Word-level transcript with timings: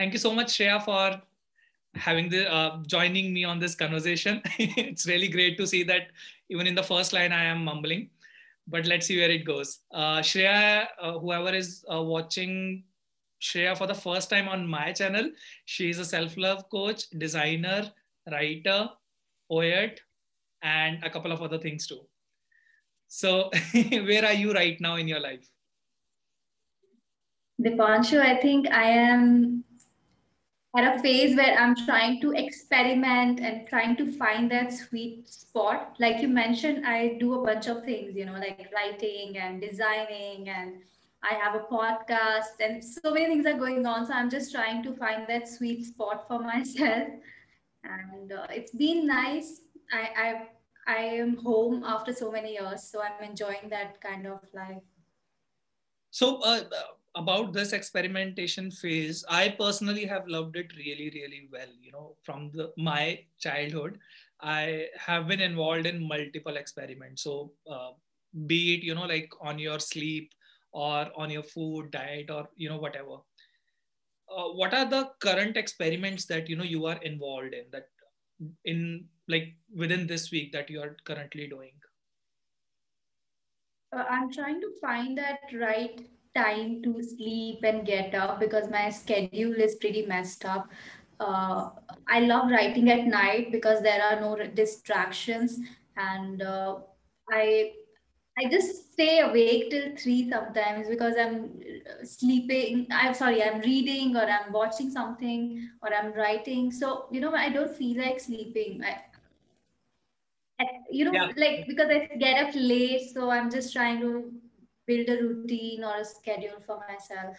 thank 0.00 0.14
you 0.14 0.18
so 0.18 0.34
much, 0.34 0.54
Shreya, 0.56 0.82
for 0.82 1.20
having 1.94 2.30
the 2.30 2.50
uh, 2.50 2.78
joining 2.86 3.34
me 3.34 3.44
on 3.44 3.58
this 3.58 3.74
conversation. 3.74 4.40
it's 4.58 5.06
really 5.06 5.28
great 5.28 5.58
to 5.58 5.66
see 5.66 5.82
that 5.82 6.06
even 6.48 6.66
in 6.66 6.74
the 6.74 6.82
first 6.82 7.12
line 7.12 7.32
I 7.32 7.44
am 7.44 7.62
mumbling, 7.62 8.08
but 8.66 8.86
let's 8.86 9.06
see 9.06 9.18
where 9.20 9.30
it 9.30 9.44
goes. 9.44 9.80
Uh, 9.92 10.20
Shreya, 10.20 10.86
uh, 11.02 11.18
whoever 11.18 11.54
is 11.54 11.84
uh, 11.92 12.00
watching 12.00 12.84
Shreya 13.42 13.76
for 13.76 13.86
the 13.86 13.94
first 13.94 14.30
time 14.30 14.48
on 14.48 14.66
my 14.66 14.92
channel, 14.92 15.30
she 15.66 15.90
is 15.90 15.98
a 15.98 16.04
self-love 16.06 16.70
coach, 16.70 17.10
designer, 17.18 17.92
writer, 18.32 18.88
poet, 19.50 20.00
and 20.62 21.04
a 21.04 21.10
couple 21.10 21.30
of 21.30 21.42
other 21.42 21.58
things 21.58 21.86
too. 21.86 22.00
So, 23.08 23.50
where 23.74 24.24
are 24.24 24.32
you 24.32 24.54
right 24.54 24.80
now 24.80 24.96
in 24.96 25.08
your 25.08 25.20
life? 25.20 25.46
Dipanshu, 27.60 28.18
I 28.18 28.40
think 28.40 28.70
I 28.70 28.84
am 28.84 29.64
at 30.76 30.96
a 30.96 31.00
phase 31.00 31.36
where 31.36 31.58
I'm 31.58 31.74
trying 31.74 32.20
to 32.20 32.32
experiment 32.32 33.40
and 33.40 33.66
trying 33.68 33.96
to 33.96 34.12
find 34.12 34.50
that 34.50 34.72
sweet 34.72 35.28
spot. 35.28 35.96
Like 35.98 36.22
you 36.22 36.28
mentioned, 36.28 36.86
I 36.86 37.16
do 37.18 37.34
a 37.34 37.44
bunch 37.44 37.66
of 37.66 37.84
things, 37.84 38.14
you 38.14 38.24
know, 38.24 38.34
like 38.34 38.70
writing 38.72 39.36
and 39.36 39.60
designing, 39.60 40.48
and 40.48 40.82
I 41.22 41.34
have 41.34 41.54
a 41.54 41.64
podcast, 41.64 42.60
and 42.60 42.82
so 42.82 43.12
many 43.12 43.26
things 43.26 43.46
are 43.46 43.58
going 43.58 43.84
on. 43.84 44.06
So 44.06 44.12
I'm 44.12 44.30
just 44.30 44.52
trying 44.52 44.82
to 44.84 44.94
find 44.94 45.26
that 45.28 45.48
sweet 45.48 45.84
spot 45.86 46.26
for 46.28 46.38
myself. 46.52 47.08
And 47.82 48.32
uh, 48.32 48.46
it's 48.50 48.72
been 48.72 49.06
nice. 49.06 49.62
I, 49.92 50.08
I 50.16 50.48
I 50.86 51.02
am 51.22 51.36
home 51.36 51.84
after 51.84 52.12
so 52.12 52.30
many 52.30 52.52
years, 52.52 52.82
so 52.84 53.02
I'm 53.02 53.22
enjoying 53.28 53.68
that 53.70 54.00
kind 54.00 54.26
of 54.26 54.40
life. 54.54 54.82
So, 56.10 56.40
uh, 56.42 56.62
about 57.16 57.52
this 57.52 57.72
experimentation 57.72 58.70
phase 58.70 59.24
i 59.28 59.48
personally 59.48 60.04
have 60.06 60.28
loved 60.28 60.56
it 60.56 60.70
really 60.76 61.10
really 61.14 61.48
well 61.52 61.72
you 61.80 61.90
know 61.90 62.16
from 62.22 62.50
the 62.54 62.72
my 62.76 63.18
childhood. 63.38 63.98
I 64.42 64.86
have 64.96 65.28
been 65.28 65.40
involved 65.40 65.86
in 65.86 66.06
multiple 66.06 66.56
experiments. 66.56 67.22
So 67.22 67.52
uh, 67.70 67.90
be 68.46 68.74
it 68.74 68.82
you 68.82 68.94
know 68.94 69.04
like 69.04 69.30
on 69.40 69.58
your 69.58 69.78
sleep 69.78 70.32
or 70.72 71.08
on 71.16 71.30
your 71.30 71.42
food 71.42 71.90
diet 71.90 72.30
or 72.30 72.48
you 72.56 72.68
know 72.68 72.78
whatever. 72.78 73.18
Uh, 74.34 74.48
what 74.54 74.72
are 74.72 74.88
the 74.88 75.10
current 75.18 75.56
experiments 75.56 76.24
that 76.26 76.48
you 76.48 76.56
know 76.56 76.64
you 76.64 76.86
are 76.86 76.98
involved 77.02 77.52
in 77.52 77.64
that 77.72 77.88
in 78.64 79.04
like 79.28 79.54
within 79.74 80.06
this 80.06 80.30
week 80.30 80.52
that 80.52 80.70
you 80.70 80.80
are 80.80 80.96
currently 81.04 81.48
doing? 81.48 81.72
Uh, 83.92 84.04
i'm 84.08 84.32
trying 84.32 84.60
to 84.60 84.70
find 84.80 85.18
that 85.18 85.40
right 85.52 86.00
time 86.34 86.82
to 86.82 87.02
sleep 87.02 87.60
and 87.62 87.86
get 87.86 88.14
up 88.14 88.40
because 88.40 88.70
my 88.70 88.90
schedule 88.90 89.54
is 89.54 89.76
pretty 89.76 90.06
messed 90.06 90.44
up. 90.44 90.68
Uh, 91.18 91.70
I 92.08 92.20
love 92.20 92.50
writing 92.50 92.90
at 92.90 93.06
night 93.06 93.52
because 93.52 93.82
there 93.82 94.02
are 94.02 94.20
no 94.20 94.36
distractions, 94.36 95.58
and 95.96 96.42
uh, 96.42 96.76
I 97.30 97.72
I 98.38 98.48
just 98.48 98.92
stay 98.92 99.20
awake 99.20 99.70
till 99.70 99.94
three 99.96 100.30
sometimes 100.30 100.88
because 100.88 101.14
I'm 101.18 101.60
uh, 101.86 102.04
sleeping. 102.04 102.86
I'm 102.90 103.12
sorry, 103.12 103.42
I'm 103.42 103.60
reading 103.60 104.16
or 104.16 104.22
I'm 104.22 104.52
watching 104.52 104.90
something 104.90 105.68
or 105.82 105.92
I'm 105.92 106.12
writing. 106.14 106.72
So 106.72 107.06
you 107.10 107.20
know, 107.20 107.34
I 107.34 107.50
don't 107.50 107.76
feel 107.76 108.00
like 108.00 108.18
sleeping. 108.18 108.82
I, 108.82 109.00
you 110.90 111.04
know, 111.04 111.12
yeah. 111.12 111.32
like 111.36 111.66
because 111.66 111.90
I 111.90 112.08
get 112.18 112.46
up 112.46 112.54
late, 112.54 113.10
so 113.12 113.30
I'm 113.30 113.50
just 113.50 113.72
trying 113.72 114.00
to 114.00 114.32
build 114.90 115.08
a 115.08 115.22
routine 115.22 115.84
or 115.84 115.96
a 116.00 116.04
schedule 116.04 116.60
for 116.66 116.80
myself. 116.88 117.36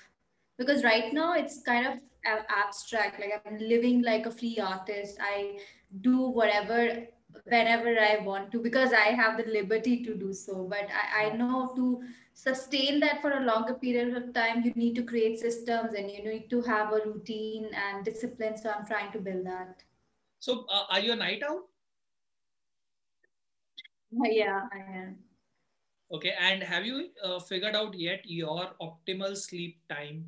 Because 0.58 0.84
right 0.84 1.14
now 1.14 1.34
it's 1.34 1.62
kind 1.64 1.88
of 1.88 2.00
abstract 2.56 3.20
like 3.20 3.42
i'm 3.46 3.58
living 3.58 4.02
like 4.04 4.26
a 4.26 4.32
free 4.32 4.58
artist. 4.60 5.18
I 5.20 5.60
do 6.02 6.18
whatever 6.40 7.08
whenever 7.46 7.92
i 8.06 8.18
want 8.26 8.52
to 8.52 8.60
because 8.64 8.94
i 9.02 9.06
have 9.20 9.38
the 9.38 9.46
liberty 9.52 10.04
to 10.04 10.14
do 10.24 10.34
so. 10.34 10.68
But 10.70 10.90
I, 11.02 11.24
I 11.24 11.30
know 11.38 11.72
to 11.76 12.02
sustain 12.34 13.00
that 13.00 13.22
for 13.22 13.32
a 13.32 13.46
longer 13.46 13.74
period 13.74 14.16
of 14.18 14.34
time 14.34 14.62
you 14.66 14.74
need 14.76 14.96
to 14.96 15.04
create 15.04 15.40
systems 15.40 15.94
and 16.02 16.12
you 16.12 16.24
need 16.28 16.50
to 16.50 16.62
have 16.62 16.94
a 16.94 17.02
routine 17.06 17.70
and 17.86 18.06
discipline. 18.06 18.58
So 18.58 18.70
i'm 18.70 18.86
trying 18.86 19.12
to 19.14 19.20
build 19.20 19.46
that. 19.46 19.84
So 20.40 20.66
uh, 20.70 20.86
are 20.90 21.00
you 21.00 21.14
a 21.14 21.16
night 21.26 21.44
owl? 21.50 21.68
Yeah 24.38 24.64
i 24.78 24.80
am 25.02 25.12
Okay, 26.14 26.34
and 26.38 26.62
have 26.62 26.86
you 26.86 27.10
uh, 27.24 27.40
figured 27.40 27.74
out 27.74 27.98
yet 27.98 28.20
your 28.26 28.72
optimal 28.82 29.38
sleep 29.38 29.80
time? 29.90 30.26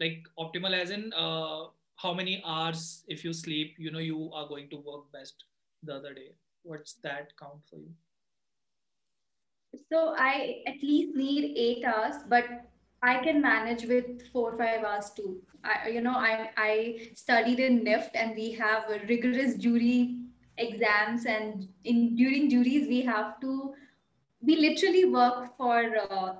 Like 0.00 0.26
optimal 0.38 0.72
as 0.72 0.90
in 0.90 1.12
uh, 1.16 1.66
how 1.94 2.12
many 2.12 2.42
hours 2.44 3.04
if 3.06 3.24
you 3.24 3.32
sleep, 3.32 3.76
you 3.78 3.92
know, 3.92 4.00
you 4.00 4.30
are 4.34 4.48
going 4.48 4.68
to 4.70 4.76
work 4.76 5.12
best 5.12 5.44
the 5.84 5.94
other 5.94 6.12
day. 6.12 6.32
What's 6.64 6.94
that 7.04 7.30
count 7.38 7.60
for 7.70 7.76
you? 7.76 7.90
So 9.88 10.14
I 10.18 10.62
at 10.66 10.82
least 10.82 11.16
need 11.16 11.56
eight 11.56 11.84
hours, 11.84 12.16
but 12.28 12.44
I 13.02 13.18
can 13.22 13.40
manage 13.40 13.84
with 13.84 14.26
four 14.32 14.54
or 14.54 14.58
five 14.58 14.82
hours 14.82 15.10
too. 15.10 15.42
I, 15.62 15.90
you 15.90 16.00
know, 16.00 16.16
I 16.16 16.50
I 16.56 17.08
studied 17.14 17.60
in 17.60 17.84
NIFT 17.84 18.10
and 18.14 18.34
we 18.34 18.50
have 18.52 18.84
rigorous 19.08 19.56
jury 19.56 20.22
exams, 20.58 21.24
and 21.26 21.68
in 21.84 22.16
during 22.16 22.50
juries 22.50 22.88
we 22.88 23.02
have 23.02 23.40
to 23.42 23.74
we 24.46 24.56
literally 24.56 25.04
work 25.04 25.56
for 25.56 25.92
uh, 26.10 26.34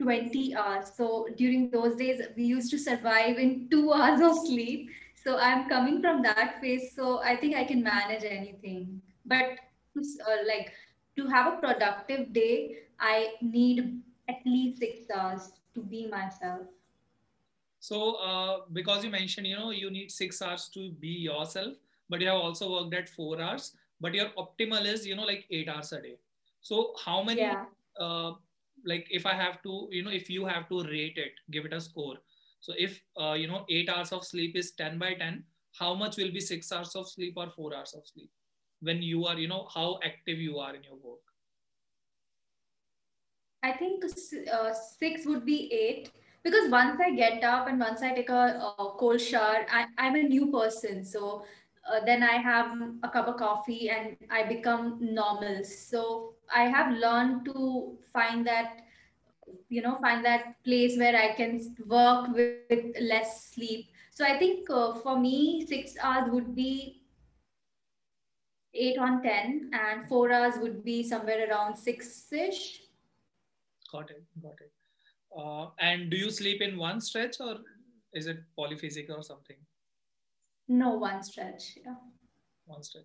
20 0.00 0.54
hours. 0.54 0.92
So 0.94 1.28
during 1.36 1.70
those 1.70 1.96
days, 1.96 2.20
we 2.36 2.44
used 2.44 2.70
to 2.70 2.78
survive 2.78 3.38
in 3.38 3.68
two 3.70 3.92
hours 3.94 4.20
of 4.20 4.46
sleep. 4.46 4.90
So 5.24 5.38
I'm 5.38 5.68
coming 5.68 6.00
from 6.00 6.22
that 6.22 6.60
phase. 6.60 6.92
So 6.94 7.20
I 7.20 7.36
think 7.36 7.56
I 7.56 7.64
can 7.64 7.82
manage 7.82 8.24
anything. 8.24 9.00
But 9.24 9.58
uh, 9.96 10.36
like 10.46 10.72
to 11.16 11.26
have 11.26 11.54
a 11.54 11.56
productive 11.56 12.32
day, 12.32 12.76
I 13.00 13.34
need 13.40 14.02
at 14.28 14.36
least 14.44 14.78
six 14.78 15.10
hours 15.14 15.52
to 15.74 15.82
be 15.82 16.06
myself. 16.06 16.66
So 17.80 18.14
uh, 18.16 18.60
because 18.72 19.04
you 19.04 19.10
mentioned, 19.10 19.46
you 19.46 19.56
know, 19.56 19.70
you 19.70 19.90
need 19.90 20.10
six 20.10 20.42
hours 20.42 20.68
to 20.74 20.90
be 20.90 21.08
yourself, 21.08 21.74
but 22.08 22.20
you 22.20 22.28
have 22.28 22.36
also 22.36 22.70
worked 22.72 22.94
at 22.94 23.08
four 23.08 23.40
hours. 23.40 23.72
But 24.00 24.14
your 24.14 24.28
optimal 24.38 24.84
is, 24.84 25.06
you 25.06 25.16
know, 25.16 25.24
like 25.24 25.46
eight 25.50 25.68
hours 25.68 25.92
a 25.92 26.00
day. 26.00 26.16
So 26.60 26.94
how 27.04 27.22
many, 27.22 27.40
yeah. 27.40 27.64
uh, 27.98 28.32
like 28.84 29.06
if 29.10 29.26
I 29.26 29.34
have 29.34 29.62
to, 29.62 29.88
you 29.90 30.02
know, 30.02 30.10
if 30.10 30.28
you 30.30 30.44
have 30.46 30.68
to 30.68 30.82
rate 30.84 31.16
it, 31.16 31.32
give 31.50 31.64
it 31.64 31.72
a 31.72 31.80
score. 31.80 32.16
So 32.60 32.72
if, 32.76 33.00
uh, 33.20 33.34
you 33.34 33.46
know, 33.46 33.64
eight 33.68 33.88
hours 33.88 34.12
of 34.12 34.24
sleep 34.24 34.56
is 34.56 34.72
10 34.72 34.98
by 34.98 35.14
10, 35.14 35.44
how 35.78 35.94
much 35.94 36.16
will 36.16 36.32
be 36.32 36.40
six 36.40 36.72
hours 36.72 36.94
of 36.96 37.08
sleep 37.08 37.34
or 37.36 37.48
four 37.50 37.74
hours 37.74 37.94
of 37.94 38.06
sleep 38.06 38.30
when 38.80 39.02
you 39.02 39.26
are, 39.26 39.38
you 39.38 39.48
know, 39.48 39.68
how 39.72 39.98
active 40.04 40.38
you 40.38 40.58
are 40.58 40.74
in 40.74 40.82
your 40.82 40.96
work? 40.96 41.20
I 43.62 43.72
think 43.72 44.04
uh, 44.04 44.72
six 44.72 45.26
would 45.26 45.44
be 45.44 45.72
eight 45.72 46.12
because 46.44 46.70
once 46.70 47.00
I 47.04 47.14
get 47.14 47.42
up 47.42 47.66
and 47.68 47.78
once 47.78 48.02
I 48.02 48.14
take 48.14 48.30
a, 48.30 48.72
a 48.78 48.92
cold 48.96 49.20
shower, 49.20 49.66
I, 49.70 49.86
I'm 49.98 50.14
a 50.14 50.22
new 50.22 50.52
person. 50.52 51.04
So 51.04 51.44
uh, 51.90 52.04
then 52.04 52.22
I 52.22 52.36
have 52.36 52.78
a 53.02 53.08
cup 53.08 53.26
of 53.26 53.36
coffee 53.36 53.90
and 53.90 54.16
I 54.30 54.44
become 54.44 54.98
normal. 55.00 55.64
So 55.64 56.34
I 56.54 56.64
have 56.64 56.92
learned 56.96 57.44
to 57.46 57.98
find 58.12 58.46
that, 58.46 58.82
you 59.68 59.82
know, 59.82 59.98
find 60.00 60.24
that 60.24 60.62
place 60.64 60.98
where 60.98 61.16
I 61.16 61.34
can 61.34 61.74
work 61.86 62.28
with, 62.34 62.56
with 62.70 62.96
less 63.00 63.50
sleep. 63.50 63.88
So 64.10 64.24
I 64.24 64.38
think 64.38 64.68
uh, 64.70 64.94
for 64.94 65.18
me, 65.18 65.66
six 65.66 65.94
hours 66.02 66.30
would 66.30 66.54
be 66.54 67.02
eight 68.74 68.98
on 68.98 69.22
10 69.22 69.70
and 69.72 70.08
four 70.08 70.32
hours 70.32 70.54
would 70.58 70.84
be 70.84 71.02
somewhere 71.02 71.48
around 71.48 71.76
six 71.76 72.32
ish. 72.32 72.82
Got 73.90 74.10
it. 74.10 74.24
Got 74.42 74.60
it. 74.60 74.72
Uh, 75.36 75.70
and 75.78 76.10
do 76.10 76.16
you 76.16 76.30
sleep 76.30 76.62
in 76.62 76.78
one 76.78 77.00
stretch 77.00 77.36
or 77.40 77.58
is 78.12 78.26
it 78.26 78.38
polyphasic 78.58 79.10
or 79.10 79.22
something? 79.22 79.56
No, 80.68 80.94
one 80.94 81.22
stretch. 81.22 81.78
Yeah. 81.84 81.94
One 82.66 82.82
stretch. 82.82 83.04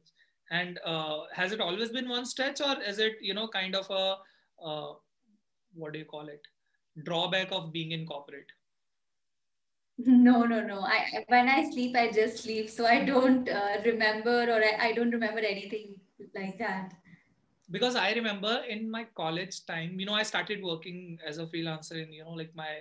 And 0.53 0.79
uh, 0.85 1.21
has 1.33 1.51
it 1.51 1.61
always 1.61 1.89
been 1.89 2.07
one 2.07 2.25
stretch, 2.31 2.61
or 2.61 2.81
is 2.89 2.99
it 2.99 3.13
you 3.21 3.33
know 3.33 3.47
kind 3.47 3.75
of 3.75 3.89
a 3.89 4.17
uh, 4.63 4.93
what 5.73 5.93
do 5.93 5.99
you 5.99 6.05
call 6.05 6.27
it 6.33 6.41
drawback 7.05 7.51
of 7.51 7.71
being 7.77 7.91
in 7.91 8.05
corporate? 8.05 8.51
No, 10.27 10.43
no, 10.51 10.59
no. 10.67 10.79
I 10.81 11.23
when 11.27 11.49
I 11.53 11.69
sleep, 11.69 11.95
I 11.95 12.11
just 12.11 12.43
sleep, 12.43 12.69
so 12.69 12.85
I 12.91 13.03
don't 13.05 13.49
uh, 13.49 13.77
remember 13.85 14.37
or 14.53 14.59
I, 14.67 14.71
I 14.87 14.91
don't 14.93 15.11
remember 15.11 15.39
anything 15.39 15.95
like 16.35 16.57
that. 16.59 16.93
Because 17.69 17.95
I 17.95 18.13
remember 18.13 18.53
in 18.67 18.89
my 18.89 19.03
college 19.15 19.65
time, 19.65 19.99
you 19.99 20.07
know, 20.07 20.15
I 20.21 20.23
started 20.23 20.63
working 20.63 21.19
as 21.25 21.37
a 21.37 21.45
freelancer 21.45 21.99
in 22.03 22.13
you 22.19 22.23
know 22.23 22.37
like 22.41 22.55
my 22.55 22.71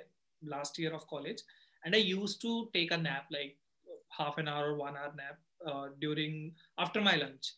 last 0.54 0.78
year 0.78 0.94
of 1.00 1.06
college, 1.06 1.42
and 1.84 1.94
I 1.94 2.04
used 2.10 2.40
to 2.42 2.54
take 2.74 2.92
a 2.92 3.00
nap 3.08 3.26
like 3.38 3.56
half 4.20 4.38
an 4.44 4.48
hour 4.48 4.70
or 4.72 4.76
one 4.84 4.96
hour 4.96 5.12
nap 5.22 5.38
uh, 5.66 5.88
during 6.06 6.54
after 6.78 7.00
my 7.10 7.16
lunch 7.16 7.52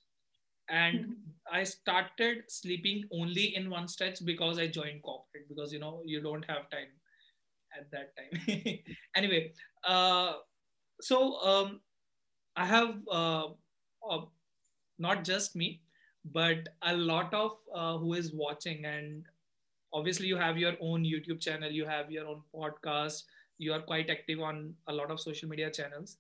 and 0.69 1.00
mm-hmm. 1.00 1.12
i 1.52 1.62
started 1.62 2.43
sleeping 2.49 3.05
only 3.12 3.55
in 3.56 3.69
one 3.69 3.87
stretch 3.87 4.25
because 4.25 4.58
i 4.58 4.66
joined 4.66 5.02
corporate 5.02 5.49
because 5.49 5.72
you 5.72 5.78
know 5.78 6.00
you 6.05 6.20
don't 6.20 6.44
have 6.44 6.70
time 6.70 6.93
at 7.78 7.90
that 7.90 8.14
time 8.16 8.78
anyway 9.16 9.52
uh, 9.87 10.34
so 11.00 11.40
um, 11.40 11.81
I 12.56 12.66
have 12.66 12.96
uh, 13.11 13.49
uh, 14.08 14.20
not 14.99 15.25
just 15.25 15.56
me, 15.56 15.82
but 16.32 16.69
a 16.82 16.96
lot 16.96 17.34
of 17.34 17.56
uh, 17.75 17.99
who 17.99 18.14
is 18.14 18.32
watching, 18.32 18.84
and 18.84 19.25
obviously 19.93 20.26
you 20.26 20.37
have 20.37 20.56
your 20.56 20.75
own 20.81 21.05
YouTube 21.05 21.40
channel, 21.40 21.70
you 21.70 21.84
have 21.84 22.11
your 22.11 22.26
own 22.26 22.43
podcast, 22.55 23.25
you 23.58 23.72
are 23.72 23.81
quite 23.81 24.11
active 24.11 24.40
on 24.40 24.75
a 24.88 24.93
lot 24.93 25.11
of 25.11 25.20
social 25.20 25.49
media 25.49 25.70
channels. 25.70 26.16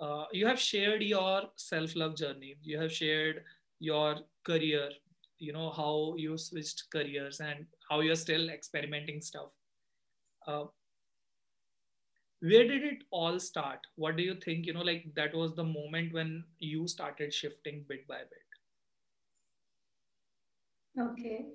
Uh, 0.00 0.24
you 0.32 0.46
have 0.46 0.58
shared 0.58 1.02
your 1.02 1.42
self-love 1.56 2.16
journey. 2.16 2.56
You 2.62 2.80
have 2.80 2.92
shared 2.92 3.44
your 3.80 4.16
career. 4.44 4.90
You 5.38 5.52
know 5.52 5.70
how 5.70 6.14
you 6.16 6.38
switched 6.38 6.84
careers 6.90 7.40
and 7.40 7.66
how 7.90 8.00
you're 8.00 8.16
still 8.16 8.48
experimenting 8.50 9.20
stuff. 9.20 9.50
Uh, 10.46 10.64
where 12.40 12.68
did 12.68 12.82
it 12.82 12.98
all 13.10 13.38
start 13.40 13.78
what 13.96 14.16
do 14.18 14.22
you 14.22 14.34
think 14.34 14.66
you 14.66 14.74
know 14.74 14.82
like 14.82 15.04
that 15.16 15.34
was 15.34 15.54
the 15.54 15.64
moment 15.64 16.12
when 16.12 16.44
you 16.58 16.86
started 16.86 17.32
shifting 17.32 17.82
bit 17.88 18.06
by 18.06 18.18
bit 18.18 18.44
Okay, 20.96 21.46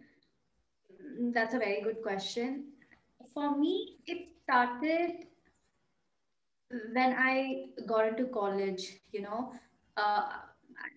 that's 1.33 1.53
a 1.53 1.59
very 1.59 1.81
good 1.81 2.01
question. 2.01 2.73
For 3.33 3.57
me, 3.57 3.99
it 4.05 4.27
started 4.43 5.27
when 6.93 7.15
I 7.17 7.67
got 7.87 8.07
into 8.09 8.25
college, 8.25 8.99
you 9.13 9.21
know, 9.21 9.53
uh, 9.95 10.23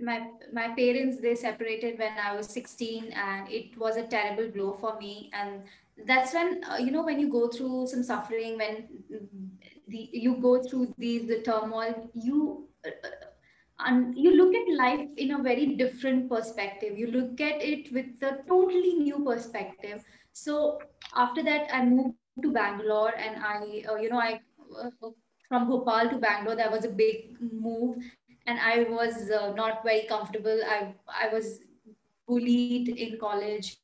my 0.02 0.28
my 0.52 0.68
parents 0.68 1.20
they 1.20 1.34
separated 1.34 1.98
when 1.98 2.18
I 2.18 2.34
was 2.36 2.46
16, 2.48 3.12
and 3.12 3.48
it 3.48 3.78
was 3.78 3.96
a 3.96 4.06
terrible 4.06 4.48
blow 4.48 4.76
for 4.80 4.98
me. 4.98 5.30
And 5.32 5.62
that's 6.06 6.34
when 6.34 6.62
uh, 6.64 6.76
you 6.76 6.90
know 6.90 7.02
when 7.02 7.20
you 7.20 7.28
go 7.28 7.48
through 7.48 7.86
some 7.86 8.02
suffering, 8.02 8.56
when 8.58 8.88
the 9.88 10.10
you 10.12 10.36
go 10.36 10.62
through 10.62 10.94
these 10.98 11.28
the 11.28 11.40
turmoil, 11.42 12.10
you 12.14 12.68
uh, 12.86 12.90
and 13.86 14.16
you 14.16 14.36
look 14.36 14.54
at 14.54 14.74
life 14.76 15.08
in 15.16 15.32
a 15.32 15.42
very 15.42 15.66
different 15.76 16.28
perspective. 16.28 16.98
You 16.98 17.08
look 17.08 17.40
at 17.40 17.62
it 17.62 17.92
with 17.92 18.22
a 18.22 18.38
totally 18.48 18.94
new 18.94 19.24
perspective. 19.24 20.04
So 20.32 20.80
after 21.14 21.42
that, 21.42 21.68
I 21.72 21.84
moved 21.84 22.16
to 22.42 22.52
Bangalore, 22.52 23.12
and 23.16 23.42
I, 23.44 23.84
uh, 23.88 23.96
you 23.96 24.08
know, 24.08 24.18
I 24.18 24.40
uh, 24.80 25.10
from 25.52 25.68
Bhopal 25.68 26.08
to 26.08 26.16
Bangalore, 26.16 26.56
that 26.56 26.72
was 26.72 26.86
a 26.86 26.88
big 26.88 27.36
move, 27.52 27.98
and 28.46 28.58
I 28.58 28.84
was 28.84 29.30
uh, 29.30 29.52
not 29.54 29.82
very 29.84 30.06
comfortable. 30.08 30.60
I 30.68 30.94
I 31.08 31.28
was 31.32 31.60
bullied 32.26 32.88
in 32.88 33.18
college, 33.18 33.76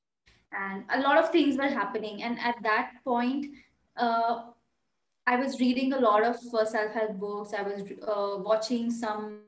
and 0.53 0.85
a 0.91 1.01
lot 1.01 1.19
of 1.19 1.31
things 1.31 1.57
were 1.57 1.69
happening. 1.69 2.23
And 2.23 2.39
at 2.41 2.57
that 2.63 2.93
point, 3.05 3.47
uh, 3.97 4.43
I 5.27 5.37
was 5.37 5.61
reading 5.61 5.93
a 5.93 6.01
lot 6.01 6.25
of 6.25 6.37
uh, 6.55 6.65
self-help 6.65 7.19
books. 7.19 7.53
I 7.53 7.63
was 7.63 7.83
uh, 8.03 8.43
watching 8.43 8.91
some 8.91 9.41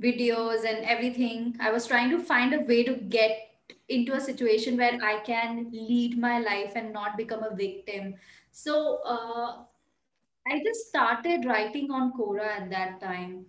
videos 0.00 0.64
and 0.64 0.84
everything. 0.84 1.56
I 1.60 1.70
was 1.70 1.86
trying 1.86 2.10
to 2.10 2.18
find 2.18 2.54
a 2.54 2.60
way 2.60 2.82
to 2.84 2.94
get 2.94 3.50
into 3.88 4.14
a 4.14 4.20
situation 4.20 4.76
where 4.76 4.98
I 5.02 5.20
can 5.20 5.70
lead 5.72 6.18
my 6.18 6.38
life 6.38 6.72
and 6.74 6.92
not 6.92 7.16
become 7.16 7.42
a 7.42 7.54
victim. 7.54 8.14
So 8.50 9.00
uh, 9.04 9.64
I 10.46 10.62
just 10.64 10.88
started 10.88 11.44
writing 11.44 11.90
on 11.90 12.12
Quora 12.12 12.46
at 12.46 12.70
that 12.70 13.00
time. 13.00 13.44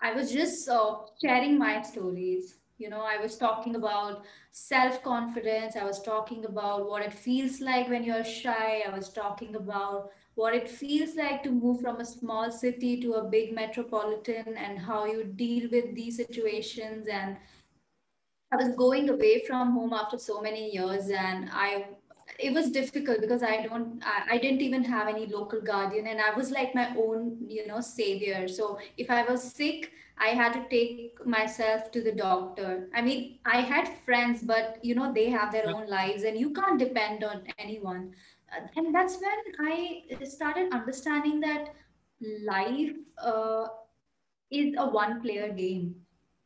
I 0.00 0.12
was 0.12 0.32
just 0.32 0.68
uh, 0.68 0.96
sharing 1.22 1.58
my 1.58 1.82
stories. 1.82 2.56
You 2.78 2.90
know, 2.90 3.00
I 3.00 3.16
was 3.16 3.36
talking 3.36 3.76
about 3.76 4.24
self 4.52 5.02
confidence. 5.02 5.76
I 5.76 5.84
was 5.84 6.02
talking 6.02 6.44
about 6.44 6.88
what 6.88 7.02
it 7.02 7.12
feels 7.12 7.60
like 7.60 7.88
when 7.88 8.04
you're 8.04 8.24
shy. 8.24 8.82
I 8.86 8.94
was 8.94 9.08
talking 9.08 9.56
about 9.56 10.10
what 10.34 10.54
it 10.54 10.68
feels 10.68 11.16
like 11.16 11.42
to 11.44 11.50
move 11.50 11.80
from 11.80 12.00
a 12.00 12.04
small 12.04 12.50
city 12.52 13.00
to 13.00 13.14
a 13.14 13.24
big 13.24 13.54
metropolitan 13.54 14.56
and 14.56 14.78
how 14.78 15.06
you 15.06 15.24
deal 15.24 15.70
with 15.70 15.94
these 15.94 16.16
situations 16.16 17.06
and 17.08 17.38
I 18.52 18.56
was 18.56 18.76
going 18.76 19.08
away 19.08 19.44
from 19.46 19.72
home 19.72 19.92
after 19.92 20.18
so 20.18 20.40
many 20.40 20.70
years, 20.70 21.08
and 21.10 21.50
I 21.52 21.88
it 22.38 22.52
was 22.52 22.70
difficult 22.70 23.20
because 23.20 23.42
I 23.42 23.62
don't 23.66 24.02
I, 24.04 24.34
I 24.34 24.38
didn't 24.38 24.62
even 24.62 24.84
have 24.84 25.08
any 25.08 25.26
local 25.26 25.60
guardian, 25.60 26.06
and 26.06 26.20
I 26.20 26.34
was 26.34 26.50
like 26.50 26.74
my 26.74 26.94
own 26.96 27.36
you 27.48 27.66
know 27.66 27.80
savior. 27.80 28.48
So 28.48 28.78
if 28.96 29.10
I 29.10 29.22
was 29.24 29.42
sick, 29.42 29.92
I 30.18 30.28
had 30.28 30.52
to 30.54 30.68
take 30.68 31.24
myself 31.26 31.90
to 31.92 32.02
the 32.02 32.12
doctor. 32.12 32.88
I 32.94 33.02
mean, 33.02 33.38
I 33.44 33.60
had 33.60 33.88
friends, 34.04 34.42
but 34.42 34.78
you 34.82 34.94
know 34.94 35.12
they 35.12 35.30
have 35.30 35.52
their 35.52 35.68
own 35.70 35.88
lives, 35.88 36.24
and 36.24 36.38
you 36.38 36.52
can't 36.52 36.78
depend 36.78 37.24
on 37.24 37.42
anyone. 37.58 38.12
Uh, 38.52 38.66
And 38.76 38.94
that's 38.94 39.18
when 39.20 39.68
I 39.68 40.02
started 40.24 40.72
understanding 40.72 41.40
that 41.40 41.74
life 42.44 42.92
uh, 43.22 43.68
is 44.50 44.74
a 44.78 44.86
one 44.88 45.20
player 45.22 45.52
game 45.52 45.94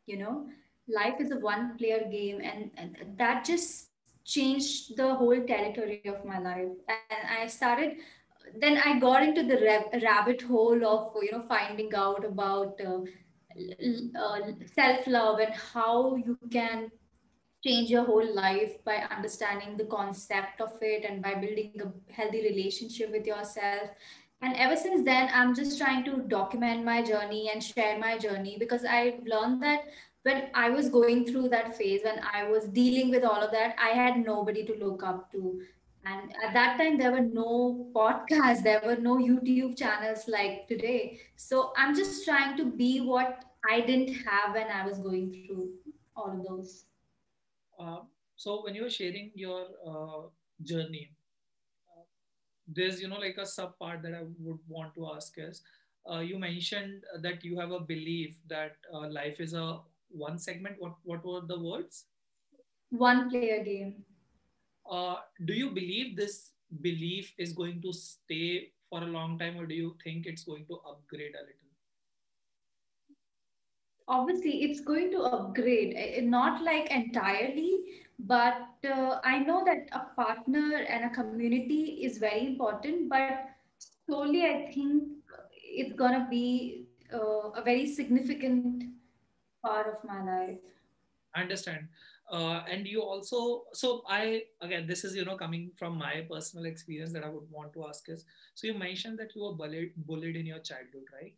you 0.07 0.19
know 0.19 0.49
life 0.89 1.21
is 1.21 1.31
a 1.31 1.39
one 1.39 1.77
player 1.79 2.09
game 2.11 2.41
and, 2.43 2.71
and 2.77 2.97
that 3.19 3.45
just 3.45 3.90
changed 4.37 4.97
the 4.97 5.15
whole 5.15 5.43
territory 5.53 6.03
of 6.07 6.25
my 6.25 6.39
life. 6.39 6.97
And 7.11 7.29
i 7.39 7.47
started 7.47 7.97
then 8.63 8.79
i 8.85 8.99
got 8.99 9.23
into 9.23 9.43
the 9.49 9.59
rab- 9.65 10.03
rabbit 10.03 10.43
hole 10.43 10.85
of 10.93 11.13
you 11.23 11.33
know 11.33 11.43
finding 11.49 11.95
out 11.95 12.25
about 12.25 12.81
uh, 12.85 13.01
uh, 14.19 14.41
self 14.75 15.07
love 15.07 15.39
and 15.41 15.55
how 15.55 16.17
you 16.17 16.39
can 16.51 16.91
change 17.65 17.91
your 17.91 18.05
whole 18.05 18.35
life 18.35 18.83
by 18.85 18.97
understanding 19.17 19.77
the 19.77 19.85
concept 19.85 20.61
of 20.61 20.73
it 20.81 21.05
and 21.05 21.23
by 21.23 21.35
building 21.35 21.73
a 21.85 22.13
healthy 22.13 22.43
relationship 22.43 23.11
with 23.13 23.27
yourself. 23.27 23.91
And 24.43 24.57
ever 24.57 24.75
since 24.75 25.05
then 25.05 25.29
i'm 25.35 25.55
just 25.55 25.79
trying 25.79 26.03
to 26.05 26.23
document 26.29 26.85
my 26.85 27.03
journey 27.03 27.51
and 27.53 27.63
share 27.63 27.99
my 27.99 28.17
journey 28.17 28.57
because 28.59 28.87
i've 28.87 29.21
learned 29.33 29.63
that 29.63 29.81
when 30.23 30.49
i 30.55 30.69
was 30.69 30.89
going 30.89 31.25
through 31.27 31.49
that 31.49 31.77
phase 31.77 32.01
when 32.05 32.21
i 32.33 32.45
was 32.49 32.65
dealing 32.79 33.11
with 33.11 33.25
all 33.25 33.43
of 33.43 33.51
that 33.51 33.75
i 33.79 33.91
had 33.91 34.19
nobody 34.19 34.65
to 34.65 34.75
look 34.85 35.03
up 35.03 35.31
to. 35.33 35.61
And 36.07 36.33
at 36.43 36.55
that 36.55 36.79
time 36.79 36.97
there 36.97 37.13
were 37.13 37.21
no 37.21 37.91
podcasts 37.95 38.63
there 38.69 38.81
were 38.85 38.97
no 38.97 39.17
youtube 39.17 39.77
channels 39.77 40.27
like 40.29 40.67
today. 40.69 41.21
So 41.37 41.73
i'm 41.77 41.95
just 41.95 42.25
trying 42.25 42.57
to 42.57 42.65
be 42.65 43.01
what 43.01 43.45
i 43.71 43.81
didn't 43.81 44.15
have 44.29 44.55
when 44.55 44.69
i 44.69 44.87
was 44.87 44.99
going 44.99 45.31
through 45.33 45.69
all 46.17 46.31
of 46.33 46.47
those. 46.47 46.87
Uh, 47.79 48.01
so 48.37 48.63
when 48.65 48.75
you 48.75 48.83
were 48.85 48.91
sharing 48.91 49.31
your 49.35 49.67
uh, 49.87 50.23
journey 50.63 51.11
uh, 51.91 52.03
there's 52.67 53.01
you 53.03 53.09
know 53.09 53.19
like 53.19 53.37
a 53.37 53.47
sub 53.47 53.79
part 53.79 54.03
that 54.03 54.15
i 54.15 54.23
would 54.39 54.59
want 54.69 54.95
to 54.95 55.11
ask 55.15 55.35
is 55.37 55.63
uh, 56.11 56.21
you 56.21 56.39
mentioned 56.39 57.05
that 57.21 57.45
you 57.45 57.59
have 57.59 57.73
a 57.73 57.81
belief 57.81 58.37
that 58.49 58.77
uh, 58.95 59.09
life 59.09 59.41
is 59.41 59.53
a 59.53 59.79
one 60.11 60.39
segment 60.39 60.77
what 60.79 60.95
what 61.05 61.25
were 61.25 61.41
the 61.47 61.59
words? 61.59 62.05
One 62.91 63.31
player 63.31 63.63
game 63.65 64.05
uh, 64.91 65.17
do 65.45 65.53
you 65.53 65.71
believe 65.71 66.17
this 66.17 66.51
belief 66.83 67.33
is 67.39 67.53
going 67.53 67.81
to 67.83 67.93
stay 67.93 68.73
for 68.89 69.03
a 69.03 69.07
long 69.07 69.39
time 69.39 69.57
or 69.57 69.67
do 69.67 69.75
you 69.75 69.97
think 70.03 70.27
it's 70.27 70.45
going 70.45 70.67
to 70.67 70.75
upgrade 70.89 71.35
a 71.35 71.43
little? 71.43 71.71
Obviously 74.09 74.63
it's 74.65 74.81
going 74.81 75.11
to 75.13 75.23
upgrade 75.23 75.95
eh, 75.97 76.19
eh, 76.19 76.21
not 76.21 76.63
like 76.65 76.91
entirely 76.91 77.81
but 78.27 78.69
uh, 78.85 79.19
i 79.25 79.39
know 79.39 79.65
that 79.65 79.89
a 79.93 80.01
partner 80.21 80.85
and 80.89 81.05
a 81.05 81.11
community 81.11 82.01
is 82.05 82.19
very 82.19 82.47
important 82.47 83.09
but 83.09 83.47
slowly 84.07 84.45
i 84.45 84.71
think 84.75 85.05
it's 85.55 85.95
going 85.95 86.13
to 86.13 86.27
be 86.29 86.87
uh, 87.15 87.51
a 87.51 87.63
very 87.63 87.87
significant 87.87 88.85
part 89.63 89.87
of 89.89 90.05
my 90.09 90.23
life 90.25 90.59
I 91.35 91.43
understand. 91.43 91.89
Uh, 92.31 92.63
and 92.71 92.87
you 92.87 93.03
also, 93.03 93.65
so 93.73 94.03
I, 94.09 94.45
again, 94.61 94.87
this 94.87 95.05
is, 95.05 95.17
you 95.17 95.25
know, 95.25 95.37
coming 95.37 95.71
from 95.77 95.97
my 95.99 96.27
personal 96.31 96.67
experience 96.67 97.13
that 97.13 97.25
I 97.25 97.29
would 97.29 97.51
want 97.51 97.73
to 97.75 97.87
ask 97.87 98.09
is, 98.09 98.25
so 98.55 98.67
you 98.67 98.75
mentioned 98.75 99.19
that 99.19 99.35
you 99.35 99.43
were 99.45 99.55
bullied, 99.55 99.93
bullied 99.97 100.37
in 100.37 100.47
your 100.47 100.61
childhood, 100.61 101.05
right? 101.13 101.35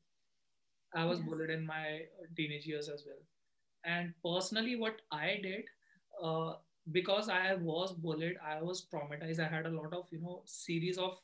I 0.95 1.05
was 1.05 1.19
yes 1.19 1.29
bullied 1.29 1.51
in 1.51 1.67
my 1.67 2.03
teenage 2.37 2.67
years 2.67 2.89
as 2.89 3.05
well. 3.07 3.23
And 3.85 4.15
personally, 4.25 4.77
what 4.77 5.01
I 5.11 5.41
did, 5.43 5.65
uh, 6.23 6.55
because 6.93 7.29
I 7.29 7.55
was 7.55 7.93
bullied, 7.93 8.37
I 8.47 8.63
was 8.63 8.87
traumatized. 8.93 9.41
I 9.41 9.49
had 9.49 9.67
a 9.67 9.71
lot 9.71 9.93
of, 9.95 10.07
you 10.11 10.21
know, 10.21 10.43
series 10.47 10.99
of 10.99 11.19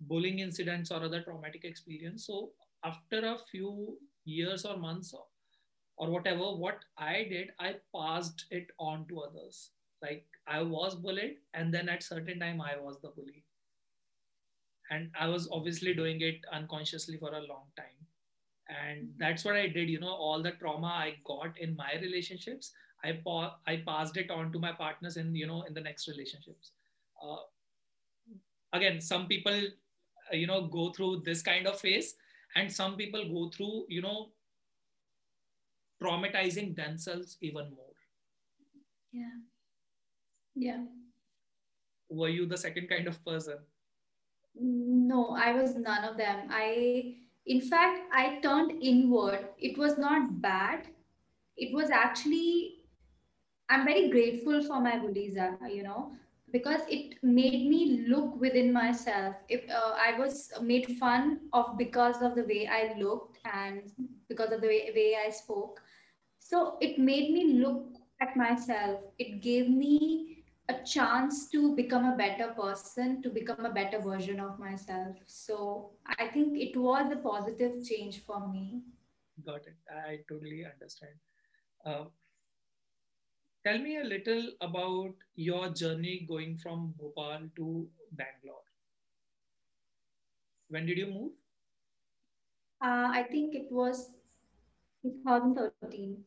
bullying 0.00 0.40
incidents 0.40 0.90
or 0.90 1.02
other 1.02 1.22
traumatic 1.22 1.64
experience. 1.64 2.26
So 2.26 2.52
after 2.84 3.20
a 3.26 3.38
few 3.50 3.98
years 4.24 4.64
or 4.64 4.76
months 4.76 5.14
or 5.98 6.10
whatever 6.10 6.50
what 6.64 6.84
i 6.98 7.14
did 7.32 7.50
i 7.60 7.74
passed 7.96 8.46
it 8.50 8.68
on 8.78 9.06
to 9.08 9.20
others. 9.20 9.70
Like 10.02 10.26
i 10.46 10.62
was 10.62 10.94
bullied 10.94 11.38
and 11.54 11.74
then 11.74 11.88
at 11.88 12.02
certain 12.02 12.40
time 12.40 12.60
i 12.60 12.76
was 12.78 13.00
the 13.02 13.08
bully. 13.08 13.44
And 14.90 15.10
i 15.18 15.26
was 15.28 15.48
obviously 15.52 15.94
doing 15.94 16.20
it 16.20 16.40
unconsciously 16.52 17.16
for 17.18 17.32
a 17.34 17.46
long 17.46 17.66
time. 17.76 17.98
And 18.68 19.12
that's 19.18 19.44
what 19.44 19.56
i 19.56 19.66
did 19.66 19.88
you 19.88 20.00
know 20.00 20.14
all 20.26 20.42
the 20.42 20.52
trauma 20.52 20.88
i 20.88 21.16
got 21.24 21.58
in 21.58 21.76
my 21.76 21.92
relationships 22.02 22.72
i 23.04 23.12
pa- 23.26 23.56
i 23.66 23.76
passed 23.86 24.16
it 24.18 24.30
on 24.30 24.52
to 24.52 24.58
my 24.58 24.72
partners 24.72 25.16
in 25.16 25.34
you 25.34 25.46
know 25.46 25.62
in 25.62 25.74
the 25.74 25.80
next 25.80 26.08
relationships. 26.08 26.72
Uh, 27.22 27.38
again 28.72 29.00
some 29.00 29.26
people 29.26 29.60
uh, 30.32 30.36
you 30.36 30.46
know 30.46 30.62
go 30.66 30.90
through 30.92 31.22
this 31.24 31.42
kind 31.42 31.66
of 31.66 31.80
phase 31.80 32.14
and 32.56 32.72
some 32.72 32.96
people 32.96 33.24
go 33.36 33.50
through 33.56 33.84
you 33.88 34.02
know 34.02 34.28
traumatizing 36.02 36.76
themselves 36.76 37.36
even 37.40 37.70
more. 37.74 37.88
Yeah. 39.12 39.38
Yeah. 40.54 40.84
Were 42.08 42.28
you 42.28 42.46
the 42.46 42.56
second 42.56 42.88
kind 42.88 43.06
of 43.06 43.22
person? 43.24 43.58
No 44.60 45.36
i 45.36 45.52
was 45.52 45.76
none 45.76 46.04
of 46.04 46.16
them. 46.16 46.48
I 46.50 47.16
in 47.46 47.60
fact 47.60 48.00
i 48.12 48.40
turned 48.42 48.82
inward. 48.82 49.48
It 49.58 49.78
was 49.78 49.98
not 49.98 50.40
bad. 50.40 50.86
It 51.56 51.74
was 51.74 51.90
actually 51.90 52.74
i'm 53.70 53.84
very 53.84 54.08
grateful 54.10 54.62
for 54.62 54.80
my 54.80 54.98
bullies 54.98 55.36
uh, 55.36 55.66
you 55.70 55.82
know 55.82 56.12
because 56.50 56.80
it 56.88 57.22
made 57.22 57.68
me 57.68 58.06
look 58.08 58.40
within 58.40 58.72
myself. 58.72 59.34
If 59.48 59.68
uh, 59.70 59.94
i 60.06 60.18
was 60.18 60.50
made 60.62 60.96
fun 60.98 61.40
of 61.52 61.76
because 61.76 62.22
of 62.22 62.34
the 62.34 62.44
way 62.44 62.66
i 62.66 62.94
looked 62.98 63.38
and 63.44 63.92
because 64.28 64.52
of 64.52 64.60
the 64.60 64.66
way, 64.66 64.90
way 64.94 65.16
i 65.26 65.30
spoke 65.30 65.80
so 66.48 66.76
it 66.80 66.98
made 66.98 67.30
me 67.36 67.42
look 67.62 67.98
at 68.20 68.36
myself 68.36 69.00
it 69.18 69.40
gave 69.40 69.70
me 69.70 70.44
a 70.68 70.74
chance 70.92 71.48
to 71.48 71.74
become 71.76 72.04
a 72.04 72.16
better 72.16 72.48
person 72.60 73.22
to 73.22 73.30
become 73.30 73.64
a 73.64 73.72
better 73.78 74.00
version 74.00 74.40
of 74.40 74.58
myself 74.58 75.16
so 75.26 75.90
i 76.18 76.26
think 76.26 76.58
it 76.66 76.76
was 76.76 77.12
a 77.12 77.16
positive 77.16 77.74
change 77.90 78.22
for 78.24 78.40
me 78.48 78.82
got 79.46 79.72
it 79.72 79.92
i 80.06 80.18
totally 80.28 80.64
understand 80.70 81.14
uh, 81.86 82.04
tell 83.64 83.78
me 83.78 83.98
a 83.98 84.04
little 84.04 84.50
about 84.60 85.14
your 85.34 85.68
journey 85.70 86.26
going 86.28 86.56
from 86.56 86.94
Bhopal 86.98 87.48
to 87.56 87.88
Bangalore. 88.12 88.64
When 90.68 90.86
did 90.86 90.98
you 90.98 91.06
move? 91.06 91.32
Uh, 92.80 93.08
I 93.12 93.26
think 93.30 93.54
it 93.54 93.70
was 93.70 94.10
2013. 95.02 96.24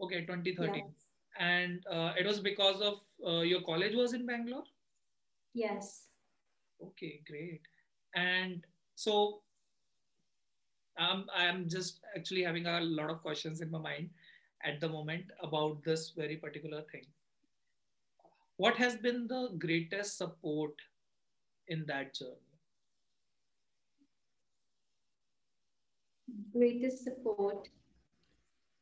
Okay, 0.00 0.24
2013. 0.26 0.84
And 1.38 1.84
uh, 1.90 2.12
it 2.18 2.26
was 2.26 2.40
because 2.40 2.80
of 2.80 3.00
uh, 3.26 3.40
your 3.40 3.62
college 3.62 3.94
was 3.94 4.14
in 4.14 4.26
Bangalore? 4.26 4.64
Yes. 5.54 6.08
Okay, 6.82 7.20
great. 7.26 7.60
And 8.14 8.64
so 8.94 9.42
um, 10.98 11.26
I'm 11.34 11.68
just 11.68 12.00
actually 12.16 12.42
having 12.42 12.66
a 12.66 12.80
lot 12.80 13.10
of 13.10 13.22
questions 13.22 13.60
in 13.60 13.70
my 13.70 13.78
mind 13.78 14.10
at 14.64 14.80
the 14.80 14.88
moment 14.88 15.24
about 15.42 15.82
this 15.84 16.12
very 16.16 16.36
particular 16.36 16.82
thing. 16.90 17.04
What 18.56 18.76
has 18.76 18.96
been 18.96 19.26
the 19.26 19.50
greatest 19.58 20.16
support 20.16 20.72
in 21.68 21.84
that 21.86 22.14
journey? 22.14 22.32
Greatest 26.52 27.04
support. 27.04 27.68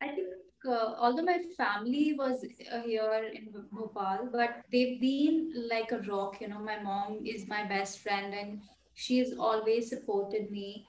I 0.01 0.09
think 0.09 0.29
uh, 0.67 0.95
although 0.99 1.23
my 1.23 1.39
family 1.57 2.15
was 2.17 2.45
uh, 2.73 2.81
here 2.83 3.31
in 3.35 3.49
Bhopal, 3.73 4.29
but 4.33 4.65
they've 4.73 5.01
been 5.01 5.53
like 5.71 5.93
a 5.93 5.99
rock. 6.11 6.41
You 6.41 6.49
know, 6.49 6.59
my 6.61 6.81
mom 6.83 7.25
is 7.25 7.47
my 7.47 7.65
best 7.65 8.01
friend 8.01 8.35
and 8.35 8.61
she 8.95 9.19
has 9.19 9.35
always 9.39 9.89
supported 9.89 10.51
me. 10.51 10.87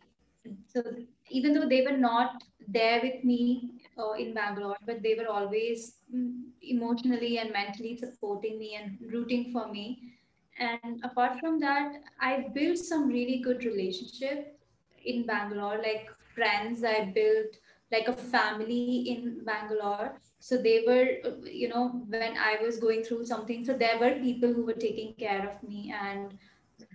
So 0.67 0.83
even 1.29 1.53
though 1.53 1.67
they 1.67 1.81
were 1.81 1.97
not 1.97 2.43
there 2.67 3.01
with 3.01 3.23
me 3.23 3.71
uh, 3.97 4.11
in 4.13 4.33
Bangalore, 4.33 4.77
but 4.85 5.01
they 5.01 5.15
were 5.15 5.27
always 5.27 5.97
mm, 6.13 6.43
emotionally 6.61 7.37
and 7.39 7.51
mentally 7.51 7.97
supporting 7.97 8.59
me 8.59 8.75
and 8.75 8.97
rooting 9.11 9.51
for 9.51 9.67
me. 9.71 10.13
And 10.59 11.03
apart 11.03 11.39
from 11.39 11.59
that, 11.59 11.93
I 12.19 12.47
built 12.53 12.77
some 12.77 13.07
really 13.07 13.39
good 13.39 13.65
relationship 13.65 14.57
in 15.03 15.25
Bangalore, 15.25 15.77
like 15.77 16.07
friends 16.33 16.83
I 16.83 17.11
built, 17.13 17.57
like 17.91 18.07
a 18.07 18.13
family 18.13 19.09
in 19.09 19.43
Bangalore. 19.45 20.19
So 20.39 20.57
they 20.57 20.83
were, 20.87 21.47
you 21.47 21.69
know, 21.69 22.03
when 22.07 22.37
I 22.37 22.57
was 22.61 22.77
going 22.77 23.03
through 23.03 23.25
something, 23.25 23.63
so 23.63 23.73
there 23.73 23.99
were 23.99 24.19
people 24.19 24.53
who 24.53 24.65
were 24.65 24.73
taking 24.73 25.13
care 25.15 25.49
of 25.49 25.67
me, 25.67 25.93
and 25.93 26.37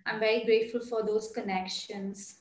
I'm 0.07 0.21
very 0.21 0.45
grateful 0.45 0.81
for 0.81 1.03
those 1.03 1.33
connections. 1.33 2.41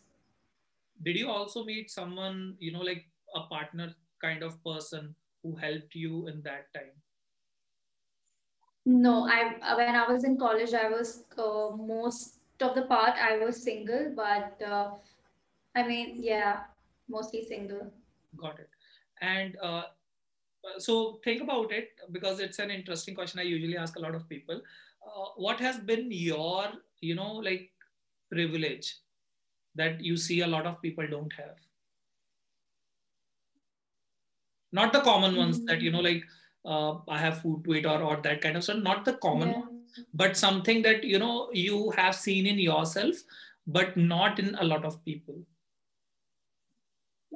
Did 1.01 1.15
you 1.15 1.29
also 1.29 1.63
meet 1.63 1.89
someone, 1.89 2.56
you 2.60 2.72
know, 2.72 2.82
like 2.82 3.06
a 3.36 3.41
partner 3.41 3.94
kind 4.22 4.44
of 4.44 4.62
person 4.63 5.15
who 5.44 5.56
helped 5.56 5.96
you 5.96 6.27
in 6.27 6.41
that 6.44 6.74
time? 6.74 6.91
No, 8.86 9.27
I 9.27 9.75
when 9.75 9.96
I 9.96 10.12
was 10.12 10.24
in 10.24 10.38
college, 10.38 10.74
I 10.74 10.89
was 10.89 11.24
uh, 11.38 11.75
most 11.75 12.39
of 12.62 12.75
the 12.75 12.84
part 12.84 13.15
I 13.15 13.38
was 13.38 13.63
single, 13.63 14.13
but 14.15 14.62
uh, 14.65 14.91
I 15.75 15.88
mean, 15.88 16.22
yeah, 16.22 16.63
mostly 17.08 17.46
single. 17.46 17.94
Got 18.38 18.59
it. 18.59 18.69
And 19.21 19.57
uh, 19.62 19.83
so 20.77 21.19
think 21.24 21.41
about 21.41 21.71
it 21.71 21.89
because 22.12 22.39
it's 22.39 22.59
an 22.59 22.71
interesting 22.71 23.15
question. 23.15 23.39
I 23.39 23.43
usually 23.43 23.77
ask 23.77 23.95
a 23.98 24.00
lot 24.00 24.15
of 24.15 24.27
people. 24.29 24.55
Uh, 24.55 25.25
what 25.36 25.59
has 25.59 25.79
been 25.79 26.12
your, 26.12 26.67
you 27.01 27.15
know, 27.15 27.33
like 27.36 27.71
privilege 28.31 28.98
that 29.75 30.01
you 30.01 30.17
see 30.17 30.41
a 30.41 30.48
lot 30.48 30.65
of 30.65 30.81
people 30.81 31.07
don't 31.07 31.33
have? 31.33 31.55
Not 34.71 34.93
the 34.93 35.01
common 35.01 35.36
ones 35.36 35.65
that 35.65 35.81
you 35.81 35.91
know, 35.91 36.00
like 36.00 36.24
uh, 36.65 36.98
I 37.07 37.17
have 37.17 37.41
food 37.41 37.63
to 37.65 37.74
eat 37.74 37.86
or 37.86 38.01
or 38.03 38.21
that 38.21 38.41
kind 38.41 38.55
of 38.55 38.63
stuff. 38.63 38.77
Not 38.77 39.03
the 39.05 39.13
common 39.13 39.50
Yeah. 39.50 39.59
ones, 39.59 40.00
but 40.13 40.38
something 40.38 40.83
that 40.83 41.03
you 41.03 41.17
know 41.17 41.50
you 41.51 41.89
have 41.91 42.15
seen 42.15 42.45
in 42.45 42.59
yourself, 42.59 43.15
but 43.65 43.98
not 43.98 44.39
in 44.39 44.53
a 44.55 44.63
lot 44.63 44.86
of 44.86 45.03
people. 45.05 45.43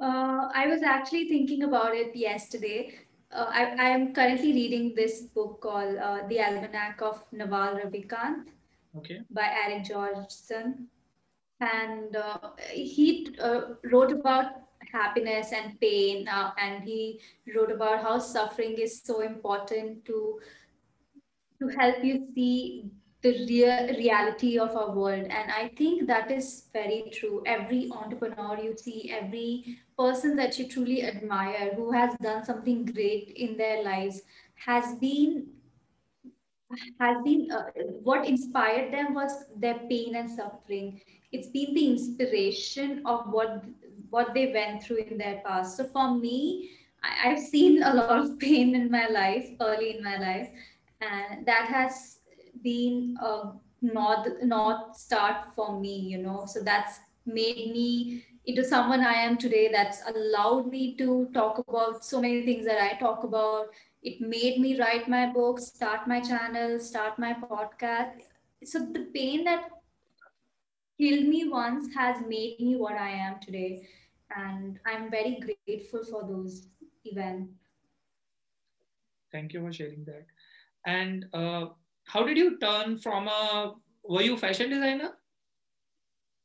Uh, 0.00 0.48
I 0.52 0.66
was 0.66 0.82
actually 0.82 1.28
thinking 1.28 1.62
about 1.62 1.94
it 1.94 2.14
yesterday. 2.16 2.94
Uh, 3.32 3.46
I, 3.50 3.88
am 3.90 4.12
currently 4.12 4.52
reading 4.52 4.94
this 4.94 5.22
book 5.22 5.60
called 5.60 5.96
uh, 5.96 6.26
The 6.28 6.40
Almanac 6.40 7.00
of 7.02 7.24
Naval 7.32 7.76
Ravikant 7.76 8.46
Okay. 8.96 9.20
by 9.30 9.50
Eric 9.64 9.84
Jorgenson. 9.84 10.88
And 11.60 12.16
uh, 12.16 12.50
he 12.72 13.34
uh, 13.40 13.74
wrote 13.90 14.12
about 14.12 14.64
happiness 14.92 15.52
and 15.52 15.80
pain, 15.80 16.28
uh, 16.28 16.50
and 16.58 16.84
he 16.84 17.20
wrote 17.54 17.70
about 17.70 18.02
how 18.02 18.18
suffering 18.18 18.74
is 18.74 19.02
so 19.02 19.20
important 19.20 20.04
to 20.04 20.40
to 21.60 21.68
help 21.68 22.04
you 22.04 22.28
see 22.34 22.90
the 23.24 23.46
real 23.48 23.88
reality 23.96 24.58
of 24.58 24.76
our 24.76 24.92
world. 24.92 25.26
And 25.38 25.50
i 25.50 25.68
think 25.78 26.06
that 26.06 26.30
is 26.30 26.68
very 26.72 27.10
true. 27.10 27.42
Every 27.46 27.90
entrepreneur 27.90 28.58
you 28.62 28.76
see 28.76 29.10
every 29.10 29.78
person 29.98 30.36
that 30.36 30.58
you 30.58 30.68
truly 30.68 31.02
admire 31.02 31.72
who 31.74 31.90
has 31.92 32.14
done 32.22 32.44
something 32.44 32.84
great 32.84 33.32
in 33.34 33.56
their 33.56 33.82
lives 33.82 34.22
has 34.66 34.94
been 34.96 35.46
has 37.00 37.16
been 37.24 37.50
uh, 37.50 37.64
what 38.02 38.26
inspired 38.26 38.92
them 38.92 39.14
was 39.14 39.32
their 39.56 39.78
pain 39.90 40.16
and 40.16 40.28
suffering. 40.28 41.00
It's 41.32 41.48
been 41.48 41.74
the 41.74 41.86
inspiration 41.92 43.02
of 43.06 43.28
what 43.30 43.64
what 44.10 44.34
they 44.34 44.52
went 44.52 44.82
through 44.82 45.04
in 45.10 45.16
their 45.16 45.40
past. 45.46 45.78
So 45.78 45.84
for 45.84 46.10
me 46.14 46.70
I, 47.02 47.30
i've 47.30 47.38
seen 47.38 47.82
a 47.82 47.94
lot 47.94 48.18
of 48.18 48.38
pain 48.38 48.74
in 48.74 48.90
my 48.90 49.06
life 49.06 49.48
early 49.62 49.96
in 49.96 50.04
my 50.04 50.18
life. 50.18 50.50
And 51.00 51.46
that 51.46 51.66
has 51.68 52.13
been 52.64 53.16
a 53.20 53.52
north 53.82 54.28
north 54.42 54.96
start 54.96 55.54
for 55.54 55.80
me 55.80 55.96
you 55.98 56.18
know. 56.18 56.44
So 56.46 56.62
that's 56.62 57.00
made 57.26 57.70
me 57.72 58.24
into 58.46 58.62
someone 58.62 59.00
i 59.00 59.14
am 59.14 59.36
today 59.38 59.70
that's 59.72 60.00
allowed 60.08 60.66
me 60.70 60.94
to 60.96 61.28
talk 61.32 61.58
about 61.66 62.04
so 62.04 62.20
many 62.20 62.44
things 62.44 62.66
that 62.66 62.80
i 62.82 62.98
talk 62.98 63.24
about. 63.24 63.68
It 64.02 64.20
made 64.20 64.60
me 64.60 64.78
write 64.78 65.08
my 65.08 65.32
books 65.32 65.66
start 65.68 66.06
my 66.06 66.20
channel 66.20 66.78
start 66.80 67.18
my 67.18 67.34
podcast. 67.34 68.12
So 68.64 68.80
the 68.80 69.06
pain 69.14 69.44
that 69.44 69.70
killed 71.00 71.26
me 71.26 71.48
once 71.48 71.88
has 71.94 72.20
made 72.28 72.60
me 72.60 72.76
what 72.76 72.96
i 72.96 73.10
am 73.10 73.40
today. 73.40 73.88
And 74.36 74.78
i'm 74.86 75.10
very 75.10 75.38
grateful 75.46 76.04
for 76.04 76.22
those 76.22 76.68
events. 77.04 77.52
Thank 79.32 79.52
you 79.52 79.60
for 79.60 79.72
sharing 79.72 80.04
that. 80.04 80.26
And 80.86 81.24
uh, 81.32 81.66
how 82.04 82.24
did 82.24 82.36
you 82.36 82.58
turn 82.58 82.98
from 82.98 83.28
a 83.28 83.74
were 84.02 84.22
you 84.22 84.36
fashion 84.36 84.70
designer? 84.70 85.12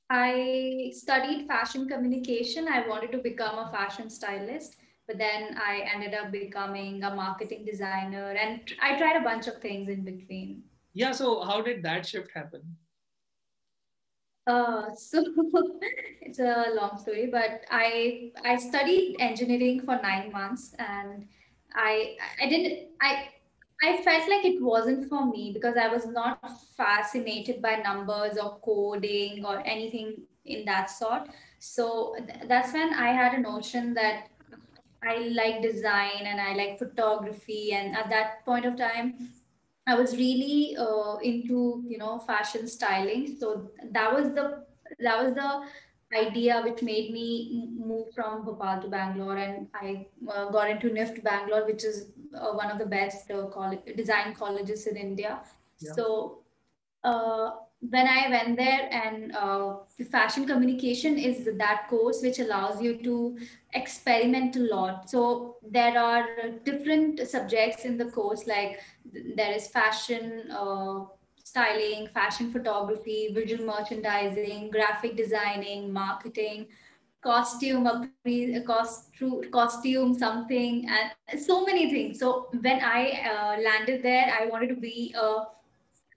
I 0.10 0.92
studied 0.96 1.48
fashion 1.48 1.88
communication. 1.88 2.68
I 2.68 2.88
wanted 2.88 3.12
to 3.12 3.20
become 3.20 3.60
a 3.60 3.72
fashion 3.72 4.10
stylist, 4.10 4.78
but 5.08 5.18
then 5.18 5.56
I 5.58 5.88
ended 5.94 6.14
up 6.16 6.32
becoming 6.32 7.04
a 7.04 7.14
marketing 7.14 7.66
designer 7.66 8.32
and 8.32 8.62
I 8.82 8.98
tried 8.98 9.18
a 9.18 9.24
bunch 9.24 9.48
of 9.48 9.62
things 9.62 9.88
in 9.88 10.04
between. 10.04 10.64
Yeah. 10.94 11.12
So 11.12 11.42
how 11.42 11.62
did 11.62 11.84
that 11.84 12.06
shift 12.08 12.32
happen? 12.34 12.78
Uh, 14.48 14.96
so 14.96 15.24
it's 16.22 16.40
a 16.40 16.74
long 16.74 16.98
story, 16.98 17.28
but 17.32 17.62
I 17.70 18.32
I 18.44 18.56
studied 18.56 19.18
engineering 19.20 19.82
for 19.82 20.02
nine 20.02 20.32
months 20.32 20.74
and 20.80 21.28
I 21.74 22.18
I 22.42 22.50
didn't 22.50 22.90
I 23.00 23.30
I 23.82 24.02
felt 24.04 24.30
like 24.30 24.44
it 24.46 24.62
wasn't 24.62 25.08
for 25.08 25.26
me 25.26 25.52
because 25.54 25.78
I 25.78 25.88
was 25.88 26.06
not 26.06 26.40
fascinated 26.76 27.62
by 27.62 27.76
numbers 27.78 28.38
or 28.38 28.60
coding 28.60 29.46
or 29.46 29.66
anything 29.66 30.18
in 30.46 30.66
that 30.66 30.90
sort. 30.90 31.30
So 31.60 32.16
th- 32.18 32.48
that's 32.48 32.74
when 32.74 32.94
I 32.94 33.14
had 33.14 33.34
a 33.34 33.40
notion 33.42 33.94
that 33.94 34.28
I 35.04 35.30
like 35.34 35.62
design 35.62 36.24
and 36.26 36.42
I 36.42 36.54
like 36.54 36.78
photography. 36.78 37.72
And 37.72 37.96
at 37.96 38.10
that 38.10 38.44
point 38.46 38.66
of 38.66 38.76
time, 38.76 39.30
I 39.88 39.96
was 39.96 40.16
really 40.18 40.76
uh, 40.78 41.18
into 41.24 41.84
you 41.88 41.98
know 41.98 42.20
fashion 42.20 42.68
styling. 42.68 43.38
So 43.40 43.72
that 43.92 44.14
was 44.14 44.34
the 44.34 44.66
that 45.00 45.24
was 45.24 45.34
the 45.34 45.62
idea 46.16 46.62
which 46.64 46.82
made 46.82 47.12
me 47.12 47.70
move 47.78 48.14
from 48.14 48.44
Bhopal 48.46 48.82
to 48.82 48.88
Bangalore, 48.88 49.38
and 49.38 49.68
I 49.74 50.08
uh, 50.28 50.50
got 50.50 50.70
into 50.70 50.90
NIFT 50.90 51.24
Bangalore, 51.24 51.66
which 51.66 51.84
is 51.84 52.12
uh, 52.34 52.52
one 52.52 52.72
of 52.72 52.80
the 52.80 52.86
best 52.86 53.30
uh, 53.32 53.48
college, 53.48 53.82
design 53.96 54.34
colleges 54.34 54.88
in 54.88 54.98
India. 54.98 55.42
Yeah. 55.80 55.92
So 55.94 56.40
uh, 57.04 57.52
when 57.82 58.08
I 58.08 58.30
went 58.30 58.58
there, 58.58 58.90
and 58.92 59.36
uh, 59.36 59.78
the 59.98 60.06
fashion 60.06 60.46
communication 60.46 61.18
is 61.18 61.48
that 61.58 61.88
course 61.90 62.22
which 62.22 62.40
allows 62.40 62.82
you 62.82 63.02
to 63.04 63.38
experiment 63.74 64.56
a 64.56 64.60
lot. 64.60 65.10
So 65.10 65.58
there 65.62 65.98
are 65.98 66.26
different 66.66 67.20
subjects 67.28 67.86
in 67.86 67.98
the 67.98 68.06
course, 68.06 68.48
like 68.48 68.80
there 69.36 69.54
is 69.54 69.68
fashion. 69.68 70.52
Styling, 71.50 72.08
fashion 72.14 72.52
photography, 72.52 73.32
visual 73.34 73.66
merchandising, 73.66 74.70
graphic 74.70 75.16
designing, 75.18 75.92
marketing, 75.92 76.68
costume, 77.22 78.12
costume, 78.66 79.44
costume, 79.52 80.18
something, 80.18 80.88
and 80.88 81.42
so 81.42 81.66
many 81.66 81.90
things. 81.90 82.20
So 82.20 82.50
when 82.62 82.80
I 82.82 83.00
uh, 83.34 83.62
landed 83.62 84.04
there, 84.04 84.32
I 84.40 84.46
wanted 84.46 84.70
to 84.70 84.76
be 84.76 85.16
a 85.18 85.46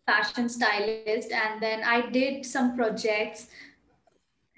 fashion 0.07 0.51
stylist, 0.51 1.33
and 1.33 1.63
then 1.63 1.83
I 1.83 2.11
did 2.11 2.45
some 2.45 2.77
projects 2.77 3.47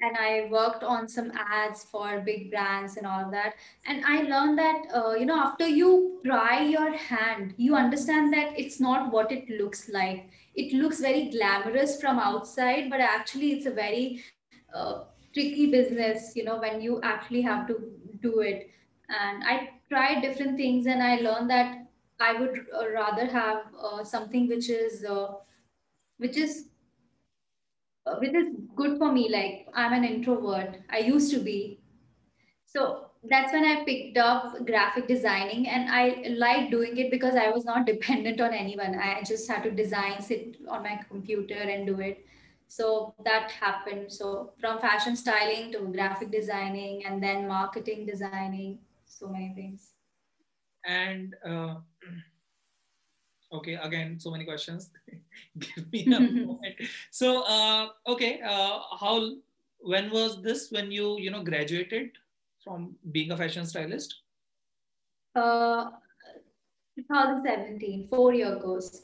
and 0.01 0.17
I 0.19 0.49
worked 0.51 0.83
on 0.83 1.09
some 1.09 1.31
ads 1.37 1.85
for 1.85 2.21
big 2.21 2.51
brands 2.51 2.97
and 2.97 3.07
all 3.07 3.31
that. 3.31 3.55
And 3.87 4.05
I 4.05 4.23
learned 4.23 4.59
that, 4.59 4.83
uh, 4.95 5.13
you 5.13 5.25
know, 5.25 5.39
after 5.39 5.69
you 5.69 6.21
try 6.25 6.63
your 6.63 6.93
hand, 6.95 7.55
you 7.57 7.77
understand 7.77 8.33
that 8.35 8.59
it's 8.59 8.81
not 8.81 9.13
what 9.13 9.31
it 9.33 9.49
looks 9.49 9.89
like. 9.89 10.29
It 10.55 10.73
looks 10.73 11.01
very 11.01 11.31
glamorous 11.31 12.01
from 12.01 12.19
outside, 12.19 12.91
but 12.91 13.01
actually, 13.01 13.53
it's 13.53 13.67
a 13.67 13.71
very 13.71 14.23
uh, 14.75 15.05
tricky 15.33 15.71
business, 15.71 16.35
you 16.37 16.45
know, 16.45 16.59
when 16.61 16.81
you 16.81 17.01
actually 17.03 17.43
have 17.43 17.67
to 17.69 17.93
do 18.23 18.41
it. 18.41 18.71
And 19.09 19.45
I 19.45 19.81
tried 19.89 20.23
different 20.23 20.57
things 20.57 20.87
and 20.87 21.03
I 21.03 21.17
learned 21.17 21.51
that 21.51 21.87
I 22.21 22.35
would 22.41 22.67
uh, 22.73 22.89
rather 22.91 23.27
have 23.27 23.65
uh, 23.79 24.05
something 24.05 24.49
which 24.49 24.71
is, 24.71 25.05
uh, 25.05 25.35
which 26.19 26.37
is 26.37 26.69
uh, 28.07 28.17
which 28.17 28.35
is 28.35 28.49
good 28.77 28.99
for 28.99 29.13
me. 29.13 29.29
Like 29.29 29.69
I'm 29.75 29.93
an 29.93 30.05
introvert. 30.05 30.81
I 30.91 30.99
used 30.99 31.31
to 31.33 31.41
be. 31.41 31.81
So 32.67 33.04
that's 33.29 33.53
when 33.53 33.65
I 33.65 33.85
picked 33.85 34.19
up 34.19 34.67
graphic 34.67 35.09
designing 35.09 35.69
and 35.69 35.89
I 35.91 36.35
liked 36.37 36.71
doing 36.71 36.97
it 36.99 37.11
because 37.11 37.35
I 37.35 37.49
was 37.49 37.65
not 37.65 37.87
dependent 37.93 38.41
on 38.41 38.53
anyone. 38.53 38.99
I 38.99 39.23
just 39.23 39.49
had 39.49 39.63
to 39.63 39.71
design, 39.71 40.21
sit 40.21 40.57
on 40.69 40.83
my 40.83 41.01
computer 41.09 41.55
and 41.55 41.87
do 41.87 42.01
it. 42.01 42.27
So 42.69 43.15
that 43.25 43.51
happened. 43.51 44.13
So 44.13 44.53
from 44.61 44.81
fashion 44.81 45.17
styling 45.17 45.73
to 45.73 45.81
graphic 45.81 46.31
designing 46.31 47.05
and 47.07 47.23
then 47.23 47.47
marketing 47.47 48.07
designing, 48.07 48.79
so 49.07 49.29
many 49.29 49.53
things. 49.55 49.91
And 50.85 51.35
uh, 51.47 51.77
okay 53.53 53.75
again 53.75 54.19
so 54.19 54.31
many 54.31 54.45
questions 54.45 54.91
give 55.59 55.93
me 55.93 56.05
a 56.07 56.21
moment 56.21 56.75
so 57.11 57.45
uh, 57.45 57.89
okay 58.07 58.41
uh, 58.43 58.81
how 58.99 59.31
when 59.79 60.11
was 60.11 60.43
this 60.43 60.71
when 60.71 60.91
you 60.91 61.19
you 61.19 61.31
know 61.31 61.43
graduated 61.43 62.11
from 62.65 62.95
being 63.13 63.31
a 63.31 63.37
fashion 63.37 63.67
stylist 63.67 64.23
uh 65.37 65.91
2017 66.97 68.09
four 68.09 68.33
year 68.33 68.57
course 68.57 69.03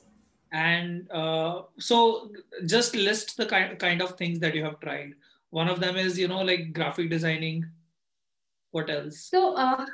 and 0.53 1.09
uh, 1.13 1.63
so 1.79 2.33
just 2.67 2.97
list 2.97 3.37
the 3.37 3.47
kind, 3.47 3.79
kind 3.79 4.03
of 4.03 4.17
things 4.17 4.41
that 4.41 4.55
you 4.55 4.65
have 4.65 4.81
tried 4.81 5.13
one 5.51 5.69
of 5.69 5.81
them 5.81 5.97
is 5.97 6.19
you 6.19 6.29
know 6.29 6.43
like 6.43 6.73
graphic 6.73 7.11
designing 7.11 7.65
what 8.73 8.91
else 8.91 9.29
so 9.31 9.55
uh, 9.55 9.85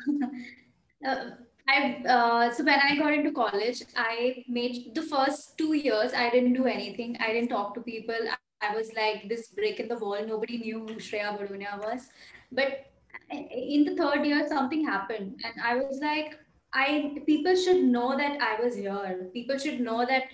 uh 1.06 1.30
I 1.68 2.02
uh, 2.06 2.52
so 2.52 2.64
when 2.64 2.78
I 2.78 2.96
got 2.96 3.12
into 3.12 3.32
college, 3.32 3.82
I 3.96 4.44
made 4.48 4.94
the 4.94 5.02
first 5.02 5.58
two 5.58 5.72
years. 5.74 6.12
I 6.12 6.30
didn't 6.30 6.52
do 6.52 6.66
anything. 6.66 7.16
I 7.18 7.32
didn't 7.32 7.48
talk 7.48 7.74
to 7.74 7.80
people. 7.80 8.14
I, 8.62 8.74
was 8.74 8.92
like 8.94 9.28
this 9.28 9.48
brick 9.48 9.80
in 9.80 9.88
the 9.88 9.98
wall. 9.98 10.24
Nobody 10.24 10.58
knew 10.58 10.80
who 10.80 10.94
Shreya 10.94 11.36
Badunia 11.38 11.78
was. 11.82 12.08
But 12.52 12.86
in 13.30 13.84
the 13.84 13.96
third 13.96 14.24
year, 14.24 14.46
something 14.48 14.84
happened, 14.84 15.40
and 15.44 15.54
I 15.62 15.76
was 15.76 15.98
like, 16.00 16.38
I 16.72 17.18
people 17.26 17.56
should 17.56 17.84
know 17.84 18.16
that 18.16 18.40
I 18.40 18.62
was 18.62 18.76
here. 18.76 19.30
People 19.32 19.58
should 19.58 19.80
know 19.80 20.04
that 20.06 20.24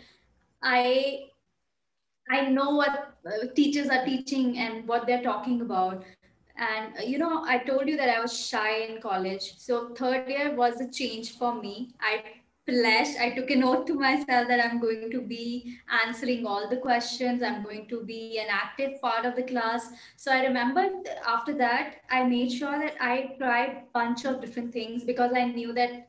I 0.62 1.26
I 2.30 2.48
know 2.48 2.70
what 2.70 3.14
uh, 3.26 3.46
teachers 3.54 3.88
are 3.88 4.04
teaching 4.04 4.58
and 4.58 4.86
what 4.86 5.06
they're 5.06 5.22
talking 5.22 5.60
about. 5.60 6.04
And 6.56 6.98
uh, 6.98 7.02
you 7.02 7.18
know 7.18 7.44
i 7.44 7.58
told 7.58 7.88
you 7.88 7.96
that 7.96 8.10
i 8.10 8.20
was 8.20 8.38
shy 8.38 8.80
in 8.84 9.00
college. 9.00 9.54
So 9.58 9.94
third 9.94 10.28
year 10.28 10.54
was 10.54 10.80
a 10.80 10.90
change 10.90 11.36
for 11.38 11.54
me. 11.60 11.94
I 12.00 12.22
pledged 12.66 13.18
i 13.18 13.30
took 13.30 13.50
a 13.50 13.56
note 13.56 13.86
to 13.86 13.94
myself 13.94 14.46
that 14.48 14.64
i'm 14.64 14.80
going 14.80 15.10
to 15.10 15.20
be 15.20 15.78
answering 16.04 16.46
all 16.46 16.68
the 16.68 16.76
questions. 16.76 17.42
I'm 17.42 17.62
going 17.62 17.88
to 17.88 18.04
be 18.04 18.38
an 18.38 18.46
active 18.50 19.00
part 19.00 19.26
of 19.26 19.34
the 19.36 19.42
class. 19.42 19.88
So 20.16 20.30
i 20.32 20.42
remember 20.44 20.88
after 21.26 21.54
that 21.54 21.96
i 22.10 22.22
made 22.22 22.52
sure 22.52 22.78
that 22.78 22.94
i 23.00 23.34
tried 23.38 23.84
bunch 23.92 24.24
of 24.24 24.40
different 24.40 24.72
things 24.72 25.04
because 25.04 25.32
i 25.34 25.44
knew 25.44 25.72
that 25.72 26.08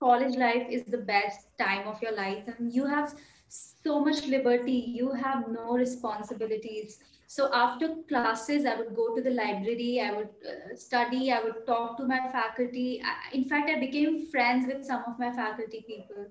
college 0.00 0.36
life 0.36 0.66
is 0.68 0.84
the 0.84 0.98
best 0.98 1.46
time 1.58 1.86
of 1.86 2.02
your 2.02 2.14
life 2.14 2.42
and 2.46 2.72
you 2.72 2.84
have 2.84 3.14
so 3.48 4.00
much 4.00 4.26
liberty. 4.26 4.72
You 4.72 5.12
have 5.12 5.48
no 5.48 5.74
responsibilities 5.74 6.98
so 7.34 7.52
after 7.52 7.96
classes, 8.08 8.64
I 8.64 8.76
would 8.76 8.94
go 8.94 9.12
to 9.12 9.20
the 9.20 9.30
library, 9.30 10.00
I 10.00 10.12
would 10.12 10.28
uh, 10.48 10.76
study, 10.76 11.32
I 11.32 11.42
would 11.42 11.66
talk 11.66 11.96
to 11.96 12.04
my 12.06 12.20
faculty. 12.30 13.02
I, 13.04 13.34
in 13.36 13.48
fact, 13.48 13.68
I 13.68 13.80
became 13.80 14.28
friends 14.30 14.68
with 14.68 14.84
some 14.84 15.02
of 15.08 15.18
my 15.18 15.32
faculty 15.32 15.84
people. 15.84 16.28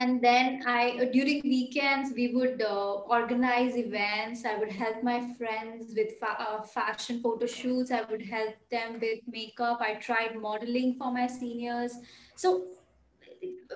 And 0.00 0.20
then 0.20 0.64
I, 0.66 0.98
uh, 1.00 1.04
during 1.12 1.42
weekends, 1.44 2.12
we 2.12 2.34
would 2.34 2.60
uh, 2.60 2.94
organize 3.18 3.76
events. 3.76 4.44
I 4.44 4.58
would 4.58 4.72
help 4.72 5.04
my 5.04 5.32
friends 5.38 5.94
with 5.96 6.18
fa- 6.18 6.40
uh, 6.40 6.62
fashion 6.62 7.20
photo 7.22 7.46
shoots. 7.46 7.92
I 7.92 8.02
would 8.02 8.22
help 8.22 8.56
them 8.72 8.94
with 9.00 9.20
makeup. 9.28 9.80
I 9.80 9.94
tried 9.94 10.34
modeling 10.34 10.96
for 10.98 11.12
my 11.12 11.28
seniors. 11.28 11.92
So 12.34 12.64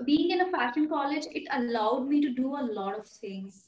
being 0.05 0.33
in 0.33 0.41
a 0.41 0.51
fashion 0.51 0.89
college, 0.89 1.27
it 1.31 1.47
allowed 1.53 2.09
me 2.09 2.21
to 2.23 2.31
do 2.31 2.57
a 2.57 2.65
lot 2.81 2.99
of 2.99 3.07
things. 3.07 3.67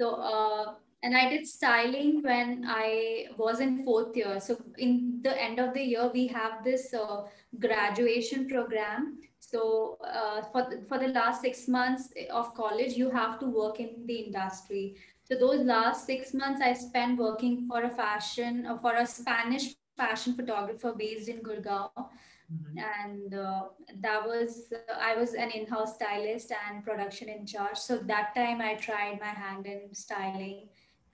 So 0.00 0.14
uh, 0.14 0.74
and 1.06 1.16
I 1.16 1.30
did 1.30 1.46
styling 1.46 2.20
when 2.22 2.64
I 2.66 3.26
was 3.38 3.60
in 3.60 3.84
fourth 3.84 4.16
year. 4.16 4.40
So 4.40 4.56
in 4.76 5.20
the 5.22 5.40
end 5.40 5.60
of 5.60 5.72
the 5.72 5.80
year, 5.80 6.10
we 6.12 6.26
have 6.26 6.64
this 6.64 6.92
uh, 6.92 7.22
graduation 7.60 8.48
program. 8.48 9.18
So 9.38 9.98
uh, 10.02 10.42
for 10.50 10.62
the, 10.68 10.84
for 10.88 10.98
the 10.98 11.08
last 11.08 11.42
six 11.42 11.68
months 11.68 12.08
of 12.32 12.54
college, 12.54 12.94
you 12.94 13.08
have 13.10 13.38
to 13.38 13.46
work 13.46 13.78
in 13.78 13.90
the 14.06 14.16
industry. 14.16 14.96
So 15.22 15.36
those 15.36 15.60
last 15.60 16.06
six 16.06 16.34
months, 16.34 16.60
I 16.60 16.72
spent 16.72 17.20
working 17.20 17.68
for 17.68 17.84
a 17.84 17.90
fashion 17.90 18.66
uh, 18.66 18.76
for 18.78 18.96
a 18.96 19.06
Spanish 19.06 19.76
fashion 19.96 20.34
photographer 20.34 20.92
based 20.92 21.28
in 21.28 21.38
Gurgaon. 21.40 21.90
Mm-hmm. 21.96 22.78
And 22.78 23.34
uh, 23.34 23.62
that 24.00 24.26
was, 24.26 24.72
I 25.00 25.14
was 25.14 25.34
an 25.34 25.50
in 25.52 25.66
house 25.66 25.94
stylist 25.94 26.52
and 26.66 26.84
production 26.84 27.28
in 27.28 27.46
charge. 27.46 27.76
So 27.76 27.98
that 27.98 28.34
time 28.34 28.60
I 28.60 28.74
tried 28.74 29.20
my 29.20 29.34
hand 29.44 29.66
in 29.66 29.94
styling 29.94 30.68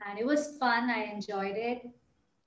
and 0.08 0.18
it 0.18 0.26
was 0.26 0.56
fun. 0.58 0.90
I 0.90 1.04
enjoyed 1.04 1.56
it. 1.56 1.82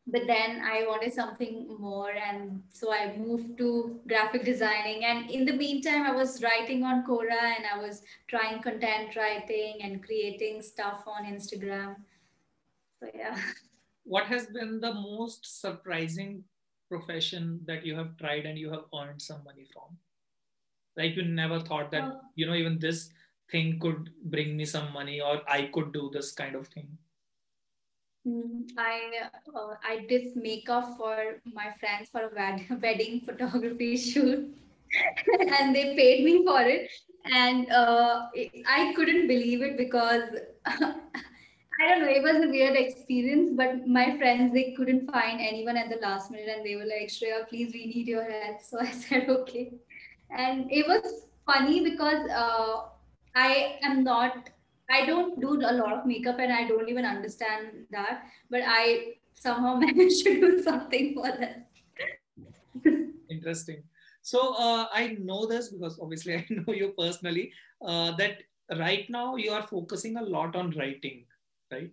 But 0.08 0.28
then 0.28 0.62
I 0.64 0.86
wanted 0.88 1.14
something 1.14 1.68
more, 1.80 2.12
and 2.12 2.62
so 2.72 2.94
I 2.94 3.18
moved 3.18 3.58
to 3.58 4.00
graphic 4.08 4.46
designing. 4.46 5.04
And 5.04 5.32
in 5.32 5.46
the 5.46 5.54
meantime, 5.54 6.04
I 6.04 6.12
was 6.12 6.44
writing 6.44 6.84
on 6.84 7.04
Quora 7.08 7.56
and 7.56 7.66
I 7.66 7.80
was 7.80 8.04
trying 8.28 8.62
content 8.62 9.16
writing 9.16 9.80
and 9.82 10.04
creating 10.04 10.62
stuff 10.62 11.02
on 11.08 11.26
Instagram. 11.26 11.96
So, 13.00 13.10
yeah. 13.16 13.36
What 14.04 14.28
has 14.28 14.46
been 14.46 14.80
the 14.80 14.94
most 14.94 15.60
surprising 15.60 16.44
profession 16.88 17.62
that 17.66 17.84
you 17.84 17.96
have 17.96 18.16
tried 18.18 18.46
and 18.46 18.60
you 18.60 18.70
have 18.70 18.84
earned 18.94 19.20
some 19.20 19.44
money 19.44 19.66
from? 19.74 19.98
Like 20.96 21.16
you 21.16 21.24
never 21.24 21.60
thought 21.60 21.90
that, 21.92 22.04
uh, 22.04 22.18
you 22.36 22.46
know, 22.46 22.54
even 22.54 22.78
this 22.78 23.10
thing 23.50 23.80
could 23.80 24.12
bring 24.26 24.56
me 24.56 24.66
some 24.66 24.94
money 24.94 25.20
or 25.20 25.42
I 25.48 25.64
could 25.74 25.94
do 25.94 26.12
this 26.14 26.32
kind 26.32 26.54
of 26.54 26.68
thing. 26.68 26.88
Mm, 28.28 28.64
I 28.78 29.30
uh, 29.56 29.76
I 29.88 30.06
did 30.10 30.36
makeup 30.36 30.98
for 30.98 31.36
my 31.54 31.74
friends 31.80 32.10
for 32.12 32.22
a 32.28 32.32
wed- 32.36 32.82
wedding 32.82 33.22
photography 33.22 33.96
shoot, 34.10 34.56
and 35.60 35.76
they 35.76 35.96
paid 35.96 36.26
me 36.26 36.44
for 36.46 36.62
it, 36.62 36.90
and 37.26 37.70
uh, 37.72 38.28
I 38.68 38.94
couldn't 38.96 39.28
believe 39.28 39.62
it 39.62 39.78
because 39.78 40.24
I 40.66 41.88
don't 41.88 42.02
know. 42.02 42.10
It 42.10 42.24
was 42.24 42.44
a 42.44 42.50
weird 42.50 42.76
experience, 42.76 43.52
but 43.56 43.88
my 43.88 44.18
friends 44.18 44.54
they 44.54 44.74
couldn't 44.78 45.12
find 45.12 45.40
anyone 45.40 45.78
at 45.78 45.90
the 45.90 45.98
last 46.02 46.32
minute, 46.32 46.50
and 46.56 46.66
they 46.66 46.76
were 46.76 46.90
like, 46.94 47.10
"Shreya, 47.10 47.48
please, 47.48 47.74
we 47.74 47.86
need 47.94 48.08
your 48.08 48.24
help." 48.32 48.62
So 48.62 48.80
I 48.80 48.92
said, 48.92 49.30
"Okay," 49.30 49.74
and 50.32 50.72
it 50.72 50.88
was 50.88 51.26
funny 51.46 51.82
because 51.92 52.28
uh, 52.32 52.86
I 53.36 53.78
am 53.84 54.04
not. 54.04 54.50
I 54.90 55.06
don't 55.06 55.40
do 55.42 55.54
a 55.54 55.74
lot 55.74 55.94
of 55.94 56.06
makeup, 56.06 56.40
and 56.40 56.52
I 56.52 56.68
don't 56.68 56.90
even 56.90 57.06
understand 57.06 57.88
that. 57.92 58.24
But 58.50 58.62
I 58.66 59.16
somehow 59.34 59.76
managed 59.86 60.24
to 60.26 60.40
do 60.40 60.62
something 60.62 61.14
for 61.14 61.32
them. 61.32 61.66
Interesting. 63.30 63.84
So 64.22 64.56
uh, 64.56 64.88
I 64.92 65.18
know 65.20 65.46
this 65.46 65.70
because 65.70 66.00
obviously 66.00 66.36
I 66.38 66.46
know 66.50 66.74
you 66.74 66.94
personally. 66.98 67.52
Uh, 67.86 68.16
that 68.18 68.44
right 68.80 69.10
now 69.10 69.36
you 69.36 69.52
are 69.52 69.64
focusing 69.64 70.18
a 70.18 70.22
lot 70.22 70.56
on 70.56 70.72
writing, 70.72 71.26
right? 71.72 71.92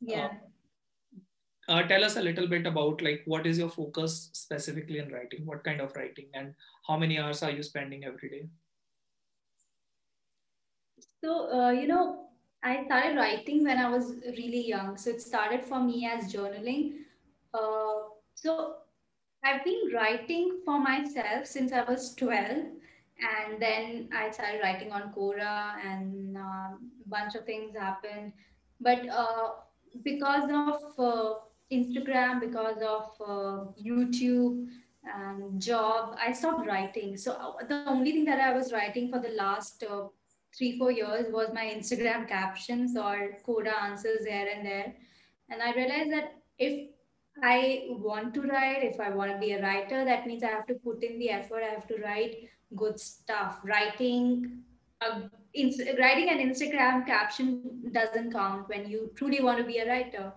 Yeah. 0.00 0.26
Uh, 0.26 1.72
uh, 1.72 1.82
tell 1.82 2.04
us 2.04 2.16
a 2.16 2.22
little 2.22 2.46
bit 2.46 2.66
about 2.66 3.00
like 3.02 3.22
what 3.24 3.46
is 3.46 3.58
your 3.58 3.70
focus 3.70 4.30
specifically 4.32 4.98
in 4.98 5.10
writing 5.10 5.46
what 5.46 5.64
kind 5.64 5.80
of 5.80 5.94
writing 5.96 6.26
and 6.34 6.54
how 6.86 6.96
many 6.96 7.18
hours 7.18 7.42
are 7.42 7.50
you 7.50 7.62
spending 7.62 8.04
every 8.04 8.28
day 8.28 8.42
so 11.22 11.50
uh, 11.52 11.70
you 11.70 11.86
know 11.86 12.26
i 12.62 12.84
started 12.84 13.16
writing 13.16 13.64
when 13.64 13.78
i 13.78 13.88
was 13.88 14.14
really 14.38 14.66
young 14.66 14.96
so 14.96 15.10
it 15.10 15.20
started 15.20 15.64
for 15.64 15.80
me 15.80 16.06
as 16.06 16.32
journaling 16.32 16.92
uh, 17.54 18.08
so 18.34 18.76
I've 19.44 19.62
been 19.62 19.90
writing 19.92 20.60
for 20.64 20.80
myself 20.80 21.44
since 21.44 21.70
I 21.72 21.84
was 21.84 22.14
12. 22.14 22.40
And 23.20 23.60
then 23.60 24.08
I 24.12 24.30
started 24.30 24.60
writing 24.62 24.90
on 24.90 25.12
Quora, 25.12 25.74
and 25.84 26.36
a 26.36 26.40
um, 26.40 26.90
bunch 27.06 27.36
of 27.36 27.44
things 27.44 27.76
happened. 27.76 28.32
But 28.80 29.08
uh, 29.08 29.50
because 30.02 30.44
of 30.50 30.98
uh, 30.98 31.34
Instagram, 31.70 32.40
because 32.40 32.82
of 32.82 33.12
uh, 33.20 33.64
YouTube 33.80 34.66
and 35.04 35.62
job, 35.62 36.16
I 36.18 36.32
stopped 36.32 36.66
writing. 36.66 37.16
So 37.16 37.32
uh, 37.32 37.64
the 37.68 37.84
only 37.86 38.12
thing 38.12 38.24
that 38.24 38.40
I 38.40 38.52
was 38.52 38.72
writing 38.72 39.12
for 39.12 39.20
the 39.20 39.28
last 39.28 39.84
uh, 39.88 40.08
three, 40.56 40.78
four 40.78 40.90
years 40.90 41.26
was 41.32 41.50
my 41.52 41.64
Instagram 41.64 42.28
captions 42.28 42.96
or 42.96 43.36
Quora 43.46 43.74
answers 43.82 44.24
here 44.26 44.48
and 44.54 44.64
there. 44.64 44.94
And 45.50 45.62
I 45.62 45.74
realized 45.74 46.12
that 46.12 46.42
if 46.58 46.90
I 47.42 47.86
want 47.88 48.34
to 48.34 48.42
write, 48.42 48.84
if 48.84 49.00
I 49.00 49.10
want 49.10 49.32
to 49.32 49.38
be 49.38 49.52
a 49.52 49.62
writer, 49.62 50.04
that 50.04 50.26
means 50.26 50.42
I 50.42 50.48
have 50.48 50.66
to 50.66 50.74
put 50.74 51.02
in 51.02 51.18
the 51.18 51.30
effort. 51.30 51.62
I 51.62 51.74
have 51.74 51.88
to 51.88 51.96
write 52.02 52.48
good 52.76 52.98
stuff. 53.00 53.60
Writing, 53.64 54.62
a, 55.00 55.22
in, 55.52 55.74
writing 55.98 56.30
an 56.30 56.38
Instagram 56.38 57.06
caption 57.06 57.82
doesn't 57.92 58.32
count 58.32 58.68
when 58.68 58.88
you 58.88 59.10
truly 59.16 59.42
want 59.42 59.58
to 59.58 59.64
be 59.64 59.78
a 59.78 59.88
writer. 59.88 60.32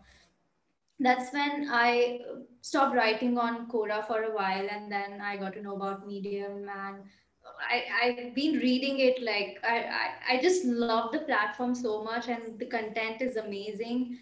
That's 0.99 1.31
when 1.31 1.69
I 1.71 2.21
stopped 2.61 2.95
writing 2.95 3.37
on 3.37 3.69
Quora 3.69 4.05
for 4.07 4.23
a 4.23 4.35
while, 4.35 4.67
and 4.69 4.91
then 4.91 5.21
I 5.21 5.37
got 5.37 5.53
to 5.53 5.61
know 5.61 5.75
about 5.75 6.07
Medium, 6.07 6.67
and 6.67 7.03
I, 7.69 7.83
I've 8.03 8.35
been 8.35 8.59
reading 8.59 8.99
it. 8.99 9.21
Like 9.21 9.59
I, 9.63 9.77
I, 9.77 10.35
I 10.35 10.41
just 10.41 10.65
love 10.65 11.11
the 11.11 11.19
platform 11.19 11.75
so 11.75 12.03
much, 12.03 12.27
and 12.27 12.59
the 12.59 12.65
content 12.65 13.21
is 13.21 13.37
amazing. 13.37 14.19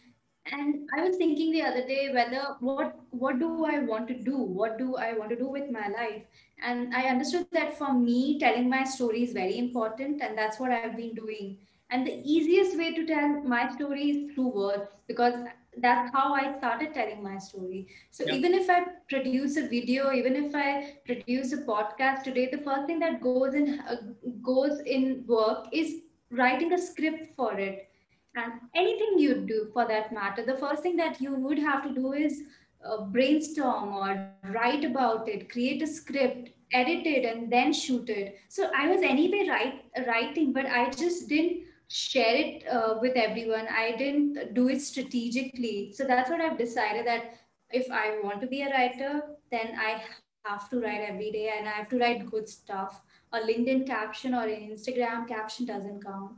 And 0.52 0.88
i 0.96 1.02
was 1.04 1.18
thinking 1.18 1.52
the 1.52 1.64
other 1.64 1.88
day 1.88 2.12
whether 2.14 2.56
what 2.60 3.00
what 3.10 3.40
do 3.40 3.66
i 3.66 3.80
want 3.80 4.08
to 4.10 4.14
do? 4.14 4.38
What 4.38 4.78
do 4.78 4.96
i 4.96 5.14
want 5.14 5.32
to 5.32 5.36
do 5.36 5.48
with 5.48 5.72
my 5.72 5.88
life? 5.88 6.22
And 6.64 6.94
i 6.94 7.06
understood 7.06 7.48
that 7.52 7.78
for 7.80 7.94
me 7.94 8.38
telling 8.40 8.70
my 8.70 8.84
story 8.84 9.24
is 9.24 9.34
very 9.34 9.58
important 9.58 10.22
and 10.22 10.38
that's 10.38 10.60
what 10.60 10.72
i've 10.72 10.96
been 10.96 11.16
doing. 11.16 11.58
And 11.90 12.06
the 12.06 12.22
easiest 12.24 12.78
way 12.78 12.94
to 12.94 13.08
tell 13.08 13.42
my 13.42 13.74
story 13.74 14.10
is 14.12 14.36
through 14.36 14.50
words 14.50 14.92
because 15.08 15.34
that's 15.82 16.12
how 16.14 16.34
i 16.34 16.58
started 16.58 16.94
telling 16.94 17.24
my 17.24 17.38
story. 17.38 17.88
So 18.12 18.24
yeah. 18.26 18.36
even 18.36 18.54
if 18.54 18.70
i 18.70 18.86
produce 19.10 19.58
a 19.58 19.68
video 19.68 20.12
even 20.12 20.36
if 20.36 20.56
i 20.56 20.94
produce 21.06 21.54
a 21.54 21.58
podcast 21.58 22.24
today 22.24 22.50
the 22.52 22.60
first 22.60 22.88
thing 22.88 23.00
that 23.00 23.22
goes 23.22 23.54
in 23.54 23.80
uh, 23.80 23.98
goes 24.42 24.80
in 24.86 25.24
work 25.28 25.68
is 25.72 26.02
writing 26.32 26.74
a 26.74 26.78
script 26.78 27.36
for 27.36 27.54
it 27.60 27.90
and 28.36 28.54
anything 28.76 29.18
you 29.18 29.36
do 29.48 29.70
for 29.74 29.88
that 29.88 30.12
matter. 30.14 30.46
The 30.46 30.58
first 30.58 30.84
thing 30.84 30.98
that 30.98 31.22
you 31.22 31.36
would 31.36 31.60
have 31.60 31.84
to 31.84 31.94
do 31.94 32.14
is 32.14 32.42
uh, 32.86 33.06
brainstorm 33.06 33.94
or 33.94 34.30
write 34.52 34.84
about 34.84 35.28
it 35.28 35.50
create 35.50 35.82
a 35.82 35.88
script 35.88 36.50
edit 36.74 37.06
it 37.06 37.26
and 37.26 37.52
then 37.52 37.72
shoot 37.72 38.10
it. 38.10 38.38
So 38.50 38.70
i 38.76 38.88
was 38.90 39.02
anyway 39.02 39.48
write, 39.50 40.08
writing 40.08 40.54
but 40.54 40.66
i 40.66 40.90
just 40.90 41.30
didn't 41.30 41.64
share 41.88 42.36
it 42.36 42.68
uh, 42.68 42.96
with 43.02 43.16
everyone 43.16 43.68
i 43.70 43.96
didn't 43.96 44.54
do 44.54 44.70
it 44.70 44.82
strategically 44.82 45.92
so 45.94 46.04
that's 46.04 46.30
what 46.30 46.42
i've 46.42 46.58
decided 46.58 47.06
that 47.06 47.36
if 47.72 47.92
i 47.92 48.20
want 48.24 48.42
to 48.42 48.48
be 48.48 48.62
a 48.62 48.70
writer 48.70 49.22
then 49.52 49.76
i 49.80 50.02
have 50.46 50.70
to 50.70 50.80
write 50.80 51.02
every 51.02 51.32
day 51.32 51.52
and 51.58 51.68
i 51.68 51.72
have 51.72 51.90
to 51.90 52.00
write 52.00 52.26
good 52.32 52.48
stuff 52.48 53.02
a 53.34 53.40
linkedin 53.40 53.86
caption 53.86 54.34
or 54.34 54.44
an 54.44 54.70
instagram 54.72 55.28
caption 55.28 55.66
doesn't 55.66 56.04
count 56.04 56.38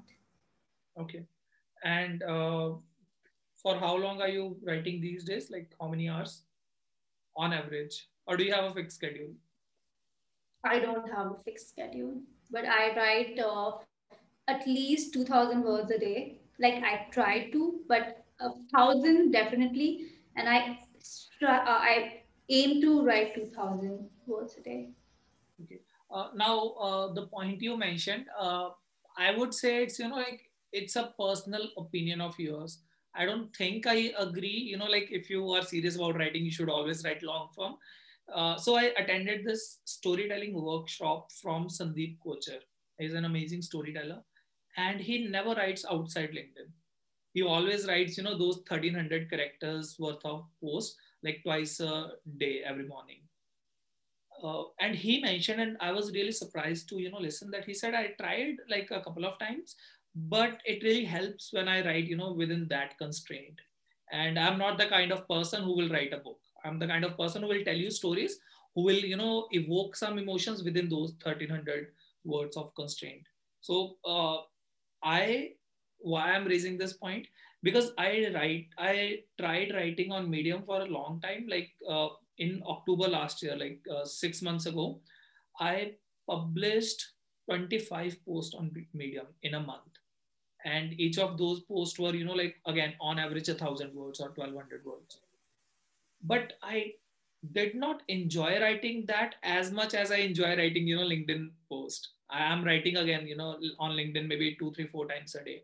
okay 1.00 1.26
and 1.84 2.24
uh, 2.24 2.72
for 3.68 3.76
how 3.78 3.96
long 3.96 4.22
are 4.22 4.30
you 4.30 4.58
writing 4.64 5.02
these 5.02 5.24
days? 5.24 5.50
Like 5.52 5.74
how 5.80 5.88
many 5.88 6.10
hours 6.10 6.44
on 7.36 7.54
average? 7.54 8.08
Or 8.26 8.38
do 8.38 8.44
you 8.44 8.54
have 8.54 8.66
a 8.66 8.74
fixed 8.74 8.98
schedule? 8.98 9.34
I 10.64 10.80
don't 10.80 11.10
have 11.10 11.28
a 11.28 11.44
fixed 11.44 11.70
schedule, 11.70 12.22
but 12.52 12.66
I 12.66 12.96
write 12.96 13.40
uh, 13.40 13.72
at 14.48 14.66
least 14.66 15.14
2000 15.14 15.64
words 15.64 15.92
a 15.92 16.00
day. 16.00 16.42
Like 16.60 16.84
I 16.84 17.08
try 17.12 17.50
to, 17.52 17.82
but 17.88 18.26
a 18.40 18.50
thousand 18.74 19.32
definitely. 19.32 20.12
And 20.36 20.48
I, 20.50 20.80
uh, 21.42 21.64
I 21.66 22.24
aim 22.50 22.82
to 22.82 23.06
write 23.06 23.36
2000 23.36 24.10
words 24.26 24.56
a 24.58 24.62
day. 24.62 24.94
Okay. 25.64 25.82
Uh, 26.12 26.30
now, 26.36 26.70
uh, 26.70 27.14
the 27.14 27.28
point 27.28 27.62
you 27.62 27.78
mentioned, 27.78 28.28
uh, 28.38 28.70
I 29.18 29.36
would 29.36 29.54
say 29.54 29.84
it's, 29.84 30.00
you 30.00 30.08
know, 30.08 30.16
like 30.16 30.42
it's 30.72 30.96
a 30.96 31.14
personal 31.20 31.70
opinion 31.78 32.20
of 32.20 32.38
yours 32.38 32.84
i 33.16 33.26
don't 33.26 33.56
think 33.56 33.88
i 33.88 34.12
agree 34.20 34.60
you 34.70 34.78
know 34.78 34.86
like 34.86 35.08
if 35.10 35.30
you 35.30 35.50
are 35.54 35.62
serious 35.62 35.96
about 35.96 36.18
writing 36.18 36.44
you 36.44 36.52
should 36.52 36.70
always 36.70 37.06
write 37.06 37.24
long 37.24 37.48
form 37.56 37.78
uh, 38.34 38.58
so 38.58 38.76
i 38.76 38.84
attended 39.02 39.46
this 39.46 39.80
storytelling 39.86 40.54
workshop 40.62 41.32
from 41.32 41.70
sandeep 41.70 42.18
kocher 42.20 42.60
he's 43.00 43.14
an 43.14 43.24
amazing 43.24 43.62
storyteller 43.62 44.22
and 44.78 45.02
he 45.02 45.28
never 45.28 45.54
writes 45.56 45.86
outside 45.90 46.32
linkedin. 46.32 46.72
He 47.34 47.44
always 47.44 47.88
writes 47.88 48.18
you 48.18 48.24
know 48.24 48.38
those 48.38 48.62
1300 48.66 49.30
characters 49.30 49.98
worth 50.00 50.26
of 50.26 50.48
posts 50.62 50.98
like 51.24 51.42
twice 51.44 51.80
a 51.82 52.12
day 52.38 52.64
every 52.64 52.88
morning. 52.88 53.22
Uh, 54.44 54.66
and 54.80 54.96
he 54.96 55.20
mentioned 55.20 55.60
and 55.60 55.78
i 55.82 55.92
was 55.92 56.12
really 56.12 56.32
surprised 56.32 56.88
to 56.88 57.00
you 57.02 57.10
know 57.10 57.20
listen 57.20 57.50
that 57.50 57.66
he 57.66 57.74
said 57.74 57.96
i 57.96 58.08
tried 58.20 58.56
like 58.70 58.92
a 58.92 59.02
couple 59.02 59.26
of 59.26 59.38
times 59.40 59.76
but 60.16 60.62
it 60.64 60.84
really 60.84 61.06
helps 61.06 61.52
when 61.54 61.68
i 61.68 61.84
write 61.84 62.06
you 62.06 62.16
know 62.16 62.34
within 62.34 62.68
that 62.68 62.98
constraint. 63.00 63.60
And 64.12 64.38
i'm 64.40 64.60
not 64.60 64.78
the 64.78 64.86
kind 64.88 65.12
of 65.12 65.28
person 65.28 65.64
who 65.64 65.76
will 65.76 65.90
write 65.90 66.14
a 66.14 66.18
book. 66.18 66.40
I'm 66.64 66.78
the 66.80 66.88
kind 66.88 67.04
of 67.04 67.18
person 67.18 67.42
who 67.42 67.48
will 67.50 67.64
tell 67.64 67.76
you 67.76 67.90
stories 67.90 68.40
who 68.76 68.84
will 68.84 69.04
you 69.14 69.18
know 69.18 69.48
evoke 69.52 69.96
some 69.96 70.20
emotions 70.20 70.64
within 70.64 70.88
those 70.88 71.14
1300 71.24 71.88
words 72.24 72.58
of 72.58 72.74
constraint. 72.76 73.24
So 73.62 73.98
uh, 74.06 74.38
i 75.04 75.52
why 76.00 76.32
i'm 76.32 76.46
raising 76.46 76.78
this 76.78 76.94
point 76.94 77.28
because 77.64 77.92
i 77.98 78.30
write 78.34 78.68
i 78.78 79.20
tried 79.40 79.74
writing 79.74 80.12
on 80.12 80.30
medium 80.30 80.64
for 80.64 80.82
a 80.82 80.86
long 80.86 81.20
time 81.22 81.46
like 81.50 81.72
uh, 81.90 82.10
in 82.38 82.62
october 82.68 83.08
last 83.08 83.42
year 83.42 83.56
like 83.58 83.80
uh, 83.96 84.06
six 84.06 84.42
months 84.42 84.66
ago 84.66 85.00
i 85.60 85.92
published 86.30 87.08
25 87.50 88.18
posts 88.26 88.56
on 88.56 88.72
medium 88.94 89.28
in 89.42 89.54
a 89.56 89.60
month. 89.60 90.00
And 90.66 91.00
each 91.00 91.18
of 91.18 91.38
those 91.38 91.62
posts 91.62 91.98
were 91.98 92.14
you 92.14 92.26
know 92.26 92.34
like 92.34 92.56
again 92.66 92.94
on 93.00 93.20
average 93.20 93.48
a 93.50 93.54
thousand 93.54 93.94
words 93.94 94.20
or 94.20 94.32
1200 94.36 94.84
words. 94.86 95.20
But 96.24 96.54
i 96.62 96.94
did 97.52 97.76
not 97.76 98.02
enjoy 98.08 98.60
writing 98.60 99.06
that 99.08 99.36
as 99.44 99.72
much 99.72 99.94
as 99.94 100.12
i 100.12 100.18
enjoy 100.18 100.56
writing 100.58 100.88
you 100.88 100.96
know 100.96 101.08
linkedin 101.08 101.50
post. 101.70 102.10
I 102.30 102.44
am 102.52 102.64
writing 102.64 102.98
again 102.98 103.28
you 103.28 103.38
know 103.38 103.58
on 103.80 103.92
linkedin 103.92 104.28
maybe 104.28 104.56
two 104.60 104.72
three 104.74 104.88
four 104.88 105.08
times 105.08 105.36
a 105.36 105.44
day. 105.44 105.64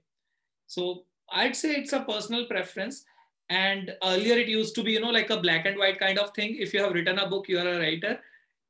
So 0.68 1.04
i'd 1.32 1.56
say 1.56 1.76
it's 1.76 1.94
a 1.94 2.02
personal 2.02 2.46
preference. 2.46 3.06
And 3.50 3.94
earlier 4.04 4.36
it 4.36 4.48
used 4.48 4.74
to 4.76 4.84
be 4.84 4.94
you 4.94 5.02
know 5.02 5.10
like 5.10 5.30
a 5.30 5.40
black 5.40 5.66
and 5.66 5.78
white 5.78 6.00
kind 6.00 6.20
of 6.20 6.34
thing. 6.34 6.56
If 6.58 6.74
you 6.74 6.82
have 6.82 6.94
written 6.94 7.20
a 7.20 7.28
book 7.28 7.50
you 7.50 7.60
are 7.60 7.68
a 7.68 7.80
writer. 7.80 8.20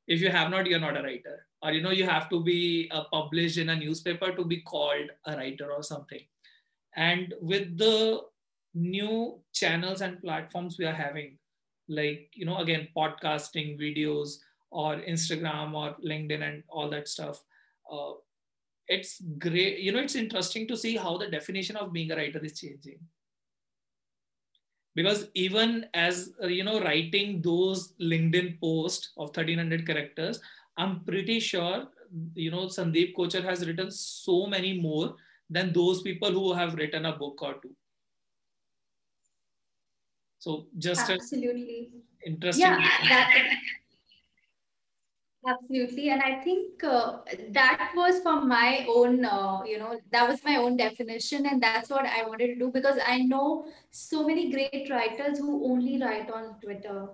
If 0.06 0.20
you 0.20 0.30
have 0.30 0.50
not 0.50 0.66
you're 0.66 0.80
not 0.80 0.96
a 0.96 1.02
writer. 1.02 1.46
Or 1.62 1.72
you 1.72 1.82
know 1.82 1.90
you 1.90 2.06
have 2.06 2.28
to 2.30 2.42
be 2.42 2.90
uh, 2.90 3.04
published 3.12 3.58
in 3.58 3.68
a 3.70 3.76
newspaper 3.76 4.32
to 4.32 4.44
be 4.44 4.60
called 4.62 5.10
a 5.26 5.36
writer 5.36 5.70
or 5.70 5.82
something. 5.82 6.20
And 6.96 7.34
with 7.40 7.78
the 7.78 8.22
new 8.74 9.38
channels 9.52 10.00
and 10.00 10.20
platforms 10.20 10.78
we 10.78 10.84
are 10.84 10.92
having 10.92 11.38
like 11.88 12.30
you 12.34 12.46
know 12.46 12.58
again 12.58 12.88
podcasting 12.96 13.78
videos 13.78 14.36
or 14.70 14.96
instagram 14.96 15.74
or 15.74 15.94
linkedin 16.04 16.42
and 16.42 16.62
all 16.68 16.88
that 16.90 17.08
stuff. 17.08 17.42
Uh, 17.90 18.12
it's 18.88 19.20
great 19.38 19.78
you 19.78 19.92
know 19.92 20.00
it's 20.00 20.14
interesting 20.14 20.66
to 20.68 20.76
see 20.76 20.96
how 20.96 21.16
the 21.16 21.26
definition 21.26 21.76
of 21.76 21.92
being 21.92 22.10
a 22.10 22.16
writer 22.16 22.44
is 22.44 22.58
changing. 22.58 22.98
Because 24.96 25.28
even 25.34 25.86
as 25.92 26.32
uh, 26.42 26.46
you 26.46 26.64
know 26.64 26.80
writing 26.80 27.42
those 27.42 27.94
linkedin 28.00 28.60
posts 28.60 29.10
of 29.16 29.28
1300 29.28 29.86
characters 29.86 30.40
i'm 30.76 31.00
pretty 31.04 31.38
sure 31.40 31.86
you 32.34 32.50
know 32.50 32.66
sandeep 32.76 33.14
kochhar 33.16 33.42
has 33.42 33.66
written 33.66 33.90
so 33.90 34.46
many 34.46 34.78
more 34.80 35.14
than 35.50 35.72
those 35.72 36.02
people 36.02 36.30
who 36.30 36.52
have 36.52 36.74
written 36.74 37.06
a 37.06 37.16
book 37.16 37.42
or 37.42 37.54
two 37.62 37.74
so 40.44 40.66
just 40.86 41.10
absolutely 41.10 41.90
interesting 42.26 42.66
yeah 42.66 43.08
that 43.08 43.28
Absolutely. 45.46 46.08
And 46.08 46.22
I 46.22 46.42
think 46.42 46.82
uh, 46.82 47.18
that 47.50 47.92
was 47.94 48.20
for 48.20 48.40
my 48.40 48.86
own, 48.88 49.24
uh, 49.26 49.62
you 49.66 49.78
know, 49.78 50.00
that 50.10 50.26
was 50.26 50.42
my 50.42 50.56
own 50.56 50.78
definition. 50.78 51.44
And 51.46 51.62
that's 51.62 51.90
what 51.90 52.06
I 52.06 52.26
wanted 52.26 52.46
to 52.46 52.58
do 52.58 52.70
because 52.70 52.98
I 53.06 53.18
know 53.18 53.66
so 53.90 54.26
many 54.26 54.50
great 54.50 54.88
writers 54.90 55.38
who 55.38 55.70
only 55.70 56.00
write 56.00 56.30
on 56.30 56.56
Twitter. 56.62 57.08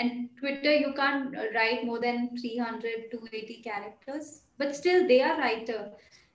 And 0.00 0.28
Twitter, 0.38 0.74
you 0.74 0.92
can't 0.94 1.34
write 1.54 1.84
more 1.84 2.00
than 2.00 2.36
300, 2.36 3.12
280 3.12 3.62
characters, 3.62 4.42
but 4.56 4.74
still 4.74 5.06
they 5.06 5.22
are 5.22 5.38
writer. 5.38 5.90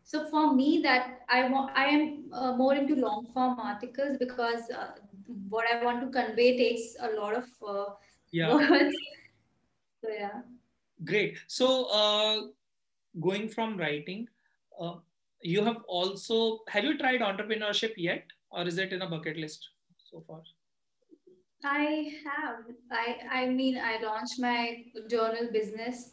So 0.06 0.30
for 0.30 0.54
me, 0.54 0.82
that 0.84 1.22
I 1.30 1.50
want, 1.50 1.72
I 1.76 1.86
am 1.86 2.26
uh, 2.32 2.56
more 2.56 2.76
into 2.76 2.96
long 2.96 3.28
form 3.34 3.60
articles 3.60 4.18
because 4.18 4.70
uh, 4.70 4.92
what 5.50 5.66
I 5.72 5.84
want 5.84 6.02
to 6.02 6.08
convey 6.08 6.58
takes 6.58 6.96
a 7.00 7.10
lot 7.20 7.36
of 7.36 7.46
uh, 7.68 7.94
yeah. 8.32 8.54
words. 8.54 8.96
So 10.04 10.10
yeah. 10.10 10.42
Great. 11.06 11.38
So, 11.48 11.86
uh, 11.86 12.42
going 13.22 13.48
from 13.48 13.78
writing, 13.78 14.28
uh, 14.78 14.96
you 15.42 15.64
have 15.64 15.78
also 15.88 16.60
have 16.68 16.84
you 16.84 16.98
tried 16.98 17.22
entrepreneurship 17.22 17.94
yet, 17.96 18.26
or 18.52 18.68
is 18.68 18.78
it 18.78 18.92
in 18.92 19.02
a 19.02 19.10
bucket 19.10 19.38
list 19.38 19.70
so 20.12 20.22
far? 20.28 20.42
I 21.64 22.12
have. 22.26 22.66
I 22.92 23.44
I 23.44 23.50
mean, 23.50 23.78
I 23.78 24.02
launched 24.02 24.40
my 24.40 24.84
journal 25.10 25.48
business 25.54 26.12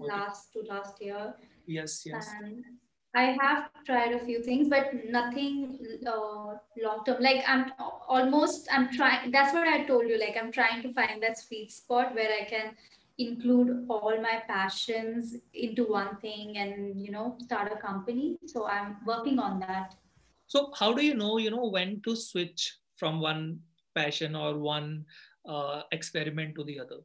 okay. 0.00 0.12
last 0.12 0.52
to 0.52 0.60
last 0.60 1.02
year. 1.02 1.34
Yes, 1.66 2.02
yes. 2.06 2.28
And 2.40 2.64
I 3.14 3.36
have 3.40 3.70
tried 3.86 4.12
a 4.12 4.24
few 4.24 4.42
things, 4.42 4.68
but 4.68 4.92
nothing 5.08 5.78
uh, 6.06 6.56
long 6.82 7.04
term. 7.06 7.22
Like 7.22 7.44
I'm 7.46 7.72
almost, 8.08 8.68
I'm 8.72 8.90
trying. 8.90 9.30
That's 9.30 9.54
what 9.54 9.68
I 9.68 9.84
told 9.84 10.08
you. 10.08 10.18
Like 10.18 10.36
I'm 10.40 10.50
trying 10.50 10.82
to 10.82 10.92
find 10.92 11.22
that 11.22 11.38
sweet 11.38 11.70
spot 11.70 12.14
where 12.14 12.30
I 12.32 12.44
can 12.44 12.74
include 13.18 13.86
all 13.88 14.20
my 14.20 14.42
passions 14.48 15.36
into 15.52 15.84
one 15.84 16.16
thing 16.16 16.56
and 16.58 17.00
you 17.00 17.12
know 17.12 17.36
start 17.40 17.70
a 17.72 17.76
company 17.76 18.36
so 18.46 18.66
i'm 18.66 18.96
working 19.06 19.38
on 19.38 19.60
that 19.60 19.94
so 20.46 20.72
how 20.76 20.92
do 20.92 21.04
you 21.04 21.14
know 21.14 21.38
you 21.38 21.50
know 21.50 21.68
when 21.68 22.00
to 22.02 22.16
switch 22.16 22.76
from 22.96 23.20
one 23.20 23.60
passion 23.94 24.34
or 24.34 24.58
one 24.58 25.04
uh, 25.48 25.82
experiment 25.92 26.56
to 26.56 26.64
the 26.64 26.80
other 26.80 26.98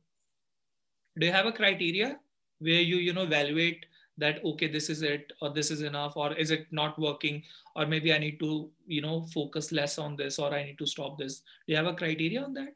do 1.19 1.27
you 1.27 1.31
have 1.31 1.45
a 1.45 1.51
criteria 1.51 2.17
where 2.57 2.81
you 2.81 2.97
you 2.97 3.13
know 3.13 3.23
evaluate 3.23 3.85
that 4.19 4.43
okay 4.43 4.67
this 4.67 4.89
is 4.89 5.01
it 5.01 5.31
or 5.41 5.49
this 5.49 5.71
is 5.71 5.81
enough 5.81 6.17
or 6.17 6.33
is 6.33 6.51
it 6.51 6.67
not 6.71 6.99
working 6.99 7.41
or 7.75 7.85
maybe 7.85 8.13
i 8.13 8.17
need 8.17 8.39
to 8.39 8.69
you 8.87 9.01
know 9.01 9.21
focus 9.33 9.71
less 9.71 9.97
on 9.97 10.15
this 10.15 10.39
or 10.39 10.53
i 10.53 10.63
need 10.63 10.77
to 10.77 10.85
stop 10.85 11.17
this 11.17 11.39
do 11.39 11.73
you 11.73 11.75
have 11.75 11.85
a 11.85 11.93
criteria 11.93 12.43
on 12.43 12.53
that 12.53 12.73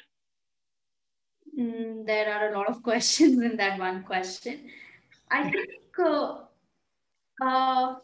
Mm, 1.58 2.06
there 2.06 2.34
are 2.34 2.50
a 2.50 2.58
lot 2.58 2.70
of 2.70 2.82
questions 2.90 3.42
in 3.42 3.58
that 3.58 3.80
one 3.80 4.04
question. 4.04 4.70
I 5.30 5.44
think 5.52 5.70
uh, 6.00 6.38
uh, 7.42 7.96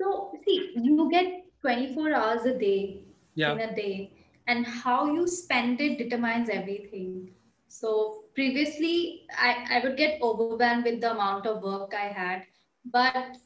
so. 0.00 0.32
See, 0.44 0.72
you 0.76 1.08
get 1.10 1.44
24 1.62 2.14
hours 2.14 2.44
a 2.44 2.58
day 2.58 3.04
yeah. 3.34 3.52
in 3.52 3.60
a 3.60 3.74
day, 3.74 4.12
and 4.46 4.66
how 4.66 5.12
you 5.12 5.26
spend 5.26 5.80
it 5.80 5.98
determines 5.98 6.48
everything. 6.48 7.30
So 7.68 8.24
previously, 8.34 9.26
I, 9.36 9.66
I 9.70 9.80
would 9.84 9.96
get 9.96 10.20
overwhelmed 10.22 10.84
with 10.84 11.00
the 11.00 11.12
amount 11.12 11.46
of 11.46 11.62
work 11.62 11.92
I 11.94 12.06
had, 12.06 12.46
but 12.92 13.36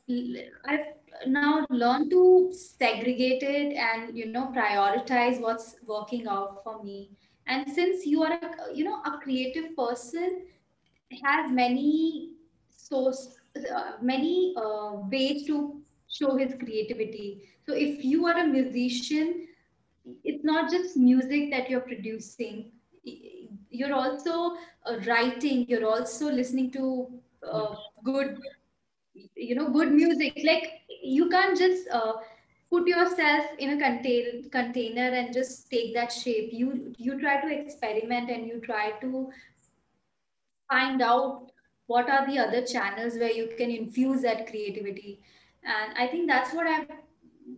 I've 0.67 0.87
now 1.27 1.67
learned 1.71 2.11
to 2.11 2.53
segregate 2.53 3.43
it 3.43 3.77
and 3.77 4.17
you 4.17 4.27
know 4.27 4.53
prioritize 4.55 5.41
what's 5.41 5.77
working 5.87 6.27
out 6.27 6.63
for 6.65 6.83
me. 6.83 7.11
And 7.47 7.69
since 7.71 8.07
you 8.07 8.23
are 8.23 8.33
a, 8.33 8.75
you 8.75 8.85
know 8.85 9.03
a 9.05 9.19
creative 9.19 9.77
person 9.77 10.43
has 11.25 11.51
many 11.51 12.31
source 12.77 13.37
uh, 13.57 13.93
many 14.01 14.55
uh, 14.57 14.93
ways 15.11 15.47
to 15.47 15.81
show 16.09 16.37
his 16.37 16.55
creativity. 16.55 17.43
So 17.67 17.75
if 17.75 18.05
you 18.05 18.27
are 18.27 18.39
a 18.39 18.47
musician 18.47 19.47
it's 20.25 20.45
not 20.45 20.71
just 20.71 20.97
music 20.97 21.51
that 21.51 21.69
you're 21.71 21.81
producing. 21.81 22.73
You're 23.71 23.95
also 23.95 24.57
uh, 24.87 24.99
writing. 25.07 25.67
You're 25.69 25.87
also 25.87 26.31
listening 26.31 26.71
to 26.73 27.09
uh, 27.49 27.75
good 28.05 28.39
you 29.37 29.55
know 29.55 29.71
good 29.71 29.93
music. 29.93 30.41
Like 30.45 30.81
you 31.03 31.29
can't 31.29 31.59
just 31.59 31.89
uh, 31.91 32.15
put 32.71 32.87
yourself 32.87 33.47
in 33.59 33.71
a 33.71 33.79
contain, 33.79 34.49
container 34.51 35.11
and 35.21 35.33
just 35.33 35.71
take 35.71 35.95
that 35.95 36.13
shape. 36.13 36.51
You 36.53 36.95
you 36.99 37.21
try 37.21 37.41
to 37.41 37.61
experiment 37.61 38.31
and 38.31 38.47
you 38.47 38.61
try 38.61 38.93
to 39.01 39.31
find 40.71 41.03
out 41.03 41.51
what 41.87 42.09
are 42.09 42.27
the 42.27 42.39
other 42.39 42.65
channels 42.65 43.15
where 43.15 43.33
you 43.33 43.51
can 43.59 43.71
infuse 43.71 44.23
that 44.23 44.47
creativity. 44.47 45.21
And 45.65 45.99
i 45.99 46.07
think 46.07 46.29
that's 46.29 46.55
what 46.55 46.67
i've 46.67 46.87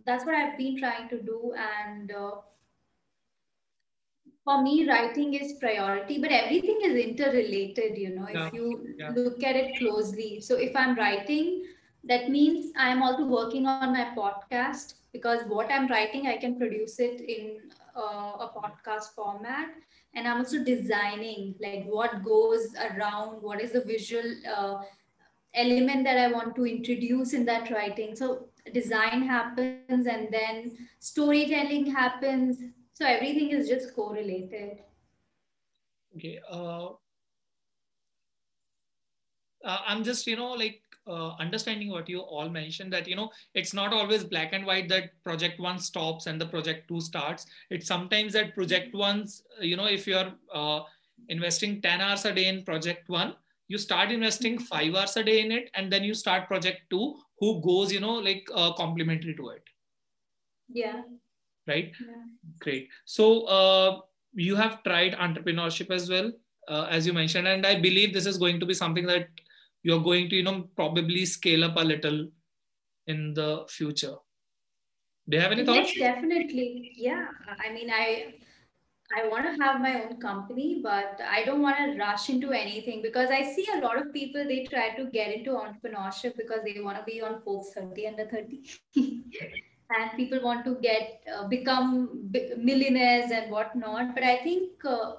that's 0.05 0.25
what 0.25 0.35
i've 0.35 0.57
been 0.57 0.77
trying 0.77 1.07
to 1.09 1.21
do. 1.21 1.53
And 1.57 2.11
uh, 2.11 2.31
for 4.43 4.61
me 4.61 4.87
writing 4.87 5.33
is 5.33 5.53
priority 5.59 6.19
but 6.19 6.31
everything 6.31 6.79
is 6.83 6.95
interrelated 6.95 7.97
you 7.97 8.09
know 8.15 8.27
yeah. 8.31 8.47
if 8.47 8.53
you 8.53 8.95
yeah. 8.97 9.11
look 9.15 9.43
at 9.43 9.55
it 9.55 9.77
closely 9.77 10.41
so 10.41 10.55
if 10.55 10.75
i'm 10.75 10.95
writing 10.95 11.63
that 12.03 12.29
means 12.29 12.71
i'm 12.75 13.01
also 13.01 13.25
working 13.25 13.65
on 13.65 13.93
my 13.93 14.05
podcast 14.17 14.95
because 15.13 15.41
what 15.47 15.71
i'm 15.71 15.87
writing 15.87 16.27
i 16.27 16.35
can 16.37 16.57
produce 16.57 16.99
it 16.99 17.21
in 17.21 17.57
uh, 17.95 18.45
a 18.45 18.51
podcast 18.55 19.15
format 19.15 19.69
and 20.13 20.27
i'm 20.27 20.37
also 20.37 20.63
designing 20.63 21.55
like 21.61 21.85
what 21.85 22.23
goes 22.23 22.75
around 22.89 23.41
what 23.41 23.61
is 23.61 23.71
the 23.71 23.81
visual 23.81 24.29
uh, 24.55 24.77
element 25.55 26.03
that 26.03 26.17
i 26.17 26.27
want 26.31 26.55
to 26.55 26.65
introduce 26.65 27.33
in 27.33 27.45
that 27.45 27.69
writing 27.71 28.15
so 28.15 28.47
design 28.73 29.21
happens 29.21 30.07
and 30.07 30.27
then 30.31 30.71
storytelling 30.99 31.85
happens 31.85 32.57
so 32.93 33.05
everything 33.05 33.49
is 33.51 33.67
just 33.67 33.93
correlated. 33.93 34.79
Okay 36.15 36.39
uh, 36.49 36.93
uh, 39.65 39.79
i'm 39.87 40.03
just 40.03 40.27
you 40.27 40.35
know 40.35 40.51
like 40.51 40.81
uh, 41.05 41.35
understanding 41.35 41.89
what 41.89 42.07
you 42.07 42.21
all 42.21 42.47
mentioned 42.49 42.93
that 42.93 43.07
you 43.07 43.15
know 43.15 43.29
it's 43.53 43.73
not 43.73 43.91
always 43.91 44.23
black 44.23 44.53
and 44.53 44.65
white 44.65 44.87
that 44.87 45.21
project 45.23 45.59
one 45.59 45.77
stops 45.77 46.27
and 46.27 46.39
the 46.39 46.45
project 46.45 46.87
two 46.87 47.01
starts. 47.01 47.45
It's 47.69 47.87
sometimes 47.87 48.31
that 48.33 48.55
project 48.55 48.95
one's 48.95 49.43
you 49.59 49.75
know 49.75 49.85
if 49.85 50.07
you're 50.07 50.31
uh, 50.53 50.83
investing 51.27 51.81
10 51.81 51.99
hours 51.99 52.23
a 52.23 52.33
day 52.33 52.47
in 52.47 52.63
project 52.63 53.09
one 53.09 53.35
you 53.67 53.77
start 53.77 54.13
investing 54.13 54.57
five 54.59 54.95
hours 54.95 55.17
a 55.17 55.25
day 55.25 55.41
in 55.41 55.51
it 55.51 55.69
and 55.73 55.91
then 55.91 56.05
you 56.05 56.13
start 56.13 56.47
project 56.47 56.89
two 56.89 57.19
who 57.37 57.61
goes 57.61 57.91
you 57.91 57.99
know 57.99 58.13
like 58.13 58.47
uh, 58.55 58.71
complementary 58.71 59.35
to 59.35 59.49
it. 59.49 59.63
Yeah 60.69 61.03
right? 61.67 61.91
Yeah. 61.99 62.23
great. 62.59 62.89
So 63.05 63.45
uh, 63.45 63.99
you 64.33 64.55
have 64.55 64.83
tried 64.83 65.13
entrepreneurship 65.13 65.91
as 65.91 66.09
well 66.09 66.31
uh, 66.67 66.87
as 66.89 67.05
you 67.05 67.13
mentioned 67.13 67.47
and 67.47 67.65
i 67.67 67.75
believe 67.79 68.13
this 68.13 68.25
is 68.25 68.37
going 68.37 68.59
to 68.59 68.65
be 68.65 68.73
something 68.73 69.05
that 69.05 69.27
you're 69.83 69.99
going 69.99 70.29
to 70.29 70.35
you 70.35 70.43
know 70.43 70.63
probably 70.75 71.25
scale 71.25 71.63
up 71.63 71.75
a 71.77 71.83
little 71.83 72.27
in 73.07 73.33
the 73.33 73.65
future. 73.67 74.15
Do 75.27 75.37
you 75.37 75.41
have 75.41 75.51
any 75.51 75.65
thoughts? 75.65 75.95
yes 75.95 76.15
definitely. 76.15 76.93
Yeah. 76.95 77.27
I 77.65 77.71
mean 77.71 77.89
i 77.91 78.33
I 79.15 79.27
want 79.27 79.45
to 79.45 79.63
have 79.63 79.79
my 79.79 80.01
own 80.01 80.19
company, 80.19 80.79
but 80.81 81.19
I 81.29 81.43
don't 81.43 81.61
want 81.61 81.77
to 81.77 81.99
rush 81.99 82.29
into 82.29 82.51
anything 82.51 83.01
because 83.03 83.29
I 83.29 83.43
see 83.43 83.67
a 83.75 83.79
lot 83.79 84.01
of 84.01 84.11
people 84.11 84.43
they 84.43 84.63
try 84.63 84.95
to 84.95 85.05
get 85.05 85.31
into 85.31 85.51
entrepreneurship 85.51 86.35
because 86.35 86.61
they 86.63 86.79
want 86.81 86.97
to 86.97 87.03
be 87.03 87.21
on 87.21 87.41
Forbes 87.41 87.71
30 87.75 88.07
under 88.07 88.25
30. 88.25 88.63
and 89.89 90.11
people 90.15 90.41
want 90.41 90.65
to 90.65 90.75
get 90.81 91.21
uh, 91.33 91.47
become 91.47 92.31
millionaires 92.57 93.31
and 93.31 93.51
whatnot. 93.51 94.13
But 94.13 94.23
I 94.23 94.37
think 94.37 94.83
uh, 94.85 95.13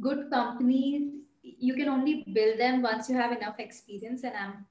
good 0.00 0.30
companies 0.30 1.12
you 1.42 1.74
can 1.74 1.88
only 1.88 2.24
build 2.32 2.58
them 2.58 2.82
once 2.82 3.08
you 3.08 3.16
have 3.16 3.32
enough 3.32 3.60
experience 3.60 4.24
and 4.24 4.34
i'm 4.36 4.66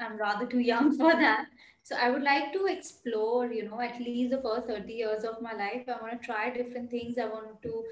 i'm 0.00 0.16
rather 0.16 0.46
too 0.46 0.60
young 0.60 0.96
for 0.98 1.12
that. 1.12 1.46
So 1.82 1.96
i 2.00 2.10
would 2.10 2.22
like 2.22 2.52
to 2.54 2.66
explore 2.66 3.46
you 3.46 3.68
know 3.68 3.80
at 3.80 4.00
least 4.00 4.30
the 4.30 4.40
first 4.40 4.66
30 4.66 4.92
years 4.92 5.24
of 5.24 5.42
my 5.42 5.52
life. 5.52 5.84
I 5.88 6.00
want 6.00 6.20
to 6.20 6.26
try 6.26 6.50
different 6.50 6.90
things. 6.90 7.18
I 7.18 7.26
want 7.26 7.62
to 7.62 7.84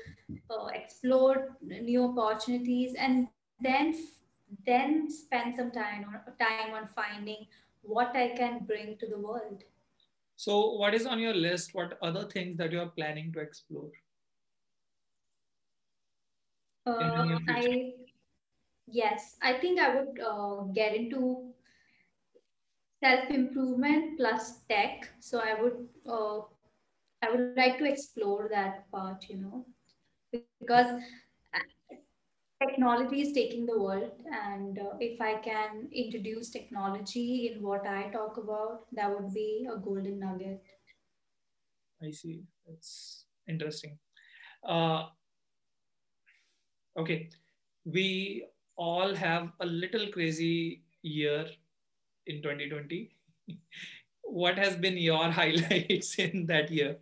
uh, 0.50 0.66
explore 0.74 1.56
new 1.62 2.04
opportunities 2.04 2.94
and 2.94 3.28
then 3.60 3.94
then 4.66 5.10
spend 5.10 5.54
some 5.54 5.70
time 5.70 6.06
on 6.08 6.36
time 6.38 6.74
on 6.74 6.88
finding 6.94 7.46
what 7.82 8.14
i 8.14 8.28
can 8.36 8.64
bring 8.66 8.96
to 8.98 9.06
the 9.06 9.18
world 9.18 9.62
so 10.42 10.72
what 10.72 10.92
is 10.92 11.06
on 11.06 11.20
your 11.20 11.34
list? 11.34 11.72
What 11.72 11.96
other 12.02 12.24
things 12.24 12.56
that 12.56 12.72
you 12.72 12.80
are 12.80 12.88
planning 12.88 13.32
to 13.34 13.38
explore? 13.38 13.90
Uh, 16.84 17.38
I 17.48 17.92
yes, 18.88 19.36
I 19.40 19.52
think 19.60 19.78
I 19.78 19.94
would 19.94 20.18
uh, 20.18 20.62
get 20.74 20.96
into 20.96 21.52
self 23.04 23.30
improvement 23.30 24.18
plus 24.18 24.64
tech. 24.68 25.08
So 25.20 25.38
I 25.38 25.54
would 25.62 25.86
uh, 26.10 26.40
I 27.22 27.30
would 27.30 27.56
like 27.56 27.78
to 27.78 27.88
explore 27.88 28.48
that 28.50 28.90
part, 28.90 29.28
you 29.28 29.36
know, 29.36 29.64
because 30.58 31.00
technology 32.61 33.21
is 33.21 33.33
taking 33.33 33.65
the 33.65 33.79
world, 33.79 34.11
and 34.31 34.79
uh, 34.79 34.95
if 34.99 35.21
I 35.21 35.35
can 35.35 35.89
introduce 35.93 36.49
technology 36.49 37.51
in 37.51 37.61
what 37.61 37.85
I 37.85 38.09
talk 38.09 38.37
about, 38.37 38.85
that 38.93 39.09
would 39.09 39.33
be 39.33 39.67
a 39.71 39.77
golden 39.77 40.19
nugget. 40.19 40.63
I 42.01 42.11
see. 42.11 42.43
That's 42.67 43.25
interesting. 43.47 43.97
Uh, 44.63 45.05
okay, 46.97 47.29
we 47.85 48.47
all 48.75 49.13
have 49.15 49.51
a 49.59 49.65
little 49.65 50.07
crazy 50.07 50.83
year 51.01 51.45
in 52.25 52.41
2020. 52.41 53.11
what 54.23 54.57
has 54.57 54.75
been 54.75 54.97
your 54.97 55.31
highlights 55.31 56.15
in 56.19 56.45
that 56.47 56.71
year? 56.71 56.97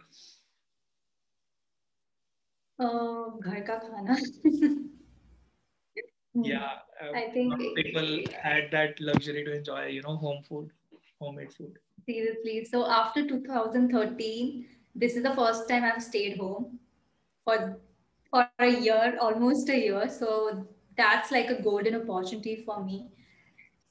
Uh, 2.77 3.39
घर 3.39 3.59
का 3.67 3.77
खाना. 3.79 4.15
yeah, 6.34 6.78
uh, 7.02 7.12
I 7.16 7.30
think 7.32 7.58
people 7.74 8.20
had 8.40 8.70
that 8.72 9.00
luxury 9.00 9.44
to 9.44 9.56
enjoy, 9.56 9.86
you 9.86 10.02
know, 10.02 10.16
home 10.16 10.42
food, 10.48 10.70
homemade 11.18 11.52
food. 11.52 11.76
Seriously. 12.06 12.64
So 12.70 12.86
after 12.86 13.26
2013, 13.26 14.66
this 14.94 15.16
is 15.16 15.22
the 15.22 15.34
first 15.34 15.68
time 15.68 15.84
I've 15.84 16.02
stayed 16.02 16.38
home 16.38 16.78
for 17.44 17.78
for 18.30 18.48
a 18.60 18.68
year, 18.68 19.18
almost 19.20 19.68
a 19.68 19.78
year. 19.78 20.08
So 20.08 20.66
that's 20.96 21.30
like 21.30 21.50
a 21.50 21.60
golden 21.62 21.96
opportunity 21.96 22.62
for 22.64 22.84
me. 22.84 23.08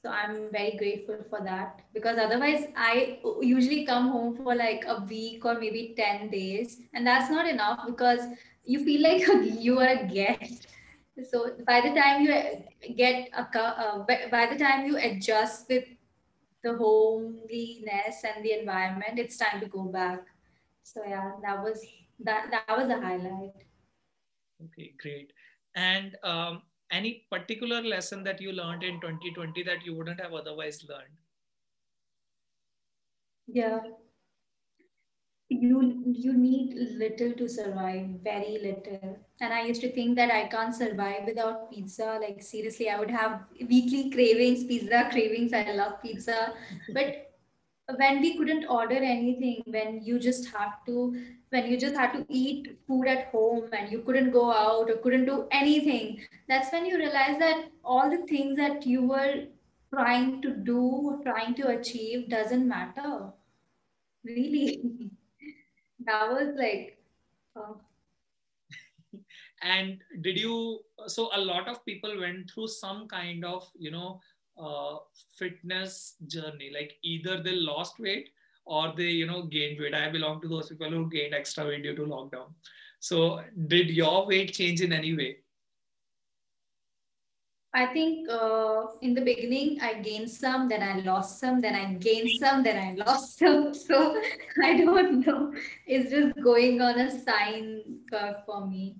So 0.02 0.08
I'm 0.08 0.50
very 0.50 0.76
grateful 0.78 1.18
for 1.28 1.40
that 1.44 1.82
because 1.92 2.18
otherwise 2.18 2.64
I 2.74 3.18
usually 3.42 3.84
come 3.84 4.08
home 4.08 4.34
for 4.34 4.54
like 4.54 4.84
a 4.86 5.02
week 5.02 5.44
or 5.44 5.58
maybe 5.58 5.94
10 5.94 6.30
days 6.30 6.78
and 6.94 7.06
that's 7.06 7.30
not 7.30 7.46
enough 7.46 7.84
because 7.86 8.20
you 8.64 8.82
feel 8.82 9.02
like 9.02 9.26
you 9.60 9.78
are 9.78 9.88
a 9.88 10.06
guest. 10.06 10.68
So 11.28 11.52
by 11.66 11.80
the 11.80 11.94
time 11.94 12.22
you 12.22 12.94
get 12.96 13.28
a 13.34 13.46
uh, 13.58 14.04
by 14.06 14.46
the 14.50 14.58
time 14.58 14.86
you 14.86 14.96
adjust 14.96 15.68
with 15.68 15.84
the 16.62 16.76
homeliness 16.76 18.24
and 18.24 18.44
the 18.44 18.58
environment, 18.60 19.18
it's 19.18 19.36
time 19.36 19.60
to 19.60 19.66
go 19.66 19.84
back. 19.84 20.20
So 20.82 21.02
yeah, 21.06 21.32
that 21.42 21.62
was 21.62 21.84
that 22.20 22.50
that 22.50 22.76
was 22.76 22.88
a 22.88 23.00
highlight. 23.00 23.54
Okay, 24.64 24.92
great. 25.00 25.32
And 25.74 26.16
um, 26.22 26.62
any 26.90 27.26
particular 27.30 27.82
lesson 27.82 28.24
that 28.24 28.40
you 28.40 28.52
learned 28.52 28.82
in 28.82 29.00
2020 29.00 29.62
that 29.64 29.84
you 29.84 29.94
wouldn't 29.94 30.20
have 30.20 30.34
otherwise 30.34 30.84
learned? 30.88 31.16
Yeah. 33.46 33.80
You 35.52 36.04
you 36.06 36.32
need 36.32 36.74
little 36.98 37.32
to 37.32 37.48
survive, 37.48 38.06
very 38.22 38.58
little. 38.62 39.18
And 39.40 39.52
I 39.52 39.62
used 39.64 39.80
to 39.80 39.90
think 39.92 40.14
that 40.16 40.30
I 40.30 40.46
can't 40.46 40.74
survive 40.74 41.24
without 41.26 41.70
pizza. 41.70 42.18
Like 42.22 42.40
seriously, 42.42 42.88
I 42.88 42.98
would 43.00 43.10
have 43.10 43.40
weekly 43.60 44.10
cravings, 44.10 44.64
pizza 44.64 45.08
cravings. 45.10 45.52
I 45.52 45.72
love 45.72 46.00
pizza. 46.02 46.54
But 46.94 47.30
when 47.96 48.20
we 48.20 48.36
couldn't 48.38 48.66
order 48.66 48.94
anything 48.96 49.62
when 49.66 50.00
you 50.04 50.18
just 50.18 50.48
had 50.54 50.72
to 50.86 50.96
when 51.50 51.66
you 51.66 51.76
just 51.76 51.96
had 51.96 52.12
to 52.12 52.24
eat 52.28 52.78
food 52.86 53.08
at 53.08 53.26
home 53.32 53.68
and 53.72 53.90
you 53.90 54.00
couldn't 54.02 54.30
go 54.30 54.52
out 54.52 54.90
or 54.90 54.96
couldn't 54.98 55.24
do 55.24 55.46
anything 55.50 56.20
that's 56.48 56.72
when 56.72 56.86
you 56.86 56.96
realize 56.96 57.38
that 57.38 57.64
all 57.84 58.08
the 58.10 58.24
things 58.28 58.56
that 58.56 58.86
you 58.86 59.02
were 59.02 59.44
trying 59.92 60.40
to 60.42 60.50
do 60.54 61.20
trying 61.24 61.54
to 61.54 61.68
achieve 61.68 62.28
doesn't 62.28 62.68
matter 62.68 63.32
really 64.24 64.80
that 66.06 66.30
was 66.30 66.54
like 66.56 66.98
uh, 67.56 67.74
and 69.62 69.98
did 70.20 70.38
you 70.38 70.80
so 71.06 71.30
a 71.34 71.40
lot 71.40 71.68
of 71.68 71.84
people 71.84 72.18
went 72.18 72.50
through 72.50 72.68
some 72.68 73.06
kind 73.08 73.44
of 73.44 73.68
you 73.78 73.90
know 73.90 74.20
uh, 74.58 74.96
fitness 75.36 76.16
journey 76.26 76.70
like 76.72 76.98
either 77.02 77.42
they 77.42 77.52
lost 77.52 77.98
weight 77.98 78.30
or 78.64 78.92
they 78.96 79.10
you 79.20 79.26
know 79.26 79.42
gained 79.42 79.80
weight. 79.80 79.94
I 79.94 80.10
belong 80.10 80.40
to 80.42 80.48
those 80.48 80.68
people 80.68 80.90
who 80.90 81.08
gained 81.10 81.34
extra 81.34 81.64
weight 81.66 81.82
due 81.82 81.96
to 81.96 82.02
lockdown. 82.02 82.52
So 83.00 83.42
did 83.66 83.90
your 83.90 84.26
weight 84.26 84.52
change 84.52 84.80
in 84.80 84.92
any 84.92 85.16
way 85.16 85.38
I 87.72 87.86
think 87.86 88.28
uh, 88.28 88.86
in 89.00 89.14
the 89.14 89.20
beginning 89.20 89.80
I 89.80 89.94
gained 89.94 90.28
some, 90.28 90.68
then 90.68 90.82
I 90.82 91.00
lost 91.00 91.38
some, 91.38 91.60
then 91.60 91.74
I 91.74 91.94
gained 91.94 92.30
some, 92.40 92.64
then 92.64 92.76
I 92.76 93.04
lost 93.04 93.38
some. 93.38 93.72
So 93.86 94.20
I 94.62 94.76
don't 94.76 95.24
know. 95.26 95.52
It's 95.86 96.10
just 96.10 96.34
going 96.42 96.80
on 96.80 96.98
a 96.98 97.10
sine 97.10 98.00
curve 98.10 98.42
for 98.44 98.66
me 98.66 98.96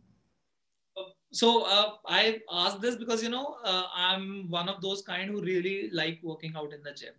so 1.33 1.65
uh, 1.65 1.93
i 2.07 2.41
asked 2.51 2.81
this 2.81 2.97
because 2.97 3.23
you 3.23 3.29
know 3.29 3.57
uh, 3.65 3.85
i'm 3.95 4.51
one 4.51 4.69
of 4.69 4.81
those 4.81 5.03
kind 5.03 5.31
who 5.31 5.41
really 5.41 5.89
like 5.93 6.19
working 6.23 6.53
out 6.57 6.73
in 6.73 6.83
the 6.83 6.93
gym 6.93 7.15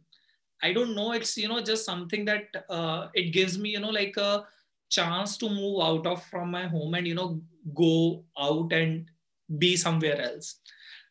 i 0.62 0.74
don't 0.74 0.96
know 0.96 1.14
it's 1.14 1.38
you 1.38 1.48
know 1.48 1.62
just 1.62 1.86
something 1.86 2.26
that 2.26 2.44
uh, 2.70 3.08
it 3.14 3.32
gives 3.32 3.58
me 3.58 3.70
you 3.70 3.80
know 3.80 3.90
like 3.90 4.16
a 4.18 4.46
chance 4.90 5.38
to 5.38 5.50
move 5.50 5.82
out 5.82 6.06
of 6.06 6.24
from 6.26 6.52
my 6.52 6.68
home 6.68 6.94
and 6.94 7.08
you 7.08 7.16
know 7.16 7.42
go 7.74 8.24
out 8.38 8.72
and 8.74 9.10
be 9.58 9.78
somewhere 9.78 10.22
else 10.22 10.60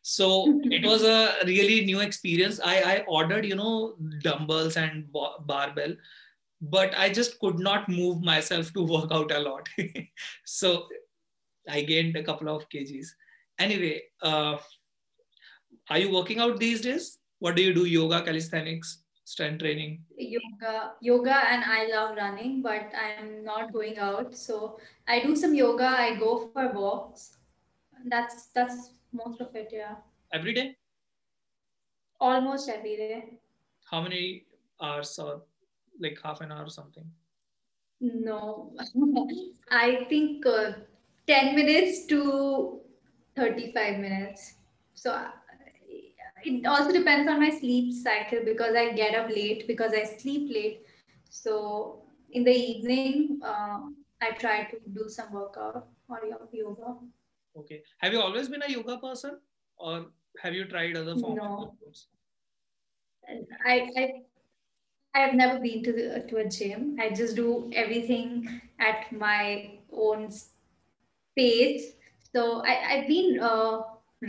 so 0.01 0.59
it 0.65 0.85
was 0.85 1.03
a 1.03 1.33
really 1.45 1.85
new 1.85 1.99
experience 1.99 2.59
i 2.63 2.77
i 2.93 3.03
ordered 3.07 3.45
you 3.45 3.55
know 3.55 3.93
dumbbells 4.23 4.75
and 4.75 5.05
barbell 5.45 5.93
but 6.61 6.93
i 6.97 7.07
just 7.09 7.39
could 7.39 7.59
not 7.59 7.87
move 7.87 8.21
myself 8.21 8.73
to 8.73 8.83
work 8.83 9.11
out 9.11 9.31
a 9.31 9.39
lot 9.39 9.69
so 10.45 10.87
I 11.67 11.81
gained 11.81 12.15
a 12.15 12.23
couple 12.23 12.49
of 12.49 12.67
kgs. 12.69 13.07
Anyway, 13.59 14.01
uh, 14.21 14.57
are 15.89 15.97
you 15.97 16.11
working 16.11 16.39
out 16.39 16.59
these 16.59 16.81
days? 16.81 17.19
What 17.39 17.55
do 17.55 17.61
you 17.61 17.73
do? 17.73 17.85
Yoga, 17.85 18.21
calisthenics, 18.21 19.03
strength 19.23 19.59
training? 19.59 20.03
Yoga, 20.17 20.93
yoga, 21.01 21.35
and 21.49 21.63
I 21.63 21.87
love 21.87 22.15
running, 22.15 22.61
but 22.61 22.91
I'm 22.95 23.43
not 23.43 23.73
going 23.73 23.97
out. 23.97 24.35
So 24.35 24.79
I 25.07 25.21
do 25.21 25.35
some 25.35 25.53
yoga. 25.53 25.85
I 25.85 26.15
go 26.15 26.49
for 26.53 26.71
walks. 26.71 27.37
That's 28.05 28.47
that's 28.47 28.91
most 29.13 29.41
of 29.41 29.55
it. 29.55 29.69
Yeah. 29.71 29.95
Every 30.33 30.53
day. 30.53 30.75
Almost 32.19 32.69
every 32.69 32.95
day. 32.97 33.39
How 33.89 34.01
many 34.01 34.45
hours 34.81 35.17
or 35.19 35.43
like 35.99 36.19
half 36.23 36.41
an 36.41 36.51
hour 36.51 36.65
or 36.65 36.69
something? 36.69 37.05
No, 37.99 38.73
I 39.71 40.05
think 40.09 40.45
uh, 40.45 40.73
10 41.27 41.55
minutes 41.55 42.05
to 42.07 42.79
35 43.35 43.99
minutes. 43.99 44.55
So 44.95 45.11
uh, 45.11 45.29
it 46.43 46.65
also 46.65 46.91
depends 46.91 47.29
on 47.29 47.39
my 47.39 47.49
sleep 47.49 47.93
cycle 47.93 48.39
because 48.43 48.75
I 48.75 48.93
get 48.93 49.15
up 49.15 49.29
late 49.29 49.67
because 49.67 49.93
I 49.93 50.03
sleep 50.03 50.51
late. 50.51 50.81
So 51.29 52.03
in 52.31 52.43
the 52.43 52.51
evening, 52.51 53.39
uh, 53.43 53.81
I 54.21 54.31
try 54.31 54.63
to 54.65 54.77
do 54.93 55.07
some 55.07 55.31
workout 55.31 55.87
or 56.09 56.19
yoga. 56.51 56.97
Okay. 57.57 57.81
Have 57.99 58.13
you 58.13 58.21
always 58.21 58.49
been 58.49 58.61
a 58.61 58.71
yoga 58.71 58.97
person 58.97 59.39
or 59.77 60.07
have 60.41 60.53
you 60.53 60.65
tried 60.65 60.95
other 60.95 61.15
forms 61.15 61.37
no. 61.41 61.57
of 61.57 61.95
I, 63.65 63.89
I 63.97 64.21
I 65.13 65.19
have 65.19 65.33
never 65.35 65.59
been 65.59 65.83
to 65.83 65.91
the 65.91 66.25
to 66.29 66.37
a 66.37 66.47
gym. 66.47 66.97
I 66.99 67.09
just 67.09 67.35
do 67.35 67.69
everything 67.73 68.61
at 68.79 69.11
my 69.11 69.79
own 69.91 70.29
pace. 71.35 71.93
So 72.33 72.63
I, 72.65 72.93
I've 72.93 73.07
been 73.07 73.39
uh, 73.41 73.81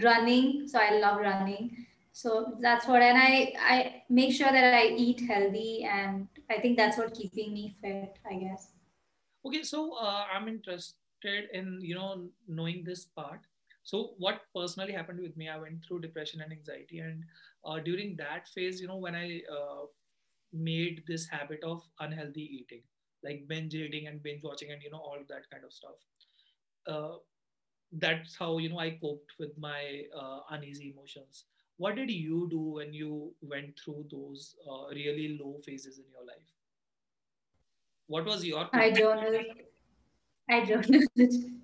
running, 0.03 0.66
so 0.66 0.81
I 0.81 0.99
love 0.99 1.20
running. 1.20 1.87
So 2.12 2.59
that's 2.61 2.87
what, 2.87 3.01
and 3.01 3.16
I, 3.16 3.55
I 3.59 4.03
make 4.11 4.35
sure 4.35 4.51
that 4.51 4.75
I 4.75 4.89
eat 4.89 5.20
healthy, 5.20 5.85
and 5.85 6.29
I 6.51 6.61
think 6.61 6.77
that's 6.77 6.99
what 6.99 7.14
keeping 7.14 7.55
me 7.55 7.77
fit, 7.81 8.18
I 8.29 8.35
guess. 8.35 8.73
Okay, 9.47 9.62
so 9.62 9.95
uh, 9.95 10.25
I'm 10.35 10.49
interested 10.49 10.97
in 11.53 11.79
you 11.81 11.95
know 11.95 12.29
knowing 12.49 12.85
this 12.85 13.05
part. 13.05 13.41
So 13.85 14.14
what 14.18 14.43
personally 14.55 14.93
happened 14.93 15.20
with 15.20 15.37
me, 15.37 15.49
I 15.49 15.59
went 15.59 15.85
through 15.85 16.01
depression 16.01 16.41
and 16.41 16.53
anxiety, 16.53 17.01
and 17.01 17.25
uh, 17.64 17.79
during 17.81 18.16
that 18.16 18.49
phase, 18.49 18.81
you 18.81 18.87
know, 18.87 18.97
when 18.97 19.16
I 19.16 19.43
uh, 19.51 19.87
made 20.53 21.03
this 21.09 21.27
habit 21.27 21.64
of 21.64 21.83
unhealthy 21.99 22.49
eating, 22.61 22.83
like 23.25 23.49
binge 23.49 23.75
eating 23.75 24.07
and 24.07 24.23
binge 24.23 24.43
watching, 24.45 24.70
and 24.70 24.83
you 24.83 24.91
know 24.91 24.99
all 24.99 25.18
that 25.29 25.51
kind 25.51 25.64
of 25.64 25.73
stuff 25.73 25.97
uh, 26.87 27.16
that's 27.93 28.37
how 28.37 28.59
you 28.59 28.68
know 28.68 28.79
I 28.79 28.99
coped 29.01 29.33
with 29.39 29.57
my 29.59 30.05
uh, 30.16 30.41
uneasy 30.51 30.93
emotions. 30.97 31.45
What 31.77 31.97
did 31.97 32.11
you 32.11 32.49
do 32.51 32.61
when 32.61 32.93
you 32.93 33.35
went 33.43 33.79
through 33.83 34.07
those 34.11 34.55
uh, 34.70 34.89
really 34.91 35.39
low 35.41 35.61
phases 35.64 35.99
in 35.99 36.05
your 36.11 36.27
life? 36.27 36.51
What 38.07 38.25
was 38.25 38.45
your? 38.45 38.68
I 38.73 38.91
journaled. 38.91 39.47
I 40.53 40.65
journaled. 40.65 41.05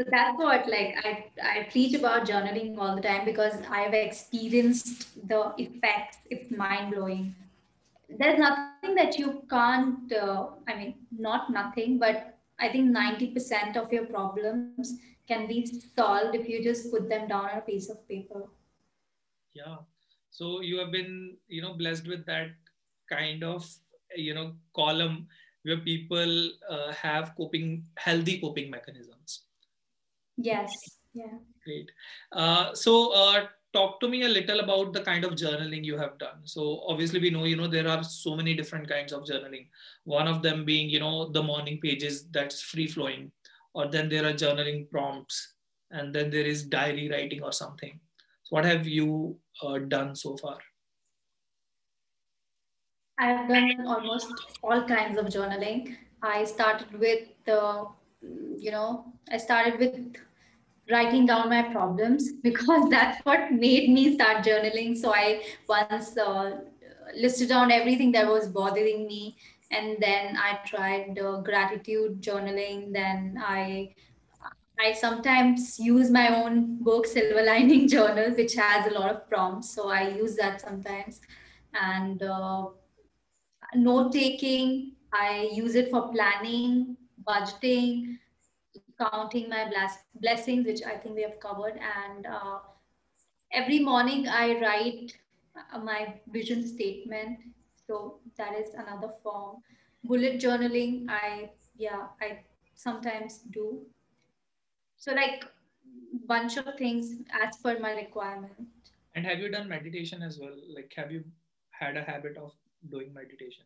So 0.00 0.06
that's 0.10 0.38
what 0.38 0.66
like 0.66 0.94
I 1.04 1.26
I 1.46 1.68
preach 1.70 1.94
about 1.94 2.26
journaling 2.26 2.78
all 2.78 2.96
the 2.96 3.02
time 3.06 3.26
because 3.26 3.56
I've 3.70 3.92
experienced 3.92 5.02
the 5.28 5.52
effects. 5.58 6.16
It's 6.30 6.50
mind 6.50 6.94
blowing. 6.94 7.34
There's 8.08 8.38
nothing 8.38 8.94
that 8.94 9.18
you 9.18 9.42
can't. 9.50 10.10
Uh, 10.10 10.46
I 10.66 10.76
mean, 10.78 10.94
not 11.26 11.50
nothing, 11.50 11.98
but 11.98 12.38
I 12.58 12.70
think 12.70 12.90
ninety 12.90 13.26
percent 13.34 13.76
of 13.76 13.92
your 13.92 14.06
problems 14.06 14.94
can 15.28 15.46
be 15.46 15.58
solved 15.66 16.34
if 16.34 16.48
you 16.48 16.64
just 16.64 16.90
put 16.90 17.10
them 17.10 17.28
down 17.28 17.50
on 17.50 17.58
a 17.58 17.66
piece 17.68 17.90
of 17.90 18.00
paper. 18.08 18.44
Yeah. 19.52 19.76
So 20.30 20.62
you 20.62 20.78
have 20.78 20.92
been, 20.92 21.36
you 21.48 21.60
know, 21.60 21.74
blessed 21.74 22.08
with 22.08 22.24
that 22.24 22.52
kind 23.10 23.44
of, 23.44 23.68
you 24.16 24.32
know, 24.32 24.54
column 24.74 25.26
where 25.62 25.78
people 25.78 26.50
uh, 26.68 26.92
have 26.92 27.34
coping, 27.36 27.84
healthy 27.96 28.40
coping 28.40 28.70
mechanisms. 28.70 29.42
Yes. 30.36 30.70
Yeah. 31.12 31.38
Great. 31.64 31.90
Uh, 32.32 32.74
so 32.74 33.12
uh, 33.12 33.46
talk 33.72 34.00
to 34.00 34.08
me 34.08 34.22
a 34.22 34.28
little 34.28 34.60
about 34.60 34.92
the 34.92 35.00
kind 35.00 35.24
of 35.24 35.32
journaling 35.32 35.84
you 35.84 35.96
have 35.96 36.18
done 36.18 36.40
so 36.44 36.82
obviously 36.88 37.20
we 37.20 37.30
know 37.30 37.44
you 37.44 37.56
know 37.56 37.68
there 37.68 37.86
are 37.88 38.02
so 38.02 38.34
many 38.34 38.54
different 38.54 38.88
kinds 38.88 39.12
of 39.12 39.22
journaling 39.22 39.68
one 40.04 40.26
of 40.26 40.42
them 40.42 40.64
being 40.64 40.88
you 40.90 40.98
know 40.98 41.28
the 41.28 41.42
morning 41.42 41.78
pages 41.80 42.26
that's 42.30 42.62
free 42.62 42.86
flowing 42.86 43.30
or 43.74 43.86
then 43.86 44.08
there 44.08 44.26
are 44.26 44.32
journaling 44.32 44.90
prompts 44.90 45.54
and 45.92 46.14
then 46.14 46.30
there 46.30 46.44
is 46.44 46.64
diary 46.64 47.08
writing 47.10 47.42
or 47.42 47.52
something 47.52 47.98
so 48.42 48.56
what 48.56 48.64
have 48.64 48.86
you 48.86 49.36
uh, 49.62 49.78
done 49.78 50.16
so 50.16 50.36
far 50.36 50.58
i've 53.20 53.48
done 53.48 53.86
almost 53.86 54.32
all 54.62 54.82
kinds 54.84 55.18
of 55.18 55.26
journaling. 55.26 55.96
I 56.22 56.44
started 56.44 56.98
with 56.98 57.28
the 57.44 57.86
you 58.58 58.70
know 58.70 59.12
i 59.32 59.38
started 59.38 59.78
with 59.78 60.16
writing 60.90 61.24
down 61.24 61.48
my 61.48 61.62
problems 61.62 62.32
because 62.42 62.90
that's 62.90 63.24
what 63.24 63.52
made 63.52 63.88
me 63.90 64.14
start 64.14 64.44
journaling. 64.44 64.96
So 64.96 65.14
i 65.14 65.42
once 65.68 66.16
uh, 66.16 66.60
listed 67.14 67.48
down 67.48 67.72
everything 67.72 68.12
that 68.12 68.26
was 68.26 68.48
bothering 68.48 69.06
me 69.06 69.36
and 69.70 69.96
then 70.00 70.36
i 70.36 70.58
tried 70.66 71.18
uh, 71.18 71.40
gratitude 71.40 72.20
journaling. 72.22 72.92
Then 72.92 73.40
i 73.44 73.94
i 74.80 74.92
sometimes 74.94 75.78
use 75.78 76.10
my 76.10 76.28
own 76.42 76.82
book 76.82 77.06
silver 77.06 77.42
lining 77.42 77.88
journal 77.94 78.30
which 78.42 78.54
has 78.54 78.90
a 78.90 78.98
lot 78.98 79.10
of 79.14 79.28
prompts. 79.28 79.74
So 79.74 79.88
i 79.88 80.08
use 80.08 80.36
that 80.36 80.60
sometimes. 80.60 81.20
And 81.72 82.20
uh, 82.22 82.70
note 83.74 84.12
taking 84.12 84.92
i 85.12 85.48
use 85.52 85.74
it 85.74 85.90
for 85.90 86.10
planning 86.12 86.96
budgeting 87.26 88.18
counting 89.00 89.48
my 89.48 89.68
bless- 89.68 90.04
blessings 90.20 90.66
which 90.66 90.82
i 90.82 90.96
think 90.96 91.14
we 91.14 91.22
have 91.22 91.38
covered. 91.40 91.78
And 91.78 92.26
uh, 92.26 92.58
every 93.52 93.78
morning 93.80 94.28
i 94.28 94.60
write 94.60 95.12
uh, 95.56 95.78
my 95.78 96.14
vision 96.28 96.66
statement. 96.66 97.38
So 97.86 98.20
that 98.38 98.56
is 98.56 98.74
another 98.74 99.12
form. 99.22 99.56
Bullet 100.04 100.40
journaling 100.40 101.06
i 101.08 101.50
yeah 101.76 102.06
i 102.20 102.44
sometimes 102.74 103.38
do. 103.50 103.86
So 104.96 105.12
like 105.12 105.44
bunch 106.26 106.56
of 106.56 106.66
things 106.78 107.14
as 107.42 107.56
per 107.56 107.78
my 107.78 107.92
requirement. 107.92 108.68
And 109.14 109.26
have 109.26 109.38
you 109.40 109.50
done 109.50 109.68
meditation 109.68 110.22
as 110.22 110.38
well? 110.38 110.56
Like 110.74 110.92
have 110.96 111.10
you 111.10 111.24
had 111.70 111.96
a 111.96 112.02
habit 112.02 112.36
of 112.36 112.52
doing 112.88 113.12
meditation 113.12 113.64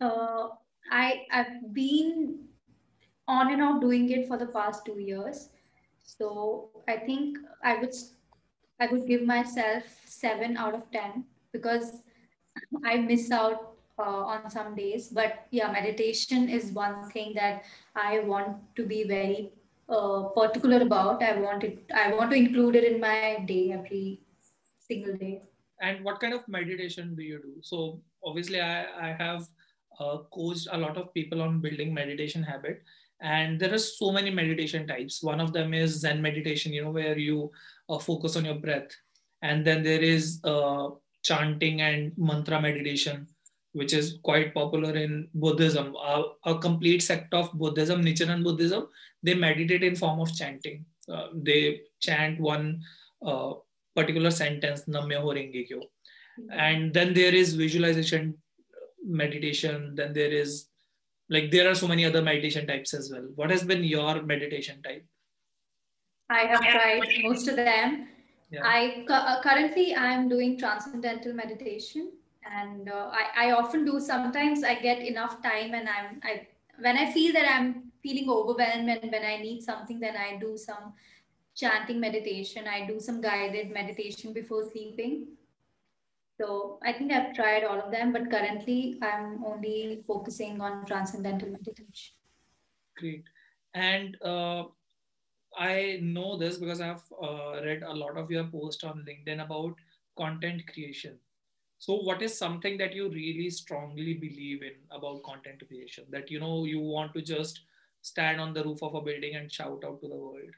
uh, 0.00 0.48
i 0.90 1.22
i've 1.32 1.72
been 1.72 2.38
on 3.26 3.52
and 3.52 3.62
off 3.62 3.80
doing 3.80 4.10
it 4.10 4.26
for 4.28 4.36
the 4.36 4.46
past 4.46 4.84
two 4.84 4.98
years 4.98 5.48
so 6.02 6.70
i 6.88 6.96
think 6.96 7.38
i 7.62 7.76
would 7.76 7.94
i 8.80 8.86
would 8.86 9.06
give 9.06 9.22
myself 9.22 9.84
seven 10.04 10.56
out 10.56 10.74
of 10.74 10.90
ten 10.90 11.24
because 11.52 12.02
I 12.84 12.96
miss 12.98 13.30
out 13.30 13.74
uh, 13.98 14.24
on 14.34 14.50
some 14.50 14.74
days. 14.74 15.08
But 15.08 15.46
yeah, 15.50 15.70
meditation 15.72 16.48
is 16.48 16.72
one 16.72 17.10
thing 17.10 17.32
that 17.34 17.64
I 17.94 18.20
want 18.20 18.58
to 18.76 18.86
be 18.86 19.04
very 19.04 19.52
uh, 19.88 20.24
particular 20.34 20.82
about. 20.82 21.22
I 21.22 21.38
want 21.40 21.64
it. 21.64 21.90
I 21.94 22.12
want 22.12 22.30
to 22.30 22.36
include 22.36 22.76
it 22.76 22.84
in 22.84 23.00
my 23.00 23.44
day 23.46 23.72
every 23.72 24.20
single 24.78 25.16
day. 25.16 25.42
And 25.80 26.04
what 26.04 26.20
kind 26.20 26.34
of 26.34 26.46
meditation 26.48 27.14
do 27.14 27.22
you 27.22 27.38
do? 27.38 27.54
So 27.62 28.00
obviously, 28.24 28.60
I 28.60 28.86
I 29.08 29.12
have 29.18 29.46
uh, 30.00 30.18
coached 30.32 30.68
a 30.70 30.78
lot 30.78 30.96
of 30.96 31.12
people 31.14 31.42
on 31.42 31.60
building 31.60 31.94
meditation 31.94 32.42
habit. 32.42 32.82
And 33.20 33.58
there 33.58 33.72
are 33.72 33.78
so 33.78 34.12
many 34.12 34.30
meditation 34.30 34.86
types. 34.86 35.22
One 35.22 35.40
of 35.40 35.52
them 35.52 35.72
is 35.72 36.00
Zen 36.00 36.20
meditation, 36.20 36.72
you 36.72 36.84
know, 36.84 36.90
where 36.90 37.16
you 37.16 37.50
uh, 37.88 37.98
focus 37.98 38.36
on 38.36 38.44
your 38.44 38.56
breath. 38.56 38.90
And 39.42 39.64
then 39.64 39.82
there 39.82 40.02
is 40.02 40.40
uh, 40.44 40.88
chanting 41.22 41.80
and 41.80 42.12
mantra 42.18 42.60
meditation, 42.60 43.26
which 43.72 43.92
is 43.92 44.18
quite 44.22 44.52
popular 44.52 44.94
in 44.96 45.28
Buddhism. 45.34 45.94
A, 45.96 46.24
a 46.44 46.58
complete 46.58 47.02
sect 47.02 47.32
of 47.32 47.52
Buddhism, 47.52 48.04
Nichiren 48.04 48.42
Buddhism, 48.42 48.88
they 49.22 49.34
meditate 49.34 49.82
in 49.82 49.96
form 49.96 50.20
of 50.20 50.34
chanting. 50.34 50.84
Uh, 51.10 51.28
they 51.34 51.82
chant 52.00 52.40
one 52.40 52.82
uh, 53.24 53.52
particular 53.94 54.30
sentence, 54.30 54.84
Namyo 54.84 55.24
Renge 55.24 55.66
Kyo. 55.66 55.78
Mm-hmm. 55.78 56.50
And 56.52 56.94
then 56.94 57.14
there 57.14 57.34
is 57.34 57.54
visualization 57.54 58.34
meditation. 59.04 59.94
Then 59.94 60.12
there 60.12 60.32
is 60.32 60.66
like 61.28 61.50
there 61.50 61.70
are 61.70 61.74
so 61.74 61.88
many 61.88 62.04
other 62.04 62.22
meditation 62.22 62.66
types 62.66 62.94
as 62.94 63.10
well. 63.10 63.26
What 63.34 63.50
has 63.50 63.64
been 63.64 63.84
your 63.84 64.22
meditation 64.22 64.82
type? 64.82 65.04
I 66.30 66.40
have 66.40 66.60
tried 66.60 67.02
most 67.22 67.48
of 67.48 67.56
them 67.56 68.08
yeah. 68.54 68.62
I 68.62 69.04
uh, 69.08 69.42
currently 69.42 69.94
I'm 69.94 70.28
doing 70.28 70.58
transcendental 70.58 71.32
meditation, 71.32 72.12
and 72.44 72.88
uh, 72.88 73.10
I, 73.10 73.48
I 73.48 73.50
often 73.52 73.84
do. 73.84 73.98
Sometimes 74.00 74.62
I 74.62 74.74
get 74.76 75.00
enough 75.00 75.42
time, 75.42 75.74
and 75.74 75.88
I'm 75.88 76.20
I 76.22 76.46
when 76.78 76.96
I 76.96 77.10
feel 77.12 77.32
that 77.32 77.48
I'm 77.50 77.90
feeling 78.02 78.28
overwhelmed 78.28 78.88
and 78.90 79.10
when 79.10 79.24
I 79.24 79.38
need 79.38 79.62
something, 79.62 79.98
then 79.98 80.16
I 80.16 80.36
do 80.38 80.56
some 80.56 80.92
chanting 81.54 82.00
meditation. 82.00 82.66
I 82.66 82.86
do 82.86 83.00
some 83.00 83.20
guided 83.20 83.72
meditation 83.72 84.32
before 84.32 84.68
sleeping. 84.70 85.28
So 86.40 86.80
I 86.82 86.92
think 86.92 87.12
I've 87.12 87.34
tried 87.34 87.62
all 87.64 87.80
of 87.80 87.92
them, 87.92 88.12
but 88.12 88.30
currently 88.30 88.98
I'm 89.02 89.44
only 89.44 90.02
focusing 90.06 90.60
on 90.60 90.84
transcendental 90.84 91.50
meditation. 91.50 92.14
Great. 92.96 93.24
And 93.74 94.16
uh, 94.22 94.64
I 95.56 96.00
know 96.02 96.36
this 96.36 96.58
because 96.58 96.80
I've 96.80 97.04
uh, 97.22 97.60
read 97.64 97.82
a 97.82 97.92
lot 97.92 98.16
of 98.16 98.30
your 98.30 98.44
posts 98.44 98.82
on 98.82 99.06
LinkedIn 99.08 99.44
about 99.44 99.74
content 100.16 100.62
creation. 100.72 101.18
So, 101.78 101.96
what 101.96 102.22
is 102.22 102.36
something 102.36 102.78
that 102.78 102.94
you 102.94 103.10
really 103.10 103.50
strongly 103.50 104.14
believe 104.14 104.62
in 104.62 104.74
about 104.90 105.22
content 105.22 105.62
creation? 105.68 106.04
That 106.10 106.30
you 106.30 106.40
know 106.40 106.64
you 106.64 106.80
want 106.80 107.14
to 107.14 107.20
just 107.20 107.60
stand 108.02 108.40
on 108.40 108.54
the 108.54 108.64
roof 108.64 108.82
of 108.82 108.94
a 108.94 109.00
building 109.00 109.36
and 109.36 109.52
shout 109.52 109.84
out 109.84 110.00
to 110.00 110.08
the 110.08 110.16
world? 110.16 110.50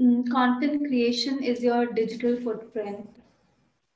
Mm, 0.00 0.30
content 0.30 0.86
creation 0.86 1.42
is 1.42 1.62
your 1.62 1.86
digital 1.86 2.40
footprint. 2.40 3.08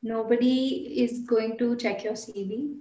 Nobody 0.02 1.02
is 1.02 1.20
going 1.20 1.58
to 1.58 1.76
check 1.76 2.04
your 2.04 2.14
CV 2.14 2.80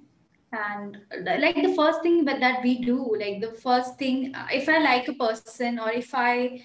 and 0.52 0.98
like 1.42 1.56
the 1.56 1.74
first 1.76 2.02
thing 2.02 2.26
that, 2.26 2.64
we 2.64 2.80
do 2.84 3.16
like 3.20 3.40
the 3.42 3.52
first 3.62 3.98
thing 4.00 4.34
if 4.52 4.68
i 4.68 4.80
like 4.80 5.08
a 5.08 5.14
person 5.14 5.80
or 5.80 5.92
if 5.92 6.10
i 6.16 6.62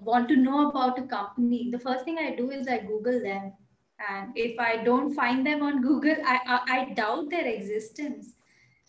want 0.00 0.28
to 0.28 0.36
know 0.36 0.70
about 0.70 0.98
a 0.98 1.02
company 1.02 1.70
the 1.72 1.78
first 1.78 2.04
thing 2.04 2.18
i 2.18 2.34
do 2.36 2.50
is 2.50 2.68
i 2.68 2.78
google 2.78 3.20
them. 3.20 3.52
And 4.08 4.32
if 4.36 4.58
i 4.60 4.84
don't 4.84 5.14
find 5.14 5.46
them 5.46 5.62
on 5.62 5.82
google 5.82 6.16
i 6.24 6.38
i, 6.46 6.78
I 6.78 6.94
doubt 6.94 7.30
their 7.30 7.46
existence 7.46 8.34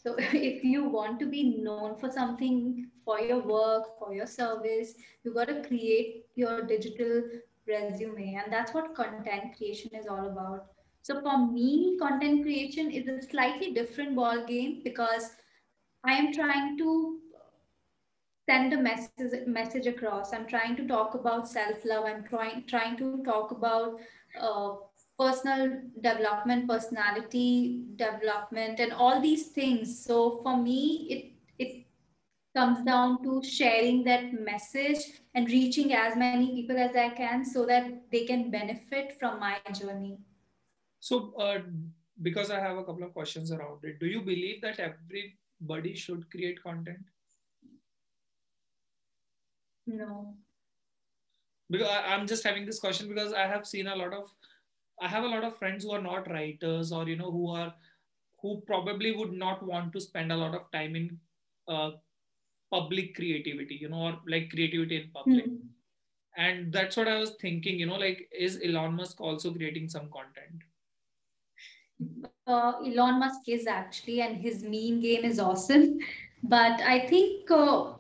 so 0.08 0.16
if 0.52 0.64
you 0.64 0.84
want 0.98 1.20
to 1.20 1.26
be 1.26 1.44
known 1.68 1.98
for 1.98 2.12
something 2.20 2.88
for 3.04 3.20
your 3.20 3.42
work 3.56 3.92
for 4.00 4.14
your 4.14 4.32
service 4.38 4.96
you 5.24 5.34
got 5.34 5.54
to 5.54 5.62
create 5.68 6.26
your 6.36 6.62
digital 6.62 7.22
resume 7.68 8.40
and 8.42 8.58
that's 8.58 8.74
what 8.74 8.96
content 8.96 9.56
creation 9.58 10.02
is 10.02 10.08
all 10.08 10.28
about 10.28 10.68
so 11.08 11.22
for 11.22 11.38
me, 11.38 11.98
content 11.98 12.44
creation 12.44 12.92
is 12.92 13.08
a 13.08 13.26
slightly 13.26 13.72
different 13.72 14.14
ball 14.14 14.46
game 14.46 14.82
because 14.84 15.30
I 16.04 16.16
am 16.16 16.34
trying 16.34 16.78
to 16.80 17.20
send 18.50 18.74
a 18.74 18.78
message 18.78 19.48
message 19.48 19.88
across. 19.88 20.34
I'm 20.34 20.46
trying 20.48 20.76
to 20.76 20.86
talk 20.86 21.14
about 21.14 21.48
self 21.48 21.86
love. 21.86 22.04
I'm 22.08 22.26
trying 22.26 22.66
trying 22.68 22.98
to 22.98 23.24
talk 23.24 23.52
about 23.52 24.02
uh, 24.38 24.76
personal 25.20 25.82
development, 26.02 26.68
personality 26.68 27.84
development, 27.96 28.80
and 28.80 28.94
all 28.94 29.22
these 29.22 29.48
things. 29.48 30.04
So 30.04 30.40
for 30.44 30.58
me, 30.58 31.08
it 31.10 31.66
it 31.66 31.86
comes 32.56 32.84
down 32.86 33.24
to 33.24 33.44
sharing 33.44 34.04
that 34.04 34.34
message 34.34 35.00
and 35.34 35.48
reaching 35.48 35.94
as 35.94 36.16
many 36.16 36.48
people 36.54 36.78
as 36.78 36.96
I 36.96 37.10
can 37.10 37.46
so 37.46 37.66
that 37.66 38.12
they 38.12 38.26
can 38.26 38.50
benefit 38.52 39.20
from 39.20 39.40
my 39.40 39.58
journey. 39.74 40.18
So, 41.00 41.34
uh, 41.38 41.60
because 42.22 42.50
I 42.50 42.60
have 42.60 42.78
a 42.78 42.84
couple 42.84 43.04
of 43.04 43.14
questions 43.14 43.52
around 43.52 43.84
it, 43.84 44.00
do 44.00 44.08
you 44.08 44.22
believe 44.22 44.62
that 44.62 44.80
everybody 44.80 45.96
should 45.96 46.30
create 46.32 46.62
content? 46.64 47.06
No. 49.86 50.36
Because 51.70 51.88
I, 51.90 52.14
I'm 52.14 52.28
just 52.28 52.44
having 52.44 52.66
this 52.66 52.80
question 52.80 53.08
because 53.08 53.34
I 53.34 53.46
have 53.48 53.68
seen 53.68 53.88
a 53.88 53.96
lot 53.96 54.14
of, 54.14 54.30
I 55.02 55.08
have 55.08 55.24
a 55.24 55.28
lot 55.28 55.44
of 55.44 55.58
friends 55.58 55.84
who 55.84 55.92
are 55.92 56.02
not 56.02 56.30
writers 56.30 56.92
or, 56.92 57.08
you 57.08 57.16
know, 57.16 57.32
who 57.32 57.50
are, 57.50 57.74
who 58.42 58.62
probably 58.66 59.16
would 59.16 59.34
not 59.34 59.64
want 59.64 59.94
to 59.94 60.02
spend 60.02 60.32
a 60.32 60.38
lot 60.38 60.56
of 60.56 60.72
time 60.72 60.96
in 60.96 61.20
uh, 61.68 61.92
public 62.72 63.16
creativity, 63.16 63.76
you 63.76 63.90
know, 63.90 64.02
or 64.08 64.20
like 64.28 64.50
creativity 64.50 64.98
in 64.98 65.10
public. 65.14 65.46
Mm. 65.46 65.58
And 66.38 66.72
that's 66.72 66.96
what 66.96 67.08
I 67.08 67.18
was 67.18 67.32
thinking, 67.42 67.80
you 67.80 67.88
know, 67.88 67.96
like, 67.96 68.30
is 68.38 68.60
Elon 68.64 68.96
Musk 68.96 69.20
also 69.20 69.52
creating 69.52 69.90
some 69.90 70.10
content? 70.12 70.64
Uh, 72.46 72.74
Elon 72.86 73.20
Musk 73.20 73.42
is 73.48 73.66
actually, 73.66 74.22
and 74.22 74.38
his 74.38 74.62
meme 74.64 75.00
game 75.02 75.24
is 75.24 75.40
awesome. 75.40 76.00
But 76.44 76.82
I 76.82 77.08
think 77.08 77.50
uh, 77.50 77.94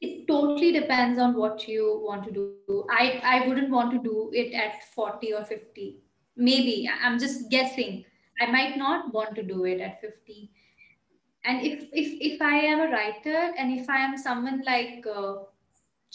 it 0.00 0.26
totally 0.26 0.72
depends 0.72 1.18
on 1.18 1.34
what 1.34 1.68
you 1.68 2.00
want 2.02 2.24
to 2.24 2.32
do. 2.32 2.86
I, 2.90 3.20
I 3.22 3.46
wouldn't 3.46 3.68
want 3.70 3.92
to 3.92 3.98
do 3.98 4.30
it 4.32 4.54
at 4.54 4.82
40 4.94 5.34
or 5.34 5.44
50. 5.44 5.98
Maybe. 6.40 6.90
I'm 7.02 7.18
just 7.18 7.50
guessing. 7.50 8.04
I 8.40 8.46
might 8.50 8.76
not 8.76 9.12
want 9.12 9.34
to 9.36 9.42
do 9.42 9.64
it 9.64 9.80
at 9.80 10.00
50 10.00 10.50
and 11.44 11.62
if 11.66 11.84
if 11.92 12.08
if 12.28 12.42
i 12.42 12.56
am 12.70 12.80
a 12.80 12.90
writer 12.92 13.38
and 13.56 13.72
if 13.78 13.88
i 13.88 13.98
am 13.98 14.16
someone 14.22 14.62
like 14.66 15.06
uh, 15.06 15.36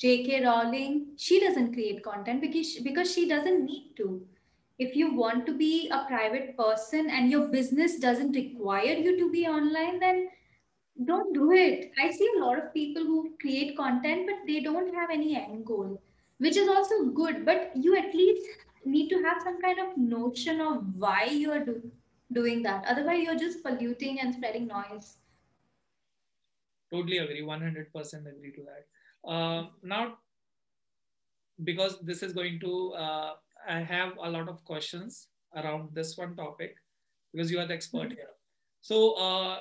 jk 0.02 0.44
rowling 0.46 0.98
she 1.18 1.40
doesn't 1.44 1.74
create 1.74 2.04
content 2.04 2.42
because 2.42 2.72
she, 2.72 2.84
because 2.84 3.12
she 3.14 3.28
doesn't 3.28 3.66
need 3.66 3.94
to 3.98 4.26
if 4.78 4.96
you 4.96 5.14
want 5.16 5.46
to 5.46 5.54
be 5.58 5.90
a 5.90 6.06
private 6.06 6.56
person 6.58 7.10
and 7.10 7.32
your 7.32 7.48
business 7.48 7.98
doesn't 7.98 8.34
require 8.34 8.96
you 9.08 9.18
to 9.18 9.32
be 9.32 9.48
online 9.48 10.00
then 10.00 10.28
don't 11.06 11.34
do 11.34 11.52
it 11.52 11.92
i 12.00 12.12
see 12.12 12.30
a 12.36 12.44
lot 12.44 12.58
of 12.60 12.74
people 12.74 13.04
who 13.04 13.34
create 13.42 13.76
content 13.78 14.28
but 14.28 14.46
they 14.48 14.60
don't 14.60 14.94
have 14.94 15.10
any 15.10 15.36
end 15.36 15.66
goal 15.66 16.02
which 16.38 16.58
is 16.58 16.70
also 16.70 17.06
good 17.22 17.46
but 17.46 17.72
you 17.76 17.96
at 17.98 18.14
least 18.14 18.65
need 18.86 19.10
to 19.10 19.22
have 19.24 19.42
some 19.44 19.62
kind 19.62 19.80
of 19.80 19.98
notion 19.98 20.62
of 20.62 20.84
why 20.96 21.26
you 21.26 21.52
are 21.52 21.64
doing 21.64 21.92
doing 22.34 22.64
that. 22.64 22.84
Otherwise, 22.88 23.24
you're 23.24 23.38
just 23.38 23.64
polluting 23.64 24.20
and 24.20 24.34
spreading 24.34 24.68
noise. 24.68 25.18
Totally 26.92 27.20
agree. 27.20 27.42
100% 27.42 27.92
agree 28.28 28.52
to 28.52 28.64
that. 28.64 29.30
Uh, 29.30 29.68
now, 29.84 30.18
because 31.64 32.00
this 32.02 32.24
is 32.24 32.34
going 32.34 32.60
to, 32.60 32.94
uh, 32.94 33.34
I 33.68 33.80
have 33.80 34.14
a 34.22 34.30
lot 34.30 34.50
of 34.50 34.64
questions 34.66 35.28
around 35.56 35.90
this 35.94 36.18
one 36.18 36.36
topic 36.36 36.76
because 37.34 37.52
you 37.52 37.60
are 37.60 37.66
the 37.66 37.74
expert 37.74 38.10
mm-hmm. 38.10 38.18
here. 38.18 38.34
So, 38.82 39.14
uh, 39.14 39.60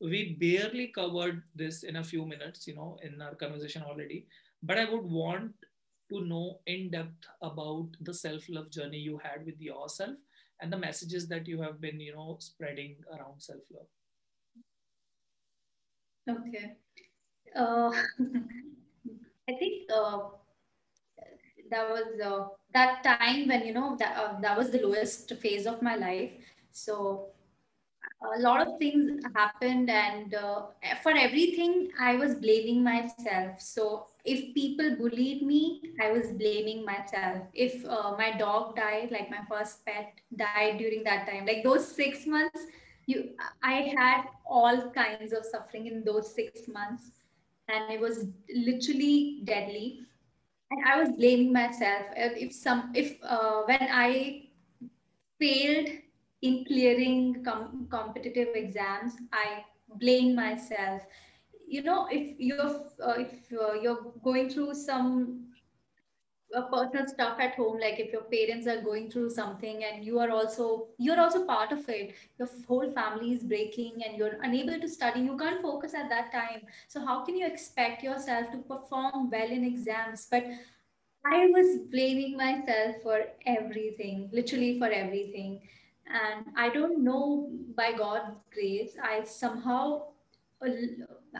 we 0.00 0.36
barely 0.40 0.88
covered 0.88 1.42
this 1.54 1.82
in 1.82 1.96
a 1.96 2.04
few 2.04 2.24
minutes, 2.24 2.66
you 2.68 2.74
know, 2.74 2.98
in 3.02 3.20
our 3.20 3.34
conversation 3.34 3.82
already. 3.82 4.26
But 4.62 4.78
I 4.78 4.88
would 4.88 5.02
want 5.04 5.52
to 6.08 6.20
know 6.24 6.60
in 6.66 6.90
depth 6.90 7.26
about 7.42 7.88
the 8.00 8.14
self 8.14 8.48
love 8.48 8.70
journey 8.70 8.98
you 8.98 9.18
had 9.18 9.44
with 9.44 9.60
yourself 9.60 10.16
and 10.60 10.72
the 10.72 10.78
messages 10.78 11.28
that 11.28 11.46
you 11.46 11.60
have 11.60 11.80
been 11.80 12.00
you 12.00 12.14
know 12.14 12.36
spreading 12.40 12.96
around 13.12 13.40
self 13.40 13.62
love 13.72 13.86
okay. 16.38 16.76
Uh, 17.56 17.90
i 19.48 19.52
think 19.58 19.90
uh, 19.90 20.28
that 21.70 21.88
was 21.90 22.20
uh, 22.24 22.46
that 22.74 23.02
time 23.04 23.48
when 23.48 23.66
you 23.66 23.72
know 23.72 23.96
that 23.98 24.16
uh, 24.16 24.38
that 24.40 24.56
was 24.56 24.70
the 24.70 24.80
lowest 24.80 25.32
phase 25.36 25.66
of 25.66 25.82
my 25.82 25.96
life. 25.96 26.30
So 26.70 27.28
a 28.36 28.40
lot 28.40 28.66
of 28.66 28.78
things 28.78 29.22
happened 29.34 29.90
and 29.90 30.34
uh, 30.34 30.66
for 31.02 31.12
everything 31.12 31.90
i 32.00 32.16
was 32.16 32.34
blaming 32.34 32.82
myself. 32.82 33.60
So 33.60 34.07
if 34.24 34.54
people 34.54 34.96
bullied 34.96 35.42
me 35.42 35.82
i 36.00 36.10
was 36.10 36.32
blaming 36.32 36.84
myself. 36.84 37.42
If 37.54 37.84
uh, 37.84 38.14
my 38.18 38.36
dog 38.38 38.76
died 38.76 39.10
like 39.10 39.30
my 39.30 39.40
first 39.48 39.84
pet 39.86 40.12
died 40.36 40.78
during 40.78 41.04
that 41.04 41.26
time 41.26 41.46
like 41.46 41.64
those 41.64 41.86
6 41.94 42.26
months 42.26 42.60
you 43.06 43.30
i 43.62 43.92
had 43.96 44.24
all 44.46 44.90
kinds 44.90 45.32
of 45.32 45.44
suffering 45.44 45.86
in 45.86 46.04
those 46.04 46.34
6 46.34 46.68
months 46.68 47.10
and 47.68 47.90
it 47.90 48.00
was 48.00 48.26
literally 48.54 49.40
deadly. 49.44 50.00
And 50.70 50.86
i 50.86 51.00
was 51.00 51.10
blaming 51.10 51.52
myself. 51.52 52.06
If 52.16 52.52
some 52.52 52.92
if 52.94 53.16
uh, 53.22 53.62
when 53.66 53.88
i 53.90 54.48
failed 55.40 55.88
in 56.42 56.64
clearing 56.64 57.42
com- 57.44 57.88
competitive 57.90 58.48
exams 58.54 59.14
i 59.32 59.64
blame 60.00 60.34
myself 60.34 61.02
you 61.68 61.82
know 61.82 62.08
if 62.10 62.38
you're 62.38 62.70
uh, 63.04 63.14
if 63.18 63.52
uh, 63.52 63.74
you're 63.74 64.12
going 64.22 64.48
through 64.48 64.74
some 64.74 65.48
uh, 66.56 66.62
personal 66.62 67.06
stuff 67.06 67.38
at 67.38 67.54
home 67.54 67.78
like 67.78 68.00
if 68.00 68.12
your 68.12 68.22
parents 68.22 68.66
are 68.66 68.80
going 68.80 69.10
through 69.10 69.28
something 69.28 69.84
and 69.84 70.04
you 70.04 70.18
are 70.18 70.30
also 70.30 70.86
you're 70.98 71.20
also 71.20 71.44
part 71.44 71.72
of 71.72 71.86
it 71.88 72.14
your 72.38 72.48
whole 72.66 72.90
family 72.92 73.32
is 73.34 73.42
breaking 73.42 74.02
and 74.06 74.16
you're 74.16 74.38
unable 74.42 74.80
to 74.80 74.88
study 74.88 75.20
you 75.20 75.36
can't 75.36 75.60
focus 75.60 75.94
at 75.94 76.08
that 76.08 76.32
time. 76.32 76.62
So 76.88 77.04
how 77.04 77.24
can 77.24 77.36
you 77.36 77.46
expect 77.46 78.02
yourself 78.02 78.50
to 78.52 78.58
perform 78.58 79.30
well 79.30 79.50
in 79.50 79.64
exams? 79.64 80.26
But 80.30 80.46
i 81.26 81.46
was 81.46 81.80
blaming 81.90 82.36
myself 82.36 82.94
for 83.02 83.22
everything 83.44 84.30
literally 84.32 84.78
for 84.78 84.86
everything. 84.86 85.60
And 86.10 86.46
i 86.56 86.70
don't 86.70 87.04
know 87.04 87.50
by 87.76 87.92
god's 87.92 88.36
grace 88.54 88.92
i 89.02 89.24
somehow 89.24 90.04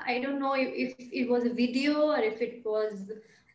i 0.06 0.18
don't 0.18 0.40
know 0.40 0.54
if, 0.54 0.94
it 0.98 1.28
was 1.28 1.44
a 1.44 1.52
video 1.52 2.08
or 2.10 2.18
if 2.18 2.40
it 2.40 2.62
was 2.64 3.10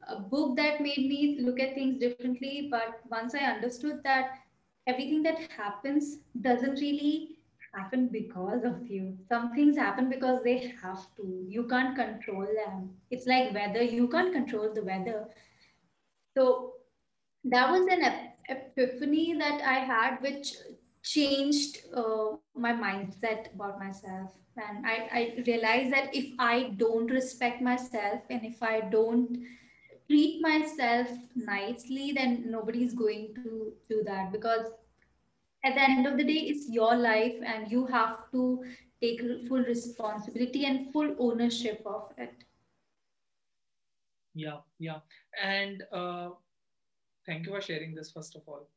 a 0.08 0.20
book 0.20 0.56
that 0.58 0.82
made 0.82 1.08
me 1.08 1.38
look 1.42 1.60
at 1.60 1.76
things 1.76 2.00
differently 2.00 2.68
but 2.70 3.00
once 3.10 3.34
i 3.36 3.40
understood 3.40 4.02
that 4.04 4.40
everything 4.88 5.24
that 5.24 5.40
happens 5.58 6.18
doesn't 6.42 6.80
really 6.82 7.38
happen 7.74 8.08
because 8.08 8.64
of 8.64 8.88
you. 8.88 9.18
Some 9.28 9.56
things 9.56 9.76
happen 9.76 10.08
because 10.08 10.44
they 10.44 10.76
have 10.84 11.08
to. 11.16 11.44
You 11.48 11.64
can't 11.64 11.96
control 11.96 12.46
them. 12.46 12.92
It's 13.10 13.26
like 13.26 13.52
weather. 13.52 13.82
You 13.82 14.08
can't 14.10 14.32
control 14.32 14.72
the 14.72 14.84
weather. 14.84 15.26
So 16.38 16.74
that 17.46 17.72
was 17.72 17.88
an 17.88 18.04
epiphany 18.50 19.34
that 19.38 19.62
i 19.62 19.80
had 19.80 20.22
which 20.22 20.56
changed 21.02 21.80
uh, 21.96 22.36
my 22.56 22.72
mindset 22.74 23.54
about 23.54 23.80
myself 23.80 24.32
and 24.58 24.86
I, 24.86 25.10
I 25.12 25.44
realized 25.48 25.92
that 25.94 26.16
if 26.16 26.34
i 26.40 26.72
don't 26.78 27.08
respect 27.08 27.62
myself 27.62 28.22
and 28.30 28.46
if 28.46 28.62
i 28.62 28.82
don't 28.82 29.38
treat 30.10 30.42
myself 30.42 31.08
nicely 31.36 32.12
then 32.14 32.44
nobody's 32.48 32.94
going 32.94 33.34
to 33.36 33.74
do 33.90 34.04
that 34.06 34.32
because 34.32 34.72
at 35.64 35.76
the 35.76 35.82
end 35.82 36.06
of 36.06 36.18
the 36.18 36.24
day 36.24 36.40
it's 36.52 36.70
your 36.70 36.96
life 36.96 37.36
and 37.46 37.72
you 37.72 37.86
have 37.86 38.32
to 38.32 38.64
take 39.02 39.22
full 39.48 39.64
responsibility 39.64 40.66
and 40.66 40.92
full 40.92 41.16
ownership 41.20 41.82
of 41.86 42.12
it. 42.18 42.34
Yeah 44.34 44.58
yeah. 44.80 45.00
And 45.42 45.84
uh, 45.92 46.30
thank 47.26 47.46
you 47.46 47.54
for 47.54 47.62
sharing 47.62 47.96
this 47.96 48.12
first 48.12 48.36
of 48.36 48.42
all. 48.46 48.68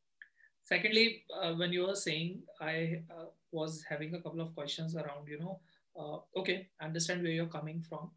Secondly 0.64 1.24
uh, 1.40 1.54
when 1.54 1.72
you 1.72 1.86
were 1.86 1.96
saying 1.96 2.42
i 2.60 3.02
uh, 3.10 3.26
was 3.52 3.84
having 3.88 4.14
a 4.14 4.20
couple 4.20 4.40
of 4.40 4.54
questions 4.54 4.96
around 4.96 5.28
you 5.28 5.38
know 5.38 5.58
uh, 5.98 6.18
okay 6.36 6.68
understand 6.82 7.22
where 7.22 7.32
you're 7.32 7.46
coming 7.46 7.82
from. 7.88 8.10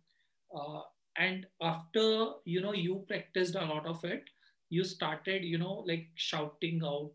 Uh, 0.56 0.82
and 1.18 1.46
after 1.62 2.32
you 2.46 2.62
know 2.62 2.74
you 2.74 3.04
practiced 3.08 3.56
a 3.56 3.66
lot 3.66 3.86
of 3.86 4.04
it 4.04 4.24
you 4.70 4.84
started 4.84 5.44
you 5.44 5.58
know 5.58 5.84
like 5.88 6.08
shouting 6.16 6.82
out 6.86 7.12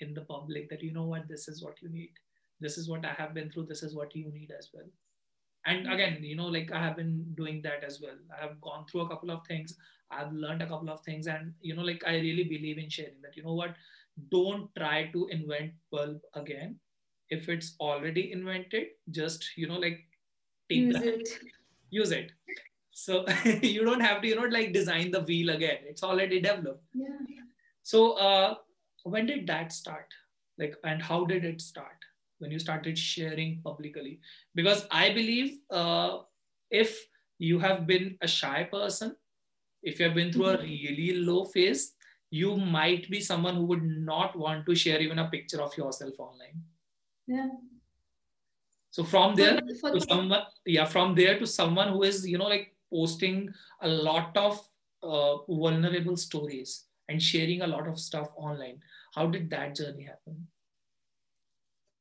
in 0.00 0.14
the 0.14 0.20
public 0.22 0.68
that 0.70 0.82
you 0.82 0.92
know 0.92 1.04
what 1.04 1.26
this 1.28 1.48
is 1.48 1.62
what 1.62 1.74
you 1.82 1.88
need. 1.88 2.12
This 2.60 2.76
is 2.78 2.88
what 2.88 3.04
i 3.04 3.12
have 3.12 3.34
been 3.34 3.50
through. 3.50 3.66
This 3.66 3.82
is 3.82 3.94
what 3.94 4.14
you 4.14 4.30
need 4.32 4.52
as 4.56 4.70
well. 4.72 4.86
And 5.66 5.92
again 5.92 6.18
you 6.22 6.36
know 6.36 6.46
like 6.46 6.70
i 6.72 6.80
have 6.80 6.96
been 6.96 7.24
doing 7.36 7.62
that 7.62 7.84
as 7.84 8.00
well. 8.00 8.18
I 8.36 8.40
have 8.42 8.60
gone 8.60 8.86
through 8.86 9.02
a 9.02 9.08
couple 9.08 9.30
of 9.30 9.46
things. 9.46 9.76
I've 10.10 10.32
learned 10.32 10.62
a 10.62 10.66
couple 10.66 10.90
of 10.90 11.00
things. 11.00 11.26
And 11.26 11.52
you 11.60 11.74
know 11.74 11.82
like 11.82 12.02
i 12.06 12.14
really 12.14 12.44
believe 12.44 12.78
in 12.78 12.90
sharing 12.90 13.20
that 13.22 13.36
you 13.36 13.42
know 13.42 13.54
what 13.54 13.74
don't 14.30 14.68
try 14.76 15.10
to 15.12 15.28
invent 15.30 15.72
bulb 15.92 16.20
again 16.34 16.78
if 17.30 17.48
it's 17.48 17.74
already 17.80 18.32
invented 18.32 18.86
just 19.10 19.56
you 19.56 19.68
know 19.68 19.78
like 19.78 20.06
use 20.68 20.94
that, 20.94 21.04
it. 21.04 21.28
Use 21.90 22.12
it. 22.12 22.32
So 22.92 23.24
you 23.62 23.84
don't 23.84 24.00
have 24.00 24.22
to 24.22 24.28
you 24.28 24.36
know 24.36 24.42
like 24.42 24.72
design 24.72 25.10
the 25.10 25.20
wheel 25.20 25.50
again. 25.50 25.78
It's 25.84 26.02
already 26.02 26.40
developed. 26.40 26.84
Yeah. 26.94 27.08
So 27.82 28.12
uh 28.12 28.54
when 29.04 29.26
did 29.26 29.46
that 29.46 29.72
start? 29.72 30.06
Like 30.58 30.76
and 30.84 31.02
how 31.02 31.24
did 31.24 31.44
it 31.44 31.60
start? 31.60 32.04
When 32.38 32.50
you 32.50 32.58
started 32.58 32.96
sharing 32.96 33.60
publicly? 33.62 34.20
Because 34.54 34.86
i 34.90 35.12
believe 35.12 35.58
uh 35.70 36.18
if 36.70 36.98
you 37.38 37.58
have 37.58 37.86
been 37.86 38.16
a 38.20 38.28
shy 38.28 38.64
person 38.64 39.14
if 39.82 39.98
you 39.98 40.06
have 40.06 40.14
been 40.14 40.32
through 40.32 40.46
a 40.46 40.56
mm-hmm. 40.56 40.66
really 40.66 41.14
low 41.20 41.44
phase 41.44 41.92
you 42.30 42.56
might 42.56 43.08
be 43.10 43.20
someone 43.20 43.54
who 43.54 43.64
would 43.64 43.82
not 43.82 44.36
want 44.36 44.66
to 44.66 44.74
share 44.74 45.00
even 45.00 45.18
a 45.18 45.30
picture 45.30 45.62
of 45.62 45.76
yourself 45.76 46.14
online 46.18 46.62
yeah 47.28 47.48
so 48.90 49.04
from 49.04 49.34
there 49.36 49.60
to 49.60 50.00
someone 50.00 50.42
yeah 50.66 50.84
from 50.84 51.14
there 51.14 51.38
to 51.38 51.46
someone 51.46 51.92
who 51.92 52.02
is 52.02 52.26
you 52.26 52.38
know 52.38 52.50
like 52.56 52.74
posting 52.90 53.48
a 53.82 53.88
lot 53.88 54.36
of 54.36 54.60
uh, 55.02 55.36
vulnerable 55.48 56.16
stories 56.16 56.84
and 57.08 57.22
sharing 57.22 57.62
a 57.62 57.66
lot 57.66 57.88
of 57.88 57.98
stuff 57.98 58.28
online. 58.36 58.80
How 59.14 59.26
did 59.26 59.50
that 59.50 59.74
journey 59.74 60.04
happen? 60.04 60.46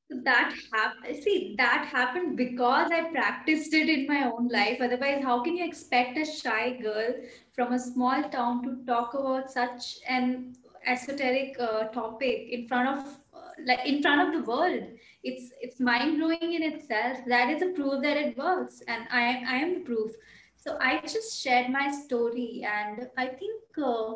that 0.10 0.54
happened 0.72 1.22
see 1.22 1.54
that 1.58 1.86
happened 1.86 2.38
because 2.38 2.90
i 2.94 3.02
practiced 3.12 3.74
it 3.74 3.90
in 3.90 4.08
my 4.08 4.24
own 4.24 4.48
life 4.48 4.78
otherwise 4.80 5.22
how 5.22 5.44
can 5.44 5.58
you 5.58 5.66
expect 5.66 6.18
a 6.18 6.24
shy 6.24 6.78
girl 6.82 7.14
from 7.54 7.74
a 7.74 7.80
small 7.80 8.24
town 8.30 8.64
to 8.64 8.78
talk 8.86 9.14
about 9.16 9.52
such 9.52 9.98
an 10.08 10.56
esoteric 10.86 11.58
uh, 11.60 11.84
topic 11.90 12.48
in 12.50 12.66
front 12.70 12.88
of 12.88 13.20
like 13.66 13.86
in 13.86 14.01
front 14.01 14.22
of 14.28 14.34
the 14.34 14.49
world. 14.49 14.84
It's 15.24 15.51
it's 15.62 15.80
mind 15.80 16.18
blowing 16.20 16.53
in 16.53 16.64
itself. 16.64 17.20
That 17.28 17.49
is 17.49 17.62
a 17.62 17.70
proof 17.70 18.01
that 18.03 18.18
it 18.18 18.38
works 18.38 18.82
and 18.88 19.05
i 19.12 19.24
i 19.47 19.58
am 19.58 19.74
the 19.76 19.80
proof. 19.82 20.12
So 20.55 20.78
i 20.82 20.99
just 21.01 21.41
shared 21.41 21.70
my 21.70 21.91
story 21.91 22.66
and 22.68 23.08
i 23.18 23.28
think 23.28 23.64
uh, 23.82 24.16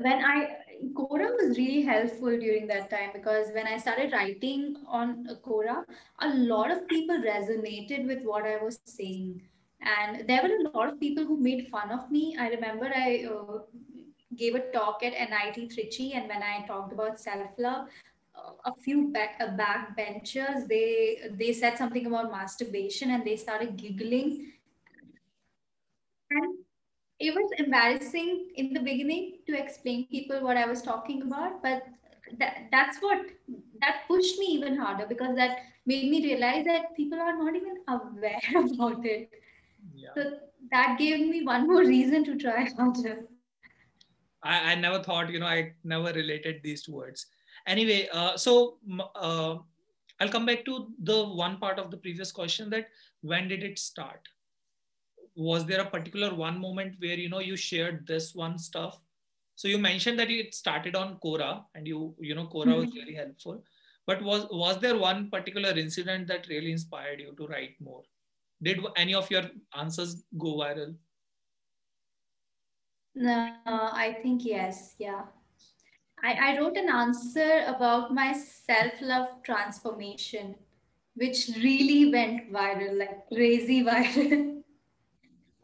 when 0.00 0.24
I 0.24 0.56
Quora 0.92 1.30
was 1.36 1.56
really 1.56 1.82
helpful 1.82 2.38
during 2.38 2.66
that 2.68 2.90
time 2.90 3.10
because 3.12 3.48
when 3.54 3.66
I 3.66 3.78
started 3.78 4.12
writing 4.12 4.76
on 4.88 5.28
Quora, 5.44 5.84
a 6.20 6.28
lot 6.28 6.70
of 6.70 6.88
people 6.88 7.16
resonated 7.16 8.06
with 8.06 8.22
what 8.22 8.44
I 8.44 8.62
was 8.62 8.80
saying, 8.84 9.42
and 9.80 10.26
there 10.28 10.42
were 10.42 10.54
a 10.56 10.76
lot 10.76 10.92
of 10.92 11.00
people 11.00 11.24
who 11.24 11.38
made 11.38 11.68
fun 11.68 11.90
of 11.90 12.10
me. 12.10 12.36
I 12.38 12.48
remember 12.48 12.90
I 12.94 13.26
uh, 13.30 13.58
gave 14.36 14.54
a 14.54 14.60
talk 14.72 15.02
at 15.02 15.12
NIT 15.12 15.70
Trichy, 15.70 16.14
and 16.14 16.28
when 16.28 16.42
I 16.42 16.66
talked 16.66 16.92
about 16.92 17.20
self 17.20 17.50
love, 17.58 17.88
uh, 18.34 18.52
a 18.64 18.74
few 18.82 19.08
back 19.12 19.40
uh, 19.40 19.48
backbenchers 19.56 20.66
they 20.68 21.30
they 21.38 21.52
said 21.52 21.78
something 21.78 22.06
about 22.06 22.30
masturbation, 22.30 23.10
and 23.10 23.24
they 23.24 23.36
started 23.36 23.76
giggling. 23.76 24.52
And 26.30 26.58
it 27.20 27.34
was 27.34 27.50
embarrassing 27.58 28.48
in 28.56 28.72
the 28.72 28.80
beginning 28.80 29.38
to 29.46 29.56
explain 29.56 30.06
people 30.08 30.40
what 30.42 30.56
I 30.56 30.66
was 30.66 30.82
talking 30.82 31.22
about, 31.22 31.62
but 31.62 31.84
that, 32.38 32.68
that's 32.72 32.98
what 32.98 33.18
that 33.80 34.02
pushed 34.08 34.38
me 34.38 34.46
even 34.46 34.76
harder 34.76 35.06
because 35.06 35.36
that 35.36 35.58
made 35.86 36.10
me 36.10 36.24
realize 36.24 36.64
that 36.64 36.96
people 36.96 37.20
are 37.20 37.36
not 37.36 37.54
even 37.54 37.76
aware 37.88 38.40
about 38.74 39.04
it. 39.04 39.30
Yeah. 39.94 40.08
So 40.14 40.38
that 40.70 40.98
gave 40.98 41.28
me 41.28 41.44
one 41.44 41.66
more 41.66 41.84
reason 41.84 42.24
to 42.24 42.36
try 42.36 42.68
harder. 42.76 43.24
I, 44.44 44.72
I 44.72 44.74
never 44.74 45.02
thought, 45.02 45.30
you 45.30 45.40
know, 45.40 45.46
I 45.46 45.72
never 45.82 46.12
related 46.12 46.60
these 46.62 46.82
two 46.82 46.92
words. 46.92 47.26
Anyway, 47.66 48.08
uh, 48.12 48.36
so 48.36 48.78
uh, 49.16 49.56
I'll 50.20 50.28
come 50.28 50.46
back 50.46 50.64
to 50.66 50.88
the 51.02 51.24
one 51.24 51.58
part 51.58 51.78
of 51.78 51.90
the 51.90 51.96
previous 51.96 52.30
question 52.30 52.70
that 52.70 52.88
when 53.22 53.48
did 53.48 53.62
it 53.62 53.78
start? 53.78 54.20
was 55.34 55.66
there 55.66 55.80
a 55.80 55.90
particular 55.90 56.34
one 56.34 56.60
moment 56.60 56.94
where 57.00 57.16
you 57.16 57.28
know 57.28 57.40
you 57.40 57.56
shared 57.56 58.06
this 58.06 58.34
one 58.34 58.58
stuff 58.58 59.00
so 59.56 59.68
you 59.68 59.78
mentioned 59.78 60.18
that 60.18 60.30
it 60.30 60.54
started 60.54 60.94
on 60.94 61.18
Quora 61.24 61.64
and 61.74 61.86
you 61.86 62.14
you 62.18 62.34
know 62.34 62.46
Quora 62.46 62.66
mm-hmm. 62.66 62.80
was 62.80 62.94
really 62.94 63.14
helpful 63.14 63.62
but 64.06 64.22
was 64.22 64.46
was 64.50 64.78
there 64.78 64.96
one 64.96 65.30
particular 65.30 65.70
incident 65.70 66.28
that 66.28 66.46
really 66.48 66.70
inspired 66.70 67.20
you 67.20 67.34
to 67.36 67.46
write 67.46 67.74
more 67.80 68.02
did 68.62 68.78
any 68.96 69.14
of 69.14 69.30
your 69.30 69.42
answers 69.76 70.22
go 70.38 70.56
viral 70.58 70.94
no 73.14 73.56
i 73.66 74.16
think 74.22 74.44
yes 74.44 74.94
yeah. 74.98 75.22
I, 76.22 76.54
I 76.54 76.58
wrote 76.58 76.76
an 76.78 76.88
answer 76.88 77.64
about 77.66 78.14
my 78.14 78.32
self-love 78.32 79.42
transformation 79.42 80.54
which 81.14 81.50
really 81.56 82.10
went 82.10 82.52
viral 82.52 82.98
like 82.98 83.28
crazy 83.28 83.82
viral. 83.88 84.62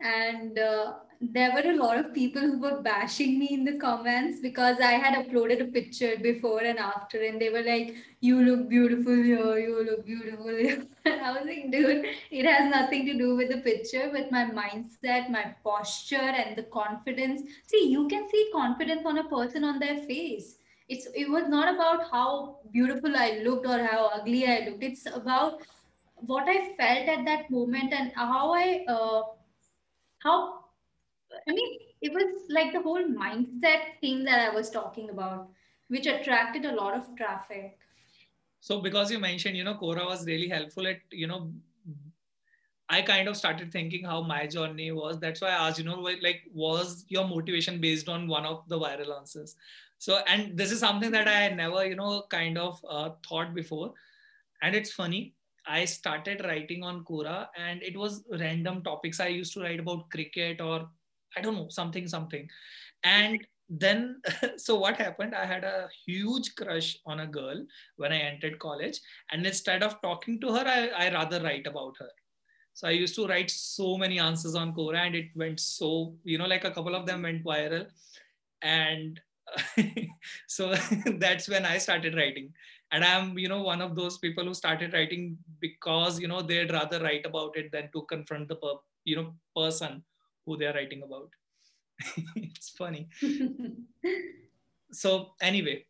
And 0.01 0.59
uh, 0.59 0.95
there 1.23 1.53
were 1.53 1.71
a 1.71 1.77
lot 1.77 1.99
of 1.99 2.15
people 2.15 2.41
who 2.41 2.59
were 2.59 2.81
bashing 2.81 3.39
me 3.39 3.49
in 3.53 3.63
the 3.65 3.77
comments 3.79 4.41
because 4.41 4.79
I 4.81 4.93
had 4.93 5.15
uploaded 5.15 5.61
a 5.61 5.71
picture 5.71 6.17
before 6.21 6.61
and 6.61 6.79
after, 6.79 7.23
and 7.23 7.39
they 7.39 7.51
were 7.51 7.63
like, 7.63 7.95
"You 8.21 8.41
look 8.43 8.71
beautiful 8.71 9.15
here. 9.15 9.59
You 9.59 9.85
look 9.85 10.07
beautiful 10.07 10.57
here." 10.57 10.87
And 11.05 11.21
I 11.21 11.33
was 11.33 11.45
like, 11.51 11.71
"Dude, 11.71 12.07
it 12.31 12.47
has 12.47 12.71
nothing 12.71 13.05
to 13.07 13.19
do 13.19 13.37
with 13.37 13.51
the 13.51 13.59
picture, 13.59 14.09
with 14.15 14.31
my 14.31 14.45
mindset, 14.61 15.29
my 15.29 15.45
posture, 15.63 16.31
and 16.45 16.57
the 16.57 16.63
confidence." 16.79 17.43
See, 17.67 17.83
you 17.91 18.09
can 18.09 18.27
see 18.31 18.49
confidence 18.55 19.05
on 19.05 19.19
a 19.19 19.29
person 19.35 19.63
on 19.73 19.79
their 19.79 19.99
face. 20.13 20.57
It's 20.89 21.07
it 21.15 21.29
was 21.29 21.49
not 21.49 21.75
about 21.75 22.11
how 22.11 22.61
beautiful 22.79 23.21
I 23.25 23.29
looked 23.49 23.67
or 23.67 23.79
how 23.91 24.07
ugly 24.21 24.47
I 24.47 24.57
looked. 24.69 24.83
It's 24.83 25.05
about 25.21 25.61
what 26.33 26.49
I 26.49 26.57
felt 26.81 27.13
at 27.19 27.27
that 27.27 27.51
moment 27.51 27.93
and 27.93 28.11
how 28.13 28.55
I. 28.55 28.87
Uh, 28.89 29.23
how 30.25 30.60
I 31.49 31.53
mean, 31.53 31.79
it 32.01 32.13
was 32.13 32.45
like 32.49 32.73
the 32.73 32.83
whole 32.83 33.05
mindset 33.05 33.99
thing 34.01 34.25
that 34.25 34.51
I 34.51 34.55
was 34.55 34.71
talking 34.71 35.11
about, 35.11 35.49
which 35.89 36.07
attracted 36.07 36.65
a 36.65 36.75
lot 36.75 36.95
of 36.95 37.15
traffic. 37.17 37.79
So, 38.61 38.81
because 38.81 39.11
you 39.11 39.19
mentioned, 39.19 39.57
you 39.57 39.65
know, 39.65 39.75
Quora 39.75 40.07
was 40.07 40.27
really 40.27 40.49
helpful 40.49 40.87
at, 40.87 40.99
you 41.11 41.27
know, 41.27 41.53
I 42.89 43.03
kind 43.03 43.29
of 43.29 43.37
started 43.37 43.71
thinking 43.73 44.05
how 44.05 44.23
my 44.23 44.47
journey 44.47 44.91
was. 44.91 45.19
That's 45.19 45.41
why 45.41 45.49
I 45.49 45.69
asked, 45.69 45.79
you 45.79 45.85
know, 45.85 46.01
like, 46.01 46.43
was 46.53 47.05
your 47.09 47.27
motivation 47.27 47.81
based 47.81 48.09
on 48.09 48.27
one 48.27 48.45
of 48.45 48.69
the 48.69 48.79
viral 48.79 49.17
answers? 49.17 49.57
So, 49.99 50.21
and 50.27 50.57
this 50.57 50.73
is 50.73 50.81
something 50.81 51.11
that 51.13 51.29
I 51.29 51.49
never, 51.55 51.87
you 51.87 51.95
know, 51.95 52.25
kind 52.31 52.59
of 52.59 52.85
uh, 52.89 53.11
thought 53.27 53.55
before. 53.55 53.95
And 54.63 54.75
it's 54.75 54.93
funny 54.93 55.35
I 55.67 55.85
started 55.85 56.43
writing 56.45 56.83
on 56.83 57.05
Quora 57.05 57.49
and 57.57 57.83
it 57.83 57.97
was 57.97 58.25
random 58.39 58.83
topics. 58.83 59.21
I 59.21 59.29
used 59.29 59.53
to 59.55 59.61
write 59.61 59.81
about 59.81 60.11
cricket 60.11 60.61
or 60.61 60.89
I 61.37 61.41
don't 61.41 61.55
know, 61.55 61.69
something, 61.69 62.09
something. 62.09 62.49
And 63.05 63.47
then, 63.69 64.21
so 64.57 64.79
what 64.79 64.97
happened? 64.97 65.35
I 65.35 65.47
had 65.47 65.65
a 65.65 65.89
huge 66.07 66.55
crush 66.55 66.99
on 67.07 67.21
a 67.21 67.27
girl 67.27 67.65
when 67.97 68.13
I 68.13 68.19
entered 68.19 68.59
college. 68.59 69.01
And 69.31 69.47
instead 69.47 69.83
of 69.83 70.01
talking 70.03 70.41
to 70.41 70.53
her, 70.53 70.65
I, 70.67 71.07
I 71.07 71.13
rather 71.13 71.43
write 71.43 71.67
about 71.67 71.95
her. 71.99 72.11
So 72.75 72.89
I 72.89 72.93
used 72.93 73.15
to 73.17 73.27
write 73.27 73.51
so 73.51 73.97
many 73.99 74.19
answers 74.19 74.55
on 74.55 74.75
Quora 74.75 75.07
and 75.07 75.15
it 75.15 75.29
went 75.35 75.61
so, 75.61 76.15
you 76.25 76.39
know, 76.39 76.47
like 76.47 76.65
a 76.65 76.71
couple 76.71 76.95
of 76.95 77.07
them 77.07 77.23
went 77.23 77.45
viral. 77.45 77.87
And 78.63 79.21
so 80.49 80.75
that's 81.19 81.49
when 81.49 81.65
I 81.65 81.79
started 81.79 82.15
writing 82.15 82.53
and 82.93 83.05
i'm 83.05 83.39
you 83.39 83.49
know 83.49 83.63
one 83.63 83.81
of 83.81 83.95
those 83.95 84.19
people 84.19 84.45
who 84.45 84.55
started 84.55 84.93
writing 84.93 85.37
because 85.61 86.21
you 86.21 86.29
know 86.29 86.43
they'd 86.43 86.73
rather 86.73 87.01
write 87.03 87.25
about 87.27 87.57
it 87.57 87.71
than 87.73 87.89
to 87.93 88.03
confront 88.03 88.49
the 88.49 88.57
per- 88.57 88.85
you 89.05 89.17
know 89.17 89.35
person 89.57 90.03
who 90.47 90.57
they're 90.57 90.75
writing 90.75 91.03
about. 91.03 91.31
It's 92.37 92.71
funny. 92.71 93.09
So 94.93 95.35
anyway 95.41 95.87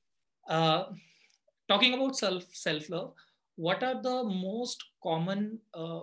uh, 0.49 0.85
talking 1.69 1.95
about 1.95 2.17
self 2.17 2.45
self 2.53 2.91
love 2.91 3.15
what 3.57 3.83
are 3.83 4.03
the 4.03 4.25
most 4.25 4.85
common 5.03 5.59
uh, 5.75 6.01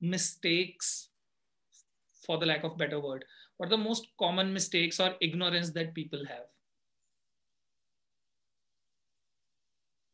mistakes 0.00 1.10
for 2.26 2.38
the 2.38 2.46
lack 2.46 2.64
of 2.64 2.76
better 2.76 3.00
word 3.00 3.24
what 3.60 3.66
are 3.66 3.76
the 3.76 3.84
most 3.84 4.08
common 4.18 4.52
mistakes 4.54 4.98
or 4.98 5.14
ignorance 5.20 5.70
that 5.72 5.94
people 5.94 6.24
have? 6.26 6.46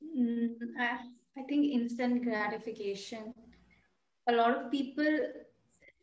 Mm, 0.03 0.57
I, 0.81 0.99
I 1.39 1.43
think 1.49 1.67
instant 1.67 2.25
gratification. 2.25 3.33
A 4.29 4.33
lot 4.33 4.57
of 4.57 4.73
people, 4.73 5.19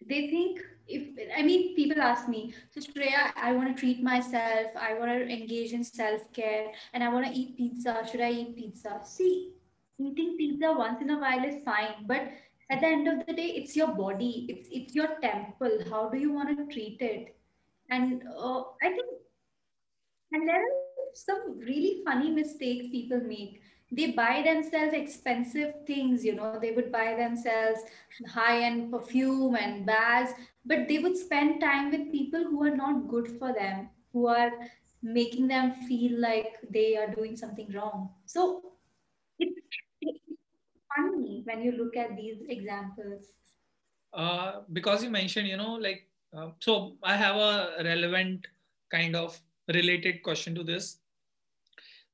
they 0.08 0.30
think 0.30 0.62
if 0.88 1.18
I 1.38 1.42
mean, 1.44 1.76
people 1.76 2.02
ask 2.02 2.28
me, 2.28 2.54
so 2.72 2.82
Shreya, 2.82 3.32
I 3.36 3.54
want 3.54 3.76
to 3.76 3.80
treat 3.80 4.04
myself, 4.04 4.68
I 4.80 4.94
want 4.96 5.12
to 5.12 5.28
engage 5.28 5.72
in 5.72 5.84
self 5.84 6.32
care, 6.34 6.72
and 6.94 7.04
I 7.04 7.10
want 7.10 7.26
to 7.26 7.32
eat 7.32 7.58
pizza. 7.58 8.06
Should 8.10 8.22
I 8.22 8.32
eat 8.32 8.56
pizza? 8.56 9.00
See, 9.04 9.54
eating 10.00 10.36
pizza 10.38 10.74
once 10.74 11.02
in 11.02 11.10
a 11.10 11.20
while 11.20 11.44
is 11.44 11.64
fine, 11.64 12.06
but 12.06 12.30
at 12.70 12.82
the 12.82 12.88
end 12.88 13.08
of 13.08 13.26
the 13.26 13.34
day, 13.34 13.48
it's 13.56 13.76
your 13.76 13.90
body, 13.90 14.46
it's 14.50 14.68
it's 14.72 14.96
your 14.96 15.10
temple. 15.22 15.80
How 15.90 16.10
do 16.10 16.18
you 16.18 16.32
want 16.32 16.58
to 16.58 16.74
treat 16.74 17.02
it? 17.02 17.36
And 17.90 18.24
uh, 18.38 18.64
I 18.82 18.90
think, 18.90 19.08
and 20.32 20.48
there 20.48 20.58
are 20.58 20.84
some 21.14 21.60
really 21.60 22.02
funny 22.06 22.30
mistakes 22.32 22.88
people 22.92 23.22
make 23.22 23.62
they 23.96 24.12
buy 24.12 24.42
themselves 24.46 24.94
expensive 24.94 25.74
things 25.88 26.24
you 26.26 26.36
know 26.36 26.60
they 26.60 26.72
would 26.72 26.92
buy 26.92 27.16
themselves 27.16 27.82
high 28.28 28.62
end 28.68 28.92
perfume 28.92 29.56
and 29.56 29.86
bags 29.86 30.32
but 30.66 30.88
they 30.88 31.00
would 31.00 31.18
spend 31.18 31.60
time 31.62 31.92
with 31.92 32.12
people 32.12 32.44
who 32.44 32.64
are 32.64 32.76
not 32.76 33.08
good 33.08 33.28
for 33.40 33.54
them 33.54 33.90
who 34.14 34.28
are 34.28 34.52
making 35.04 35.48
them 35.48 35.74
feel 35.88 36.20
like 36.20 36.60
they 36.70 36.96
are 36.96 37.14
doing 37.14 37.36
something 37.36 37.70
wrong. 37.74 38.10
So 38.26 38.64
it's, 39.38 39.60
funny 40.96 41.42
when 41.46 41.62
you 41.62 41.72
look 41.72 41.98
at 41.98 42.16
these 42.16 42.38
examples. 42.48 43.26
Uh, 44.14 44.62
because 44.72 45.04
you 45.04 45.10
mentioned 45.10 45.48
you 45.48 45.58
know 45.58 45.74
like 45.74 46.08
uh, 46.38 46.50
so 46.60 46.94
i 47.02 47.16
have 47.16 47.36
a 47.36 47.84
relevant 47.84 48.46
kind 48.92 49.16
of 49.16 49.42
related 49.74 50.22
question 50.22 50.54
to 50.54 50.64
this 50.64 51.00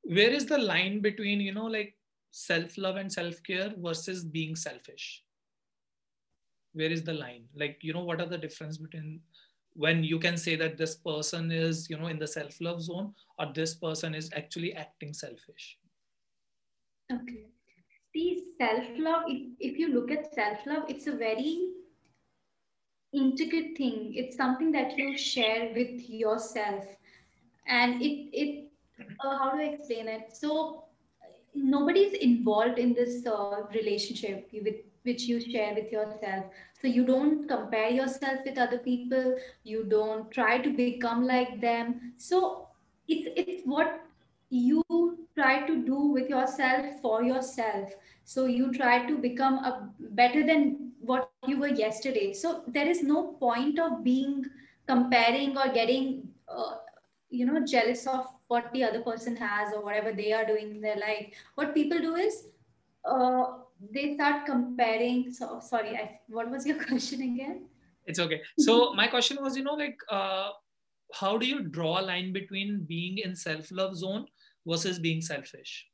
where 0.03 0.29
is 0.29 0.45
the 0.45 0.57
line 0.57 1.01
between 1.01 1.39
you 1.39 1.53
know 1.53 1.65
like 1.65 1.95
self 2.31 2.77
love 2.77 2.95
and 2.95 3.11
self 3.11 3.41
care 3.43 3.73
versus 3.77 4.23
being 4.23 4.55
selfish? 4.55 5.23
Where 6.73 6.91
is 6.91 7.03
the 7.03 7.13
line? 7.13 7.45
Like 7.55 7.79
you 7.81 7.93
know 7.93 8.03
what 8.03 8.21
are 8.21 8.27
the 8.27 8.37
difference 8.37 8.77
between 8.77 9.21
when 9.73 10.03
you 10.03 10.19
can 10.19 10.37
say 10.37 10.55
that 10.55 10.77
this 10.77 10.95
person 10.95 11.51
is 11.51 11.89
you 11.89 11.97
know 11.97 12.07
in 12.07 12.19
the 12.19 12.27
self 12.27 12.59
love 12.61 12.81
zone 12.81 13.13
or 13.37 13.51
this 13.53 13.75
person 13.75 14.15
is 14.15 14.29
actually 14.35 14.73
acting 14.73 15.13
selfish? 15.13 15.77
Okay. 17.11 17.47
See 18.13 18.43
self 18.57 18.85
love 18.97 19.23
if, 19.27 19.51
if 19.59 19.77
you 19.77 19.93
look 19.93 20.11
at 20.11 20.33
self 20.33 20.59
love 20.65 20.83
it's 20.87 21.07
a 21.07 21.11
very 21.11 21.73
intricate 23.13 23.77
thing. 23.77 24.13
It's 24.15 24.37
something 24.37 24.71
that 24.71 24.97
you 24.97 25.17
share 25.17 25.71
with 25.75 26.09
yourself. 26.09 26.85
And 27.67 28.01
it 28.01 28.29
it 28.33 28.68
uh, 29.23 29.37
how 29.37 29.51
do 29.51 29.59
i 29.59 29.65
explain 29.65 30.07
it? 30.07 30.29
So 30.33 30.85
nobody's 31.53 32.13
involved 32.13 32.79
in 32.79 32.93
this 32.93 33.25
uh, 33.25 33.63
relationship 33.73 34.49
with 34.53 34.75
which 35.03 35.23
you 35.23 35.39
share 35.39 35.73
with 35.73 35.91
yourself. 35.91 36.45
So 36.81 36.87
you 36.87 37.05
don't 37.05 37.47
compare 37.47 37.89
yourself 37.89 38.39
with 38.45 38.57
other 38.57 38.79
people. 38.79 39.37
You 39.63 39.83
don't 39.85 40.29
try 40.31 40.59
to 40.59 40.69
become 40.69 41.25
like 41.25 41.61
them. 41.61 42.13
So 42.17 42.67
it's 43.07 43.27
it's 43.35 43.63
what 43.65 44.01
you 44.49 44.83
try 45.35 45.65
to 45.67 45.83
do 45.85 45.99
with 46.17 46.29
yourself 46.29 46.85
for 47.01 47.23
yourself. 47.23 47.89
So 48.25 48.45
you 48.45 48.71
try 48.71 49.05
to 49.07 49.17
become 49.17 49.55
a 49.55 49.89
better 49.99 50.45
than 50.45 50.91
what 50.99 51.31
you 51.47 51.59
were 51.59 51.67
yesterday. 51.67 52.33
So 52.33 52.63
there 52.67 52.87
is 52.87 53.03
no 53.03 53.33
point 53.39 53.79
of 53.79 54.03
being 54.03 54.45
comparing 54.87 55.57
or 55.57 55.69
getting 55.69 56.29
uh, 56.47 56.75
you 57.29 57.45
know 57.45 57.65
jealous 57.65 58.07
of 58.07 58.25
what 58.49 58.71
the 58.73 58.83
other 58.83 59.01
person 59.01 59.35
has 59.37 59.73
or 59.73 59.81
whatever 59.83 60.11
they 60.11 60.33
are 60.33 60.45
doing 60.45 60.71
in 60.71 60.81
their 60.81 60.97
life. 60.97 61.33
What 61.55 61.73
people 61.73 61.99
do 61.99 62.15
is 62.15 62.47
uh, 63.05 63.59
they 63.91 64.15
start 64.15 64.45
comparing 64.45 65.31
so 65.31 65.59
sorry 65.59 65.95
I, 65.95 66.19
what 66.27 66.49
was 66.49 66.65
your 66.65 66.83
question 66.87 67.21
again? 67.21 67.67
It's 68.05 68.19
okay. 68.19 68.41
So 68.57 68.93
my 68.93 69.07
question 69.07 69.37
was 69.41 69.55
you 69.55 69.63
know 69.63 69.75
like 69.75 69.97
uh, 70.09 70.49
how 71.13 71.37
do 71.37 71.45
you 71.45 71.61
draw 71.61 71.99
a 71.99 72.03
line 72.03 72.33
between 72.33 72.85
being 72.85 73.19
in 73.19 73.35
self 73.35 73.71
love 73.71 73.95
zone 73.95 74.25
versus 74.65 74.99
being 74.99 75.21
selfish? 75.21 75.87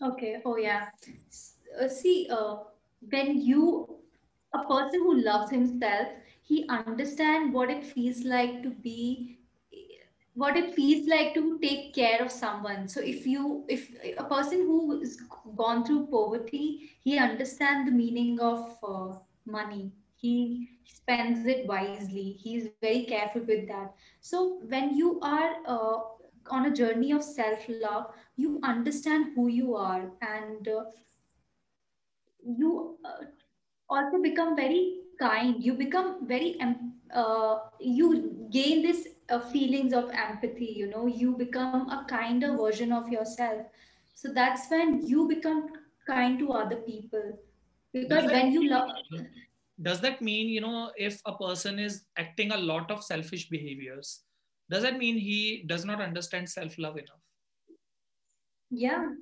Okay 0.00 0.40
oh 0.44 0.56
yeah. 0.56 0.88
Uh, 1.80 1.88
see 1.88 2.28
uh, 2.30 2.58
when 3.10 3.40
you 3.40 3.98
a 4.54 4.64
person 4.64 5.00
who 5.00 5.20
loves 5.20 5.50
himself 5.50 6.08
he 6.46 6.66
understands 6.68 7.52
what 7.54 7.70
it 7.70 7.84
feels 7.84 8.24
like 8.24 8.62
to 8.62 8.70
be 8.70 9.38
what 10.34 10.56
it 10.56 10.74
feels 10.74 11.08
like 11.08 11.34
to 11.34 11.58
take 11.60 11.94
care 11.94 12.22
of 12.22 12.30
someone. 12.30 12.88
So 12.88 13.00
if 13.00 13.26
you 13.26 13.64
if 13.68 13.90
a 14.18 14.24
person 14.24 14.60
who 14.60 15.00
has 15.00 15.16
gone 15.56 15.84
through 15.84 16.06
poverty 16.08 16.90
he 17.04 17.18
understands 17.18 17.90
the 17.90 17.96
meaning 17.96 18.38
of 18.40 18.76
uh, 18.82 19.14
money. 19.46 19.92
He 20.16 20.68
spends 20.86 21.46
it 21.46 21.66
wisely. 21.66 22.36
He's 22.42 22.68
very 22.68 22.92
careful 23.04 23.30
with 23.34 23.68
that. 23.68 23.82
So 24.20 24.60
when 24.68 24.96
you 24.96 25.20
are 25.22 25.52
uh, 25.66 25.98
on 26.50 26.66
a 26.66 26.72
journey 26.72 27.12
of 27.12 27.22
self 27.24 27.64
love 27.68 28.06
you 28.36 28.60
understand 28.62 29.32
who 29.34 29.48
you 29.48 29.74
are 29.74 30.10
and 30.20 30.68
uh, 30.68 30.84
you 32.44 32.96
uh, 33.04 33.24
also 33.88 34.22
become 34.22 34.56
very 34.56 35.05
kind 35.18 35.62
you 35.62 35.74
become 35.74 36.26
very 36.26 36.58
uh, 37.14 37.58
you 37.80 38.48
gain 38.50 38.82
this 38.82 39.08
uh, 39.30 39.40
feelings 39.40 39.92
of 39.92 40.10
empathy 40.10 40.72
you 40.76 40.88
know 40.88 41.06
you 41.06 41.36
become 41.36 41.88
a 41.90 42.04
kinder 42.08 42.56
version 42.56 42.92
of 42.92 43.08
yourself. 43.08 43.62
So 44.14 44.32
that's 44.32 44.70
when 44.70 45.06
you 45.06 45.28
become 45.28 45.68
kind 46.06 46.38
to 46.38 46.52
other 46.52 46.76
people. 46.76 47.38
Because 47.92 48.24
when 48.24 48.52
you 48.52 48.68
love 48.70 48.90
does 49.82 50.00
that 50.00 50.22
mean 50.22 50.48
you 50.48 50.60
know 50.60 50.90
if 50.96 51.20
a 51.26 51.36
person 51.36 51.78
is 51.78 52.04
acting 52.16 52.52
a 52.52 52.56
lot 52.56 52.90
of 52.90 53.04
selfish 53.04 53.50
behaviors 53.50 54.22
does 54.68 54.82
that 54.82 54.98
mean 54.98 55.18
he 55.18 55.64
does 55.66 55.84
not 55.84 56.00
understand 56.00 56.48
self 56.48 56.76
love 56.78 56.96
enough? 56.96 57.20
Yeah. 58.70 59.12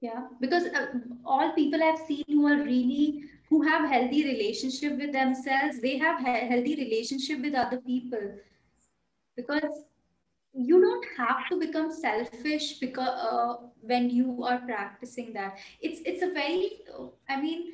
Yeah. 0.00 0.26
Because 0.40 0.64
uh, 0.64 0.86
all 1.24 1.52
people 1.52 1.82
i've 1.82 1.98
seen 1.98 2.24
who 2.28 2.46
are 2.46 2.62
really 2.62 3.24
who 3.50 3.62
have 3.62 3.90
healthy 3.90 4.24
relationship 4.24 4.96
with 4.96 5.12
themselves 5.12 5.80
they 5.80 5.98
have 5.98 6.20
he- 6.20 6.48
healthy 6.52 6.76
relationship 6.76 7.40
with 7.42 7.54
other 7.54 7.78
people. 7.78 8.26
Because 9.36 9.84
you 10.52 10.80
don't 10.80 11.06
have 11.16 11.48
to 11.48 11.58
become 11.58 11.92
selfish 11.92 12.78
because 12.78 13.08
uh, 13.08 13.54
when 13.80 14.10
you 14.10 14.42
are 14.44 14.58
practicing 14.58 15.32
that. 15.34 15.58
It's 15.80 16.00
it's 16.04 16.22
a 16.22 16.32
very 16.32 16.80
i 17.28 17.40
mean 17.40 17.72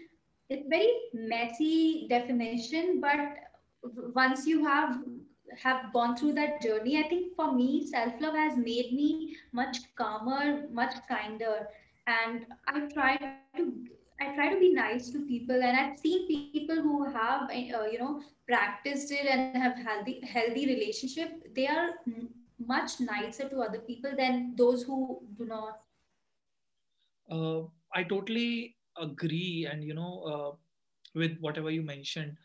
it's 0.49 0.69
very 0.69 0.93
messy 1.13 2.07
definition 2.09 3.01
but 3.01 3.37
once 4.15 4.47
you 4.47 4.65
have 4.65 4.99
have 5.63 5.93
gone 5.93 6.17
through 6.17 6.33
that 6.35 6.61
journey 6.61 6.99
i 6.99 7.09
think 7.09 7.35
for 7.35 7.53
me 7.55 7.87
self 7.87 8.13
love 8.21 8.35
has 8.35 8.57
made 8.57 8.93
me 8.93 9.37
much 9.53 9.79
calmer 9.97 10.65
much 10.73 10.95
kinder. 11.09 11.69
And 12.07 12.47
i 12.69 12.81
try 12.95 13.17
to 13.57 13.73
I 14.21 14.35
try 14.35 14.53
to 14.53 14.59
be 14.59 14.73
nice 14.73 15.11
to 15.11 15.27
people, 15.27 15.63
and 15.63 15.77
I've 15.77 15.99
seen 15.99 16.27
people 16.27 16.77
who 16.77 17.05
have, 17.05 17.51
uh, 17.51 17.87
you 17.93 17.99
know, 17.99 18.23
practiced 18.47 19.11
it 19.13 19.27
and 19.27 19.57
have 19.57 19.77
healthy 19.77 20.21
healthy 20.25 20.67
relationship. 20.67 21.55
They 21.55 21.67
are 21.67 21.91
much 22.59 23.01
nicer 23.01 23.49
to 23.49 23.61
other 23.61 23.79
people 23.79 24.13
than 24.17 24.55
those 24.57 24.85
who 24.85 25.21
do 25.39 25.45
not. 25.45 25.81
Uh, 27.31 27.67
I 27.95 28.05
totally 28.05 28.77
agree, 28.99 29.69
and 29.71 29.85
you 29.85 29.95
know, 29.95 30.13
uh, 30.33 30.57
with 31.15 31.37
whatever 31.41 31.71
you 31.71 31.83
mentioned. 31.83 32.37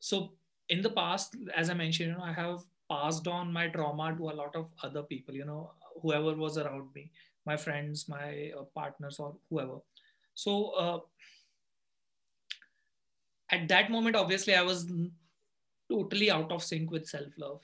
So 0.00 0.32
in 0.70 0.80
the 0.80 0.90
past, 0.90 1.36
as 1.54 1.68
I 1.68 1.74
mentioned, 1.74 2.10
you 2.10 2.16
know, 2.16 2.24
I 2.24 2.32
have 2.32 2.60
passed 2.90 3.28
on 3.28 3.52
my 3.52 3.68
trauma 3.68 4.14
to 4.16 4.30
a 4.30 4.38
lot 4.40 4.56
of 4.56 4.70
other 4.82 5.02
people. 5.02 5.34
You 5.34 5.44
know, 5.44 5.72
whoever 6.00 6.34
was 6.34 6.56
around 6.56 6.88
me, 6.94 7.10
my 7.44 7.56
friends, 7.56 8.08
my 8.08 8.52
uh, 8.58 8.64
partners, 8.74 9.18
or 9.18 9.36
whoever 9.50 9.78
so 10.36 10.70
uh, 10.84 11.00
at 13.50 13.68
that 13.68 13.90
moment 13.90 14.16
obviously 14.16 14.54
i 14.54 14.62
was 14.62 14.86
totally 15.90 16.30
out 16.30 16.52
of 16.52 16.62
sync 16.62 16.90
with 16.90 17.06
self 17.08 17.32
love 17.38 17.60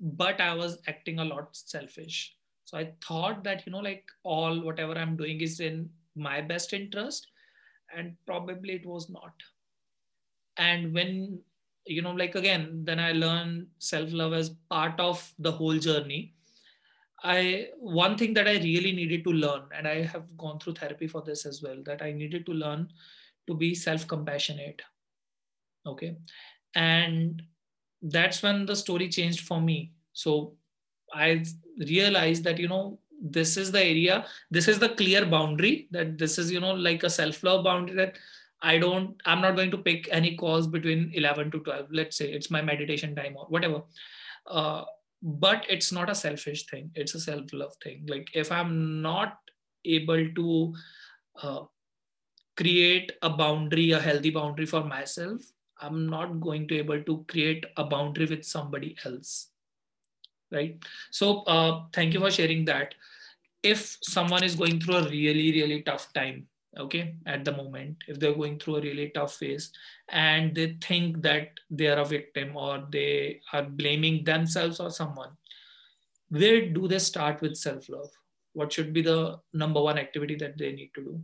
but 0.00 0.40
i 0.40 0.54
was 0.54 0.78
acting 0.88 1.18
a 1.18 1.24
lot 1.24 1.56
selfish. 1.56 2.36
So 2.64 2.78
i 2.78 2.92
thought 3.06 3.44
that 3.44 3.64
you 3.66 3.72
know 3.72 3.78
like 3.78 4.04
all 4.24 4.60
whatever 4.60 4.98
i'm 4.98 5.16
doing 5.16 5.40
is 5.40 5.60
in 5.60 5.90
my 6.14 6.40
best 6.40 6.72
interest 6.72 7.28
and 7.96 8.16
probably 8.26 8.74
it 8.74 8.86
was 8.86 9.08
not. 9.10 9.34
And 10.58 10.94
when 10.94 11.40
you 11.86 12.02
know 12.02 12.12
like 12.12 12.34
again 12.34 12.84
then 12.84 12.98
i 13.00 13.12
learned 13.12 13.68
self 13.78 14.12
love 14.12 14.32
as 14.32 14.50
part 14.70 14.98
of 15.00 15.32
the 15.38 15.52
whole 15.52 15.78
journey 15.78 16.35
I 17.22 17.68
one 17.78 18.18
thing 18.18 18.34
that 18.34 18.46
I 18.46 18.58
really 18.58 18.92
needed 18.92 19.24
to 19.24 19.30
learn, 19.30 19.62
and 19.76 19.88
I 19.88 20.02
have 20.02 20.36
gone 20.36 20.58
through 20.58 20.74
therapy 20.74 21.06
for 21.06 21.22
this 21.22 21.46
as 21.46 21.62
well, 21.62 21.82
that 21.84 22.02
I 22.02 22.12
needed 22.12 22.46
to 22.46 22.52
learn 22.52 22.88
to 23.46 23.54
be 23.54 23.74
self-compassionate. 23.74 24.82
Okay. 25.86 26.16
And 26.74 27.42
that's 28.02 28.42
when 28.42 28.66
the 28.66 28.76
story 28.76 29.08
changed 29.08 29.46
for 29.46 29.60
me. 29.60 29.92
So 30.12 30.54
I 31.12 31.44
realized 31.78 32.44
that, 32.44 32.58
you 32.58 32.68
know, 32.68 32.98
this 33.22 33.56
is 33.56 33.72
the 33.72 33.82
area, 33.82 34.26
this 34.50 34.68
is 34.68 34.78
the 34.78 34.90
clear 34.90 35.24
boundary 35.24 35.88
that 35.90 36.18
this 36.18 36.38
is, 36.38 36.52
you 36.52 36.60
know, 36.60 36.72
like 36.74 37.02
a 37.02 37.10
self-love 37.10 37.64
boundary 37.64 37.96
that 37.96 38.18
I 38.62 38.78
don't, 38.78 39.20
I'm 39.24 39.40
not 39.40 39.56
going 39.56 39.70
to 39.70 39.78
pick 39.78 40.08
any 40.10 40.36
calls 40.36 40.66
between 40.66 41.12
11 41.14 41.50
to 41.52 41.60
12. 41.60 41.86
Let's 41.90 42.16
say 42.16 42.30
it's 42.30 42.50
my 42.50 42.62
meditation 42.62 43.14
time 43.14 43.36
or 43.36 43.46
whatever. 43.46 43.82
Uh, 44.46 44.84
but 45.22 45.64
it's 45.68 45.92
not 45.92 46.10
a 46.10 46.14
selfish 46.14 46.66
thing. 46.66 46.90
It's 46.94 47.14
a 47.14 47.20
self-love 47.20 47.74
thing. 47.82 48.04
Like 48.06 48.30
if 48.34 48.52
i'm 48.52 49.02
not 49.02 49.38
able 49.84 50.28
to 50.34 50.74
uh, 51.42 51.62
create 52.56 53.12
a 53.22 53.30
boundary 53.30 53.92
a 53.92 54.00
healthy 54.00 54.30
boundary 54.30 54.66
for 54.66 54.82
myself 54.82 55.42
i'm 55.80 56.08
not 56.08 56.40
going 56.40 56.66
to 56.66 56.76
able 56.76 57.02
to 57.02 57.24
create 57.28 57.66
a 57.76 57.84
boundary 57.84 58.26
with 58.26 58.44
somebody 58.44 58.96
else. 59.04 59.50
Right? 60.50 60.78
So 61.10 61.42
uh, 61.42 61.84
thank 61.92 62.14
you 62.14 62.20
for 62.20 62.30
sharing 62.30 62.64
that. 62.66 62.94
If 63.62 63.98
someone 64.00 64.44
is 64.44 64.54
going 64.54 64.80
through 64.80 64.96
a 64.96 65.08
really 65.08 65.52
really 65.52 65.82
tough 65.82 66.12
time 66.12 66.46
okay 66.78 67.14
at 67.26 67.44
the 67.44 67.52
moment 67.52 67.96
if 68.08 68.18
they're 68.18 68.34
going 68.34 68.58
through 68.58 68.76
a 68.76 68.80
really 68.80 69.10
tough 69.14 69.34
phase 69.36 69.72
and 70.08 70.54
they 70.54 70.76
think 70.80 71.22
that 71.22 71.48
they 71.70 71.86
are 71.86 72.00
a 72.00 72.04
victim 72.04 72.56
or 72.56 72.84
they 72.90 73.40
are 73.52 73.62
blaming 73.62 74.22
themselves 74.24 74.80
or 74.80 74.90
someone 74.90 75.30
where 76.28 76.68
do 76.68 76.88
they 76.88 76.98
start 76.98 77.40
with 77.40 77.56
self 77.56 77.88
love 77.88 78.10
what 78.56 78.72
should 78.72 78.92
be 78.94 79.02
the 79.02 79.38
number 79.52 79.82
one 79.82 79.98
activity 79.98 80.34
that 80.36 80.56
they 80.56 80.72
need 80.72 80.90
to 80.94 81.02
do? 81.02 81.20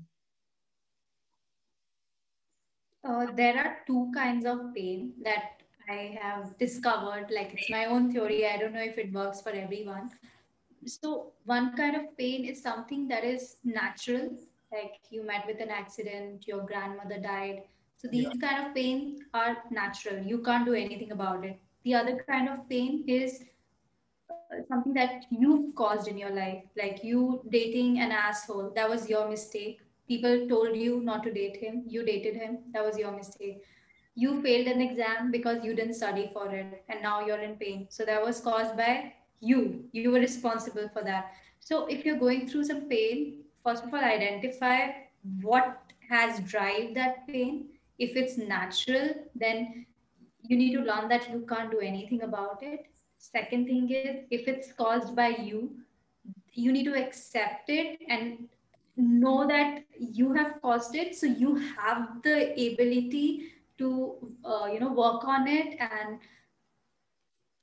Uh, 3.03 3.27
there 3.35 3.57
are 3.57 3.79
two 3.87 4.13
kinds 4.15 4.45
of 4.45 4.75
pain 4.75 5.15
that 5.25 5.63
i 5.89 6.17
have 6.21 6.57
discovered. 6.59 7.33
Like 7.35 7.55
it's 7.55 7.71
my 7.71 7.87
own 7.87 8.13
theory. 8.13 8.47
I 8.47 8.59
don't 8.59 8.75
know 8.75 8.85
if 8.89 8.99
it 8.99 9.13
works 9.13 9.41
for 9.41 9.51
everyone. 9.51 10.11
So 10.87 11.33
one 11.45 11.75
kind 11.75 11.97
of 11.97 12.17
pain 12.19 12.45
is 12.45 12.63
something 12.63 13.09
that 13.09 13.25
is 13.25 13.57
natural 13.65 14.29
like 14.73 14.95
you 15.11 15.25
met 15.25 15.47
with 15.47 15.61
an 15.61 15.71
accident 15.71 16.47
your 16.47 16.65
grandmother 16.73 17.19
died 17.19 17.63
So 18.03 18.09
these 18.13 18.25
yeah. 18.31 18.41
kind 18.43 18.67
of 18.67 18.75
pain 18.75 19.19
are 19.33 19.59
natural. 19.71 20.23
You 20.31 20.39
can't 20.47 20.65
do 20.69 20.75
anything 20.75 21.13
about 21.13 21.45
it. 21.45 21.59
The 21.85 21.95
other 21.95 22.15
kind 22.29 22.49
of 22.49 22.69
pain 22.69 23.05
is 23.17 23.45
uh, 24.31 24.63
something 24.69 24.95
that 24.95 25.27
you've 25.31 25.75
caused 25.75 26.09
in 26.09 26.19
your 26.19 26.31
life, 26.31 26.65
like 26.77 27.05
you 27.05 27.43
dating 27.51 28.01
an 28.01 28.11
asshole. 28.11 28.73
That 28.75 28.91
was 28.91 29.09
your 29.09 29.29
mistake. 29.29 29.81
People 30.09 30.49
told 30.49 30.77
you 30.77 31.01
not 31.11 31.23
to 31.25 31.33
date 31.33 31.57
him. 31.57 31.85
You 31.87 32.05
dated 32.05 32.35
him. 32.35 32.59
That 32.73 32.85
was 32.85 32.99
your 32.99 33.13
mistake. 33.13 33.63
You 34.15 34.43
failed 34.43 34.67
an 34.67 34.81
exam 34.81 35.31
because 35.31 35.65
you 35.65 35.75
didn't 35.75 35.95
study 35.95 36.29
for 36.33 36.53
it, 36.55 36.85
and 36.89 37.03
now 37.03 37.25
you're 37.25 37.45
in 37.51 37.57
pain. 37.57 37.87
So 37.89 38.05
that 38.05 38.23
was 38.31 38.41
caused 38.41 38.77
by 38.77 39.15
you. 39.41 39.85
You 39.93 40.11
were 40.11 40.21
responsible 40.21 40.89
for 40.93 41.05
that. 41.05 41.33
So 41.61 41.87
if 41.87 42.05
you're 42.05 42.19
going 42.19 42.49
through 42.49 42.65
some 42.65 42.89
pain, 42.89 43.45
first 43.65 43.85
of 43.85 43.95
all, 43.95 44.01
identify 44.01 44.91
what 45.41 45.81
has 46.09 46.41
drive 46.41 46.95
that 46.95 47.27
pain. 47.27 47.67
If 47.99 48.17
it's 48.17 48.37
natural, 48.37 49.15
then 49.35 49.87
you 50.43 50.57
need 50.57 50.73
to 50.73 50.81
learn 50.81 51.09
that 51.09 51.31
you 51.31 51.47
can't 51.49 51.71
do 51.71 51.79
anything 51.81 52.23
about 52.23 52.63
it. 52.63 52.87
Second 53.19 53.67
thing 53.67 53.91
is 53.91 54.25
if 54.31 54.49
it's 54.49 54.73
caused 54.73 55.15
by 55.15 55.29
you, 55.29 55.71
you 56.53 56.73
need 56.73 56.85
to 56.85 56.95
accept 56.95 57.69
it 57.69 58.01
and 58.09 58.49
know 58.97 59.47
that 59.47 59.85
you 59.99 60.33
have 60.33 60.61
caused 60.61 60.95
it. 60.95 61.15
So 61.15 61.27
you 61.27 61.57
have 61.57 62.23
the 62.23 62.53
ability 62.53 63.53
to 63.79 64.17
uh, 64.45 64.67
you 64.73 64.81
know 64.81 64.93
work 64.93 65.25
on 65.25 65.49
it 65.49 65.79
and 65.81 66.19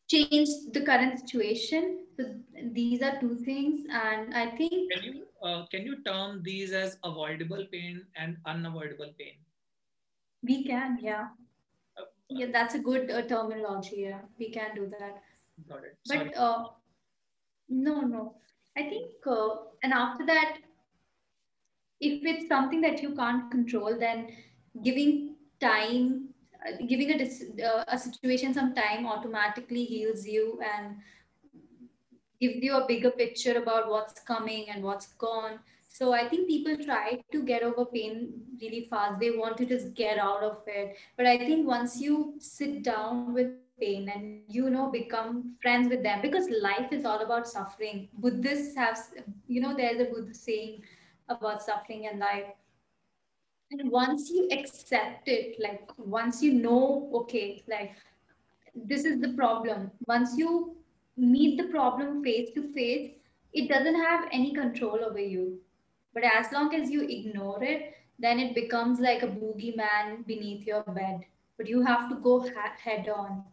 change 0.10 0.50
the 0.74 0.82
current 0.82 1.20
situation. 1.20 2.06
So 2.20 2.26
these 2.74 3.02
are 3.02 3.18
two 3.18 3.36
things, 3.38 3.86
and 3.90 4.34
I 4.34 4.48
think. 4.58 4.92
Can 4.92 5.04
you 5.04 5.26
uh, 5.42 5.66
can 5.68 5.86
you 5.86 6.04
term 6.04 6.42
these 6.44 6.74
as 6.74 6.98
avoidable 7.06 7.66
pain 7.72 8.06
and 8.18 8.36
unavoidable 8.46 9.14
pain? 9.18 9.36
We 10.44 10.66
can, 10.66 10.98
yeah. 11.02 11.30
Uh, 11.98 12.08
yeah, 12.30 12.48
that's 12.52 12.76
a 12.76 12.80
good 12.80 13.10
uh, 13.10 13.22
terminology. 13.22 14.02
Yeah, 14.08 14.20
we 14.38 14.52
can 14.52 14.76
do 14.76 14.92
that. 15.00 15.22
Got 15.70 15.86
it. 15.86 15.98
Sorry. 16.06 16.26
But 16.26 16.38
uh, 16.38 16.66
no, 17.70 18.02
no. 18.02 18.36
I 18.78 18.84
think, 18.84 19.12
uh, 19.26 19.50
and 19.84 19.94
after 19.94 20.26
that, 20.26 20.58
if 22.02 22.26
it's 22.26 22.50
something 22.50 22.82
that 22.82 23.02
you 23.02 23.16
can't 23.16 23.50
control, 23.50 23.98
then 23.98 24.28
giving 24.84 25.36
time 25.62 26.34
giving 26.88 27.12
a, 27.12 27.66
uh, 27.66 27.86
a 27.88 27.98
situation 27.98 28.54
some 28.54 28.76
time 28.76 29.06
automatically 29.06 29.86
heals 29.86 30.28
you 30.28 30.60
and 30.76 30.98
gives 32.40 32.64
you 32.64 32.76
a 32.76 32.88
bigger 32.88 33.12
picture 33.12 33.58
about 33.58 33.90
what's 33.90 34.22
coming 34.22 34.70
and 34.70 34.84
what's 34.84 35.08
gone. 35.14 35.60
So 35.88 36.14
i 36.14 36.28
think 36.30 36.48
people 36.48 36.78
try 36.78 37.22
to 37.32 37.44
get 37.44 37.64
over 37.64 37.86
pain 37.86 38.34
really 38.62 38.88
fast. 38.90 39.20
They 39.20 39.32
want 39.32 39.58
to 39.58 39.66
just 39.66 39.94
get 39.96 40.18
out 40.18 40.44
of 40.44 40.62
it. 40.68 40.96
But 41.18 41.26
i 41.26 41.38
think 41.38 41.68
once 41.68 42.00
you 42.00 42.36
sit 42.40 42.84
down 42.84 43.34
with 43.34 43.52
pain 43.80 44.10
and 44.14 44.42
you 44.48 44.70
know 44.70 44.90
become 44.92 45.56
friends 45.62 45.90
with 45.90 46.04
them 46.04 46.22
because 46.22 46.50
life 46.62 46.92
is 46.92 47.06
all 47.06 47.22
about 47.22 47.48
suffering. 47.48 48.08
Buddhists 48.14 48.76
have 48.76 48.98
you 49.48 49.62
know 49.62 49.76
there's 49.76 50.02
a 50.02 50.06
buddhist 50.06 50.44
saying 50.44 50.82
about 51.28 51.62
suffering 51.62 52.08
and 52.08 52.20
life. 52.20 52.46
And 53.72 53.92
once 53.92 54.30
you 54.30 54.50
accept 54.52 55.28
it 55.28 55.60
like 55.60 55.92
once 55.98 56.42
you 56.42 56.54
know 56.54 57.10
okay 57.14 57.64
like 57.68 57.96
this 58.76 59.06
is 59.06 59.20
the 59.20 59.34
problem. 59.34 59.92
Once 60.08 60.38
you 60.38 60.76
meet 61.20 61.58
the 61.58 61.68
problem 61.70 62.24
face 62.24 62.50
to 62.56 62.72
face 62.74 63.12
it 63.52 63.68
doesn't 63.68 63.96
have 63.96 64.28
any 64.32 64.54
control 64.54 65.00
over 65.04 65.20
you. 65.20 65.60
But 66.14 66.24
as 66.24 66.52
long 66.52 66.74
as 66.76 66.90
you 66.90 67.02
ignore 67.02 67.64
it 67.64 67.96
then 68.20 68.40
it 68.40 68.54
becomes 68.54 69.00
like 69.00 69.24
a 69.24 69.28
boogeyman 69.28 70.26
beneath 70.28 70.68
your 70.68 70.84
bed. 70.84 71.22
But 71.58 71.68
you 71.68 71.82
have 71.86 72.10
to 72.10 72.16
go 72.16 72.42
ha- 72.42 72.76
head 72.82 73.08
on. 73.10 73.44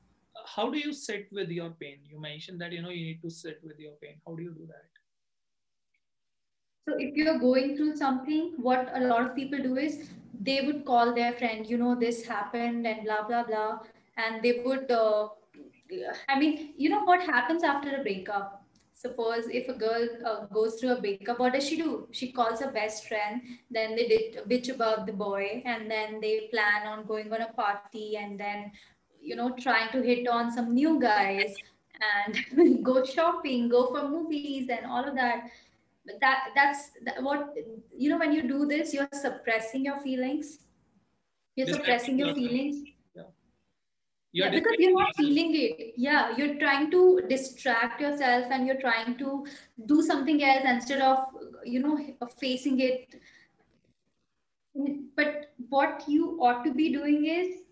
How 0.45 0.71
do 0.71 0.79
you 0.79 0.93
sit 0.93 1.29
with 1.33 1.49
your 1.51 1.71
pain? 1.71 1.99
You 2.05 2.21
mentioned 2.21 2.61
that 2.61 2.73
you 2.73 2.83
know 2.83 2.91
you 2.91 3.05
need 3.05 3.23
to 3.23 3.31
sit 3.31 3.61
with 3.64 3.79
your 3.79 3.93
pain. 4.03 4.17
How 4.27 4.35
do 4.35 4.43
you 4.43 4.51
do 4.51 4.67
that? 4.67 4.85
So 6.89 6.97
if 6.99 7.17
you're 7.17 7.39
going 7.39 7.77
through 7.77 7.97
something, 7.97 8.55
what 8.59 8.91
a 8.95 9.01
lot 9.01 9.23
of 9.23 9.35
people 9.35 9.61
do 9.61 9.77
is 9.77 10.09
they 10.41 10.61
would 10.61 10.85
call 10.85 11.14
their 11.14 11.33
friend, 11.33 11.67
you 11.67 11.79
know, 11.79 11.95
this 11.97 12.25
happened 12.25 12.87
and 12.87 13.05
blah, 13.05 13.27
blah, 13.27 13.45
blah. 13.45 13.81
And 14.17 14.43
they 14.43 14.62
would, 14.64 14.91
uh, 14.91 15.29
I 16.28 16.39
mean, 16.39 16.74
you 16.76 16.89
know 16.89 17.05
what 17.05 17.22
happens 17.22 17.62
after 17.62 17.97
a 17.97 18.03
breakup? 18.03 18.62
Suppose 18.95 19.45
if 19.49 19.68
a 19.68 19.74
girl 19.74 20.09
uh, 20.24 20.47
goes 20.47 20.76
through 20.80 20.93
a 20.93 21.01
breakup, 21.01 21.39
what 21.39 21.53
does 21.53 21.68
she 21.68 21.76
do? 21.76 22.09
She 22.12 22.32
calls 22.32 22.61
her 22.61 22.70
best 22.70 23.07
friend, 23.07 23.43
then 23.70 23.95
they 23.95 24.09
did 24.09 24.39
bitch 24.49 24.74
about 24.74 25.07
the 25.07 25.12
boy, 25.12 25.62
and 25.66 25.91
then 25.91 26.20
they 26.20 26.49
plan 26.51 26.87
on 26.87 27.07
going 27.07 27.30
on 27.32 27.43
a 27.43 27.53
party 27.53 28.16
and 28.16 28.41
then, 28.41 28.72
you 29.20 29.37
know, 29.37 29.55
trying 29.61 29.91
to 29.93 30.03
hit 30.03 30.26
on 30.26 30.51
some 30.51 30.74
new 30.74 30.99
guys 30.99 31.55
and 32.01 32.82
go 32.84 33.05
shopping, 33.05 33.68
go 33.68 33.89
for 33.89 34.09
movies 34.09 34.68
and 34.70 34.87
all 34.87 35.05
of 35.05 35.14
that 35.14 35.51
But 36.07 36.20
that 36.20 36.51
that's 36.55 36.91
that, 37.05 37.22
what 37.22 37.55
you 37.97 38.11
know 38.11 38.18
when 38.18 38.32
you 38.32 38.43
do 38.47 38.64
this 38.64 38.95
you're 38.95 39.09
suppressing 39.12 39.84
your 39.84 39.99
feelings 40.01 40.59
you're 41.57 41.66
suppressing 41.66 42.18
your 42.18 42.34
feelings. 42.34 42.87
You're 44.33 44.47
yeah, 44.47 44.53
because 44.53 44.74
you're 44.79 44.99
not 44.99 45.16
feeling 45.16 45.55
it. 45.55 45.95
Yeah 45.97 46.37
you're 46.37 46.59
trying 46.59 46.91
to 46.91 47.22
distract 47.29 48.01
yourself 48.01 48.47
and 48.51 48.66
you're 48.66 48.81
trying 48.81 49.16
to 49.18 49.47
do 49.87 50.03
something 50.03 50.43
else 50.43 50.64
instead 50.64 51.01
of 51.01 51.18
you 51.64 51.81
know 51.81 51.99
facing 52.39 52.81
it. 52.81 53.14
But 55.16 55.55
what 55.70 56.05
you 56.07 56.39
ought 56.41 56.64
to 56.64 56.74
be 56.74 56.93
doing 56.93 57.27
is 57.27 57.62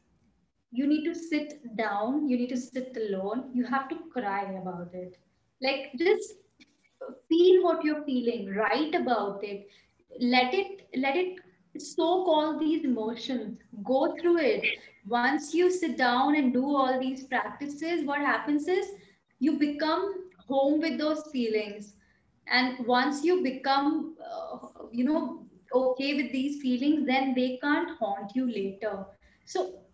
you 0.73 0.87
need 0.87 1.05
to 1.05 1.15
sit 1.15 1.77
down 1.77 2.29
you 2.29 2.37
need 2.37 2.49
to 2.49 2.57
sit 2.57 2.97
alone. 2.97 3.51
You 3.53 3.65
have 3.67 3.89
to 3.91 3.97
cry 4.13 4.45
about 4.53 4.95
it. 4.95 5.19
Like 5.61 5.93
just 5.99 6.35
feel 7.29 7.63
what 7.63 7.85
you're 7.85 8.05
feeling 8.05 8.55
write 8.55 8.95
about 8.95 9.45
it. 9.45 9.69
Let 10.19 10.55
it 10.55 10.89
let 10.97 11.17
it 11.17 11.44
soak 11.79 12.29
all 12.29 12.59
these 12.59 12.85
emotions 12.85 13.59
go 13.85 14.17
through 14.21 14.39
it 14.39 14.65
once 15.07 15.53
you 15.55 15.71
sit 15.71 15.97
down 15.97 16.35
and 16.37 16.53
do 16.53 16.65
all 16.65 16.99
these 17.01 17.25
practices 17.25 18.05
what 18.05 18.21
happens 18.21 18.69
is 18.69 18.87
you 19.39 19.59
become 19.59 20.31
home 20.47 20.81
with 20.81 20.99
those 20.99 21.23
feelings 21.33 21.95
and 22.47 22.87
once 22.87 23.25
you 23.25 23.43
become 23.43 24.17
uh, 24.25 24.59
you 24.93 25.05
know 25.05 25.47
okay 25.75 26.15
with 26.15 26.31
these 26.33 26.61
feelings 26.63 27.07
then 27.07 27.35
they 27.35 27.59
can't 27.63 27.91
haunt 27.99 28.35
you 28.35 28.47
later 28.47 29.05
so 29.45 29.85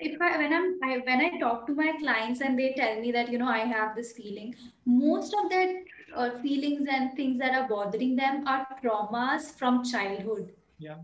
if 0.00 0.20
I 0.20 0.36
when 0.38 0.52
I'm 0.52 0.78
I, 0.82 0.98
when 0.98 1.20
I 1.20 1.38
talk 1.38 1.66
to 1.66 1.74
my 1.74 1.92
clients 2.00 2.40
and 2.40 2.58
they 2.58 2.72
tell 2.76 3.00
me 3.00 3.12
that 3.12 3.30
you 3.30 3.38
know 3.38 3.48
I 3.48 3.58
have 3.58 3.94
this 3.94 4.12
feeling, 4.12 4.54
most 4.86 5.34
of 5.34 5.50
their 5.50 5.82
uh, 6.16 6.30
feelings 6.40 6.88
and 6.90 7.14
things 7.14 7.38
that 7.38 7.54
are 7.54 7.68
bothering 7.68 8.16
them 8.16 8.46
are 8.46 8.66
traumas 8.82 9.52
from 9.58 9.84
childhood. 9.84 10.52
Yeah. 10.78 10.96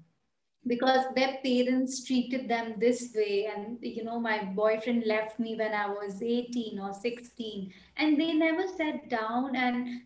Because 0.67 1.05
their 1.15 1.39
parents 1.45 2.05
treated 2.05 2.49
them 2.49 2.75
this 2.79 3.13
way, 3.15 3.49
and 3.55 3.79
you 3.81 4.03
know, 4.03 4.19
my 4.19 4.45
boyfriend 4.45 5.05
left 5.07 5.39
me 5.39 5.55
when 5.55 5.73
I 5.73 5.89
was 5.89 6.21
18 6.21 6.79
or 6.81 6.93
16, 6.93 7.73
and 7.97 8.21
they 8.21 8.33
never 8.33 8.67
sat 8.67 9.09
down 9.09 9.55
and 9.55 10.01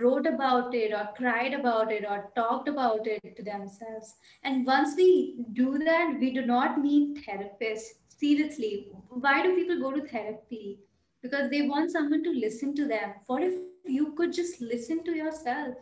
wrote 0.00 0.26
about 0.26 0.74
it 0.74 0.92
or 0.92 1.08
cried 1.16 1.54
about 1.54 1.92
it 1.92 2.04
or 2.08 2.30
talked 2.34 2.68
about 2.68 3.06
it 3.06 3.36
to 3.36 3.42
themselves. 3.42 4.14
And 4.42 4.66
once 4.66 4.94
we 4.96 5.44
do 5.52 5.78
that, 5.78 6.16
we 6.18 6.32
do 6.32 6.46
not 6.46 6.78
need 6.78 7.24
therapists. 7.24 7.98
Seriously 8.08 8.88
why 9.08 9.42
do 9.42 9.54
people 9.54 9.78
go 9.80 9.92
to 9.92 10.06
therapy? 10.06 10.78
Because 11.22 11.50
they 11.50 11.62
want 11.62 11.90
someone 11.90 12.24
to 12.24 12.30
listen 12.30 12.74
to 12.76 12.86
them. 12.86 13.14
What 13.26 13.42
if 13.42 13.54
you 13.84 14.12
could 14.12 14.32
just 14.32 14.60
listen 14.60 15.04
to 15.04 15.12
yourself 15.12 15.74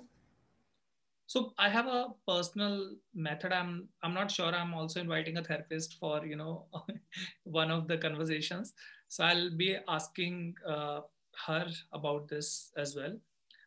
so 1.33 1.41
i 1.59 1.69
have 1.69 1.87
a 1.87 2.09
personal 2.29 2.75
method. 3.15 3.53
I'm 3.53 3.89
i'm 4.03 4.15
not 4.15 4.31
sure 4.31 4.55
i'm 4.61 4.75
also 4.75 5.01
inviting 5.01 5.37
a 5.39 5.45
therapist 5.45 5.95
for 6.01 6.25
you 6.27 6.37
know 6.37 6.67
one 7.45 7.71
of 7.71 7.89
the 7.89 7.99
conversations. 7.99 8.75
So 9.09 9.25
i'll 9.25 9.51
be 9.57 9.77
asking 9.89 10.55
uh, 10.67 11.01
her 11.47 11.67
about 11.93 12.29
this 12.29 12.73
as 12.77 12.97
well. 12.97 13.17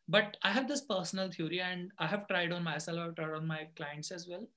But 0.07 0.37
i 0.43 0.51
have 0.51 0.67
this 0.67 0.81
personal 0.81 1.31
theory 1.31 1.61
and 1.61 1.91
i 1.99 2.07
have 2.07 2.27
tried 2.27 2.51
on 2.53 2.63
myself 2.63 2.99
i've 2.99 3.15
tried 3.15 3.35
on 3.41 3.47
my 3.47 3.61
clients 3.77 4.11
as 4.11 4.27
well 4.27 4.47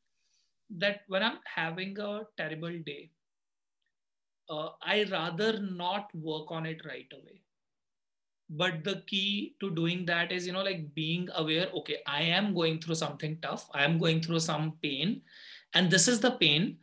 that 0.85 1.03
when 1.09 1.23
i'm 1.23 1.39
having 1.57 1.99
a 2.01 2.13
terrible 2.39 2.79
day 2.91 3.11
uh, 4.49 4.71
I 4.83 5.05
rather 5.05 5.61
not 5.61 6.13
work 6.15 6.51
on 6.51 6.67
it 6.67 6.85
right 6.85 7.13
away. 7.13 7.43
But 8.49 8.85
the 8.85 9.03
key 9.07 9.57
to 9.61 9.75
doing 9.75 10.07
that 10.07 10.31
is, 10.31 10.47
you 10.47 10.53
know, 10.53 10.63
like 10.63 10.95
being 10.95 11.29
aware, 11.35 11.69
okay, 11.75 11.99
I 12.07 12.23
am 12.23 12.55
going 12.55 12.81
through 12.81 12.95
something 12.95 13.39
tough. 13.43 13.69
I 13.75 13.85
am 13.85 13.99
going 13.99 14.23
through 14.23 14.41
some 14.41 14.75
pain. 14.83 15.23
And 15.75 15.91
this 15.91 16.07
is 16.07 16.21
the 16.21 16.33
pain. 16.33 16.79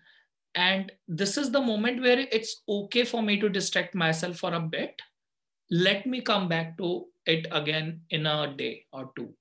And 0.56 0.92
this 1.08 1.38
is 1.38 1.52
the 1.52 1.62
moment 1.62 2.02
where 2.02 2.20
it's 2.20 2.62
okay 2.68 3.06
for 3.06 3.22
me 3.24 3.40
to 3.40 3.50
distract 3.50 3.96
myself 3.96 4.38
for 4.38 4.54
a 4.54 4.60
bit. 4.60 5.02
Let 5.72 6.06
me 6.06 6.22
come 6.22 6.48
back 6.48 6.78
to 6.78 7.06
it 7.26 7.48
again 7.52 8.02
in 8.10 8.28
a 8.28 8.54
day 8.56 8.86
or 8.92 9.12
two. 9.16 9.34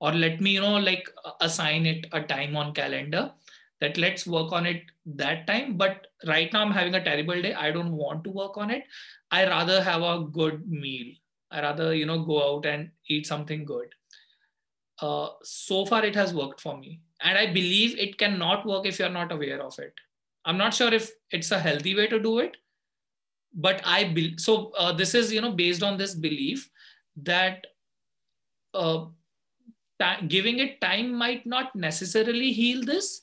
Or 0.00 0.12
let 0.12 0.40
me, 0.40 0.52
you 0.52 0.60
know, 0.60 0.78
like 0.78 1.08
assign 1.40 1.84
it 1.86 2.06
a 2.12 2.22
time 2.22 2.56
on 2.56 2.72
calendar 2.72 3.32
that 3.80 3.96
let's 3.96 4.26
work 4.26 4.52
on 4.52 4.66
it 4.66 4.82
that 5.06 5.46
time 5.46 5.76
but 5.76 6.08
right 6.26 6.52
now 6.52 6.62
i'm 6.62 6.72
having 6.72 6.94
a 6.94 7.04
terrible 7.04 7.40
day 7.40 7.54
i 7.54 7.70
don't 7.70 7.92
want 7.92 8.24
to 8.24 8.30
work 8.30 8.56
on 8.56 8.70
it 8.70 8.82
i 9.30 9.46
rather 9.46 9.82
have 9.82 10.02
a 10.02 10.26
good 10.32 10.68
meal 10.68 11.06
i 11.50 11.60
rather 11.62 11.94
you 11.94 12.06
know 12.06 12.22
go 12.24 12.38
out 12.48 12.66
and 12.66 12.90
eat 13.08 13.26
something 13.26 13.64
good. 13.64 13.94
Uh, 15.00 15.28
so 15.42 15.84
far 15.86 16.04
it 16.04 16.16
has 16.16 16.34
worked 16.34 16.60
for 16.60 16.76
me. 16.76 17.00
And 17.22 17.38
i 17.38 17.46
believe 17.46 17.98
it 17.98 18.18
cannot 18.18 18.66
work 18.66 18.86
if 18.86 18.98
you're 18.98 19.08
not 19.08 19.32
aware 19.32 19.60
of 19.62 19.78
it. 19.78 19.94
I'm 20.44 20.58
not 20.58 20.74
sure 20.74 20.92
if 20.92 21.10
it's 21.30 21.50
a 21.50 21.58
healthy 21.58 21.94
way 21.94 22.06
to 22.08 22.18
do 22.18 22.38
it 22.38 22.56
but 23.54 23.80
i 23.84 24.04
be- 24.04 24.36
so 24.38 24.72
uh, 24.78 24.92
this 24.92 25.14
is 25.14 25.32
you 25.32 25.40
know 25.40 25.52
based 25.52 25.82
on 25.82 25.96
this 25.96 26.14
belief 26.14 26.70
that 27.16 27.66
uh, 28.74 29.06
giving 30.28 30.58
it 30.58 30.80
time 30.80 31.12
might 31.14 31.44
not 31.46 31.74
necessarily 31.74 32.52
heal 32.52 32.84
this 32.84 33.22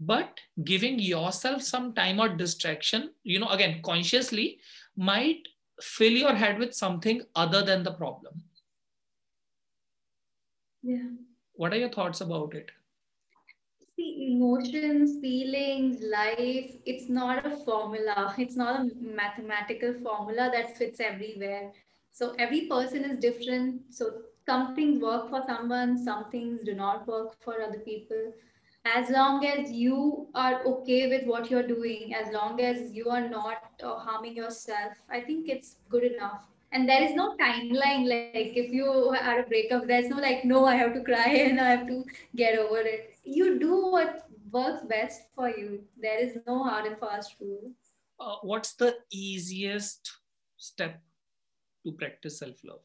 but 0.00 0.40
giving 0.64 0.98
yourself 0.98 1.62
some 1.62 1.92
time 1.94 2.20
or 2.20 2.28
distraction 2.28 3.10
you 3.22 3.38
know 3.38 3.48
again 3.48 3.80
consciously 3.82 4.58
might 4.96 5.42
fill 5.80 6.12
your 6.12 6.34
head 6.34 6.58
with 6.58 6.74
something 6.74 7.22
other 7.34 7.62
than 7.62 7.82
the 7.82 7.92
problem 7.92 8.42
yeah 10.82 11.08
what 11.54 11.72
are 11.72 11.78
your 11.78 11.90
thoughts 11.90 12.20
about 12.20 12.54
it 12.54 12.70
See, 13.96 14.32
emotions, 14.32 15.20
feelings, 15.20 16.02
life, 16.02 16.72
it's 16.84 17.08
not 17.08 17.46
a 17.46 17.56
formula. 17.64 18.34
It's 18.36 18.56
not 18.56 18.80
a 18.80 18.90
mathematical 19.00 19.94
formula 20.02 20.50
that 20.52 20.76
fits 20.76 20.98
everywhere. 20.98 21.70
So 22.10 22.34
every 22.38 22.66
person 22.66 23.04
is 23.04 23.18
different. 23.18 23.82
So 23.90 24.22
some 24.46 24.74
things 24.74 25.00
work 25.00 25.30
for 25.30 25.44
someone, 25.46 25.96
some 26.02 26.30
things 26.30 26.60
do 26.64 26.74
not 26.74 27.06
work 27.06 27.36
for 27.40 27.62
other 27.62 27.78
people. 27.78 28.32
As 28.84 29.08
long 29.08 29.46
as 29.46 29.72
you 29.72 30.28
are 30.34 30.62
okay 30.66 31.08
with 31.08 31.26
what 31.26 31.50
you're 31.50 31.66
doing, 31.66 32.14
as 32.14 32.32
long 32.34 32.60
as 32.60 32.92
you 32.92 33.08
are 33.08 33.26
not 33.26 33.70
uh, 33.82 33.94
harming 33.96 34.36
yourself, 34.36 34.92
I 35.10 35.20
think 35.20 35.48
it's 35.48 35.76
good 35.88 36.04
enough. 36.04 36.46
And 36.70 36.86
there 36.86 37.02
is 37.02 37.14
no 37.14 37.34
timeline. 37.36 38.06
Like 38.06 38.52
if 38.56 38.70
you 38.70 38.84
are 38.84 39.40
a 39.40 39.42
breakup, 39.44 39.86
there's 39.86 40.08
no 40.08 40.16
like, 40.16 40.44
no, 40.44 40.66
I 40.66 40.74
have 40.74 40.92
to 40.94 41.02
cry 41.02 41.28
and 41.48 41.60
I 41.60 41.70
have 41.70 41.86
to 41.86 42.04
get 42.36 42.58
over 42.58 42.80
it. 42.80 43.16
You 43.24 43.58
do 43.58 43.90
what 43.90 44.28
works 44.50 44.84
best 44.84 45.22
for 45.34 45.48
you. 45.48 45.82
There 46.00 46.18
is 46.18 46.36
no 46.46 46.62
hard 46.62 46.84
and 46.84 46.98
fast 46.98 47.36
rule. 47.40 47.72
Uh, 48.20 48.36
what's 48.42 48.74
the 48.74 48.96
easiest 49.10 50.12
step 50.58 51.00
to 51.86 51.92
practice 51.92 52.38
self 52.38 52.56
love? 52.64 52.80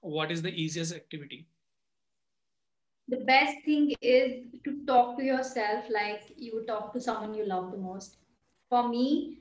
What 0.00 0.30
is 0.30 0.40
the 0.40 0.52
easiest 0.52 0.94
activity? 0.94 1.46
The 3.08 3.18
best 3.18 3.56
thing 3.64 3.92
is 4.00 4.46
to 4.64 4.84
talk 4.86 5.18
to 5.18 5.24
yourself 5.24 5.84
like 5.90 6.32
you 6.36 6.64
talk 6.66 6.92
to 6.94 7.00
someone 7.00 7.34
you 7.34 7.46
love 7.46 7.70
the 7.70 7.76
most. 7.76 8.16
For 8.70 8.88
me, 8.88 9.38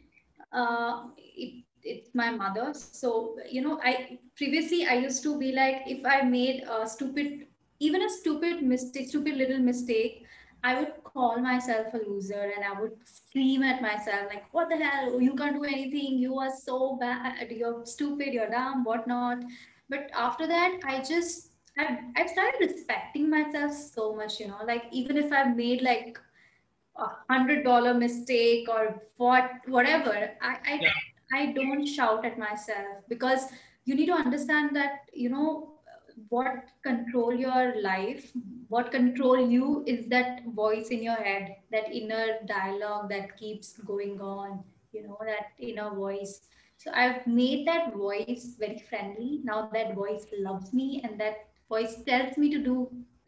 uh, 0.52 1.06
it, 1.18 1.64
it's 1.82 2.14
my 2.14 2.30
mother. 2.32 2.74
So, 2.74 3.38
you 3.50 3.62
know, 3.62 3.80
I 3.84 4.20
previously 4.36 4.86
I 4.86 4.96
used 4.96 5.24
to 5.24 5.40
be 5.40 5.54
like, 5.54 5.84
if 5.88 6.06
I 6.06 6.22
made 6.24 6.64
a 6.64 6.88
stupid, 6.88 7.48
even 7.80 8.04
a 8.04 8.10
stupid 8.10 8.64
mistake, 8.64 9.08
stupid 9.08 9.36
little 9.38 9.60
mistake, 9.60 10.26
I 10.66 10.80
would 10.80 10.94
call 11.04 11.40
myself 11.40 11.94
a 11.94 11.98
loser 11.98 12.54
and 12.56 12.64
I 12.64 12.80
would 12.80 12.94
scream 13.06 13.64
at 13.64 13.82
myself, 13.82 14.28
like, 14.30 14.46
what 14.54 14.70
the 14.70 14.78
hell? 14.78 15.22
You 15.22 15.36
can't 15.36 15.56
do 15.56 15.64
anything. 15.64 16.18
You 16.18 16.38
are 16.40 16.52
so 16.54 16.98
bad. 17.00 17.50
You're 17.52 17.86
stupid. 17.86 18.34
You're 18.34 18.50
dumb, 18.50 18.84
whatnot. 18.84 19.44
But 19.90 20.10
after 20.16 20.48
that, 20.48 20.80
I 20.86 21.02
just, 21.02 21.53
I've, 21.78 21.98
I've 22.16 22.30
started 22.30 22.60
respecting 22.60 23.30
myself 23.30 23.74
so 23.74 24.16
much, 24.16 24.40
you 24.40 24.48
know, 24.48 24.60
like, 24.66 24.84
even 24.92 25.18
if 25.18 25.32
I've 25.32 25.56
made 25.56 25.82
like 25.82 26.20
a 26.98 27.08
hundred 27.30 27.64
dollar 27.64 27.94
mistake 27.94 28.70
or 28.70 29.02
what, 29.18 29.52
whatever, 29.68 30.32
I, 30.42 30.58
I, 30.66 30.80
yeah. 30.82 30.92
I 31.34 31.52
don't 31.54 31.86
shout 31.86 32.26
at 32.26 32.38
myself 32.38 33.04
because 33.10 33.46
you 33.86 33.96
need 33.96 34.06
to 34.08 34.14
understand 34.14 34.76
that, 34.76 35.06
you 35.14 35.30
know, 35.30 35.74
what 36.30 36.70
control 36.84 37.34
your 37.34 37.82
life 37.82 38.32
what 38.68 38.92
control 38.92 39.50
you 39.50 39.84
is 39.88 40.08
that 40.08 40.44
voice 40.54 40.90
in 40.90 41.02
your 41.02 41.16
head 41.16 41.56
that 41.72 41.92
inner 41.92 42.38
dialogue 42.46 43.10
that 43.10 43.36
keeps 43.38 43.74
going 43.80 44.22
on 44.22 44.64
you 44.92 45.04
know 45.04 45.18
that 45.26 45.48
inner 45.60 45.90
voice 45.90 46.42
so 46.78 46.92
i've 46.94 47.26
made 47.26 47.66
that 47.68 47.94
voice 47.94 48.56
very 48.60 48.84
friendly 48.90 49.42
now 49.44 49.70
that 49.74 49.96
voice 49.96 50.28
loves 50.38 50.74
me 50.74 51.02
and 51.04 51.20
that 51.20 51.48
voice 51.74 51.96
tells 52.08 52.38
me 52.38 52.50
to 52.56 52.60
do 52.70 52.76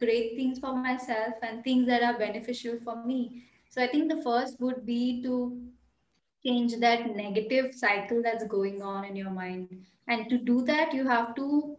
great 0.00 0.36
things 0.36 0.58
for 0.58 0.74
myself 0.74 1.34
and 1.42 1.64
things 1.64 1.86
that 1.86 2.02
are 2.02 2.18
beneficial 2.18 2.78
for 2.84 2.96
me 3.04 3.20
so 3.68 3.82
i 3.82 3.86
think 3.86 4.10
the 4.12 4.22
first 4.28 4.60
would 4.60 4.84
be 4.84 5.22
to 5.22 5.36
change 6.46 6.76
that 6.84 7.16
negative 7.16 7.74
cycle 7.74 8.22
that's 8.22 8.46
going 8.58 8.82
on 8.82 9.04
in 9.04 9.16
your 9.16 9.30
mind 9.30 9.86
and 10.08 10.30
to 10.30 10.38
do 10.38 10.62
that 10.62 10.94
you 10.94 11.06
have 11.08 11.34
to 11.34 11.76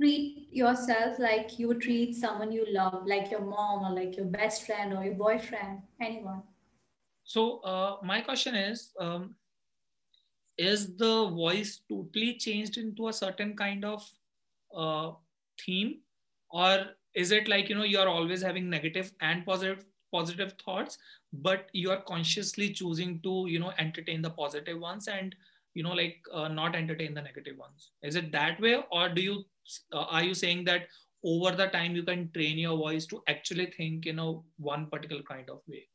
treat 0.00 0.48
yourself 0.50 1.18
like 1.18 1.58
you 1.58 1.74
treat 1.74 2.14
someone 2.14 2.52
you 2.52 2.66
love, 2.68 3.06
like 3.06 3.30
your 3.30 3.40
mom 3.40 3.84
or 3.84 3.94
like 3.94 4.16
your 4.16 4.26
best 4.26 4.66
friend 4.66 4.92
or 4.92 5.04
your 5.04 5.14
boyfriend, 5.14 5.82
anyone. 6.00 6.42
So, 7.24 7.60
uh, 7.60 7.96
my 8.02 8.20
question 8.20 8.54
is 8.54 8.92
um, 9.00 9.34
Is 10.56 10.96
the 10.96 11.28
voice 11.28 11.80
totally 11.88 12.34
changed 12.38 12.76
into 12.76 13.08
a 13.08 13.12
certain 13.12 13.56
kind 13.56 13.84
of 13.84 14.08
uh, 14.76 15.12
theme? 15.64 16.00
Or 16.50 16.86
is 17.14 17.32
it 17.32 17.48
like, 17.48 17.68
you 17.68 17.74
know, 17.74 17.84
you're 17.84 18.08
always 18.08 18.42
having 18.42 18.70
negative 18.70 19.12
and 19.20 19.44
positive 19.44 19.84
positive 20.14 20.54
thoughts 20.64 20.96
but 21.32 21.68
you 21.72 21.90
are 21.90 22.02
consciously 22.02 22.70
choosing 22.72 23.20
to 23.22 23.46
you 23.48 23.58
know 23.58 23.72
entertain 23.78 24.22
the 24.22 24.30
positive 24.30 24.78
ones 24.78 25.08
and 25.08 25.34
you 25.74 25.82
know 25.82 25.92
like 25.92 26.18
uh, 26.32 26.48
not 26.48 26.76
entertain 26.76 27.14
the 27.14 27.22
negative 27.22 27.56
ones? 27.58 27.90
Is 28.02 28.16
it 28.16 28.30
that 28.32 28.60
way? 28.60 28.78
Or 28.92 29.08
do 29.08 29.20
you 29.20 29.44
uh, 29.92 30.06
are 30.16 30.22
you 30.22 30.34
saying 30.34 30.64
that 30.66 30.82
over 31.24 31.56
the 31.56 31.66
time 31.66 31.96
you 31.96 32.02
can 32.02 32.30
train 32.32 32.58
your 32.58 32.76
voice 32.76 33.06
to 33.06 33.22
actually 33.28 33.66
think 33.76 34.06
in 34.06 34.18
a 34.18 34.34
one 34.58 34.86
particular 34.86 35.22
kind 35.22 35.50
of 35.50 35.60
way? 35.68 35.88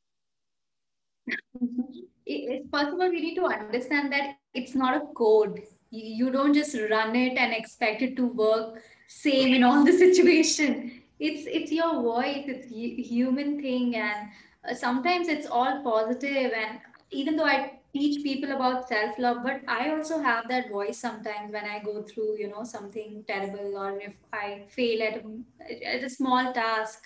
It's 2.32 2.68
possible 2.70 3.10
we 3.10 3.22
need 3.22 3.36
to 3.36 3.46
understand 3.46 4.12
that 4.12 4.36
it's 4.54 4.76
not 4.76 4.96
a 4.96 5.06
code. 5.18 5.62
You 5.90 6.30
don't 6.30 6.54
just 6.54 6.76
run 6.92 7.16
it 7.16 7.40
and 7.40 7.52
expect 7.54 8.04
it 8.04 8.16
to 8.18 8.28
work 8.28 8.84
same 9.10 9.54
in 9.56 9.64
all 9.64 9.84
the 9.84 9.98
situation. 10.06 11.02
It's 11.20 11.44
it's 11.48 11.72
your 11.72 12.02
voice 12.02 12.46
it's 12.48 12.68
human 13.10 13.62
thing 13.62 13.96
and 13.98 14.30
uh, 14.64 14.74
sometimes 14.74 15.28
it's 15.28 15.48
all 15.48 15.84
positive 15.84 16.54
and 16.54 16.80
even 17.12 17.36
though 17.36 17.46
i 17.46 17.74
teach 17.94 18.24
people 18.24 18.54
about 18.54 18.88
self 18.88 19.20
love 19.20 19.40
but 19.44 19.60
i 19.68 19.90
also 19.90 20.20
have 20.20 20.48
that 20.48 20.70
voice 20.70 20.98
sometimes 20.98 21.52
when 21.52 21.66
i 21.66 21.80
go 21.84 22.04
through 22.04 22.38
you 22.38 22.48
know 22.48 22.64
something 22.64 23.22
terrible 23.28 23.76
or 23.78 24.00
if 24.00 24.14
i 24.32 24.64
fail 24.70 25.04
at 25.04 25.18
a, 25.18 25.86
at 25.96 26.04
a 26.04 26.10
small 26.10 26.54
task. 26.54 27.04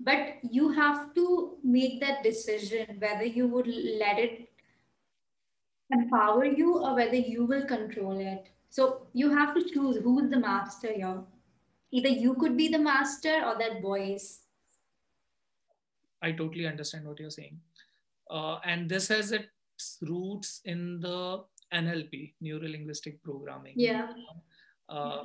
But 0.00 0.38
you 0.50 0.70
have 0.70 1.14
to 1.14 1.58
make 1.62 2.00
that 2.00 2.24
decision 2.24 2.96
whether 2.98 3.24
you 3.24 3.46
would 3.46 3.68
let 3.68 4.18
it 4.18 4.48
empower 5.92 6.44
you 6.44 6.78
or 6.78 6.96
whether 6.96 7.14
you 7.14 7.44
will 7.44 7.64
control 7.66 8.18
it. 8.18 8.48
So 8.70 9.06
you 9.12 9.30
have 9.36 9.54
to 9.54 9.62
choose 9.62 9.98
who's 10.02 10.28
the 10.28 10.40
master 10.40 10.92
here 10.92 11.22
either 11.92 12.08
you 12.08 12.34
could 12.34 12.56
be 12.56 12.68
the 12.68 12.78
master 12.78 13.36
or 13.46 13.56
that 13.58 13.80
voice 13.80 14.40
i 16.22 16.32
totally 16.32 16.66
understand 16.66 17.06
what 17.06 17.20
you're 17.20 17.30
saying 17.30 17.60
uh, 18.30 18.58
and 18.64 18.88
this 18.88 19.08
has 19.08 19.32
its 19.32 19.98
roots 20.00 20.60
in 20.64 21.00
the 21.00 21.44
NLP, 21.72 22.34
neuro 22.40 22.68
linguistic 22.68 23.22
programming. 23.22 23.74
Yeah. 23.76 24.08
Uh, 24.88 25.24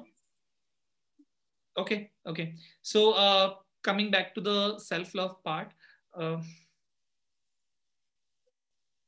okay. 1.78 2.12
Okay. 2.26 2.56
So 2.82 3.12
uh, 3.14 3.56
coming 3.84 4.12
back 4.12 4.34
to 4.36 4.42
the 4.42 4.80
self 4.80 5.14
love 5.14 5.44
part, 5.44 5.72
uh, 6.18 6.38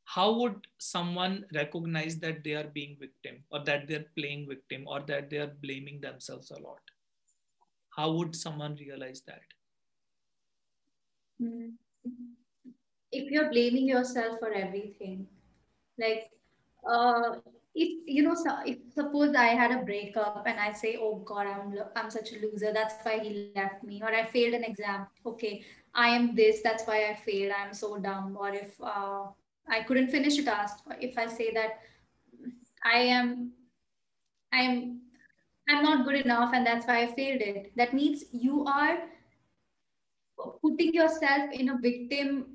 how 0.03 0.33
would 0.39 0.65
someone 0.79 1.45
recognize 1.53 2.17
that 2.19 2.43
they 2.43 2.53
are 2.53 2.69
being 2.73 2.97
victim 2.99 3.43
or 3.51 3.63
that 3.63 3.87
they're 3.87 4.05
playing 4.17 4.47
victim 4.47 4.85
or 4.87 5.01
that 5.01 5.29
they 5.29 5.37
are 5.37 5.53
blaming 5.61 6.01
themselves 6.01 6.51
a 6.51 6.59
lot? 6.59 6.81
How 7.99 8.11
would 8.11 8.33
someone 8.33 8.75
realize 8.79 9.21
that? 9.27 9.41
Mm-hmm. 11.43 11.71
If 13.11 13.29
you're 13.29 13.49
blaming 13.51 13.89
yourself 13.89 14.39
for 14.39 14.53
everything, 14.53 15.27
like 15.97 16.29
uh, 16.89 17.35
if 17.75 17.89
you 18.05 18.23
know 18.23 18.35
if 18.65 18.77
suppose 18.93 19.35
i 19.35 19.47
had 19.47 19.71
a 19.71 19.83
breakup 19.89 20.43
and 20.51 20.59
i 20.59 20.71
say 20.71 20.97
oh 20.99 21.15
god 21.31 21.47
i'm 21.47 21.75
i'm 21.97 22.09
such 22.09 22.31
a 22.31 22.39
loser. 22.45 22.71
That's 22.73 22.95
why 23.03 23.19
he 23.19 23.51
left 23.55 23.83
me. 23.83 24.01
Or 24.01 24.13
i 24.21 24.23
failed 24.25 24.53
an 24.53 24.63
exam. 24.63 25.05
Okay 25.25 25.65
i 25.93 26.07
am 26.07 26.35
this. 26.35 26.61
That's 26.63 26.85
why 26.85 27.09
i 27.09 27.13
failed. 27.15 27.53
I'm 27.59 27.73
so 27.73 27.97
dumb. 27.97 28.37
Or 28.39 28.49
if 28.49 28.79
uh, 28.81 29.25
i 29.67 29.83
couldn't 29.83 30.15
finish 30.15 30.39
a 30.39 30.45
task. 30.45 30.85
If 31.01 31.17
i 31.17 31.27
say 31.27 31.51
that 31.53 31.79
i 32.95 32.99
am 33.19 33.51
i 34.53 34.61
am 34.61 35.01
i'm 35.69 35.83
not 35.83 36.05
good 36.05 36.15
enough 36.25 36.51
and 36.53 36.65
that's 36.65 36.85
why 36.87 37.01
i 37.03 37.07
failed 37.07 37.41
it 37.41 37.71
that 37.75 37.93
means 37.93 38.25
you 38.31 38.65
are 38.65 38.97
putting 40.61 40.93
yourself 40.93 41.51
in 41.51 41.69
a 41.69 41.77
victim 41.77 42.45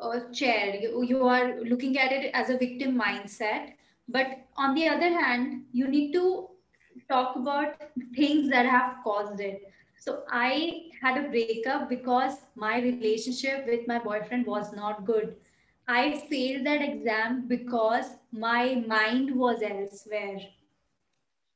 uh, 0.00 0.20
chair. 0.32 0.76
You, 0.76 1.02
you 1.02 1.26
are 1.26 1.60
looking 1.60 1.98
at 1.98 2.12
it 2.12 2.30
as 2.34 2.50
a 2.50 2.58
victim 2.58 3.00
mindset. 3.00 3.74
But 4.08 4.46
on 4.56 4.74
the 4.74 4.88
other 4.88 5.10
hand, 5.18 5.64
you 5.72 5.88
need 5.88 6.12
to 6.12 6.48
talk 7.08 7.36
about 7.36 7.76
things 8.14 8.50
that 8.50 8.66
have 8.66 8.96
caused 9.04 9.40
it. 9.40 9.62
So 9.98 10.24
I 10.30 10.90
had 11.00 11.24
a 11.24 11.28
breakup 11.28 11.88
because 11.88 12.38
my 12.56 12.80
relationship 12.80 13.66
with 13.66 13.86
my 13.86 13.98
boyfriend 13.98 14.46
was 14.46 14.72
not 14.72 15.04
good. 15.04 15.36
I 15.86 16.26
failed 16.28 16.66
that 16.66 16.82
exam 16.82 17.46
because 17.46 18.06
my 18.32 18.82
mind 18.86 19.34
was 19.34 19.62
elsewhere. 19.62 20.40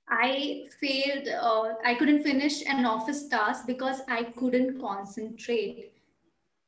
I 0.09 0.67
failed, 0.81 1.29
uh, 1.29 1.75
I 1.85 1.95
couldn't 1.95 2.23
finish 2.23 2.65
an 2.67 2.87
office 2.87 3.29
task 3.29 3.67
because 3.67 4.03
I 4.09 4.25
couldn't 4.25 4.81
concentrate. 4.81 5.93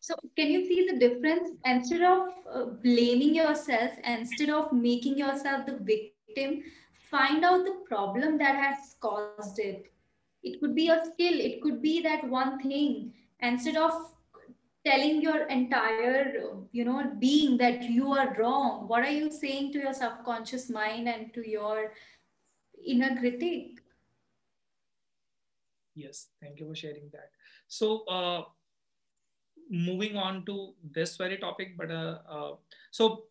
So, 0.01 0.14
can 0.36 0.49
you 0.49 0.66
see 0.66 0.89
the 0.91 0.99
difference? 0.99 1.51
Instead 1.64 2.03
of 2.03 2.28
uh, 2.53 2.64
blaming 2.82 3.34
yourself, 3.34 3.93
instead 4.05 4.51
of 4.51 4.72
making 4.72 5.18
yourself 5.18 5.66
the 5.66 5.76
victim, 5.76 6.62
find 7.11 7.45
out 7.45 7.64
the 7.64 7.76
problem 7.86 8.39
that 8.39 8.57
has 8.57 8.97
caused 9.01 9.59
it. 9.59 9.93
It 10.43 10.61
could 10.61 10.74
be 10.74 10.89
a 10.89 11.05
skill, 11.05 11.41
it 11.41 11.62
could 11.62 11.82
be 11.82 12.01
that 12.03 12.28
one 12.28 12.61
thing. 12.61 13.12
Instead 13.41 13.76
of 13.76 13.93
telling 14.84 15.20
your 15.20 15.47
entire 15.49 16.55
you 16.72 16.84
know 16.84 17.12
being 17.18 17.57
that 17.59 17.82
you 17.82 18.12
are 18.12 18.34
wrong 18.39 18.86
what 18.86 19.03
are 19.03 19.11
you 19.11 19.30
saying 19.30 19.72
to 19.72 19.78
your 19.78 19.93
subconscious 19.93 20.70
mind 20.70 21.09
and 21.09 21.34
to 21.34 21.47
your 21.49 21.93
inner 22.89 23.16
critic. 23.18 23.82
Yes 25.95 26.28
thank 26.41 26.61
you 26.61 26.68
for 26.68 26.74
sharing 26.74 27.11
that. 27.12 27.30
So 27.66 28.05
uh, 28.07 28.45
moving 29.70 30.16
on 30.16 30.45
to 30.47 30.74
this 30.93 31.16
very 31.16 31.36
topic 31.36 31.76
but 31.76 31.91
uh, 31.91 32.18
uh, 32.28 32.53
so 32.91 33.24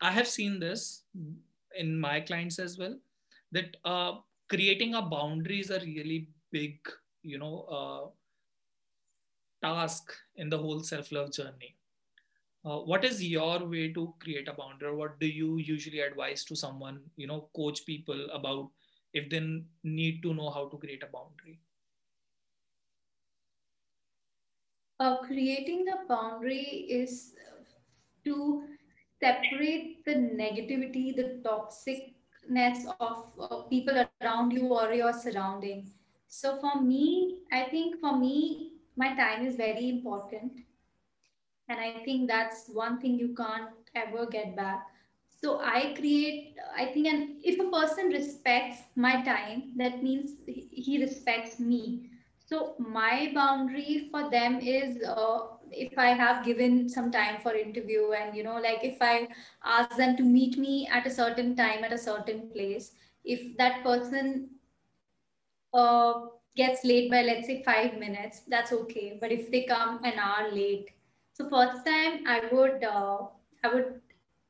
i 0.00 0.10
have 0.10 0.28
seen 0.28 0.60
this 0.60 1.02
in 1.76 1.98
my 1.98 2.20
clients 2.20 2.58
as 2.58 2.78
well 2.78 2.96
that 3.50 3.76
uh, 3.84 4.12
creating 4.48 4.94
a 4.94 5.02
boundary 5.02 5.60
is 5.60 5.70
a 5.70 5.80
really 5.80 6.28
big 6.52 6.78
you 7.22 7.38
know 7.38 7.66
uh, 7.78 8.06
task 9.62 10.12
in 10.36 10.50
the 10.50 10.58
whole 10.58 10.82
self-love 10.82 11.32
journey. 11.32 11.74
Uh, 12.66 12.78
what 12.78 13.04
is 13.04 13.22
your 13.22 13.64
way 13.66 13.92
to 13.92 14.12
create 14.20 14.48
a 14.48 14.52
boundary 14.54 14.94
what 14.94 15.18
do 15.20 15.26
you 15.26 15.58
usually 15.58 16.00
advise 16.00 16.44
to 16.44 16.56
someone 16.56 16.98
you 17.16 17.26
know 17.26 17.48
coach 17.54 17.84
people 17.84 18.26
about 18.32 18.70
if 19.14 19.30
they 19.30 19.40
need 19.82 20.22
to 20.22 20.34
know 20.34 20.50
how 20.50 20.68
to 20.68 20.76
create 20.76 21.02
a 21.02 21.06
boundary. 21.06 21.60
Uh, 25.00 25.18
creating 25.22 25.86
a 25.88 26.06
boundary 26.08 26.86
is 27.00 27.34
to 28.24 28.64
separate 29.20 30.04
the 30.04 30.14
negativity 30.14 31.14
the 31.16 31.40
toxicness 31.44 32.84
of 33.00 33.26
uh, 33.40 33.62
people 33.62 34.04
around 34.22 34.52
you 34.52 34.66
or 34.68 34.92
your 34.92 35.12
surrounding. 35.12 35.90
So 36.28 36.58
for 36.60 36.80
me 36.82 37.38
i 37.52 37.64
think 37.64 38.00
for 38.00 38.18
me 38.18 38.72
my 38.96 39.14
time 39.16 39.46
is 39.46 39.56
very 39.56 39.88
important. 39.88 40.52
And 41.68 41.80
i 41.80 42.04
think 42.04 42.28
that's 42.28 42.68
one 42.68 43.00
thing 43.00 43.18
you 43.18 43.34
can't 43.34 43.70
ever 43.94 44.26
get 44.26 44.56
back 44.56 44.93
so 45.44 45.60
i 45.60 45.94
create 45.98 46.56
i 46.76 46.86
think 46.92 47.06
and 47.12 47.44
if 47.52 47.60
a 47.64 47.70
person 47.76 48.08
respects 48.16 48.82
my 48.96 49.14
time 49.28 49.62
that 49.76 50.02
means 50.02 50.36
he 50.46 50.98
respects 51.02 51.58
me 51.60 52.10
so 52.46 52.74
my 52.78 53.30
boundary 53.34 54.08
for 54.10 54.30
them 54.30 54.58
is 54.60 54.98
uh, 55.04 55.38
if 55.70 55.98
i 55.98 56.10
have 56.22 56.44
given 56.44 56.88
some 56.88 57.10
time 57.10 57.40
for 57.42 57.54
interview 57.54 58.12
and 58.12 58.36
you 58.36 58.44
know 58.48 58.58
like 58.66 58.84
if 58.90 59.00
i 59.00 59.28
ask 59.64 59.96
them 59.96 60.16
to 60.16 60.22
meet 60.22 60.58
me 60.58 60.88
at 60.98 61.06
a 61.06 61.16
certain 61.20 61.56
time 61.56 61.84
at 61.84 61.92
a 61.92 62.04
certain 62.08 62.42
place 62.50 62.92
if 63.24 63.56
that 63.56 63.82
person 63.82 64.48
uh, 65.74 66.26
gets 66.56 66.84
late 66.84 67.10
by 67.10 67.22
let's 67.22 67.46
say 67.46 67.62
five 67.62 67.98
minutes, 67.98 68.42
that's 68.48 68.72
okay. 68.72 69.18
But 69.20 69.32
if 69.32 69.50
they 69.50 69.64
come 69.64 70.02
an 70.04 70.18
hour 70.18 70.50
late, 70.52 70.90
so 71.32 71.48
first 71.48 71.84
time 71.84 72.24
I 72.26 72.42
would 72.52 72.84
uh, 72.84 73.26
I 73.64 73.74
would 73.74 74.00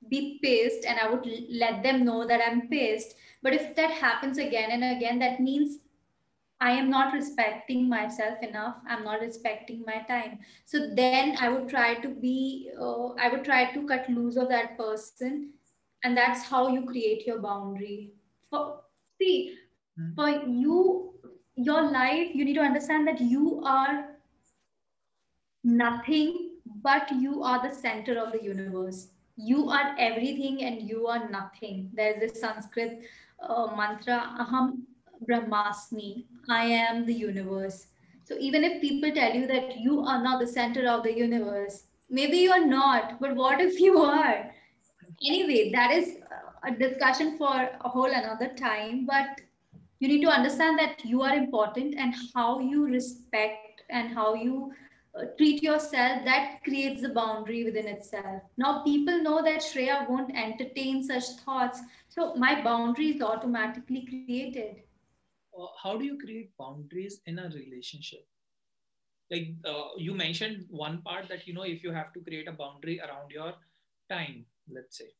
be 0.08 0.38
pissed 0.42 0.84
and 0.84 0.98
I 0.98 1.10
would 1.10 1.26
let 1.50 1.82
them 1.82 2.04
know 2.04 2.26
that 2.26 2.40
I'm 2.46 2.68
pissed. 2.68 3.14
But 3.42 3.52
if 3.52 3.74
that 3.76 3.90
happens 3.90 4.38
again 4.38 4.70
and 4.70 4.96
again, 4.96 5.18
that 5.18 5.40
means 5.40 5.78
I 6.60 6.70
am 6.70 6.88
not 6.88 7.12
respecting 7.12 7.88
myself 7.88 8.38
enough. 8.42 8.76
I'm 8.88 9.04
not 9.04 9.20
respecting 9.20 9.84
my 9.86 10.02
time. 10.08 10.38
So 10.64 10.94
then 10.94 11.36
I 11.38 11.48
would 11.48 11.68
try 11.68 11.94
to 11.94 12.08
be, 12.08 12.70
uh, 12.80 13.08
I 13.14 13.28
would 13.28 13.44
try 13.44 13.72
to 13.72 13.86
cut 13.86 14.08
loose 14.08 14.36
of 14.36 14.48
that 14.48 14.78
person. 14.78 15.50
And 16.04 16.16
that's 16.16 16.44
how 16.44 16.68
you 16.68 16.84
create 16.84 17.26
your 17.26 17.40
boundary. 17.40 18.12
For, 18.50 18.80
see, 19.20 19.56
mm-hmm. 19.98 20.14
for 20.14 20.28
you, 20.48 21.14
your 21.56 21.90
life, 21.90 22.28
you 22.34 22.44
need 22.44 22.54
to 22.54 22.60
understand 22.60 23.06
that 23.08 23.20
you 23.20 23.62
are 23.64 24.16
nothing, 25.64 26.50
but 26.82 27.10
you 27.12 27.42
are 27.42 27.66
the 27.66 27.74
center 27.74 28.18
of 28.18 28.32
the 28.32 28.42
universe. 28.42 29.08
You 29.36 29.68
are 29.68 29.94
everything 29.98 30.62
and 30.62 30.88
you 30.88 31.06
are 31.06 31.28
nothing. 31.28 31.90
There's 31.92 32.20
this 32.20 32.40
Sanskrit 32.40 33.02
uh, 33.40 33.74
mantra, 33.76 34.36
Aham 34.40 34.82
Brahmasmi, 35.28 36.24
I 36.48 36.64
am 36.66 37.06
the 37.06 37.14
universe. 37.14 37.86
So 38.24 38.36
even 38.38 38.64
if 38.64 38.80
people 38.80 39.10
tell 39.12 39.34
you 39.34 39.46
that 39.46 39.78
you 39.78 40.00
are 40.00 40.22
not 40.22 40.40
the 40.40 40.46
center 40.46 40.88
of 40.88 41.02
the 41.02 41.16
universe, 41.16 41.84
maybe 42.08 42.38
you're 42.38 42.66
not, 42.66 43.20
but 43.20 43.34
what 43.34 43.60
if 43.60 43.80
you 43.80 43.98
are? 43.98 44.50
Anyway, 45.24 45.70
that 45.72 45.90
is 45.90 46.16
a 46.66 46.70
discussion 46.70 47.36
for 47.36 47.68
a 47.80 47.88
whole 47.88 48.10
another 48.10 48.48
time. 48.54 49.06
But 49.06 49.40
you 50.00 50.08
need 50.08 50.22
to 50.22 50.30
understand 50.30 50.78
that 50.78 51.04
you 51.04 51.22
are 51.22 51.34
important 51.34 51.94
and 51.98 52.14
how 52.34 52.60
you 52.60 52.86
respect 52.86 53.82
and 53.90 54.14
how 54.14 54.34
you 54.34 54.72
uh, 54.72 54.83
treat 55.36 55.62
yourself 55.62 56.24
that 56.24 56.60
creates 56.64 57.02
the 57.02 57.08
boundary 57.08 57.64
within 57.64 57.86
itself. 57.86 58.42
Now 58.56 58.82
people 58.82 59.22
know 59.22 59.42
that 59.42 59.60
shreya 59.60 60.08
won't 60.08 60.36
entertain 60.36 61.02
such 61.04 61.24
thoughts. 61.44 61.80
So 62.08 62.34
my 62.34 62.62
boundary 62.62 63.10
is 63.10 63.22
automatically 63.22 64.06
created. 64.06 64.82
Uh, 65.56 65.66
how 65.82 65.96
do 65.96 66.04
you 66.04 66.18
create 66.18 66.50
boundaries 66.58 67.20
in 67.26 67.38
a 67.38 67.44
relationship? 67.44 68.26
Like 69.30 69.54
uh, 69.64 69.96
you 69.96 70.14
mentioned 70.14 70.66
one 70.68 71.02
part 71.02 71.28
that 71.28 71.46
you 71.46 71.54
know 71.54 71.62
if 71.62 71.82
you 71.82 71.92
have 71.92 72.12
to 72.12 72.20
create 72.20 72.48
a 72.48 72.52
boundary 72.52 73.00
around 73.00 73.30
your 73.30 73.54
time 74.10 74.44
let's 74.72 74.98
say 74.98 75.10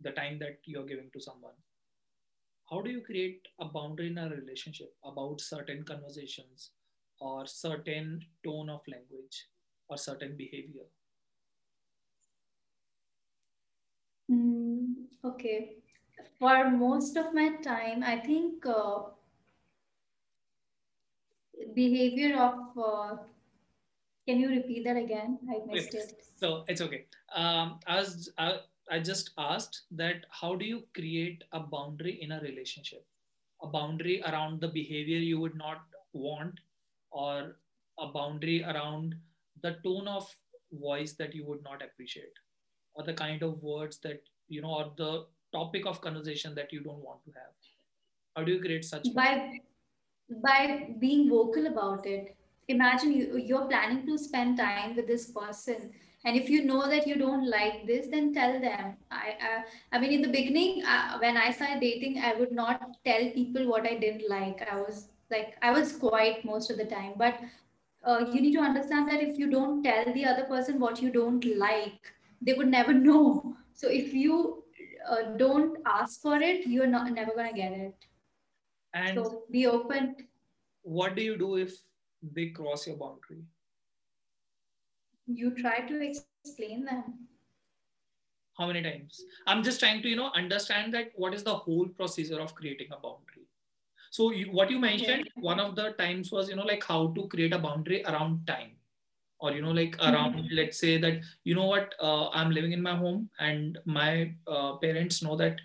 the 0.00 0.10
time 0.10 0.38
that 0.38 0.58
you're 0.64 0.86
giving 0.86 1.10
to 1.12 1.20
someone 1.20 1.54
how 2.70 2.80
do 2.80 2.90
you 2.90 3.00
create 3.00 3.46
a 3.60 3.64
boundary 3.64 4.08
in 4.08 4.18
a 4.18 4.28
relationship 4.28 4.94
about 5.04 5.40
certain 5.40 5.84
conversations 5.84 6.70
or 7.30 7.46
certain 7.46 8.08
tone 8.44 8.70
of 8.74 8.80
language 8.94 9.46
or 9.88 9.96
certain 9.96 10.36
behavior? 10.36 10.88
Mm, 14.30 14.94
okay. 15.24 15.76
For 16.38 16.70
most 16.70 17.16
of 17.16 17.34
my 17.34 17.48
time 17.64 18.02
i 18.04 18.16
think 18.24 18.66
uh, 18.66 19.00
behavior 21.74 22.36
of 22.36 22.78
uh, 22.78 23.16
can 24.26 24.38
you 24.38 24.48
repeat 24.50 24.84
that 24.84 24.96
again? 24.96 25.38
I 25.50 25.60
missed 25.66 25.94
it. 25.94 26.12
So 26.36 26.64
it's 26.68 26.80
okay. 26.80 27.06
Um, 27.34 27.80
as 27.86 28.30
uh, 28.38 28.58
I 28.90 29.00
just 29.00 29.30
asked 29.36 29.82
that 29.92 30.26
how 30.30 30.54
do 30.54 30.64
you 30.64 30.84
create 30.94 31.42
a 31.52 31.60
boundary 31.60 32.18
in 32.22 32.32
a 32.32 32.40
relationship? 32.40 33.04
A 33.62 33.66
boundary 33.66 34.22
around 34.22 34.60
the 34.60 34.68
behavior 34.68 35.18
you 35.18 35.40
would 35.40 35.56
not 35.56 35.82
want, 36.12 36.60
or 37.12 37.56
a 37.98 38.06
boundary 38.08 38.64
around 38.64 39.14
the 39.62 39.76
tone 39.84 40.08
of 40.08 40.28
voice 40.72 41.12
that 41.12 41.34
you 41.34 41.44
would 41.44 41.62
not 41.62 41.82
appreciate, 41.82 42.38
or 42.94 43.04
the 43.04 43.14
kind 43.14 43.42
of 43.42 43.62
words 43.62 43.98
that, 43.98 44.22
you 44.48 44.62
know, 44.62 44.74
or 44.74 44.92
the 44.96 45.26
topic 45.52 45.86
of 45.86 46.00
conversation 46.00 46.54
that 46.54 46.72
you 46.72 46.80
don't 46.80 47.04
want 47.04 47.24
to 47.24 47.30
have. 47.32 47.52
How 48.34 48.44
do 48.44 48.52
you 48.52 48.60
create 48.60 48.84
such? 48.84 49.06
By, 49.14 49.58
by 50.42 50.88
being 50.98 51.28
vocal 51.28 51.66
about 51.66 52.06
it. 52.06 52.34
Imagine 52.68 53.12
you, 53.12 53.36
you're 53.36 53.66
planning 53.66 54.06
to 54.06 54.16
spend 54.16 54.56
time 54.56 54.96
with 54.96 55.06
this 55.06 55.30
person 55.30 55.92
and 56.24 56.36
if 56.36 56.48
you 56.48 56.64
know 56.64 56.88
that 56.88 57.06
you 57.06 57.16
don't 57.16 57.48
like 57.48 57.86
this 57.86 58.06
then 58.08 58.32
tell 58.32 58.60
them 58.60 58.96
i 59.10 59.34
uh, 59.48 59.62
i 59.92 59.98
mean 59.98 60.12
in 60.12 60.22
the 60.22 60.28
beginning 60.28 60.84
uh, 60.84 61.18
when 61.18 61.36
i 61.36 61.50
started 61.50 61.80
dating 61.80 62.18
i 62.18 62.34
would 62.34 62.52
not 62.52 62.96
tell 63.04 63.30
people 63.34 63.68
what 63.68 63.86
i 63.86 63.96
didn't 63.98 64.28
like 64.28 64.62
i 64.70 64.76
was 64.76 65.08
like 65.34 65.56
i 65.62 65.70
was 65.70 65.92
quiet 66.04 66.44
most 66.44 66.70
of 66.70 66.78
the 66.78 66.84
time 66.84 67.12
but 67.16 67.38
uh, 68.04 68.24
you 68.32 68.40
need 68.40 68.52
to 68.52 68.60
understand 68.60 69.08
that 69.08 69.22
if 69.22 69.38
you 69.38 69.50
don't 69.50 69.82
tell 69.82 70.12
the 70.12 70.24
other 70.24 70.44
person 70.44 70.80
what 70.80 71.00
you 71.00 71.10
don't 71.10 71.44
like 71.56 72.12
they 72.44 72.54
would 72.54 72.68
never 72.68 72.92
know. 73.08 73.56
So 73.74 73.88
if 73.88 74.12
you 74.12 74.64
uh, 75.08 75.36
don't 75.36 75.78
ask 75.86 76.20
for 76.20 76.36
it 76.36 76.66
you're 76.66 76.86
not 76.86 77.10
never 77.12 77.32
going 77.32 77.54
to 77.54 77.56
get 77.56 77.72
it. 77.72 77.94
And 78.94 79.16
so 79.16 79.44
be 79.50 79.66
open. 79.66 80.16
what 80.82 81.14
do 81.14 81.22
you 81.22 81.38
do 81.38 81.56
if 81.56 81.74
they 82.22 82.46
cross 82.46 82.86
your 82.86 82.96
boundary? 82.96 83.42
You 85.26 85.52
try 85.52 85.80
to 85.80 86.02
explain 86.02 86.84
them. 86.84 87.04
How 88.58 88.66
many 88.66 88.82
times? 88.82 89.24
I'm 89.46 89.62
just 89.62 89.80
trying 89.80 90.02
to 90.02 90.08
you 90.08 90.16
know 90.16 90.30
understand 90.34 90.92
that 90.94 91.12
what 91.14 91.34
is 91.34 91.42
the 91.42 91.54
whole 91.54 91.86
procedure 91.88 92.40
of 92.40 92.54
creating 92.54 92.88
a 92.92 93.00
boundary 93.00 93.41
so 94.12 94.30
you, 94.30 94.52
what 94.52 94.70
you 94.70 94.78
mentioned 94.78 95.24
yeah. 95.24 95.42
one 95.42 95.58
of 95.58 95.74
the 95.74 95.92
times 95.92 96.30
was 96.30 96.50
you 96.50 96.54
know 96.54 96.68
like 96.70 96.84
how 96.84 97.14
to 97.14 97.26
create 97.28 97.54
a 97.54 97.58
boundary 97.58 98.04
around 98.04 98.46
time. 98.46 98.72
Or 99.40 99.50
you 99.50 99.62
know 99.62 99.72
like 99.72 99.96
around 99.98 100.34
mm-hmm. 100.34 100.54
let's 100.56 100.78
say 100.78 100.98
that 100.98 101.14
you 101.42 101.56
know 101.56 101.64
what 101.66 101.94
uh, 102.00 102.28
i'm 102.28 102.52
living 102.52 102.74
in 102.74 102.80
my 102.80 102.94
home 102.94 103.28
and 103.40 103.76
my 103.84 104.32
uh, 104.46 104.76
parents 104.76 105.20
know 105.20 105.34
that 105.40 105.56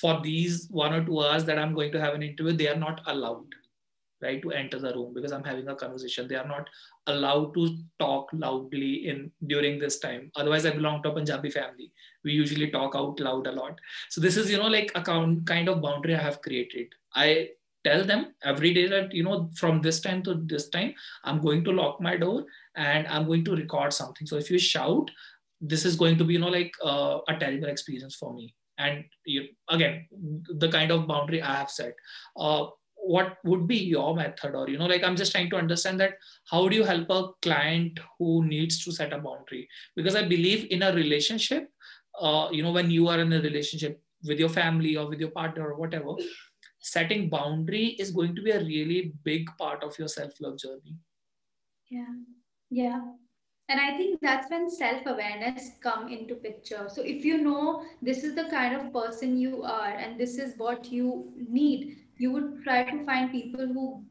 for 0.00 0.20
these 0.20 0.66
one 0.70 0.92
or 0.92 1.02
two 1.02 1.22
hours 1.22 1.46
that 1.46 1.58
i'm 1.58 1.72
going 1.78 1.90
to 1.92 2.00
have 2.02 2.12
an 2.18 2.22
interview 2.22 2.52
they 2.52 2.68
are 2.68 2.82
not 2.82 3.00
allowed 3.06 3.56
right 4.24 4.42
to 4.42 4.52
enter 4.58 4.78
the 4.78 4.92
room 4.92 5.14
because 5.14 5.32
i'm 5.32 5.44
having 5.44 5.68
a 5.68 5.74
conversation. 5.74 6.28
They 6.28 6.36
are 6.36 6.46
not 6.46 6.68
allowed 7.06 7.54
to 7.54 7.76
talk 7.98 8.28
loudly 8.32 9.08
in 9.08 9.30
during 9.46 9.78
this 9.78 9.98
time. 9.98 10.30
Otherwise 10.36 10.66
i 10.66 10.70
belong 10.70 11.02
to 11.02 11.10
a 11.10 11.14
punjabi 11.18 11.50
family. 11.50 11.90
We 12.24 12.32
usually 12.32 12.70
talk 12.70 12.94
out 12.94 13.20
loud 13.20 13.46
a 13.46 13.52
lot. 13.52 13.80
So 14.10 14.20
this 14.20 14.36
is 14.36 14.50
you 14.50 14.58
know 14.58 14.72
like 14.78 14.92
a 14.94 15.02
kind 15.02 15.68
of 15.68 15.82
boundary 15.82 16.14
i 16.14 16.22
have 16.30 16.40
created. 16.42 16.88
I 17.14 17.50
tell 17.84 18.04
them 18.04 18.34
every 18.42 18.72
day 18.74 18.86
that 18.86 19.12
you 19.14 19.22
know 19.22 19.50
from 19.56 19.80
this 19.80 20.00
time 20.00 20.22
to 20.22 20.34
this 20.46 20.68
time 20.68 20.92
i'm 21.24 21.40
going 21.40 21.62
to 21.64 21.72
lock 21.72 22.00
my 22.00 22.16
door 22.16 22.44
and 22.76 23.06
i'm 23.08 23.26
going 23.26 23.44
to 23.44 23.56
record 23.56 23.92
something. 23.92 24.26
So 24.26 24.36
if 24.36 24.50
you 24.50 24.58
shout 24.58 25.10
this 25.60 25.84
is 25.84 25.96
going 25.96 26.18
to 26.18 26.24
be 26.24 26.34
you 26.34 26.40
know 26.40 26.48
like 26.48 26.72
uh, 26.84 27.18
a 27.28 27.36
terrible 27.38 27.68
experience 27.68 28.14
for 28.14 28.34
me. 28.34 28.54
And 28.76 29.04
you, 29.24 29.44
again 29.68 30.06
the 30.58 30.68
kind 30.68 30.90
of 30.90 31.06
boundary 31.06 31.42
i 31.42 31.54
have 31.54 31.70
set. 31.70 31.94
Uh, 32.36 32.66
what 32.96 33.36
would 33.44 33.68
be 33.68 33.76
your 33.76 34.16
method? 34.16 34.54
Or 34.54 34.68
you 34.68 34.78
know 34.78 34.86
like 34.86 35.04
i'm 35.04 35.16
just 35.16 35.32
trying 35.32 35.50
to 35.50 35.56
understand 35.56 36.00
that 36.00 36.14
how 36.50 36.68
do 36.68 36.76
you 36.76 36.84
help 36.84 37.10
a 37.10 37.28
client 37.42 38.00
who 38.18 38.44
needs 38.44 38.82
to 38.84 38.92
set 38.92 39.12
a 39.12 39.18
boundary? 39.18 39.68
Because 39.94 40.16
i 40.16 40.22
believe 40.22 40.66
in 40.70 40.82
a 40.82 40.92
relationship 40.92 41.68
uh, 42.20 42.48
you 42.50 42.62
know 42.62 42.72
when 42.72 42.90
you 42.90 43.08
are 43.08 43.20
in 43.20 43.32
a 43.32 43.40
relationship 43.40 44.00
with 44.26 44.38
your 44.38 44.48
family 44.48 44.96
or 44.96 45.08
with 45.08 45.20
your 45.20 45.30
partner 45.30 45.70
or 45.70 45.76
whatever 45.76 46.14
setting 46.84 47.30
boundary 47.30 47.96
is 47.98 48.10
going 48.10 48.36
to 48.36 48.42
be 48.42 48.50
a 48.50 48.60
really 48.60 49.12
big 49.24 49.48
part 49.58 49.82
of 49.82 49.98
your 49.98 50.06
self-love 50.06 50.58
journey. 50.58 50.96
Yeah. 51.90 52.14
Yeah. 52.70 53.00
And 53.70 53.80
i 53.80 53.96
think 53.96 54.20
that's 54.20 54.50
when 54.50 54.68
self-awareness 54.70 55.70
come 55.82 56.08
into 56.08 56.34
picture. 56.34 56.86
So 56.88 57.00
if 57.00 57.24
you 57.24 57.38
know 57.38 57.84
this 58.02 58.22
is 58.22 58.34
the 58.34 58.44
kind 58.50 58.76
of 58.76 58.92
person 58.92 59.38
you 59.38 59.62
are 59.62 59.92
and 59.92 60.20
this 60.20 60.36
is 60.36 60.58
what 60.58 60.92
you 60.92 61.32
need 61.48 61.96
you 62.18 62.30
would 62.32 62.62
try 62.62 62.84
to 62.90 63.04
find 63.04 63.32
people 63.32 63.66
who 63.66 64.03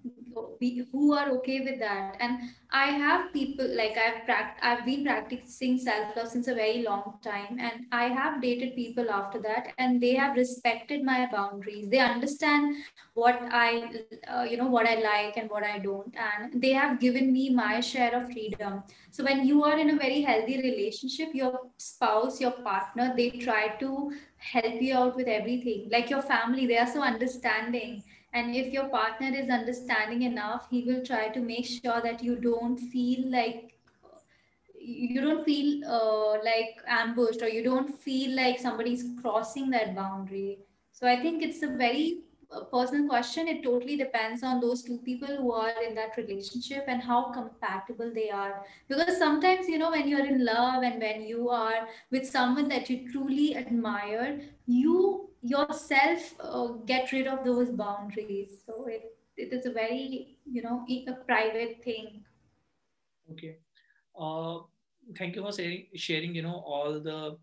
who 0.91 1.13
are 1.13 1.29
okay 1.29 1.61
with 1.61 1.79
that. 1.79 2.17
And 2.19 2.39
i 2.71 2.85
have 2.85 3.31
people 3.31 3.67
like 3.79 3.97
i've 4.03 4.21
pract- 4.27 4.61
i've 4.67 4.83
been 4.85 5.03
practicing 5.05 5.77
self 5.77 6.15
love 6.17 6.27
since 6.27 6.47
a 6.47 6.55
very 6.55 6.81
long 6.81 7.19
time 7.23 7.59
and 7.59 7.85
i 7.91 8.05
have 8.05 8.41
dated 8.41 8.75
people 8.75 9.11
after 9.17 9.39
that 9.39 9.67
and 9.77 10.01
they 10.01 10.15
have 10.15 10.35
respected 10.35 11.03
my 11.03 11.27
boundaries. 11.31 11.89
They 11.89 11.99
understand 11.99 12.75
what 13.13 13.39
i 13.51 13.91
uh, 14.27 14.43
you 14.49 14.57
know 14.57 14.67
what 14.67 14.87
i 14.87 14.95
like 14.95 15.37
and 15.37 15.49
what 15.49 15.63
i 15.63 15.77
don't 15.79 16.15
and 16.15 16.61
they 16.61 16.73
have 16.73 16.99
given 16.99 17.31
me 17.31 17.49
my 17.49 17.79
share 17.79 18.15
of 18.19 18.31
freedom. 18.31 18.83
So 19.11 19.23
when 19.23 19.45
you 19.45 19.63
are 19.63 19.77
in 19.77 19.91
a 19.91 19.97
very 19.97 20.21
healthy 20.21 20.57
relationship 20.57 21.29
your 21.33 21.59
spouse 21.77 22.41
your 22.41 22.51
partner 22.51 23.13
they 23.15 23.29
try 23.29 23.67
to 23.79 24.11
help 24.37 24.81
you 24.81 24.95
out 24.95 25.15
with 25.15 25.27
everything. 25.27 25.89
Like 25.91 26.09
your 26.09 26.21
family 26.21 26.65
they 26.65 26.77
are 26.77 26.87
so 26.87 27.01
understanding 27.01 28.03
and 28.33 28.55
if 28.55 28.73
your 28.73 28.87
partner 28.89 29.31
is 29.35 29.49
understanding 29.49 30.23
enough 30.23 30.67
he 30.69 30.83
will 30.83 31.05
try 31.05 31.27
to 31.29 31.39
make 31.39 31.65
sure 31.65 32.01
that 32.01 32.23
you 32.23 32.35
don't 32.35 32.77
feel 32.77 33.31
like 33.31 33.73
you 34.85 35.21
don't 35.21 35.45
feel 35.45 35.85
uh, 35.89 36.37
like 36.43 36.77
ambushed 36.87 37.41
or 37.41 37.47
you 37.47 37.63
don't 37.63 37.97
feel 37.99 38.35
like 38.35 38.59
somebody's 38.59 39.05
crossing 39.21 39.69
that 39.69 39.95
boundary. 39.95 40.59
So 40.91 41.07
i 41.07 41.15
think 41.21 41.41
it's 41.41 41.63
a 41.63 41.67
very 41.67 42.23
uh, 42.53 42.61
personal 42.65 43.07
question. 43.07 43.47
It 43.47 43.63
totally 43.63 43.95
depends 43.97 44.43
on 44.43 44.59
those 44.59 44.83
two 44.83 44.97
people 44.99 45.35
who 45.37 45.51
are 45.51 45.73
in 45.87 45.95
that 45.95 46.17
relationship 46.17 46.85
and 46.87 47.01
how 47.01 47.31
compatible 47.31 48.11
they 48.13 48.29
are. 48.29 48.63
Because 48.87 49.17
sometimes 49.17 49.67
you 49.67 49.77
know 49.77 49.91
when 49.91 50.07
you're 50.07 50.25
in 50.25 50.45
love 50.45 50.83
and 50.83 51.01
when 51.01 51.23
you 51.23 51.49
are 51.49 51.87
with 52.11 52.27
someone 52.29 52.67
that 52.69 52.89
you 52.89 53.11
truly 53.11 53.55
admire 53.55 54.41
you 54.67 55.29
yourself 55.43 56.33
uh, 56.39 56.67
get 56.85 57.11
rid 57.11 57.27
of 57.27 57.43
those 57.43 57.69
boundaries. 57.69 58.61
So 58.65 58.85
it, 58.87 59.15
it 59.37 59.53
is 59.53 59.65
a 59.65 59.71
very 59.71 60.37
you 60.49 60.61
know 60.61 60.85
a 60.89 61.13
private 61.25 61.83
thing. 61.83 62.23
Okay. 63.31 63.57
Uh, 64.19 64.59
thank 65.17 65.35
you 65.35 65.43
for 65.43 65.51
sharing, 65.51 65.87
sharing 65.95 66.33
you 66.33 66.43
know 66.43 66.63
all 66.65 66.99
the 66.99 67.37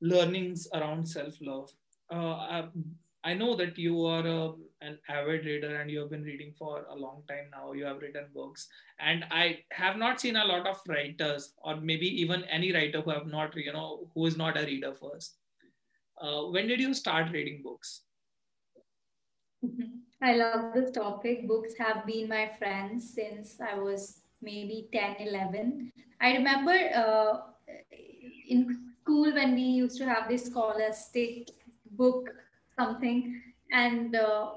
learnings 0.00 0.66
around 0.74 1.08
self-love. 1.08 1.70
Uh, 2.12 2.34
I, 2.34 2.64
I 3.22 3.32
know 3.32 3.56
that 3.56 3.78
you 3.78 4.04
are 4.04 4.26
a, 4.26 4.52
an 4.82 4.98
avid 5.08 5.46
reader 5.46 5.80
and 5.80 5.90
you 5.90 6.00
have 6.00 6.10
been 6.10 6.24
reading 6.24 6.52
for 6.58 6.84
a 6.90 6.94
long 6.94 7.22
time 7.26 7.46
now. 7.50 7.72
You 7.72 7.86
have 7.86 8.02
written 8.02 8.26
books. 8.34 8.68
And 8.98 9.24
i 9.30 9.60
have 9.70 9.96
not 9.96 10.20
seen 10.20 10.36
a 10.36 10.44
lot 10.44 10.66
of 10.66 10.80
writers 10.88 11.54
or 11.62 11.76
maybe 11.76 12.06
even 12.20 12.44
any 12.44 12.72
writer 12.72 13.00
who 13.00 13.10
have 13.10 13.26
not 13.26 13.56
you 13.56 13.72
know 13.72 14.10
who 14.14 14.26
is 14.26 14.36
not 14.36 14.58
a 14.58 14.66
reader 14.66 14.92
first 14.94 15.36
uh, 16.20 16.42
when 16.42 16.68
did 16.68 16.80
you 16.80 16.94
start 16.94 17.32
reading 17.32 17.62
books? 17.62 18.02
I 20.22 20.34
love 20.34 20.74
this 20.74 20.90
topic. 20.90 21.46
Books 21.46 21.74
have 21.78 22.06
been 22.06 22.28
my 22.28 22.50
friends 22.58 23.12
since 23.14 23.60
I 23.60 23.78
was 23.78 24.20
maybe 24.40 24.88
10, 24.92 25.16
11. 25.18 25.92
I 26.20 26.32
remember 26.32 26.72
uh, 26.94 27.38
in 28.48 28.92
school 29.02 29.32
when 29.34 29.54
we 29.54 29.62
used 29.62 29.98
to 29.98 30.06
have 30.06 30.28
this 30.28 30.46
scholastic 30.46 31.50
book, 31.92 32.30
something, 32.78 33.42
and 33.72 34.14
uh, 34.16 34.52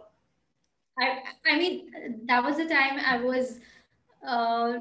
I, 1.00 1.24
I 1.46 1.58
mean, 1.58 2.22
that 2.26 2.44
was 2.44 2.58
the 2.58 2.66
time 2.66 3.00
I 3.00 3.18
was 3.18 3.60
uh, 4.26 4.80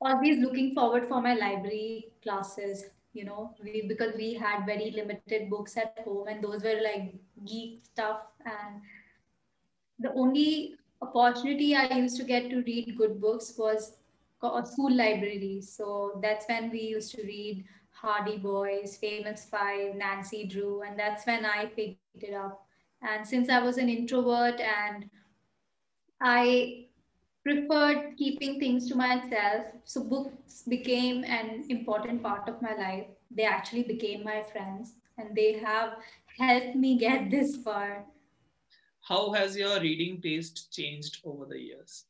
always 0.00 0.38
looking 0.38 0.74
forward 0.74 1.08
for 1.08 1.20
my 1.20 1.34
library 1.34 2.12
classes 2.22 2.84
you 3.12 3.24
know 3.24 3.54
we 3.62 3.86
because 3.88 4.14
we 4.16 4.34
had 4.34 4.66
very 4.66 4.90
limited 4.90 5.48
books 5.50 5.76
at 5.76 5.98
home 6.04 6.28
and 6.28 6.42
those 6.42 6.62
were 6.62 6.80
like 6.82 7.14
geek 7.46 7.80
stuff. 7.84 8.20
And 8.44 8.82
the 9.98 10.12
only 10.12 10.76
opportunity 11.00 11.74
i 11.76 11.96
used 11.96 12.16
to 12.16 12.24
get 12.24 12.50
to 12.50 12.62
read 12.62 12.94
good 12.98 13.20
books 13.20 13.54
was 13.56 13.92
a 14.42 14.46
uh, 14.46 14.64
school 14.64 14.92
library 14.92 15.60
so 15.60 16.18
that's 16.22 16.46
when 16.48 16.70
we 16.70 16.80
used 16.80 17.14
to 17.14 17.22
read 17.22 17.64
hardy 17.90 18.36
boys 18.36 18.96
famous 18.96 19.44
five 19.44 19.94
nancy 19.94 20.44
drew 20.44 20.82
and 20.82 20.98
that's 20.98 21.26
when 21.26 21.44
i 21.44 21.66
picked 21.66 21.98
it 22.20 22.34
up. 22.34 22.64
And 23.00 23.26
since 23.26 23.48
i 23.48 23.60
was 23.60 23.78
an 23.78 23.88
introvert 23.88 24.60
and 24.60 25.08
i 26.20 26.87
preferred 27.48 28.16
keeping 28.18 28.58
things 28.60 28.88
to 28.88 28.94
myself. 28.94 29.64
So 29.84 30.04
books 30.04 30.62
became 30.68 31.24
an 31.24 31.64
important 31.68 32.22
part 32.22 32.48
of 32.48 32.60
my 32.60 32.74
life. 32.74 33.06
They 33.30 33.44
actually 33.44 33.84
became 33.84 34.22
my 34.22 34.42
friends 34.42 34.94
and 35.16 35.34
they 35.34 35.58
have 35.64 35.94
helped 36.38 36.76
me 36.76 36.98
get 36.98 37.30
this 37.30 37.56
far. 37.56 38.04
How 39.00 39.32
has 39.32 39.56
your 39.56 39.80
reading 39.80 40.20
taste 40.20 40.72
changed 40.72 41.20
over 41.24 41.46
the 41.46 41.58
years? 41.58 42.04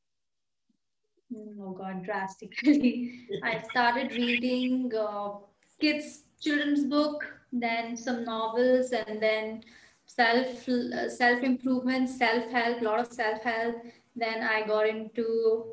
Hmm, 1.33 1.61
oh 1.61 1.73
God, 1.73 2.05
drastically. 2.05 3.29
I 3.45 3.63
started 3.71 4.11
reading 4.13 4.91
uh, 4.99 5.35
kids' 5.81 6.25
children's 6.41 6.85
book, 6.85 7.25
then 7.53 7.97
some 7.97 8.25
novels, 8.25 8.91
and 8.91 9.23
then 9.23 9.63
self 10.07 10.69
uh, 10.69 11.09
self 11.09 11.43
improvement, 11.43 12.09
self 12.09 12.51
help, 12.51 12.81
a 12.81 12.85
lot 12.85 12.99
of 12.99 13.13
self 13.13 13.43
help 13.43 13.77
then 14.21 14.43
I 14.43 14.67
got 14.67 14.89
into 14.89 15.65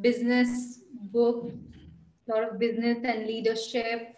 business 0.00 0.80
book, 0.92 1.52
a 2.28 2.32
lot 2.32 2.48
of 2.48 2.58
business 2.58 2.98
and 3.04 3.26
leadership. 3.26 4.16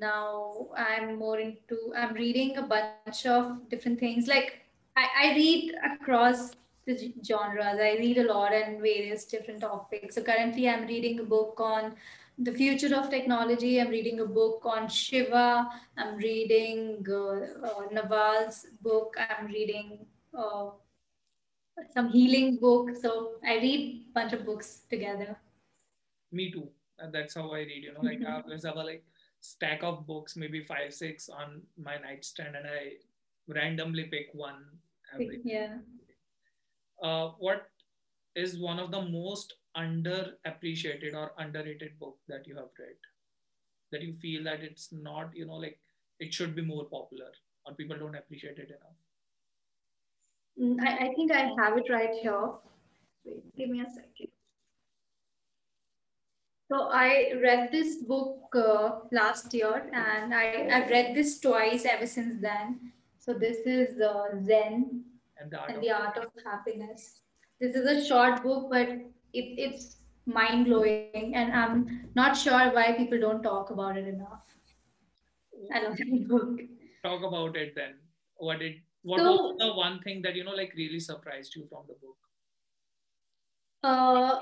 Now 0.00 0.68
I'm 0.76 1.18
more 1.18 1.38
into, 1.38 1.92
I'm 1.96 2.14
reading 2.14 2.56
a 2.56 2.62
bunch 2.62 3.26
of 3.26 3.68
different 3.68 3.98
things. 3.98 4.26
Like 4.26 4.60
I, 4.96 5.06
I 5.24 5.34
read 5.34 5.74
across 5.92 6.52
the 6.86 7.14
genres. 7.24 7.78
I 7.80 7.96
read 7.98 8.18
a 8.18 8.32
lot 8.32 8.52
and 8.52 8.80
various 8.80 9.24
different 9.24 9.60
topics. 9.60 10.14
So 10.14 10.22
currently 10.22 10.68
I'm 10.68 10.86
reading 10.86 11.20
a 11.20 11.24
book 11.24 11.58
on 11.58 11.94
the 12.38 12.52
future 12.52 12.94
of 12.94 13.10
technology. 13.10 13.80
I'm 13.80 13.88
reading 13.88 14.20
a 14.20 14.26
book 14.26 14.62
on 14.64 14.88
Shiva. 14.88 15.68
I'm 15.96 16.16
reading 16.16 17.04
uh, 17.08 17.66
uh, 17.66 17.88
Naval's 17.92 18.66
book. 18.80 19.16
I'm 19.18 19.46
reading 19.46 20.06
uh, 20.34 20.70
some 21.92 22.10
healing 22.10 22.58
book. 22.60 22.90
So 23.00 23.32
I 23.46 23.54
read 23.56 24.04
a 24.10 24.12
bunch 24.14 24.32
of 24.32 24.44
books 24.44 24.82
together. 24.90 25.36
Me 26.32 26.50
too. 26.50 26.68
And 26.98 27.12
That's 27.12 27.34
how 27.34 27.52
I 27.52 27.58
read. 27.60 27.82
You 27.82 27.94
know, 27.94 28.00
like 28.00 28.20
I 28.26 28.40
always 28.40 28.64
have 28.64 28.76
a 28.76 28.82
like 28.82 29.04
stack 29.40 29.82
of 29.82 30.06
books, 30.06 30.36
maybe 30.36 30.64
five, 30.64 30.92
six 30.92 31.28
on 31.28 31.62
my 31.76 31.96
nightstand, 31.96 32.56
and 32.56 32.66
I 32.66 32.94
randomly 33.46 34.04
pick 34.04 34.30
one 34.32 34.64
every. 35.14 35.40
Yeah. 35.44 35.78
Uh, 37.02 37.30
what 37.38 37.70
is 38.34 38.58
one 38.58 38.80
of 38.80 38.90
the 38.90 39.00
most 39.00 39.54
underappreciated 39.76 41.14
or 41.14 41.32
underrated 41.38 41.98
book 42.00 42.18
that 42.28 42.46
you 42.48 42.56
have 42.56 42.70
read? 42.78 42.96
that 43.90 44.02
you 44.02 44.12
feel 44.12 44.44
that 44.44 44.62
it's 44.62 44.88
not 44.92 45.30
you 45.34 45.46
know 45.46 45.56
like 45.56 45.78
it 46.20 46.32
should 46.32 46.54
be 46.54 46.62
more 46.62 46.84
popular 46.84 47.30
or 47.66 47.74
people 47.74 47.96
don't 47.98 48.16
appreciate 48.16 48.58
it 48.58 48.68
enough 48.68 48.98
I, 50.80 50.96
I 51.06 51.14
think 51.14 51.32
i 51.32 51.50
have 51.58 51.78
it 51.78 51.90
right 51.90 52.14
here 52.22 52.50
Wait, 53.24 53.56
give 53.56 53.70
me 53.70 53.80
a 53.80 53.90
second 53.90 54.28
so 56.70 56.90
I 56.92 57.32
read 57.42 57.72
this 57.72 58.02
book 58.02 58.54
uh, 58.54 59.00
last 59.10 59.54
year, 59.54 59.88
and 59.90 60.34
I 60.34 60.68
I've 60.70 60.90
read 60.90 61.14
this 61.16 61.40
twice 61.40 61.86
ever 61.86 62.06
since 62.06 62.42
then. 62.42 62.92
So 63.18 63.32
this 63.32 63.58
is 63.64 63.98
uh, 64.00 64.36
Zen 64.46 65.02
and 65.40 65.50
the 65.50 65.60
art, 65.60 65.70
and 65.70 65.82
of, 65.82 66.00
art 66.00 66.18
of 66.18 66.30
happiness. 66.44 67.20
This 67.58 67.74
is 67.74 67.86
a 67.86 68.04
short 68.06 68.42
book, 68.42 68.68
but 68.70 68.88
it, 68.88 69.46
it's 69.64 69.96
mind 70.26 70.66
blowing, 70.66 71.32
and 71.34 71.52
I'm 71.52 72.10
not 72.14 72.36
sure 72.36 72.70
why 72.74 72.92
people 72.92 73.18
don't 73.18 73.42
talk 73.42 73.70
about 73.70 73.96
it 73.96 74.06
enough. 74.06 74.44
I 75.74 75.82
love 75.84 75.96
that 75.96 76.28
book. 76.28 76.60
talk 77.02 77.22
about 77.22 77.56
it 77.56 77.74
then. 77.74 77.94
What 78.36 78.58
did 78.58 78.74
what 79.08 79.20
So- 79.20 79.34
was 79.34 79.58
the 79.58 79.72
one 79.74 80.00
thing 80.06 80.22
that 80.22 80.36
you 80.36 80.44
know 80.44 80.56
like 80.60 80.72
really 80.76 81.00
surprised 81.00 81.54
you 81.56 81.66
from 81.68 81.84
the 81.90 81.94
book? 82.04 82.16
Uh, 83.82 84.40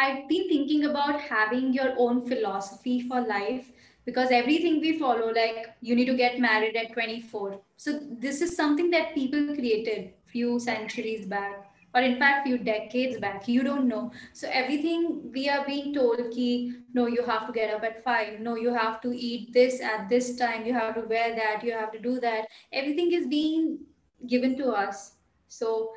I've 0.00 0.28
been 0.28 0.48
thinking 0.48 0.84
about 0.86 1.20
having 1.20 1.72
your 1.72 1.94
own 1.98 2.26
philosophy 2.26 3.00
for 3.08 3.20
life 3.20 3.70
because 4.04 4.30
everything 4.30 4.80
we 4.80 4.98
follow, 4.98 5.32
like 5.32 5.68
you 5.80 5.94
need 5.94 6.06
to 6.06 6.16
get 6.16 6.40
married 6.40 6.76
at 6.76 6.92
24. 6.92 7.60
So 7.76 7.98
this 8.26 8.40
is 8.40 8.56
something 8.56 8.90
that 8.90 9.14
people 9.14 9.54
created 9.54 10.14
few 10.26 10.58
centuries 10.58 11.26
back, 11.26 11.71
or 11.94 12.00
in 12.00 12.18
fact 12.18 12.46
few 12.46 12.58
decades 12.58 13.18
back. 13.18 13.48
You 13.48 13.62
don't 13.62 13.88
know. 13.88 14.12
So 14.32 14.48
everything 14.50 15.30
we 15.32 15.48
are 15.48 15.64
being 15.66 15.94
told 15.94 16.20
ki 16.32 16.74
no, 16.94 17.06
you 17.06 17.22
have 17.24 17.46
to 17.46 17.52
get 17.52 17.74
up 17.74 17.84
at 17.84 18.02
five. 18.04 18.40
No, 18.40 18.56
you 18.56 18.72
have 18.74 19.00
to 19.02 19.12
eat 19.16 19.52
this 19.52 19.80
at 19.80 20.08
this 20.08 20.36
time. 20.36 20.66
You 20.66 20.72
have 20.74 20.94
to 20.94 21.02
wear 21.02 21.34
that. 21.34 21.64
You 21.64 21.72
have 21.72 21.92
to 21.92 21.98
do 21.98 22.20
that. 22.20 22.46
Everything 22.72 23.12
is 23.12 23.26
being 23.26 23.78
given 24.26 24.56
to 24.58 24.68
us. 24.70 25.12
So 25.48 25.90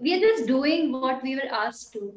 we 0.00 0.14
are 0.14 0.20
just 0.20 0.46
doing 0.46 0.92
what 0.92 1.22
we 1.22 1.36
were 1.36 1.50
asked 1.50 1.92
to 1.92 2.14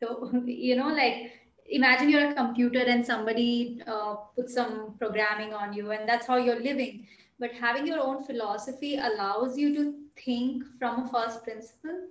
so 0.00 0.30
you 0.44 0.76
know 0.76 0.88
like 0.88 1.32
imagine 1.68 2.08
you're 2.08 2.30
a 2.30 2.34
computer 2.34 2.80
and 2.80 3.04
somebody 3.04 3.82
uh, 3.86 4.14
puts 4.36 4.54
some 4.54 4.94
programming 4.98 5.52
on 5.52 5.72
you 5.72 5.90
and 5.90 6.08
that's 6.08 6.26
how 6.26 6.36
you're 6.36 6.60
living 6.60 7.06
but 7.38 7.52
having 7.52 7.86
your 7.86 8.00
own 8.00 8.22
philosophy 8.24 8.96
allows 8.96 9.58
you 9.58 9.74
to 9.74 9.94
think 10.24 10.62
from 10.78 11.04
a 11.04 11.08
first 11.08 11.42
principle 11.42 12.06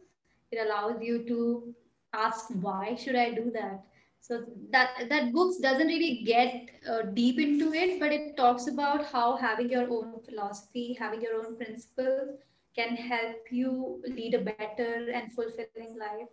it 0.52 0.60
allows 0.66 1.02
you 1.02 1.24
to 1.28 1.74
ask 2.14 2.46
why 2.66 2.96
should 2.96 3.16
i 3.16 3.30
do 3.34 3.52
that 3.52 3.84
so 4.20 4.44
that 4.72 4.90
that 5.10 5.32
books 5.34 5.58
doesn't 5.58 5.88
really 5.88 6.24
get 6.26 6.70
uh, 6.90 7.02
deep 7.20 7.40
into 7.40 7.74
it 7.74 8.00
but 8.00 8.12
it 8.12 8.36
talks 8.38 8.68
about 8.68 9.06
how 9.06 9.36
having 9.38 9.70
your 9.70 9.88
own 9.98 10.20
philosophy 10.28 10.94
having 11.00 11.22
your 11.22 11.36
own 11.46 11.58
principles 11.58 12.30
can 12.76 12.96
help 12.96 13.52
you 13.52 14.02
lead 14.08 14.34
a 14.36 14.44
better 14.44 15.10
and 15.12 15.32
fulfilling 15.34 15.98
life. 15.98 16.30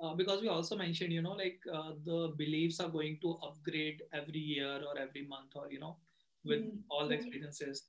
Uh, 0.00 0.14
because 0.14 0.40
we 0.42 0.48
also 0.48 0.76
mentioned, 0.76 1.12
you 1.12 1.22
know, 1.22 1.32
like 1.32 1.60
uh, 1.72 1.92
the 2.04 2.32
beliefs 2.36 2.80
are 2.80 2.88
going 2.88 3.18
to 3.22 3.38
upgrade 3.46 4.02
every 4.12 4.38
year 4.38 4.80
or 4.88 4.98
every 4.98 5.26
month 5.26 5.52
or, 5.54 5.70
you 5.70 5.78
know, 5.80 5.96
with 6.44 6.62
Mm, 6.62 6.82
all 6.90 7.08
the 7.08 7.14
experiences. 7.14 7.84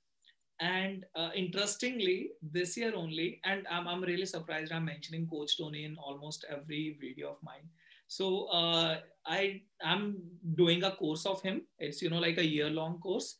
And 0.59 1.05
uh, 1.15 1.29
interestingly, 1.35 2.29
this 2.41 2.77
year 2.77 2.93
only, 2.95 3.41
and 3.43 3.65
I'm, 3.69 3.87
I'm 3.87 4.01
really 4.01 4.25
surprised 4.25 4.71
I'm 4.71 4.85
mentioning 4.85 5.27
Coach 5.27 5.57
Tony 5.57 5.83
in 5.85 5.97
almost 5.97 6.45
every 6.49 6.97
video 7.01 7.31
of 7.31 7.37
mine. 7.43 7.67
So 8.07 8.45
uh, 8.45 8.99
I 9.25 9.61
am 9.83 10.17
doing 10.55 10.83
a 10.83 10.91
course 10.91 11.25
of 11.25 11.41
him. 11.41 11.63
It's, 11.79 12.01
you 12.01 12.09
know, 12.09 12.19
like 12.19 12.37
a 12.37 12.45
year 12.45 12.69
long 12.69 12.99
course. 12.99 13.37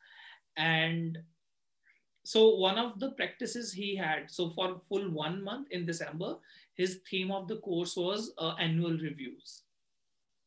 And 0.57 1.19
so 2.23 2.55
one 2.55 2.77
of 2.77 2.99
the 2.99 3.11
practices 3.11 3.71
he 3.71 3.95
had, 3.95 4.31
so 4.31 4.49
for 4.49 4.81
full 4.89 5.11
one 5.11 5.43
month 5.43 5.67
in 5.71 5.85
December, 5.85 6.35
his 6.73 7.01
theme 7.09 7.31
of 7.31 7.47
the 7.47 7.57
course 7.57 7.95
was 7.95 8.33
uh, 8.37 8.55
annual 8.59 8.97
reviews. 8.97 9.63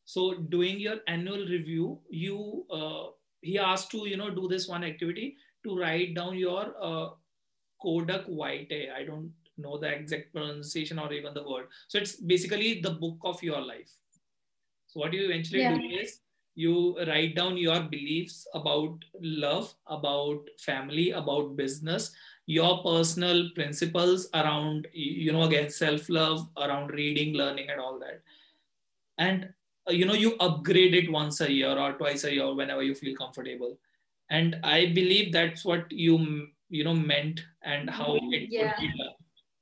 So 0.05 0.35
doing 0.35 0.79
your 0.79 0.97
annual 1.07 1.45
review, 1.47 1.99
you 2.09 2.65
uh, 2.71 3.07
he 3.41 3.59
asked 3.59 3.91
to 3.91 4.07
you 4.09 4.17
know 4.17 4.29
do 4.33 4.47
this 4.47 4.67
one 4.67 4.83
activity 4.83 5.37
to 5.67 5.77
write 5.79 6.15
down 6.15 6.37
your 6.37 6.73
uh, 6.81 7.09
Kodak 7.81 8.25
Vitae. 8.27 8.89
I 8.95 9.03
don't 9.03 9.31
know 9.57 9.77
the 9.77 9.87
exact 9.89 10.33
pronunciation 10.33 10.99
or 10.99 11.11
even 11.13 11.33
the 11.33 11.43
word. 11.49 11.67
So 11.87 11.97
it's 11.97 12.15
basically 12.15 12.81
the 12.81 12.91
book 12.91 13.17
of 13.23 13.41
your 13.43 13.61
life. 13.61 13.91
So 14.87 14.99
what 15.01 15.13
you 15.13 15.25
eventually 15.25 15.61
Yeah. 15.63 15.77
do 15.77 15.83
is 16.01 16.21
you 16.55 16.97
write 17.07 17.35
down 17.35 17.57
your 17.57 17.81
beliefs 17.81 18.47
about 18.53 19.03
love, 19.21 19.73
about 19.87 20.49
family, 20.59 21.11
about 21.11 21.55
business, 21.55 22.11
your 22.45 22.81
personal 22.83 23.49
principles 23.55 24.29
around 24.33 24.87
you 24.93 25.31
know 25.33 25.43
again 25.43 25.69
self 25.69 26.09
love, 26.09 26.47
around 26.57 26.91
reading, 26.91 27.35
learning, 27.35 27.69
and 27.69 27.79
all 27.81 27.99
that. 27.99 28.21
And 29.17 29.49
uh, 29.89 29.91
you 29.91 30.05
know 30.05 30.13
you 30.13 30.35
upgrade 30.39 30.95
it 30.95 31.11
once 31.11 31.41
a 31.41 31.51
year 31.51 31.77
or 31.77 31.93
twice 31.93 32.23
a 32.23 32.33
year 32.33 32.53
whenever 32.53 32.83
you 32.83 32.95
feel 32.95 33.15
comfortable. 33.15 33.77
And 34.29 34.59
I 34.63 34.87
believe 34.93 35.31
that's 35.31 35.63
what 35.65 35.91
you 35.91 36.47
you 36.69 36.83
know 36.83 36.93
meant 36.93 37.41
and 37.63 37.89
how 37.89 38.15
it 38.31 38.49
Yeah. 38.51 38.73
could 38.73 38.81
be 38.81 38.97
done, 38.97 39.15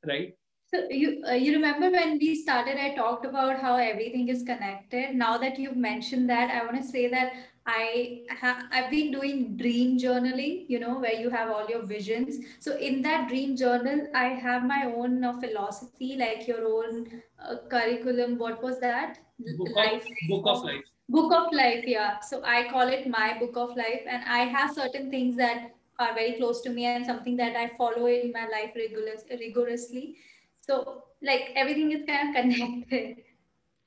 right? 0.08 0.34
So 0.74 0.90
you 0.90 1.24
uh, 1.28 1.34
you 1.34 1.54
remember 1.54 1.92
when 1.92 2.18
we 2.18 2.36
started, 2.36 2.78
I 2.78 2.96
talked 2.96 3.26
about 3.26 3.60
how 3.60 3.76
everything 3.78 4.30
is 4.30 4.42
connected. 4.44 5.16
Now 5.16 5.38
that 5.38 5.60
you've 5.60 5.78
mentioned 5.78 6.30
that, 6.30 6.50
I 6.50 6.66
want 6.66 6.82
to 6.82 6.88
say 6.88 7.08
that 7.10 7.34
I 7.68 8.24
ha- 8.40 8.68
I've 8.72 8.90
been 8.90 9.12
doing 9.12 9.56
dream 9.58 10.00
journaling. 10.00 10.66
You 10.68 10.80
know, 10.80 10.98
where 11.00 11.14
you 11.14 11.30
have 11.30 11.52
all 11.52 11.70
your 11.70 11.84
visions. 11.86 12.40
So 12.60 12.76
in 12.78 13.02
that 13.04 13.28
dream 13.30 13.56
journal, 13.56 14.08
I 14.16 14.26
have 14.48 14.66
my 14.66 14.86
own 14.86 15.24
uh, 15.24 15.40
philosophy, 15.40 16.16
like 16.18 16.48
your 16.48 16.66
own 16.68 17.22
uh, 17.40 17.58
curriculum. 17.70 18.38
What 18.40 18.64
was 18.64 18.80
that? 18.80 19.20
Book 19.58 19.70
of, 19.70 19.76
Life 19.76 20.06
book 20.30 20.48
of 20.48 20.64
life. 20.64 20.84
Book 21.10 21.32
of 21.34 21.54
life 21.54 21.84
yeah 21.86 22.20
so 22.20 22.42
i 22.44 22.68
call 22.70 22.88
it 22.88 23.08
my 23.08 23.38
book 23.40 23.56
of 23.56 23.76
life 23.78 24.02
and 24.10 24.24
i 24.26 24.40
have 24.56 24.74
certain 24.74 25.10
things 25.12 25.36
that 25.36 25.72
are 26.00 26.14
very 26.14 26.34
close 26.38 26.62
to 26.62 26.70
me 26.70 26.86
and 26.86 27.06
something 27.06 27.38
that 27.38 27.56
i 27.56 27.68
follow 27.78 28.08
in 28.08 28.32
my 28.32 28.48
life 28.48 28.72
rigorous, 28.76 29.24
rigorously 29.30 30.16
so 30.60 31.04
like 31.22 31.52
everything 31.56 31.92
is 31.92 32.04
kind 32.08 32.30
of 32.30 32.36
connected 32.42 33.18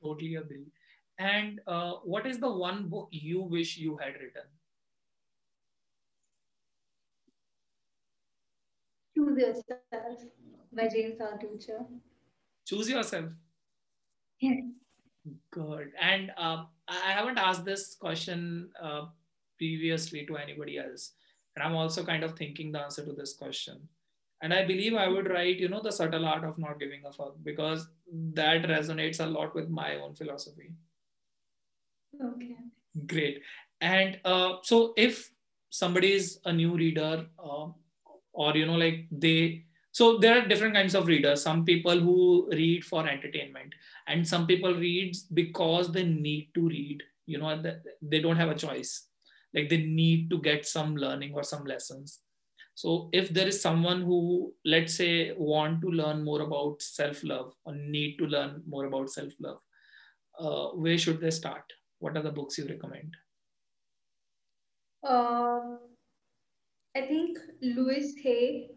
Totally 0.00 0.36
agree. 0.36 0.66
And 1.18 1.60
uh, 1.66 1.94
what 2.04 2.24
is 2.24 2.38
the 2.38 2.48
one 2.48 2.88
book 2.88 3.08
you 3.10 3.42
wish 3.42 3.76
you 3.76 3.96
had 3.96 4.14
written? 4.14 4.46
choose 9.14 9.38
yourself 9.38 10.18
by 10.72 10.88
james 10.88 11.18
altucher 11.20 11.80
Choose 12.64 12.88
yourself. 12.90 13.32
yes 14.40 14.62
Good. 15.50 15.90
And 16.00 16.30
uh, 16.38 16.64
I 16.88 17.12
haven't 17.12 17.38
asked 17.38 17.64
this 17.64 17.94
question 17.94 18.70
uh, 18.82 19.06
previously 19.58 20.24
to 20.26 20.36
anybody 20.36 20.78
else. 20.78 21.12
And 21.54 21.64
I'm 21.64 21.74
also 21.74 22.04
kind 22.04 22.22
of 22.22 22.36
thinking 22.36 22.72
the 22.72 22.80
answer 22.80 23.04
to 23.04 23.12
this 23.12 23.34
question. 23.34 23.88
And 24.40 24.54
I 24.54 24.64
believe 24.64 24.94
I 24.94 25.08
would 25.08 25.28
write, 25.28 25.58
you 25.58 25.68
know, 25.68 25.82
the 25.82 25.90
subtle 25.90 26.24
art 26.24 26.44
of 26.44 26.58
not 26.58 26.78
giving 26.78 27.04
a 27.04 27.12
fuck 27.12 27.34
because 27.42 27.88
that 28.34 28.62
resonates 28.62 29.20
a 29.20 29.26
lot 29.26 29.54
with 29.54 29.68
my 29.68 29.96
own 29.96 30.14
philosophy. 30.14 30.70
okay 32.24 32.56
Great. 33.06 33.42
And 33.80 34.18
uh, 34.24 34.54
so 34.62 34.92
if 34.96 35.30
somebody 35.70 36.12
is 36.12 36.40
a 36.44 36.52
new 36.52 36.76
reader 36.76 37.26
uh, 37.38 37.66
or, 38.32 38.56
you 38.56 38.66
know, 38.66 38.76
like 38.76 39.06
they, 39.10 39.64
so 39.98 40.16
there 40.18 40.38
are 40.38 40.46
different 40.46 40.74
kinds 40.74 40.94
of 40.94 41.08
readers. 41.08 41.42
Some 41.42 41.64
people 41.64 41.98
who 41.98 42.48
read 42.52 42.84
for 42.84 43.08
entertainment 43.08 43.74
and 44.06 44.26
some 44.32 44.46
people 44.46 44.74
read 44.74 45.16
because 45.34 45.90
they 45.90 46.04
need 46.04 46.50
to 46.54 46.68
read, 46.68 47.02
you 47.26 47.38
know, 47.38 47.60
they 48.00 48.20
don't 48.20 48.36
have 48.36 48.50
a 48.50 48.54
choice. 48.54 49.08
Like 49.52 49.68
they 49.68 49.78
need 49.78 50.30
to 50.30 50.38
get 50.38 50.66
some 50.66 50.96
learning 50.96 51.32
or 51.34 51.42
some 51.42 51.64
lessons. 51.64 52.20
So 52.76 53.08
if 53.12 53.30
there 53.30 53.48
is 53.48 53.60
someone 53.60 54.02
who, 54.02 54.54
let's 54.64 54.94
say, 54.94 55.32
want 55.36 55.82
to 55.82 55.88
learn 55.88 56.24
more 56.24 56.42
about 56.42 56.80
self-love 56.80 57.54
or 57.64 57.74
need 57.74 58.18
to 58.18 58.26
learn 58.26 58.62
more 58.68 58.84
about 58.84 59.10
self-love, 59.10 59.58
uh, 60.38 60.66
where 60.76 60.96
should 60.96 61.20
they 61.20 61.32
start? 61.32 61.64
What 61.98 62.16
are 62.16 62.22
the 62.22 62.30
books 62.30 62.56
you 62.56 62.68
recommend? 62.68 63.16
uh, 65.02 65.76
i 66.96 67.02
think 67.10 67.38
louise 67.60 68.14
hay 68.22 68.70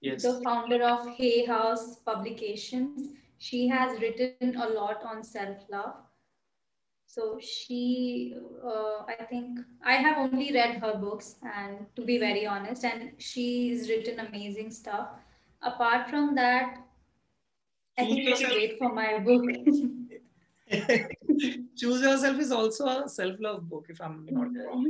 Yes. 0.00 0.22
the 0.22 0.40
founder 0.44 0.82
of 0.82 1.08
hay 1.16 1.44
house 1.44 1.96
publications 2.06 3.14
she 3.38 3.66
has 3.68 4.00
written 4.00 4.56
a 4.56 4.68
lot 4.68 5.02
on 5.04 5.22
self-love 5.24 5.94
so 7.06 7.38
she 7.40 8.36
uh, 8.64 9.02
i 9.08 9.24
think 9.30 9.58
i 9.84 9.94
have 9.94 10.18
only 10.18 10.52
read 10.52 10.76
her 10.82 10.94
books 10.96 11.36
and 11.54 11.86
to 11.96 12.04
be 12.04 12.18
very 12.18 12.46
honest 12.46 12.84
and 12.84 13.12
she's 13.18 13.88
written 13.88 14.20
amazing 14.20 14.70
stuff 14.70 15.08
apart 15.62 16.08
from 16.08 16.34
that 16.34 16.78
i 17.98 18.04
think 18.04 18.28
yourself. 18.28 18.52
wait 18.52 18.78
for 18.78 18.92
my 18.92 19.18
book 19.18 19.44
Choose 21.76 22.02
Yourself 22.02 22.38
is 22.38 22.52
also 22.52 22.86
a 22.86 23.08
self-love 23.08 23.68
book, 23.68 23.86
if 23.88 24.00
I'm 24.00 24.26
not 24.30 24.48
wrong. 24.66 24.84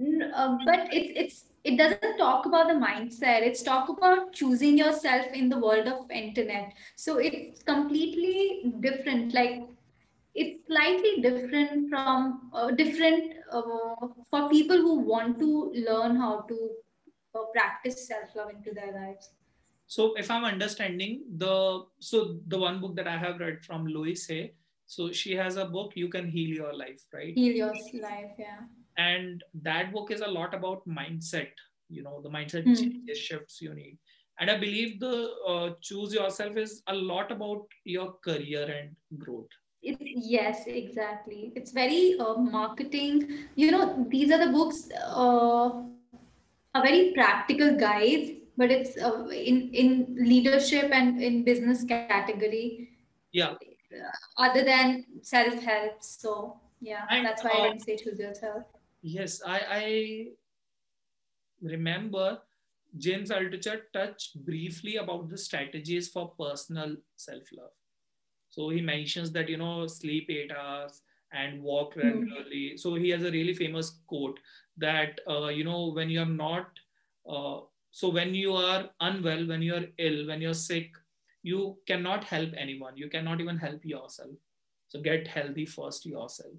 Mm, 0.00 0.30
uh, 0.34 0.58
but 0.64 0.88
it's 0.92 1.12
it's 1.16 1.44
it 1.64 1.76
doesn't 1.76 2.18
talk 2.18 2.46
about 2.46 2.68
the 2.68 2.74
mindset. 2.74 3.42
It's 3.42 3.62
talk 3.62 3.88
about 3.88 4.32
choosing 4.32 4.78
yourself 4.78 5.26
in 5.32 5.48
the 5.48 5.58
world 5.58 5.88
of 5.88 6.10
internet. 6.10 6.72
So 6.96 7.18
it's 7.18 7.62
completely 7.62 8.72
different. 8.80 9.34
Like 9.34 9.62
it's 10.34 10.66
slightly 10.66 11.22
different 11.22 11.88
from 11.88 12.50
uh, 12.52 12.70
different 12.70 13.32
uh, 13.50 14.06
for 14.30 14.48
people 14.50 14.76
who 14.76 14.98
want 15.00 15.38
to 15.38 15.72
learn 15.88 16.16
how 16.16 16.40
to 16.42 16.70
uh, 17.34 17.44
practice 17.54 18.06
self-love 18.06 18.50
into 18.50 18.72
their 18.72 18.92
lives 18.92 19.30
so 19.86 20.14
if 20.16 20.30
i'm 20.30 20.44
understanding 20.44 21.22
the 21.38 21.84
so 22.00 22.38
the 22.48 22.58
one 22.58 22.80
book 22.80 22.94
that 22.96 23.08
i 23.08 23.16
have 23.16 23.38
read 23.40 23.64
from 23.64 23.86
louise 23.86 24.26
hay 24.26 24.52
so 24.86 25.10
she 25.10 25.34
has 25.34 25.56
a 25.56 25.64
book 25.64 25.92
you 25.94 26.08
can 26.08 26.28
heal 26.28 26.48
your 26.48 26.72
life 26.72 27.02
right? 27.12 27.34
Heal 27.34 27.54
your 27.54 27.74
life 28.00 28.32
yeah. 28.38 28.60
And 28.96 29.44
that 29.62 29.92
book 29.92 30.10
is 30.10 30.20
a 30.22 30.26
lot 30.26 30.54
about 30.54 30.88
mindset 30.88 31.50
you 31.88 32.02
know 32.02 32.20
the 32.22 32.30
mindset 32.30 32.64
mm. 32.64 32.78
changes 32.78 33.18
shifts 33.18 33.60
you 33.60 33.74
need. 33.74 33.98
And 34.38 34.50
i 34.50 34.58
believe 34.58 35.00
the 35.00 35.30
uh, 35.48 35.70
choose 35.80 36.14
yourself 36.14 36.56
is 36.56 36.82
a 36.86 36.94
lot 36.94 37.32
about 37.32 37.66
your 37.84 38.14
career 38.24 38.64
and 38.78 39.20
growth. 39.20 39.48
It's, 39.82 39.98
yes 40.02 40.64
exactly. 40.66 41.52
It's 41.56 41.72
very 41.72 42.16
uh, 42.20 42.34
marketing. 42.34 43.28
You 43.56 43.70
know 43.72 44.06
these 44.08 44.30
are 44.30 44.44
the 44.44 44.52
books 44.52 44.88
uh, 44.94 45.82
are 46.74 46.82
very 46.82 47.12
practical 47.14 47.76
guides 47.76 48.32
but 48.56 48.70
it's 48.70 48.96
uh, 48.96 49.26
in 49.28 49.70
in 49.74 50.16
leadership 50.18 50.90
and 50.92 51.20
in 51.20 51.44
business 51.44 51.84
category. 51.84 52.90
Yeah 53.32 53.54
other 54.38 54.64
than 54.64 55.04
self-help 55.22 56.02
so 56.02 56.58
yeah 56.80 57.04
and, 57.10 57.24
that's 57.24 57.44
why 57.44 57.50
uh, 57.50 57.58
i 57.58 57.68
didn't 57.68 57.82
say 57.82 57.96
choose 57.96 58.18
yourself 58.18 58.64
yes 59.02 59.40
i 59.46 59.60
i 59.70 60.26
remember 61.62 62.38
james 62.98 63.30
altucher 63.30 63.80
touched 63.92 64.44
briefly 64.44 64.96
about 64.96 65.28
the 65.28 65.38
strategies 65.38 66.08
for 66.08 66.32
personal 66.38 66.96
self-love 67.16 67.72
so 68.48 68.68
he 68.70 68.80
mentions 68.80 69.32
that 69.32 69.48
you 69.48 69.56
know 69.56 69.86
sleep 69.86 70.26
eight 70.30 70.52
hours 70.52 71.02
and 71.32 71.62
walk 71.62 71.94
hmm. 71.94 72.00
regularly 72.00 72.72
mm. 72.72 72.78
so 72.78 72.94
he 72.94 73.10
has 73.10 73.22
a 73.22 73.30
really 73.30 73.54
famous 73.54 73.98
quote 74.06 74.38
that 74.76 75.20
uh, 75.28 75.48
you 75.48 75.64
know 75.64 75.92
when 75.92 76.08
you're 76.08 76.24
not 76.24 76.68
uh, 77.28 77.58
so 77.90 78.08
when 78.08 78.34
you 78.34 78.54
are 78.54 78.88
unwell 79.00 79.46
when 79.46 79.62
you're 79.62 79.86
ill 79.98 80.26
when 80.26 80.40
you're 80.40 80.54
sick 80.54 80.92
you 81.46 81.78
cannot 81.86 82.24
help 82.24 82.50
anyone. 82.56 82.96
You 82.96 83.08
cannot 83.08 83.40
even 83.40 83.56
help 83.56 83.84
yourself. 83.84 84.30
So 84.88 85.00
get 85.00 85.28
healthy 85.28 85.64
first 85.64 86.04
yourself. 86.04 86.56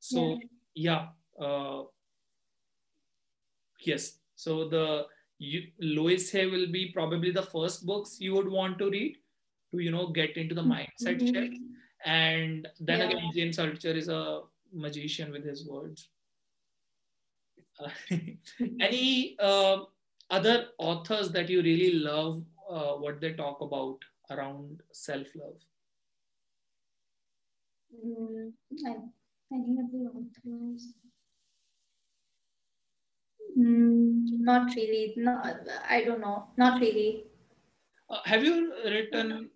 So 0.00 0.38
yeah, 0.74 1.08
yeah 1.38 1.46
uh, 1.46 1.82
yes. 3.80 4.18
So 4.34 4.68
the 4.68 5.06
you, 5.38 5.62
Louise 5.78 6.30
Hay 6.32 6.46
will 6.46 6.72
be 6.72 6.90
probably 6.94 7.30
the 7.30 7.42
first 7.42 7.84
books 7.84 8.16
you 8.18 8.34
would 8.34 8.48
want 8.48 8.78
to 8.78 8.90
read 8.90 9.18
to 9.72 9.80
you 9.80 9.90
know 9.90 10.06
get 10.06 10.38
into 10.38 10.54
the 10.54 10.62
mindset 10.62 11.20
mm-hmm. 11.20 11.34
shift. 11.34 11.60
And 12.04 12.68
then 12.80 13.00
yeah. 13.00 13.06
again 13.06 13.30
James 13.34 13.58
Altucher 13.58 13.94
is 13.94 14.08
a 14.08 14.40
magician 14.72 15.32
with 15.32 15.44
his 15.44 15.68
words. 15.68 16.08
Uh, 17.78 17.90
any 18.80 19.36
uh, 19.38 19.80
other 20.30 20.68
authors 20.78 21.30
that 21.32 21.50
you 21.50 21.62
really 21.62 21.92
love 21.98 22.42
uh, 22.68 22.92
what 22.94 23.20
they 23.20 23.32
talk 23.32 23.60
about 23.60 23.98
around 24.30 24.82
self 24.92 25.26
love? 25.34 25.60
Mm, 27.94 28.52
I, 28.86 28.90
I 28.90 29.62
think 29.62 29.92
the 29.92 30.10
authors. 30.14 30.94
Mm, 33.58 34.24
not 34.40 34.74
really. 34.74 35.14
No, 35.16 35.40
I 35.88 36.04
don't 36.04 36.20
know. 36.20 36.48
Not 36.56 36.80
really. 36.80 37.24
Uh, 38.10 38.18
have 38.24 38.44
you 38.44 38.72
written? 38.84 39.50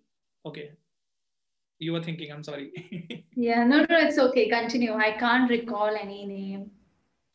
Okay, 0.45 0.71
you 1.79 1.93
were 1.93 2.03
thinking. 2.03 2.31
I'm 2.31 2.43
sorry. 2.43 3.25
yeah, 3.35 3.63
no, 3.63 3.85
no, 3.89 3.97
it's 3.99 4.17
okay. 4.17 4.49
Continue. 4.49 4.93
I 4.93 5.11
can't 5.11 5.49
recall 5.49 5.95
any 5.95 6.25
name. 6.25 6.71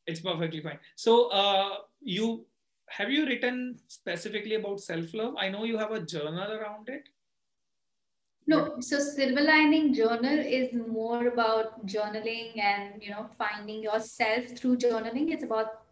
It's 0.06 0.20
perfectly 0.20 0.60
fine. 0.60 0.78
So, 0.94 1.28
uh, 1.30 1.78
you 2.00 2.45
have 2.88 3.10
you 3.10 3.26
written 3.26 3.78
specifically 3.88 4.54
about 4.54 4.80
self 4.80 5.12
love? 5.14 5.34
I 5.38 5.48
know 5.48 5.64
you 5.64 5.78
have 5.78 5.92
a 5.92 6.00
journal 6.00 6.52
around 6.52 6.88
it. 6.88 7.08
No, 8.48 8.76
so 8.80 9.00
Silver 9.00 9.40
Lining 9.40 9.92
Journal 9.92 10.38
is 10.38 10.72
more 10.72 11.26
about 11.26 11.84
journaling 11.84 12.58
and 12.60 13.02
you 13.02 13.10
know 13.10 13.28
finding 13.36 13.82
yourself 13.82 14.46
through 14.56 14.76
journaling. 14.78 15.32
It's 15.32 15.42
about 15.42 15.82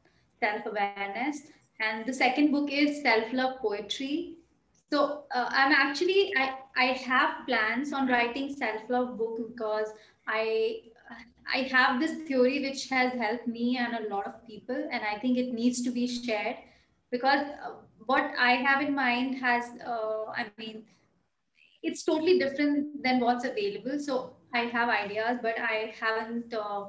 self 0.40 0.64
awareness, 0.66 1.42
and 1.80 2.06
the 2.06 2.12
second 2.12 2.52
book 2.52 2.70
is 2.70 3.02
Self 3.02 3.32
Love 3.32 3.60
Poetry. 3.60 4.36
So 4.92 5.24
uh, 5.34 5.48
I'm 5.50 5.72
actually 5.72 6.32
I 6.36 6.54
I 6.76 6.84
have 7.06 7.46
plans 7.48 7.92
on 7.92 8.06
writing 8.06 8.54
self 8.54 8.82
love 8.88 9.18
book 9.18 9.36
because 9.48 9.88
I 10.28 10.82
I 11.52 11.58
have 11.72 12.00
this 12.00 12.12
theory 12.28 12.60
which 12.60 12.88
has 12.88 13.12
helped 13.14 13.48
me 13.48 13.78
and 13.78 14.06
a 14.06 14.08
lot 14.14 14.26
of 14.26 14.46
people, 14.46 14.88
and 14.92 15.02
I 15.02 15.18
think 15.18 15.38
it 15.38 15.52
needs 15.52 15.82
to 15.82 15.90
be 15.90 16.06
shared 16.06 16.56
because 17.10 17.46
uh, 17.64 17.74
what 18.06 18.32
I 18.38 18.52
have 18.52 18.82
in 18.82 18.94
mind 18.94 19.36
has, 19.36 19.64
uh, 19.86 20.26
I 20.36 20.46
mean, 20.58 20.84
it's 21.82 22.04
totally 22.04 22.38
different 22.38 23.02
than 23.02 23.20
what's 23.20 23.44
available. 23.44 23.98
So 23.98 24.36
I 24.54 24.60
have 24.60 24.88
ideas, 24.88 25.38
but 25.42 25.54
I 25.58 25.94
haven't 26.00 26.52
uh, 26.54 26.86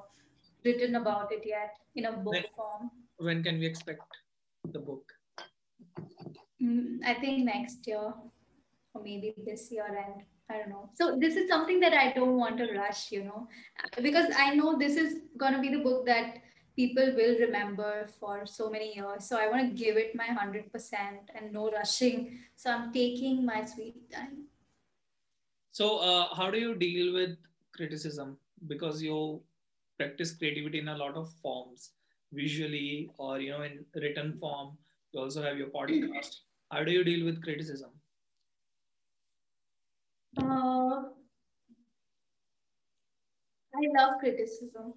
written 0.63 0.95
about 0.95 1.31
it 1.31 1.43
yet 1.45 1.77
in 1.95 2.05
a 2.05 2.11
book 2.13 2.33
when, 2.33 2.43
form. 2.55 2.91
When 3.17 3.43
can 3.43 3.59
we 3.59 3.65
expect 3.65 4.01
the 4.71 4.79
book? 4.79 5.11
Mm, 6.61 6.99
I 7.05 7.13
think 7.15 7.45
next 7.45 7.85
year, 7.85 8.13
or 8.93 9.03
maybe 9.03 9.33
this 9.45 9.69
year 9.71 9.85
and 9.85 10.23
I 10.49 10.59
don't 10.59 10.69
know. 10.69 10.89
So 10.93 11.17
this 11.19 11.35
is 11.35 11.49
something 11.49 11.79
that 11.79 11.93
I 11.93 12.13
don't 12.13 12.37
want 12.37 12.57
to 12.59 12.71
rush, 12.77 13.11
you 13.11 13.23
know, 13.23 13.47
because 14.01 14.31
I 14.37 14.53
know 14.53 14.77
this 14.77 14.95
is 14.95 15.21
going 15.37 15.53
to 15.53 15.59
be 15.59 15.69
the 15.69 15.83
book 15.83 16.05
that 16.05 16.37
people 16.75 17.13
will 17.15 17.37
remember 17.39 18.07
for 18.19 18.45
so 18.45 18.69
many 18.69 18.95
years. 18.95 19.25
So 19.25 19.37
I 19.37 19.47
want 19.47 19.69
to 19.69 19.83
give 19.83 19.97
it 19.97 20.15
my 20.15 20.27
100% 20.27 21.29
and 21.33 21.53
no 21.53 21.71
rushing. 21.71 22.39
So 22.55 22.71
I'm 22.71 22.91
taking 22.91 23.45
my 23.45 23.63
sweet 23.65 24.11
time. 24.11 24.45
So, 25.71 25.97
uh, 25.97 26.33
how 26.33 26.49
do 26.51 26.57
you 26.57 26.75
deal 26.75 27.13
with 27.13 27.37
criticism? 27.75 28.37
Because 28.67 29.03
you 29.03 29.41
practice 29.97 30.33
creativity 30.33 30.79
in 30.79 30.87
a 30.87 30.95
lot 30.95 31.15
of 31.15 31.29
forms, 31.41 31.91
visually 32.31 33.09
or 33.17 33.39
you 33.39 33.51
know 33.51 33.63
in 33.63 33.85
written 33.93 34.37
form. 34.37 34.77
You 35.11 35.21
also 35.21 35.41
have 35.43 35.57
your 35.57 35.67
podcast. 35.67 36.37
How 36.71 36.83
do 36.83 36.91
you 36.91 37.03
deal 37.03 37.25
with 37.25 37.43
criticism? 37.43 37.89
Uh, 40.41 41.03
I 43.75 43.83
love 43.97 44.13
criticism. 44.19 44.93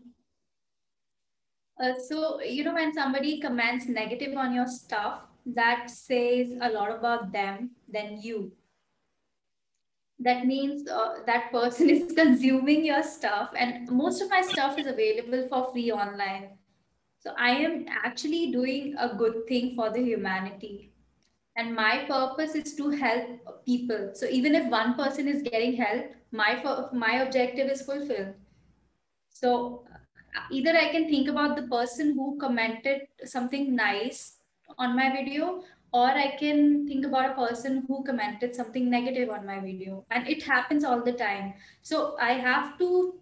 Uh, 1.81 1.95
so, 2.09 2.41
you 2.43 2.65
know, 2.65 2.75
when 2.75 2.93
somebody 2.93 3.41
comments 3.41 3.87
negative 3.87 4.37
on 4.37 4.53
your 4.53 4.67
stuff, 4.67 5.21
that 5.47 5.89
says 5.89 6.53
a 6.61 6.71
lot 6.71 6.91
about 6.91 7.33
them 7.33 7.71
than 7.89 8.21
you. 8.21 8.53
That 10.19 10.47
means 10.47 10.89
uh, 10.89 11.21
that 11.27 11.53
person 11.53 11.89
is 11.97 12.13
consuming 12.13 12.85
your 12.85 13.03
stuff, 13.03 13.51
and 13.57 13.89
most 13.91 14.21
of 14.21 14.29
my 14.29 14.43
stuff 14.43 14.79
is 14.79 14.87
available 14.87 15.47
for 15.49 15.71
free 15.73 15.93
online. 15.93 16.59
So, 17.21 17.33
I 17.39 17.51
am 17.51 17.87
actually 17.89 18.51
doing 18.51 18.97
a 18.99 19.15
good 19.15 19.47
thing 19.49 19.75
for 19.77 19.91
the 19.91 20.01
humanity. 20.03 20.93
And 21.57 21.75
my 21.75 22.05
purpose 22.09 22.55
is 22.55 22.75
to 22.75 22.91
help 22.91 23.65
people. 23.65 24.11
So, 24.15 24.27
even 24.27 24.55
if 24.55 24.67
one 24.69 24.95
person 24.95 25.29
is 25.29 25.43
getting 25.43 25.75
help, 25.75 26.07
my, 26.33 26.63
my 26.93 27.23
objective 27.23 27.69
is 27.69 27.83
fulfilled. 27.83 28.35
So, 29.31 29.85
either 30.51 30.71
I 30.71 30.89
can 30.91 31.09
think 31.09 31.29
about 31.29 31.57
the 31.57 31.63
person 31.63 32.15
who 32.15 32.39
commented 32.39 33.03
something 33.25 33.75
nice 33.75 34.37
on 34.77 34.95
my 34.95 35.11
video, 35.13 35.63
or 35.93 36.07
I 36.07 36.37
can 36.39 36.87
think 36.87 37.07
about 37.07 37.31
a 37.31 37.35
person 37.35 37.85
who 37.89 38.05
commented 38.05 38.55
something 38.55 38.91
negative 38.91 39.31
on 39.31 39.47
my 39.47 39.61
video. 39.61 40.05
And 40.11 40.29
it 40.29 40.43
happens 40.43 40.85
all 40.85 41.03
the 41.03 41.13
time. 41.13 41.55
So 41.83 42.17
I 42.21 42.33
have 42.33 42.79
to 42.79 43.15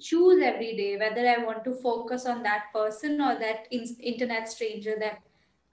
choose 0.00 0.42
every 0.42 0.76
day 0.76 0.96
whether 0.96 1.28
I 1.28 1.44
want 1.44 1.64
to 1.64 1.74
focus 1.74 2.26
on 2.26 2.42
that 2.42 2.64
person 2.74 3.20
or 3.20 3.38
that 3.38 3.66
in- 3.70 3.96
internet 4.00 4.48
stranger 4.48 4.96
that 4.98 5.20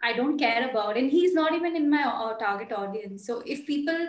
I 0.04 0.14
don't 0.14 0.38
care 0.38 0.70
about. 0.70 0.98
And 0.98 1.10
he's 1.10 1.34
not 1.34 1.54
even 1.54 1.76
in 1.76 1.90
my 1.90 2.04
uh, 2.04 2.38
target 2.38 2.72
audience. 2.72 3.26
So 3.26 3.42
if 3.46 3.66
people, 3.66 4.08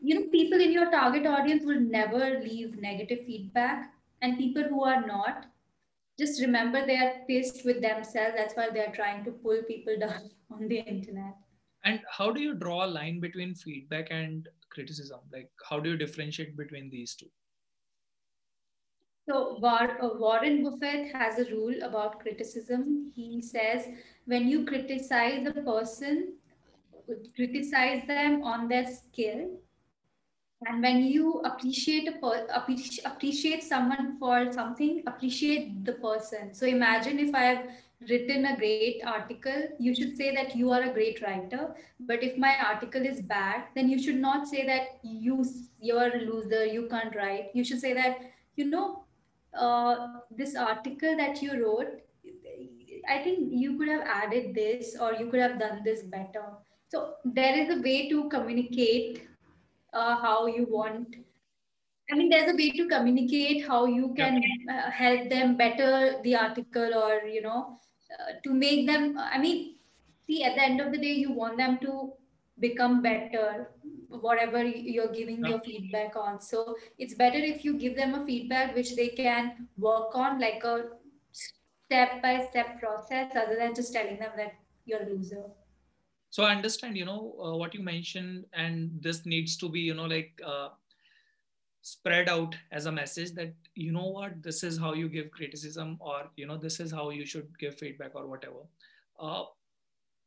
you 0.00 0.14
know, 0.14 0.26
people 0.28 0.60
in 0.60 0.72
your 0.72 0.90
target 0.90 1.26
audience 1.26 1.64
will 1.64 1.80
never 1.80 2.40
leave 2.40 2.78
negative 2.78 3.20
feedback 3.26 3.94
and 4.22 4.38
people 4.38 4.64
who 4.64 4.84
are 4.84 5.06
not 5.06 5.46
just 6.18 6.40
remember 6.40 6.84
they 6.84 6.96
are 6.96 7.12
pissed 7.28 7.64
with 7.64 7.80
themselves. 7.80 8.34
That's 8.36 8.56
why 8.56 8.70
they 8.70 8.80
are 8.80 8.92
trying 8.92 9.24
to 9.24 9.30
pull 9.30 9.62
people 9.68 9.96
down 9.98 10.30
on 10.50 10.68
the 10.68 10.78
internet. 10.78 11.34
And 11.84 12.00
how 12.10 12.32
do 12.32 12.40
you 12.42 12.54
draw 12.54 12.84
a 12.84 12.86
line 12.86 13.20
between 13.20 13.54
feedback 13.54 14.08
and 14.10 14.48
criticism? 14.70 15.20
Like 15.32 15.50
how 15.68 15.78
do 15.78 15.90
you 15.90 15.96
differentiate 15.96 16.56
between 16.56 16.90
these 16.90 17.14
two? 17.14 17.26
So 19.28 19.58
War, 19.60 20.02
uh, 20.02 20.18
Warren 20.18 20.64
Buffett 20.64 21.14
has 21.14 21.38
a 21.38 21.54
rule 21.54 21.82
about 21.82 22.18
criticism. 22.20 23.12
He 23.14 23.42
says 23.42 23.86
when 24.24 24.48
you 24.48 24.64
criticize 24.64 25.46
a 25.46 25.52
person, 25.52 26.32
criticize 27.36 28.06
them 28.06 28.42
on 28.42 28.68
their 28.68 28.86
skill, 28.86 29.60
and 30.66 30.82
when 30.82 31.04
you 31.04 31.40
appreciate 31.44 32.08
a 32.08 32.12
per- 32.12 32.46
appreciate, 32.52 33.62
someone 33.62 34.18
for 34.18 34.52
something, 34.52 35.02
appreciate 35.06 35.84
the 35.84 35.92
person. 35.92 36.52
So 36.52 36.66
imagine 36.66 37.20
if 37.20 37.34
I 37.34 37.42
have 37.42 37.68
written 38.08 38.44
a 38.46 38.56
great 38.56 39.00
article, 39.06 39.68
you 39.78 39.94
should 39.94 40.16
say 40.16 40.34
that 40.34 40.56
you 40.56 40.72
are 40.72 40.82
a 40.82 40.92
great 40.92 41.22
writer. 41.22 41.74
But 42.00 42.24
if 42.24 42.36
my 42.36 42.56
article 42.58 43.06
is 43.06 43.20
bad, 43.22 43.64
then 43.76 43.88
you 43.88 44.02
should 44.02 44.20
not 44.20 44.48
say 44.48 44.66
that 44.66 44.98
you 45.04 45.44
you're 45.80 46.16
a 46.16 46.20
loser, 46.22 46.64
you 46.64 46.88
can't 46.88 47.14
write. 47.14 47.50
You 47.54 47.64
should 47.64 47.80
say 47.80 47.94
that 47.94 48.18
you 48.56 48.64
know 48.64 49.04
uh, 49.54 50.08
this 50.30 50.56
article 50.56 51.16
that 51.16 51.40
you 51.40 51.62
wrote, 51.62 52.00
I 53.08 53.22
think 53.22 53.50
you 53.52 53.78
could 53.78 53.88
have 53.88 54.02
added 54.02 54.54
this 54.56 54.96
or 55.00 55.14
you 55.14 55.30
could 55.30 55.40
have 55.40 55.60
done 55.60 55.82
this 55.84 56.02
better. 56.02 56.44
So 56.88 57.14
there 57.24 57.56
is 57.56 57.70
a 57.70 57.80
way 57.80 58.08
to 58.08 58.28
communicate 58.28 59.27
uh, 59.92 60.16
how 60.16 60.46
you 60.46 60.66
want. 60.68 61.16
I 62.10 62.16
mean, 62.16 62.30
there's 62.30 62.50
a 62.50 62.56
way 62.56 62.70
to 62.70 62.88
communicate 62.88 63.66
how 63.66 63.84
you 63.84 64.14
can 64.16 64.42
uh, 64.70 64.90
help 64.90 65.28
them 65.28 65.56
better 65.56 66.20
the 66.22 66.36
article 66.36 66.94
or, 66.94 67.26
you 67.26 67.42
know, 67.42 67.78
uh, 68.10 68.32
to 68.44 68.52
make 68.54 68.86
them, 68.86 69.18
I 69.18 69.38
mean, 69.38 69.76
see, 70.26 70.42
at 70.42 70.54
the 70.54 70.62
end 70.62 70.80
of 70.80 70.90
the 70.90 70.98
day, 70.98 71.12
you 71.12 71.32
want 71.32 71.58
them 71.58 71.78
to 71.82 72.12
become 72.58 73.02
better 73.02 73.68
whatever 74.08 74.64
you're 74.64 75.12
giving 75.12 75.44
your 75.44 75.60
feedback 75.60 76.16
on. 76.16 76.40
So 76.40 76.76
it's 76.98 77.14
better 77.14 77.38
if 77.38 77.64
you 77.64 77.78
give 77.78 77.94
them 77.94 78.14
a 78.14 78.24
feedback 78.24 78.74
which 78.74 78.96
they 78.96 79.08
can 79.08 79.68
work 79.76 80.14
on 80.14 80.40
like 80.40 80.64
a 80.64 80.84
step 81.32 82.22
by 82.22 82.46
step 82.50 82.80
process 82.80 83.36
other 83.36 83.56
than 83.56 83.74
just 83.74 83.92
telling 83.92 84.18
them 84.18 84.32
that 84.36 84.54
you're 84.86 85.02
a 85.02 85.06
loser 85.06 85.44
so 86.30 86.42
i 86.44 86.54
understand 86.54 86.96
you 86.96 87.04
know 87.04 87.34
uh, 87.42 87.56
what 87.56 87.74
you 87.74 87.82
mentioned 87.82 88.44
and 88.52 88.90
this 89.00 89.24
needs 89.26 89.56
to 89.56 89.68
be 89.68 89.80
you 89.80 89.94
know 89.94 90.06
like 90.06 90.40
uh, 90.44 90.68
spread 91.82 92.28
out 92.28 92.56
as 92.70 92.86
a 92.86 92.92
message 92.92 93.32
that 93.34 93.54
you 93.74 93.92
know 93.92 94.08
what 94.16 94.42
this 94.42 94.62
is 94.62 94.78
how 94.78 94.92
you 94.92 95.08
give 95.08 95.30
criticism 95.30 95.96
or 96.00 96.24
you 96.36 96.46
know 96.46 96.56
this 96.56 96.80
is 96.80 96.92
how 96.92 97.08
you 97.10 97.24
should 97.24 97.46
give 97.58 97.78
feedback 97.78 98.14
or 98.14 98.26
whatever. 98.26 98.66
Uh, 99.18 99.44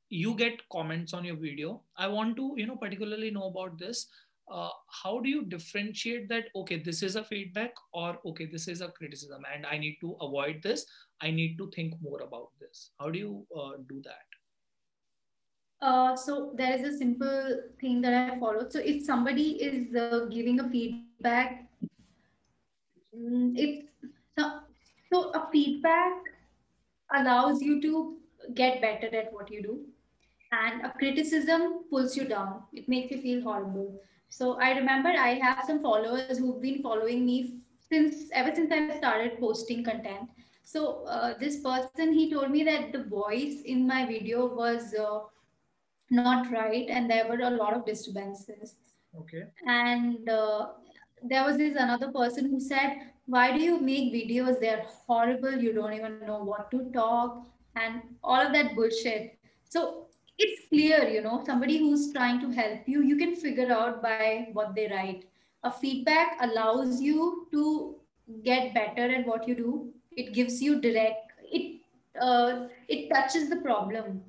you 0.10 0.34
get 0.36 0.68
comments 0.72 1.14
on 1.14 1.24
your 1.24 1.36
video. 1.36 1.82
I 1.98 2.08
want 2.08 2.36
to 2.38 2.54
you 2.58 2.68
know 2.68 2.76
particularly 2.76 3.32
know 3.32 3.48
about 3.48 3.78
this. 3.78 4.08
Uh, 4.52 4.70
how 5.04 5.20
do 5.20 5.30
you 5.30 5.44
differentiate 5.46 6.28
that 6.30 6.46
okay 6.56 6.78
this 6.78 7.04
is 7.04 7.16
a 7.16 7.24
feedback 7.24 7.74
or 7.94 8.18
okay 8.26 8.46
this 8.46 8.68
is 8.68 8.82
a 8.82 8.90
criticism 8.90 9.44
and 9.54 9.66
i 9.66 9.78
need 9.78 9.98
to 10.02 10.16
avoid 10.20 10.62
this. 10.64 10.86
I 11.22 11.30
need 11.30 11.58
to 11.60 11.70
think 11.76 11.94
more 12.02 12.22
about 12.22 12.50
this. 12.60 12.90
How 13.00 13.12
do 13.12 13.20
you 13.20 13.46
uh, 13.56 13.74
do 13.88 14.02
that 14.04 14.31
uh, 15.82 16.16
so 16.16 16.52
there 16.56 16.74
is 16.74 16.84
a 16.84 16.98
simple 16.98 17.62
thing 17.80 18.02
that 18.02 18.14
i 18.14 18.40
follow 18.40 18.68
so 18.70 18.80
if 18.80 19.04
somebody 19.04 19.52
is 19.70 19.96
uh, 19.96 20.26
giving 20.30 20.60
a 20.60 20.70
feedback 20.70 21.66
mm, 23.16 23.54
if 23.56 23.86
so, 24.38 24.60
so 25.12 25.32
a 25.32 25.50
feedback 25.52 26.14
allows 27.14 27.62
you 27.62 27.82
to 27.82 28.18
get 28.54 28.82
better 28.82 29.16
at 29.16 29.34
what 29.34 29.52
you 29.52 29.62
do 29.62 29.80
and 30.52 30.86
a 30.86 30.90
criticism 30.92 31.86
pulls 31.90 32.16
you 32.16 32.26
down. 32.26 32.64
It 32.74 32.90
makes 32.90 33.12
you 33.12 33.22
feel 33.22 33.42
horrible. 33.42 34.02
So 34.30 34.60
I 34.60 34.72
remember 34.72 35.10
I 35.10 35.36
have 35.36 35.64
some 35.66 35.82
followers 35.82 36.38
who've 36.38 36.62
been 36.62 36.82
following 36.82 37.26
me 37.26 37.60
since 37.90 38.30
ever 38.34 38.54
since 38.54 38.72
I 38.72 38.98
started 38.98 39.40
posting 39.40 39.84
content. 39.84 40.30
So 40.64 41.04
uh, 41.06 41.34
this 41.40 41.62
person 41.62 42.14
he 42.14 42.32
told 42.32 42.52
me 42.52 42.64
that 42.64 42.92
the 42.92 43.04
voice 43.04 43.62
in 43.66 43.88
my 43.88 44.06
video 44.06 44.54
was 44.54 44.94
uh, 44.94 45.20
not 46.12 46.52
right 46.52 46.88
and 46.90 47.10
there 47.10 47.28
were 47.28 47.40
a 47.42 47.50
lot 47.50 47.74
of 47.74 47.86
disturbances. 47.86 48.76
Okay. 49.18 49.44
And 49.68 50.30
uh, 50.30 50.68
there 51.24 51.44
was 51.44 51.58
this 51.58 51.76
another 51.78 52.12
person 52.12 52.50
who 52.50 52.60
said, 52.60 52.98
"Why 53.26 53.56
do 53.56 53.62
you 53.64 53.80
make 53.80 54.14
videos? 54.14 54.60
They're 54.60 54.86
horrible. 55.08 55.54
You 55.54 55.74
don't 55.74 55.94
even 55.94 56.20
know 56.26 56.44
what 56.44 56.72
to 56.72 56.84
talk." 56.92 57.46
And 57.76 58.02
all 58.24 58.40
of 58.46 58.54
that 58.54 58.76
bullshit. 58.76 59.38
So 59.70 60.08
it's 60.38 60.68
clear, 60.70 61.08
you 61.08 61.22
know, 61.22 61.44
somebody 61.46 61.78
who's 61.78 62.12
trying 62.12 62.40
to 62.42 62.52
help 62.52 62.88
you, 62.88 63.04
you 63.04 63.16
can 63.18 63.36
figure 63.36 63.72
out 63.72 64.02
by 64.02 64.50
what 64.54 64.76
they 64.76 64.88
write. 64.88 65.26
A 65.64 65.72
feedback 65.72 66.38
allows 66.42 67.00
you 67.02 67.48
to 67.52 67.96
get 68.44 68.74
better 68.74 69.14
at 69.14 69.28
what 69.28 69.48
you 69.48 69.56
do. 69.56 69.94
It 70.12 70.34
gives 70.34 70.62
you 70.62 70.82
direct, 70.82 71.32
it 71.44 71.82
uh, 72.20 72.68
it 72.88 73.10
touches 73.14 73.50
the 73.50 73.58
problem, 73.58 74.22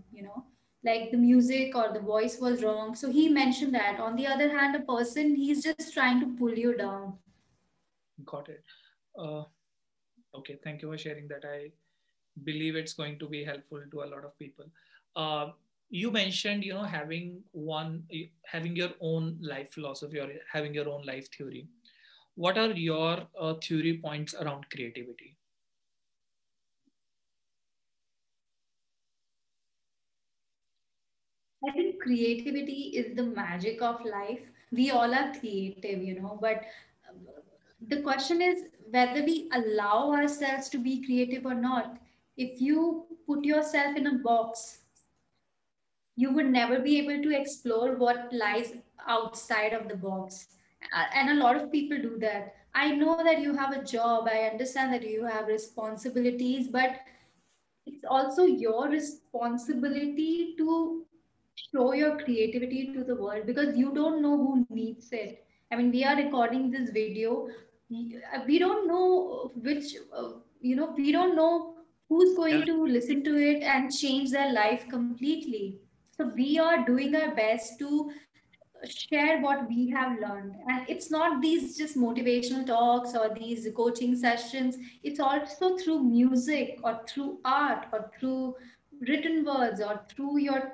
like 0.85 1.11
the 1.11 1.17
music 1.17 1.77
or 1.77 1.93
the 1.93 2.01
voice 2.01 2.39
was 2.41 2.63
wrong. 2.63 2.95
So 2.95 3.11
he 3.11 3.29
mentioned 3.29 3.75
that. 3.75 4.01
On 4.01 4.17
the 4.17 4.27
other 4.27 4.49
hand, 4.57 4.77
a 4.77 4.81
person 4.81 5.35
he's 5.35 5.63
just 5.63 5.93
trying 5.93 6.21
to 6.21 6.27
pull 6.39 6.53
you 6.53 6.77
down. 6.77 7.19
Got 8.25 8.49
it. 8.49 8.65
Uh, 9.19 9.45
okay, 10.35 10.59
thank 10.65 10.83
you 10.83 10.91
for 10.91 10.99
sharing 10.99 11.29
that. 11.29 11.45
I 11.45 11.71
believe 12.45 12.77
it's 12.77 12.95
going 12.95 13.19
to 13.19 13.29
be 13.29 13.45
helpful 13.45 13.81
to 13.91 14.03
a 14.03 14.07
lot 14.07 14.25
of 14.25 14.39
people. 14.39 14.67
Uh, 15.15 15.51
you 15.93 16.11
mentioned 16.11 16.65
you 16.65 16.73
know 16.73 16.83
having 16.83 17.43
one 17.53 18.03
having 18.47 18.75
your 18.75 18.91
own 19.01 19.37
life 19.43 19.71
philosophy 19.73 20.19
or 20.19 20.29
having 20.51 20.75
your 20.75 20.89
own 20.89 21.03
life 21.05 21.29
theory 21.37 21.69
what 22.35 22.57
are 22.57 22.71
your 22.71 23.19
uh, 23.39 23.55
theory 23.63 24.01
points 24.03 24.35
around 24.35 24.65
creativity 24.71 25.37
i 31.69 31.71
think 31.73 32.01
creativity 32.03 32.81
is 33.01 33.15
the 33.17 33.23
magic 33.23 33.83
of 33.83 34.05
life. 34.05 34.41
We 34.71 34.91
all 34.91 35.15
are 35.15 35.33
creative 35.39 36.03
you 36.03 36.21
know 36.21 36.39
but 36.41 36.63
uh, 37.09 37.13
the 37.89 38.01
question 38.03 38.41
is 38.41 38.65
whether 38.91 39.25
we 39.25 39.51
allow 39.53 40.13
ourselves 40.13 40.69
to 40.71 40.79
be 40.79 41.05
creative 41.05 41.47
or 41.47 41.55
not. 41.55 41.99
If 42.37 42.61
you 42.61 43.07
put 43.27 43.45
yourself 43.45 43.97
in 43.97 44.07
a 44.07 44.15
box 44.15 44.79
you 46.17 46.33
would 46.33 46.47
never 46.47 46.79
be 46.79 46.99
able 46.99 47.23
to 47.23 47.39
explore 47.39 47.97
what 47.97 48.33
lies 48.33 48.73
outside 49.07 49.73
of 49.73 49.89
the 49.89 49.97
box. 49.97 50.47
Uh, 50.95 51.05
and 51.15 51.31
a 51.31 51.43
lot 51.43 51.57
of 51.57 51.73
people 51.73 51.97
do 51.97 52.19
that. 52.19 52.55
I 52.75 52.95
know 52.95 53.23
that 53.25 53.41
you 53.41 53.55
have 53.55 53.73
a 53.73 53.85
job. 53.85 54.29
I 54.31 54.51
understand 54.51 54.93
that 54.93 55.09
you 55.09 55.25
have 55.25 55.47
responsibilities 55.47 56.69
but 56.69 56.97
it's 57.87 58.05
also 58.09 58.45
your 58.45 58.89
responsibility 58.89 60.55
to 60.59 61.05
show 61.55 61.93
your 61.93 62.19
creativity 62.19 62.93
to 62.93 63.05
the 63.05 63.15
world 63.15 63.47
because 63.47 63.77
you 63.77 63.93
don't 63.95 64.23
know 64.23 64.37
who 64.37 64.67
needs 64.71 65.13
it 65.13 65.45
i 65.71 65.77
mean 65.77 65.91
we 65.91 66.05
are 66.05 66.17
recording 66.17 66.71
this 66.71 66.91
video 66.91 67.49
we 68.47 68.59
don't 68.59 68.89
know 68.89 69.51
which 69.55 69.97
uh, 70.17 70.31
you 70.61 70.75
know 70.77 70.93
we 70.97 71.13
don't 71.13 71.37
know 71.37 71.75
who's 72.09 72.35
going 72.37 72.61
yeah. 72.61 72.65
to 72.65 72.87
listen 72.87 73.23
to 73.25 73.37
it 73.37 73.63
and 73.63 73.93
change 73.93 74.31
their 74.31 74.53
life 74.53 74.89
completely 74.89 75.79
so 76.17 76.31
we 76.37 76.59
are 76.59 76.85
doing 76.85 77.15
our 77.17 77.35
best 77.35 77.79
to 77.79 78.11
share 78.89 79.41
what 79.41 79.69
we 79.69 79.89
have 79.91 80.19
learned. 80.21 80.55
And 80.69 80.89
it's 80.89 81.11
not 81.11 81.41
these 81.41 81.77
just 81.77 81.97
motivational 81.97 82.67
talks 82.67 83.15
or 83.15 83.35
these 83.35 83.69
coaching 83.77 84.17
sessions. 84.17 84.77
It's 85.03 85.21
also 85.21 85.77
through 85.77 86.03
music 86.03 86.79
or 86.83 87.01
through 87.09 87.39
art 87.45 87.87
or 87.93 88.11
through 88.19 88.57
written 89.01 89.45
words 89.45 89.81
or 89.81 90.01
through 90.09 90.39
your 90.39 90.73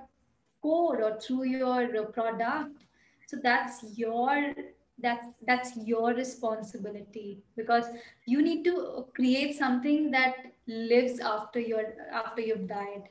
code 0.62 1.00
or 1.00 1.18
through 1.20 1.44
your 1.44 2.04
product. 2.06 2.84
So 3.26 3.38
that's 3.42 3.84
your 3.96 4.54
that's 5.00 5.26
that's 5.46 5.76
your 5.76 6.12
responsibility 6.12 7.40
because 7.56 7.84
you 8.26 8.42
need 8.42 8.64
to 8.64 9.06
create 9.14 9.56
something 9.56 10.10
that 10.10 10.34
lives 10.66 11.20
after 11.20 11.60
your 11.60 11.82
after 12.12 12.40
you've 12.40 12.66
died 12.66 13.04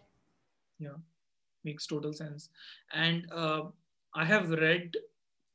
yeah 0.80 0.98
makes 1.68 1.88
total 1.88 2.14
sense. 2.14 2.50
And 2.94 3.28
uh, 3.32 3.64
I 4.16 4.26
have 4.26 4.50
read 4.52 4.96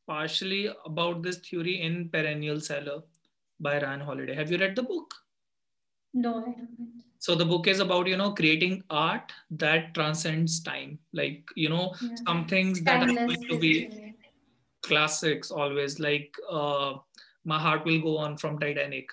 partially 0.06 0.62
about 0.84 1.22
this 1.22 1.38
theory 1.38 1.80
in 1.80 2.08
Perennial 2.10 2.60
Seller 2.60 2.98
by 3.60 3.80
Ryan 3.80 4.00
Holiday. 4.00 4.34
Have 4.34 4.50
you 4.50 4.58
read 4.58 4.76
the 4.76 4.82
book? 4.82 5.14
No, 6.14 6.34
I 6.44 6.50
haven't. 6.50 7.04
So 7.22 7.36
the 7.36 7.44
book 7.44 7.68
is 7.68 7.78
about 7.78 8.08
you 8.08 8.16
know 8.16 8.32
creating 8.32 8.82
art 8.90 9.32
that 9.52 9.94
transcends 9.94 10.60
time. 10.60 10.98
Like 11.12 11.48
you 11.54 11.68
know 11.68 11.94
yeah. 12.02 12.16
some 12.26 12.46
things 12.46 12.82
that 12.82 13.04
are 13.08 13.14
going 13.14 13.42
to 13.48 13.58
be 13.60 14.14
classics 14.82 15.52
always. 15.52 16.00
Like 16.00 16.34
uh, 16.50 16.94
"My 17.44 17.60
Heart 17.60 17.84
Will 17.84 18.00
Go 18.00 18.16
On" 18.18 18.36
from 18.36 18.58
Titanic. 18.58 19.08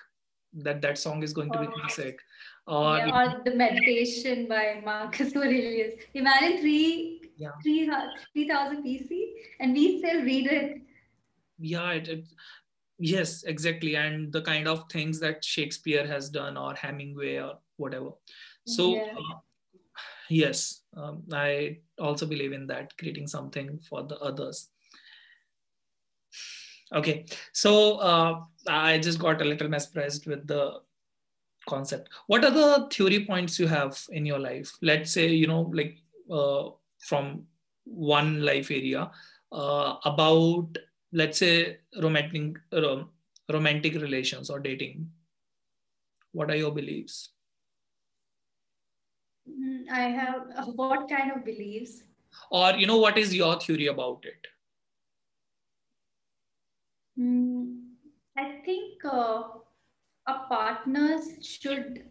That 0.54 0.82
that 0.82 0.98
song 0.98 1.22
is 1.22 1.32
going 1.32 1.52
to 1.52 1.60
be 1.60 1.68
oh. 1.68 1.70
classic 1.70 2.18
or, 2.66 2.96
yeah, 2.98 3.36
or 3.36 3.42
the 3.44 3.54
meditation 3.54 4.48
by 4.48 4.82
Marcus 4.84 5.36
Aurelius. 5.36 5.94
Imagine 6.14 6.58
three, 6.58 7.30
yeah. 7.36 7.50
three, 7.62 7.88
3000 8.34 8.84
BC 8.84 9.20
and 9.60 9.72
we 9.72 9.98
still 10.00 10.24
read 10.24 10.48
it. 10.48 10.82
Yeah, 11.60 11.92
it, 11.92 12.08
it, 12.08 12.24
yes 12.98 13.44
exactly 13.44 13.96
and 13.96 14.30
the 14.30 14.42
kind 14.42 14.68
of 14.68 14.84
things 14.92 15.18
that 15.18 15.42
shakespeare 15.42 16.06
has 16.06 16.28
done 16.28 16.58
or 16.58 16.74
hemingway 16.74 17.36
or 17.36 17.54
whatever. 17.80 18.10
So 18.66 18.88
Yeah. 18.94 19.14
uh, 19.20 19.38
yes 20.28 20.82
um, 20.96 21.22
i 21.32 21.76
also 21.98 22.26
believe 22.32 22.52
in 22.58 22.66
that 22.66 22.96
creating 22.98 23.26
something 23.26 23.78
for 23.88 24.02
the 24.10 24.18
others. 24.18 24.68
Okay 26.98 27.26
so 27.52 27.72
uh, 28.10 28.40
i 28.68 28.98
just 28.98 29.18
got 29.24 29.42
a 29.42 29.44
little 29.44 29.68
mesmerized 29.68 30.26
with 30.26 30.46
the 30.46 30.62
concept. 31.68 32.08
What 32.26 32.44
are 32.44 32.50
the 32.50 32.88
theory 32.92 33.24
points 33.26 33.58
you 33.60 33.66
have 33.68 33.98
in 34.10 34.26
your 34.26 34.38
life? 34.38 34.70
Let's 34.82 35.12
say 35.12 35.26
you 35.28 35.46
know 35.46 35.62
like 35.80 35.98
uh, 36.30 36.70
from 37.08 37.46
one 37.84 38.42
life 38.42 38.70
area 38.70 39.10
uh, 39.52 39.96
about 40.04 40.78
let's 41.12 41.38
say 41.38 41.78
romantic 42.02 42.58
rom- 42.72 43.10
romantic 43.52 43.94
relations 44.06 44.50
or 44.50 44.58
dating. 44.58 45.10
What 46.32 46.50
are 46.50 46.56
your 46.56 46.72
beliefs 46.72 47.30
I 49.90 50.00
have 50.00 50.42
uh, 50.56 50.64
what 50.66 51.08
kind 51.08 51.32
of 51.32 51.44
beliefs? 51.44 52.02
or 52.50 52.72
you 52.72 52.86
know 52.86 52.98
what 52.98 53.18
is 53.18 53.34
your 53.34 53.58
theory 53.60 53.86
about 53.86 54.24
it? 54.24 54.46
Mm, 57.18 57.80
I 58.36 58.60
think 58.64 59.04
uh, 59.04 59.42
a 60.26 60.34
partner 60.48 61.18
should 61.42 62.04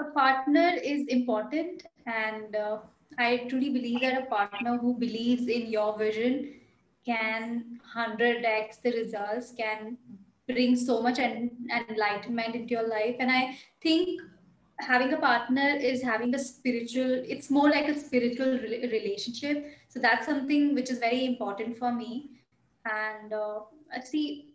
a 0.00 0.04
partner 0.14 0.72
is 0.82 1.06
important 1.08 1.82
and 2.06 2.54
uh, 2.54 2.78
i 3.18 3.38
truly 3.48 3.70
believe 3.70 4.00
that 4.00 4.22
a 4.22 4.26
partner 4.26 4.78
who 4.78 4.94
believes 4.94 5.48
in 5.48 5.66
your 5.72 5.98
vision 5.98 6.54
can 7.04 7.80
100x 7.96 8.78
the 8.84 8.92
results 8.92 9.52
can 9.58 9.98
bring 10.48 10.76
so 10.76 11.02
much 11.02 11.18
en- 11.18 11.50
enlightenment 11.88 12.54
into 12.54 12.70
your 12.74 12.88
life. 12.88 13.16
And 13.18 13.30
i 13.30 13.58
think 13.80 14.20
having 14.78 15.12
a 15.12 15.16
partner 15.16 15.76
is 15.80 16.02
having 16.02 16.34
a 16.34 16.38
spiritual 16.38 17.22
it's 17.26 17.50
more 17.50 17.70
like 17.70 17.88
a 17.88 17.98
spiritual 17.98 18.58
re- 18.58 18.88
relationship. 18.90 19.66
So 19.88 20.00
that's 20.00 20.26
something 20.26 20.74
which 20.74 20.90
is 20.90 20.98
very 20.98 21.26
important 21.26 21.78
for 21.78 21.92
me. 21.92 22.30
And 22.84 23.32
uh, 23.32 23.60
I 23.94 24.00
see 24.00 24.48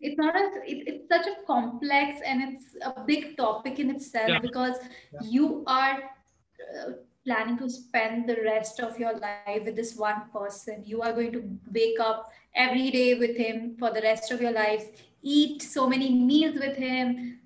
it's 0.00 0.16
not 0.16 0.34
a 0.34 0.50
it, 0.64 0.88
it's 0.88 1.08
such 1.08 1.26
a 1.26 1.44
complex 1.46 2.20
and 2.24 2.42
it's 2.42 2.76
a 2.82 3.04
big 3.04 3.36
topic 3.36 3.78
in 3.78 3.90
itself 3.90 4.28
yeah. 4.28 4.38
because 4.38 4.76
yeah. 5.12 5.20
you 5.22 5.64
are 5.66 5.98
uh, 5.98 6.92
planning 7.24 7.58
to 7.58 7.68
spend 7.68 8.28
the 8.28 8.36
rest 8.44 8.80
of 8.80 8.98
your 8.98 9.18
life 9.18 9.64
with 9.64 9.74
this 9.74 9.96
one 9.96 10.22
person. 10.32 10.82
You 10.84 11.02
are 11.02 11.12
going 11.12 11.32
to 11.32 11.42
wake 11.72 11.98
up 12.00 12.30
every 12.54 12.90
day 12.90 13.18
with 13.18 13.36
him 13.36 13.76
for 13.78 13.90
the 13.90 14.00
rest 14.00 14.30
of 14.30 14.40
your 14.40 14.52
lives 14.52 14.84
eat 15.26 15.62
so 15.62 15.88
many 15.88 16.10
meals 16.10 16.56
with 16.58 16.76
him. 16.76 17.38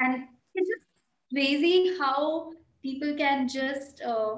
And 0.00 0.24
crazy 1.32 1.96
how 1.98 2.52
people 2.82 3.14
can 3.16 3.48
just 3.48 4.02
uh, 4.02 4.36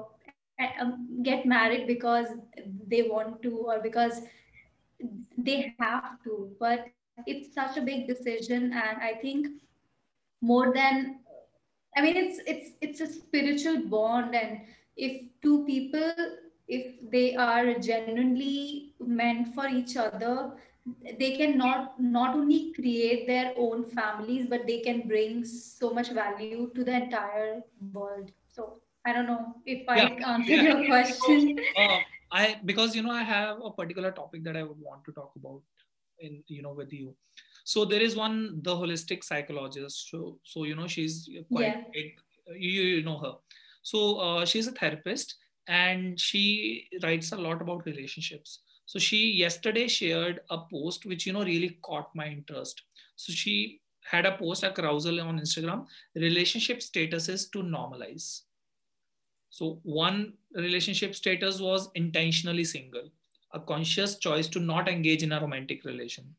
um, 0.79 1.19
get 1.23 1.45
married 1.45 1.87
because 1.87 2.27
they 2.87 3.03
want 3.03 3.41
to 3.41 3.57
or 3.57 3.79
because 3.79 4.21
they 5.37 5.73
have 5.79 6.23
to. 6.23 6.51
But 6.59 6.87
it's 7.27 7.53
such 7.53 7.77
a 7.77 7.81
big 7.81 8.07
decision 8.07 8.71
and 8.73 9.01
i 9.01 9.13
think 9.21 9.47
more 10.41 10.73
than 10.73 11.19
i 11.97 12.01
mean 12.01 12.17
it's 12.17 12.39
it's 12.47 12.71
it's 12.81 13.01
a 13.01 13.07
spiritual 13.07 13.81
bond 13.87 14.35
and 14.35 14.61
if 14.97 15.21
two 15.41 15.65
people 15.65 16.13
if 16.67 16.95
they 17.11 17.35
are 17.35 17.73
genuinely 17.79 18.93
meant 18.99 19.53
for 19.53 19.67
each 19.67 19.97
other 19.97 20.53
they 21.19 21.35
can 21.37 21.57
not 21.57 21.99
not 21.99 22.35
only 22.35 22.73
create 22.73 23.27
their 23.27 23.53
own 23.55 23.85
families 23.85 24.47
but 24.49 24.65
they 24.65 24.79
can 24.79 25.07
bring 25.07 25.45
so 25.45 25.91
much 25.91 26.11
value 26.11 26.71
to 26.75 26.83
the 26.83 26.95
entire 27.03 27.61
world. 27.93 28.31
So 28.47 28.79
i 29.05 29.13
don't 29.13 29.27
know 29.27 29.55
if 29.65 29.87
i 29.89 29.97
yeah. 29.97 30.29
answered 30.33 30.49
yeah. 30.49 30.77
your 30.77 30.85
question. 30.87 31.59
Uh, 31.77 31.99
i 32.31 32.59
because 32.65 32.95
you 32.95 33.03
know 33.03 33.11
i 33.11 33.23
have 33.23 33.57
a 33.63 33.71
particular 33.71 34.11
topic 34.11 34.43
that 34.43 34.57
i 34.57 34.63
would 34.63 34.79
want 34.79 35.03
to 35.05 35.11
talk 35.11 35.31
about 35.35 35.61
in 36.19 36.43
you 36.47 36.61
know 36.61 36.73
with 36.73 36.91
you. 36.93 37.15
So 37.63 37.85
there 37.85 38.01
is 38.01 38.15
one 38.15 38.59
the 38.63 38.75
holistic 38.75 39.23
psychologist. 39.23 40.09
So 40.09 40.39
so 40.43 40.63
you 40.63 40.75
know 40.75 40.87
she's 40.87 41.29
quite 41.51 41.65
yeah. 41.65 41.83
big. 41.93 42.13
You, 42.47 42.81
you 42.81 43.03
know 43.03 43.19
her. 43.19 43.33
So 43.83 44.17
uh, 44.17 44.45
she's 44.45 44.67
a 44.67 44.71
therapist 44.71 45.35
and 45.67 46.19
she 46.19 46.87
writes 47.03 47.31
a 47.31 47.37
lot 47.37 47.61
about 47.61 47.85
relationships 47.85 48.59
so 48.91 48.99
she 48.99 49.31
yesterday 49.31 49.87
shared 49.87 50.41
a 50.49 50.57
post 50.69 51.05
which 51.05 51.25
you 51.25 51.31
know 51.31 51.45
really 51.45 51.77
caught 51.81 52.13
my 52.13 52.27
interest. 52.27 52.81
So 53.15 53.31
she 53.31 53.79
had 54.03 54.25
a 54.25 54.35
post 54.37 54.63
a 54.63 54.71
carousel 54.71 55.21
on 55.21 55.39
instagram 55.39 55.85
relationship 56.13 56.79
statuses 56.79 57.49
to 57.53 57.59
normalize. 57.59 58.41
So 59.49 59.79
one 59.83 60.33
relationship 60.53 61.15
status 61.15 61.61
was 61.61 61.89
intentionally 61.95 62.65
single 62.65 63.07
a 63.53 63.61
conscious 63.61 64.17
choice 64.17 64.49
to 64.49 64.59
not 64.59 64.89
engage 64.89 65.23
in 65.23 65.31
a 65.31 65.39
romantic 65.39 65.85
relation. 65.85 66.35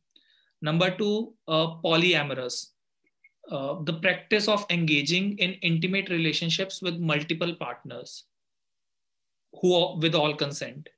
Number 0.61 0.91
two, 0.91 1.33
uh, 1.49 1.77
polyamorous, 1.85 2.73
uh, 3.51 3.77
the 3.83 3.95
practice 3.95 4.49
of 4.49 4.67
engaging 4.69 5.39
in 5.39 5.55
intimate 5.71 6.11
relationships 6.11 6.83
with 6.83 6.99
multiple 6.99 7.55
partners 7.55 8.25
who 9.61 9.99
with 9.99 10.15
all 10.15 10.35
consent. 10.35 10.91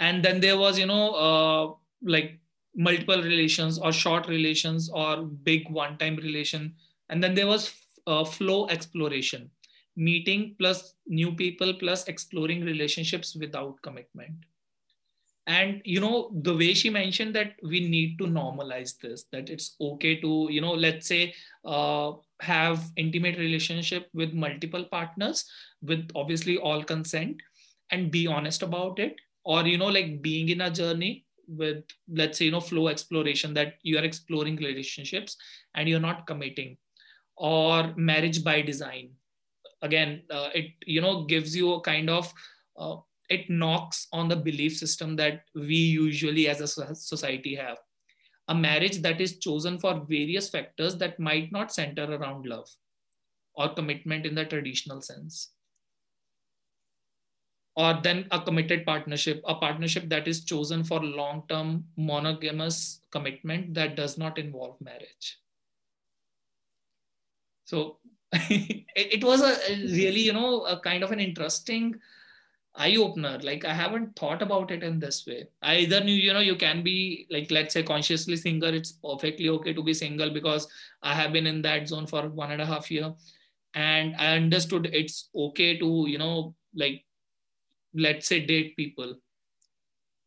And 0.00 0.24
then 0.24 0.40
there 0.40 0.58
was, 0.58 0.78
you 0.78 0.86
know, 0.86 1.12
uh, 1.14 1.74
like 2.02 2.40
multiple 2.74 3.22
relations 3.22 3.78
or 3.78 3.92
short 3.92 4.26
relations 4.28 4.90
or 4.90 5.22
big 5.22 5.70
one-time 5.70 6.16
relation. 6.16 6.74
And 7.08 7.22
then 7.22 7.34
there 7.34 7.46
was 7.46 7.72
uh, 8.06 8.24
flow 8.24 8.66
exploration, 8.68 9.50
meeting 9.96 10.56
plus 10.58 10.94
new 11.06 11.32
people 11.32 11.74
plus 11.74 12.08
exploring 12.08 12.64
relationships 12.64 13.36
without 13.36 13.80
commitment 13.82 14.34
and 15.46 15.80
you 15.84 16.00
know 16.00 16.30
the 16.42 16.54
way 16.56 16.72
she 16.74 16.90
mentioned 16.90 17.34
that 17.34 17.54
we 17.62 17.80
need 17.88 18.18
to 18.18 18.26
normalize 18.26 18.96
this 18.98 19.24
that 19.32 19.48
it's 19.50 19.74
okay 19.80 20.20
to 20.20 20.48
you 20.50 20.60
know 20.60 20.72
let's 20.72 21.06
say 21.06 21.34
uh, 21.64 22.12
have 22.40 22.84
intimate 22.96 23.38
relationship 23.38 24.08
with 24.14 24.32
multiple 24.32 24.84
partners 24.84 25.44
with 25.82 26.08
obviously 26.14 26.56
all 26.58 26.84
consent 26.84 27.42
and 27.90 28.10
be 28.10 28.26
honest 28.26 28.62
about 28.62 28.98
it 28.98 29.16
or 29.44 29.66
you 29.66 29.78
know 29.78 29.86
like 29.86 30.22
being 30.22 30.48
in 30.48 30.60
a 30.62 30.70
journey 30.70 31.24
with 31.48 31.84
let's 32.08 32.38
say 32.38 32.44
you 32.46 32.50
know 32.50 32.60
flow 32.60 32.88
exploration 32.88 33.54
that 33.54 33.74
you 33.82 33.98
are 33.98 34.04
exploring 34.04 34.56
relationships 34.56 35.36
and 35.74 35.88
you're 35.88 36.00
not 36.00 36.26
committing. 36.26 36.76
Or 37.36 37.94
marriage 37.96 38.44
by 38.44 38.60
design. 38.60 39.10
Again 39.82 40.22
uh, 40.30 40.50
it 40.54 40.72
you 40.86 41.00
know 41.00 41.24
gives 41.24 41.56
you 41.56 41.72
a 41.74 41.80
kind 41.80 42.10
of 42.10 42.32
uh, 42.78 42.96
it 43.28 43.48
knocks 43.48 44.08
on 44.12 44.28
the 44.28 44.36
belief 44.36 44.76
system 44.76 45.16
that 45.16 45.44
we 45.54 45.76
usually 45.76 46.48
as 46.48 46.60
a 46.60 46.94
society 46.94 47.54
have. 47.54 47.78
A 48.48 48.54
marriage 48.54 49.00
that 49.02 49.20
is 49.20 49.38
chosen 49.38 49.78
for 49.78 50.04
various 50.08 50.50
factors 50.50 50.96
that 50.98 51.20
might 51.20 51.52
not 51.52 51.72
center 51.72 52.04
around 52.04 52.46
love 52.46 52.68
or 53.54 53.72
commitment 53.74 54.26
in 54.26 54.34
the 54.34 54.44
traditional 54.44 55.00
sense 55.00 55.52
or 57.76 57.98
then 58.02 58.26
a 58.30 58.40
committed 58.40 58.84
partnership 58.84 59.42
a 59.46 59.54
partnership 59.54 60.08
that 60.08 60.26
is 60.26 60.44
chosen 60.44 60.82
for 60.82 61.02
long 61.02 61.44
term 61.48 61.84
monogamous 61.96 63.00
commitment 63.10 63.74
that 63.74 63.96
does 63.96 64.18
not 64.18 64.38
involve 64.38 64.80
marriage. 64.80 65.38
So 67.64 67.98
it, 68.32 69.24
was 69.24 69.42
a 69.42 69.56
really 69.68 70.20
you 70.20 70.32
know 70.32 70.64
a 70.64 70.80
kind 70.80 71.02
of 71.02 71.12
an 71.12 71.20
interesting 71.20 71.94
eye 72.76 72.94
opener 72.94 73.36
like 73.42 73.64
i 73.64 73.74
haven't 73.74 74.14
thought 74.14 74.42
about 74.42 74.70
it 74.70 74.82
in 74.82 74.98
this 74.98 75.26
way. 75.26 75.48
I 75.62 75.78
either 75.78 76.02
knew 76.02 76.14
you 76.14 76.32
know 76.32 76.40
you 76.40 76.56
can 76.56 76.82
be 76.82 77.26
like 77.30 77.50
let's 77.50 77.74
say 77.74 77.82
consciously 77.82 78.36
single. 78.36 78.74
It's 78.74 78.92
perfectly 78.92 79.48
okay 79.48 79.72
to 79.72 79.82
be 79.82 79.94
single 79.94 80.30
because 80.30 80.68
i 81.02 81.14
have 81.14 81.32
been 81.32 81.46
in 81.46 81.62
that 81.62 81.88
zone 81.88 82.06
for 82.06 82.28
one 82.28 82.52
and 82.52 82.62
a 82.62 82.66
half 82.66 82.90
year. 82.90 83.12
And 83.74 84.16
i 84.16 84.36
understood 84.36 84.90
it's 84.92 85.28
okay 85.34 85.78
to 85.78 86.06
you 86.08 86.18
know 86.18 86.54
like 86.74 87.04
let's 87.94 88.26
say 88.26 88.44
date 88.44 88.76
people. 88.76 89.14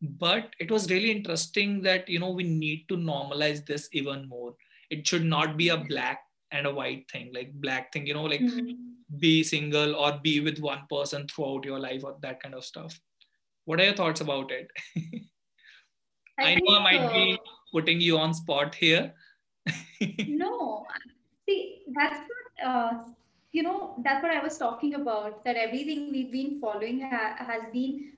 But 0.02 0.49
it 0.60 0.69
was 0.69 0.90
really 0.91 1.11
interesting 1.11 1.81
that 1.84 2.10
you 2.10 2.19
know 2.19 2.31
we 2.31 2.44
need 2.44 2.85
to 2.90 2.98
normalize 2.98 3.65
this 3.65 3.88
even 3.94 4.27
more. 4.27 4.53
It 4.90 5.07
should 5.07 5.26
not 5.26 5.57
be 5.57 5.69
a 5.69 5.77
black 5.77 6.19
and 6.53 6.68
a 6.68 6.73
white 6.73 7.10
thing 7.11 7.31
like 7.34 7.52
black 7.53 7.91
thing 7.91 8.06
you 8.06 8.14
know 8.14 8.26
like 8.26 8.40
mm-hmm. 8.40 8.73
be 9.18 9.44
single 9.44 9.95
or 9.95 10.19
be 10.22 10.40
with 10.40 10.60
one 10.60 10.84
person 10.88 11.27
throughout 11.27 11.65
your 11.65 11.80
life 11.80 12.03
or 12.03 12.15
that 12.22 12.41
kind 12.41 12.56
of 12.56 12.64
stuff. 12.64 12.99
What 13.65 13.80
are 13.80 13.85
your 13.85 13.95
thoughts 13.95 14.22
about 14.22 14.52
it? 14.52 14.68
I, 16.40 16.52
I 16.52 16.56
know 16.56 16.77
i 16.77 16.84
might 16.84 16.99
uh, 16.99 17.14
be 17.14 17.40
putting 17.72 18.02
you 18.02 18.18
on 18.18 18.34
spot 18.34 18.76
here. 18.76 19.14
No. 20.27 20.85
See 21.48 21.84
that's 21.95 22.19
not 22.60 22.68
uh, 22.69 23.03
you 23.53 23.63
know 23.63 23.95
that's 24.03 24.21
what 24.23 24.31
i 24.35 24.43
was 24.43 24.57
talking 24.57 24.95
about 24.95 25.43
that 25.45 25.55
everything 25.55 26.11
we've 26.11 26.31
been 26.31 26.59
following 26.59 27.01
ha- 27.01 27.35
has 27.38 27.63
been 27.71 28.13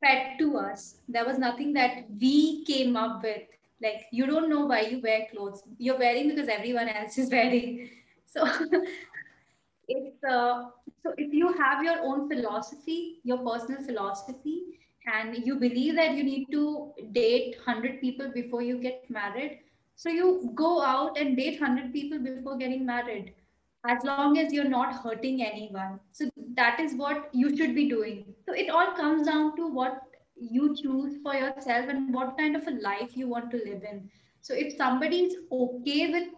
fed 0.00 0.38
to 0.38 0.56
us. 0.56 0.96
There 1.08 1.24
was 1.24 1.38
nothing 1.38 1.72
that 1.74 2.06
we 2.20 2.64
came 2.64 2.96
up 2.96 3.22
with. 3.22 3.42
Like 3.82 4.06
you 4.12 4.26
don't 4.26 4.50
know 4.50 4.66
why 4.66 4.80
you 4.82 5.00
wear 5.00 5.26
clothes. 5.30 5.62
You're 5.78 5.98
wearing 5.98 6.28
because 6.28 6.48
everyone 6.48 6.88
else 6.88 7.18
is 7.18 7.30
wearing. 7.36 7.90
So 8.26 8.44
it's 9.88 10.24
uh, 10.24 10.64
so 11.02 11.14
if 11.16 11.32
you 11.32 11.52
have 11.52 11.82
your 11.82 12.00
own 12.02 12.28
philosophy, 12.28 13.20
your 13.24 13.38
personal 13.38 13.82
philosophy, 13.82 14.62
and 15.06 15.36
you 15.46 15.56
believe 15.56 15.96
that 15.96 16.14
you 16.14 16.22
need 16.22 16.46
to 16.52 16.92
date 17.12 17.56
100 17.64 18.00
people 18.00 18.30
before 18.34 18.62
you 18.62 18.78
get 18.78 19.08
married, 19.08 19.60
so 19.96 20.10
you 20.10 20.50
go 20.54 20.82
out 20.82 21.18
and 21.18 21.36
date 21.36 21.60
100 21.60 21.92
people 21.92 22.18
before 22.18 22.56
getting 22.58 22.84
married 22.84 23.32
as 23.86 24.04
long 24.04 24.38
as 24.38 24.52
you're 24.52 24.68
not 24.68 25.02
hurting 25.02 25.42
anyone. 25.42 25.98
So 26.12 26.28
that 26.54 26.80
is 26.80 26.94
what 26.94 27.30
you 27.32 27.56
should 27.56 27.74
be 27.74 27.88
doing. 27.88 28.34
So 28.46 28.52
it 28.52 28.68
all 28.70 28.92
comes 28.92 29.26
down 29.26 29.56
to 29.56 29.66
what 29.66 30.02
you 30.36 30.74
choose 30.74 31.16
for 31.22 31.34
yourself 31.34 31.86
and 31.88 32.12
what 32.12 32.36
kind 32.36 32.56
of 32.56 32.66
a 32.66 32.72
life 32.82 33.16
you 33.16 33.28
want 33.28 33.50
to 33.52 33.58
live 33.58 33.82
in. 33.90 34.10
So 34.42 34.54
if 34.54 34.76
somebody 34.76 35.20
is 35.20 35.36
okay 35.52 36.10
with 36.10 36.28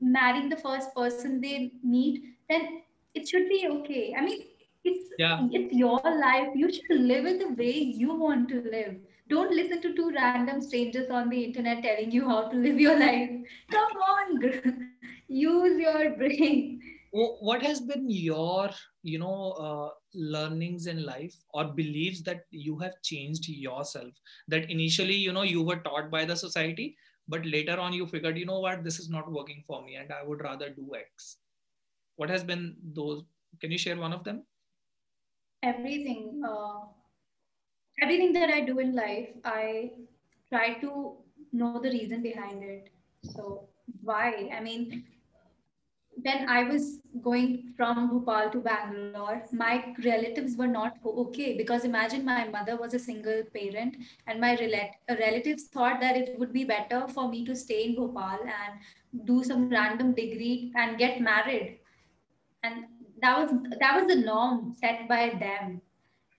marrying 0.00 0.48
the 0.48 0.56
first 0.56 0.94
person 0.94 1.40
they 1.40 1.72
meet, 1.82 2.22
then 2.48 2.82
it 3.14 3.28
should 3.28 3.48
be 3.48 3.68
okay. 3.68 4.14
I 4.16 4.22
mean, 4.22 4.44
it's 4.84 5.10
yeah. 5.18 5.46
it's 5.52 5.72
your 5.72 6.00
life. 6.02 6.48
You 6.54 6.72
should 6.72 7.00
live 7.00 7.26
it 7.26 7.38
the 7.38 7.54
way 7.62 7.72
you 7.72 8.14
want 8.14 8.48
to 8.48 8.62
live. 8.70 8.96
Don't 9.28 9.54
listen 9.54 9.80
to 9.82 9.94
two 9.94 10.10
random 10.14 10.60
strangers 10.60 11.08
on 11.10 11.28
the 11.28 11.44
internet 11.44 11.82
telling 11.82 12.10
you 12.10 12.28
how 12.28 12.48
to 12.48 12.56
live 12.56 12.80
your 12.80 12.98
life. 13.06 13.30
Come 13.70 13.92
on, 13.96 14.88
use 15.28 15.78
your 15.78 16.16
brain 16.16 16.71
what 17.12 17.62
has 17.62 17.80
been 17.80 18.08
your 18.08 18.70
you 19.02 19.18
know 19.18 19.52
uh, 19.52 19.90
learnings 20.14 20.86
in 20.86 21.04
life 21.04 21.34
or 21.52 21.64
beliefs 21.64 22.22
that 22.22 22.40
you 22.50 22.78
have 22.78 22.94
changed 23.02 23.48
yourself? 23.48 24.12
That 24.48 24.70
initially 24.70 25.14
you 25.14 25.32
know 25.32 25.42
you 25.42 25.62
were 25.62 25.76
taught 25.76 26.10
by 26.10 26.24
the 26.24 26.36
society 26.36 26.96
but 27.28 27.44
later 27.46 27.78
on 27.78 27.92
you 27.92 28.06
figured 28.06 28.38
you 28.38 28.46
know 28.46 28.60
what? 28.60 28.82
This 28.82 28.98
is 28.98 29.08
not 29.08 29.30
working 29.30 29.62
for 29.66 29.84
me 29.84 29.96
and 29.96 30.12
i 30.12 30.22
would 30.22 30.40
rather 30.42 30.70
do 30.70 30.90
x. 30.94 31.36
What 32.16 32.30
has 32.30 32.42
been 32.42 32.76
those 32.82 33.24
can 33.60 33.70
you 33.70 33.78
share 33.78 33.96
one 33.96 34.12
of 34.12 34.24
them? 34.24 34.42
Everything 35.62 36.42
uh, 36.44 36.80
everything 38.00 38.32
that 38.32 38.50
i 38.50 38.60
do 38.60 38.78
in 38.78 38.94
life 38.94 39.28
i 39.44 39.90
try 40.48 40.74
to 40.80 41.16
know 41.52 41.78
the 41.78 41.90
reason 41.90 42.22
behind 42.22 42.62
it. 42.62 42.88
So 43.22 43.68
why? 44.02 44.50
I 44.56 44.60
mean 44.60 45.04
when 46.20 46.48
I 46.48 46.64
was 46.64 47.00
going 47.22 47.72
from 47.76 48.08
Bhopal 48.08 48.50
to 48.50 48.60
Bangalore, 48.60 49.44
my 49.52 49.94
relatives 50.04 50.56
were 50.56 50.66
not 50.66 50.98
okay 51.04 51.56
because 51.56 51.84
imagine 51.84 52.24
my 52.24 52.48
mother 52.48 52.76
was 52.76 52.94
a 52.94 52.98
single 52.98 53.42
parent, 53.54 53.96
and 54.26 54.40
my 54.40 54.56
relatives 55.08 55.64
thought 55.64 56.00
that 56.00 56.16
it 56.16 56.38
would 56.38 56.52
be 56.52 56.64
better 56.64 57.08
for 57.08 57.28
me 57.28 57.44
to 57.46 57.56
stay 57.56 57.84
in 57.84 57.96
Bhopal 57.96 58.38
and 58.42 59.26
do 59.26 59.42
some 59.42 59.68
random 59.68 60.12
degree 60.12 60.72
and 60.76 60.98
get 60.98 61.20
married, 61.20 61.78
and 62.62 62.84
that 63.20 63.38
was 63.38 63.50
that 63.80 63.96
was 63.96 64.06
the 64.06 64.20
norm 64.20 64.74
set 64.78 65.08
by 65.08 65.30
them. 65.40 65.80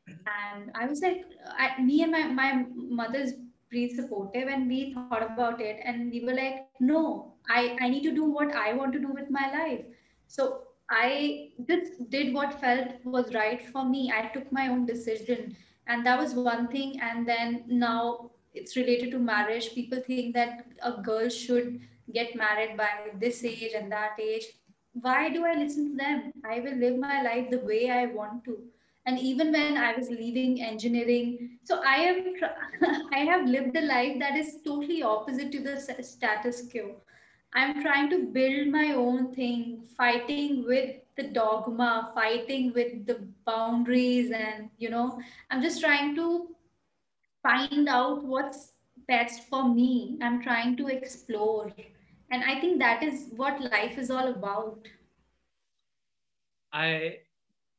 And 0.08 0.72
I 0.76 0.86
was 0.86 1.02
like, 1.02 1.26
I, 1.58 1.82
me 1.82 2.04
and 2.04 2.12
my 2.12 2.28
my 2.28 2.66
mother's 2.76 3.34
pretty 3.70 3.96
supportive, 3.96 4.48
and 4.48 4.68
we 4.68 4.94
thought 4.94 5.24
about 5.24 5.62
it, 5.62 5.80
and 5.84 6.12
we 6.12 6.24
were 6.24 6.34
like, 6.34 6.68
no, 6.80 7.33
I, 7.50 7.78
I 7.82 7.90
need 7.90 8.04
to 8.04 8.14
do 8.14 8.26
what 8.26 8.56
I 8.56 8.74
want 8.74 8.94
to 8.94 9.00
do 9.00 9.10
with 9.10 9.30
my 9.30 9.52
life. 9.52 9.86
So 10.28 10.64
I 10.90 11.50
just 11.68 12.10
did 12.10 12.34
what 12.34 12.60
felt 12.60 13.04
was 13.04 13.34
right 13.34 13.68
for 13.70 13.86
me. 13.86 14.12
I 14.16 14.28
took 14.28 14.52
my 14.52 14.68
own 14.68 14.86
decision. 14.86 15.56
And 15.88 16.06
that 16.06 16.20
was 16.20 16.34
one 16.34 16.68
thing. 16.68 17.00
And 17.02 17.28
then 17.28 17.64
now 17.68 18.32
it's 18.54 18.76
related 18.76 19.12
to 19.12 19.20
marriage. 19.20 19.74
People 19.74 20.02
think 20.02 20.34
that 20.36 20.68
a 20.82 21.02
girl 21.02 21.30
should 21.30 21.82
get 22.14 22.36
married 22.36 22.78
by 22.78 22.90
this 23.20 23.44
age 23.44 23.74
and 23.76 23.92
that 23.92 24.20
age. 24.20 24.46
Why 24.94 25.30
do 25.30 25.46
I 25.46 25.56
listen 25.56 25.92
to 25.92 25.98
them? 25.98 26.34
I 26.46 26.60
will 26.60 26.76
live 26.76 26.98
my 26.98 27.22
life 27.24 27.50
the 27.50 27.60
way 27.60 27.90
I 27.90 28.06
want 28.08 28.44
to. 28.46 28.60
And 29.06 29.20
even 29.20 29.52
when 29.52 29.76
I 29.76 29.94
was 29.98 30.10
leaving 30.10 30.62
engineering, 30.62 31.58
so 31.64 31.82
I 31.84 31.96
have 31.98 33.02
I 33.14 33.20
have 33.20 33.48
lived 33.48 33.76
a 33.76 33.82
life 33.82 34.18
that 34.20 34.38
is 34.38 34.60
totally 34.64 35.04
opposite 35.04 35.52
to 35.52 35.60
the 35.62 35.76
status 36.02 36.70
quo. 36.72 36.96
I'm 37.54 37.82
trying 37.82 38.10
to 38.10 38.26
build 38.26 38.70
my 38.70 38.94
own 38.94 39.34
thing, 39.34 39.84
fighting 39.96 40.66
with 40.66 40.96
the 41.16 41.24
dogma, 41.24 42.12
fighting 42.16 42.74
with 42.74 43.06
the 43.06 43.28
boundaries, 43.46 44.32
and 44.32 44.70
you 44.78 44.90
know, 44.90 45.20
I'm 45.52 45.62
just 45.62 45.80
trying 45.80 46.16
to 46.16 46.48
find 47.44 47.88
out 47.88 48.24
what's 48.24 48.74
best 49.08 49.48
for 49.50 49.68
me. 49.68 50.18
I'm 50.22 50.42
trying 50.42 50.78
to 50.78 50.88
explore. 50.88 51.72
And 52.32 52.44
I 52.44 52.60
think 52.60 52.80
that 52.80 53.04
is 53.04 53.28
what 53.36 53.62
life 53.62 53.98
is 53.98 54.10
all 54.10 54.30
about. 54.30 54.88
I 56.72 57.18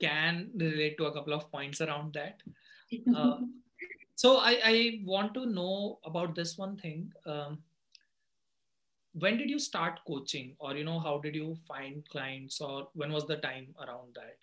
can 0.00 0.50
relate 0.54 0.96
to 0.98 1.06
a 1.06 1.12
couple 1.12 1.32
of 1.32 1.50
points 1.50 1.80
around 1.80 2.14
that. 2.14 2.42
Uh, 3.16 3.38
so 4.14 4.36
I, 4.36 4.60
I 4.64 5.00
want 5.04 5.34
to 5.34 5.46
know 5.46 5.98
about 6.04 6.36
this 6.36 6.56
one 6.56 6.76
thing. 6.76 7.10
Um, 7.26 7.58
when 9.14 9.38
did 9.38 9.48
you 9.48 9.58
start 9.58 10.00
coaching? 10.06 10.56
Or 10.58 10.74
you 10.74 10.84
know 10.84 10.98
how 10.98 11.18
did 11.18 11.34
you 11.34 11.56
find 11.68 12.04
clients? 12.10 12.60
Or 12.60 12.88
when 12.94 13.12
was 13.12 13.26
the 13.26 13.36
time 13.36 13.68
around 13.80 14.16
that? 14.16 14.36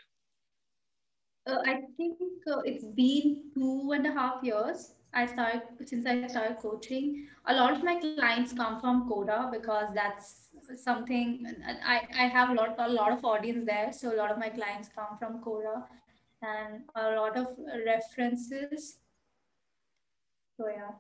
Uh, 1.48 1.58
i 1.66 1.82
think 1.98 2.20
uh, 2.54 2.60
it's 2.60 2.86
been 2.86 3.42
two 3.56 3.94
and 3.94 4.06
a 4.06 4.12
half 4.12 4.44
years 4.44 4.94
i 5.12 5.26
started 5.26 5.64
since 5.86 6.06
i 6.06 6.28
started 6.28 6.58
coaching. 6.60 7.28
A 7.48 7.54
lot 7.56 7.74
of 7.74 7.84
my 7.84 8.00
clients 8.00 8.54
come 8.54 8.80
from 8.80 9.10
Quora 9.10 9.52
because 9.52 9.88
that's 9.96 10.52
something 10.84 11.48
i 11.84 11.96
i 12.24 12.28
have 12.28 12.52
a 12.52 12.54
lot 12.54 12.76
a 12.78 12.88
lot 12.88 13.12
of 13.12 13.26
audience 13.26 13.66
there. 13.66 13.92
So 13.92 14.14
a 14.14 14.18
lot 14.18 14.32
of 14.32 14.38
my 14.38 14.50
clients 14.50 14.90
come 14.96 15.18
from 15.18 15.44
Quora 15.44 15.84
and 16.44 16.84
a 16.96 17.16
lot 17.16 17.36
of 17.36 17.48
references. 17.88 19.00
So 20.58 20.68
yeah. 20.68 20.92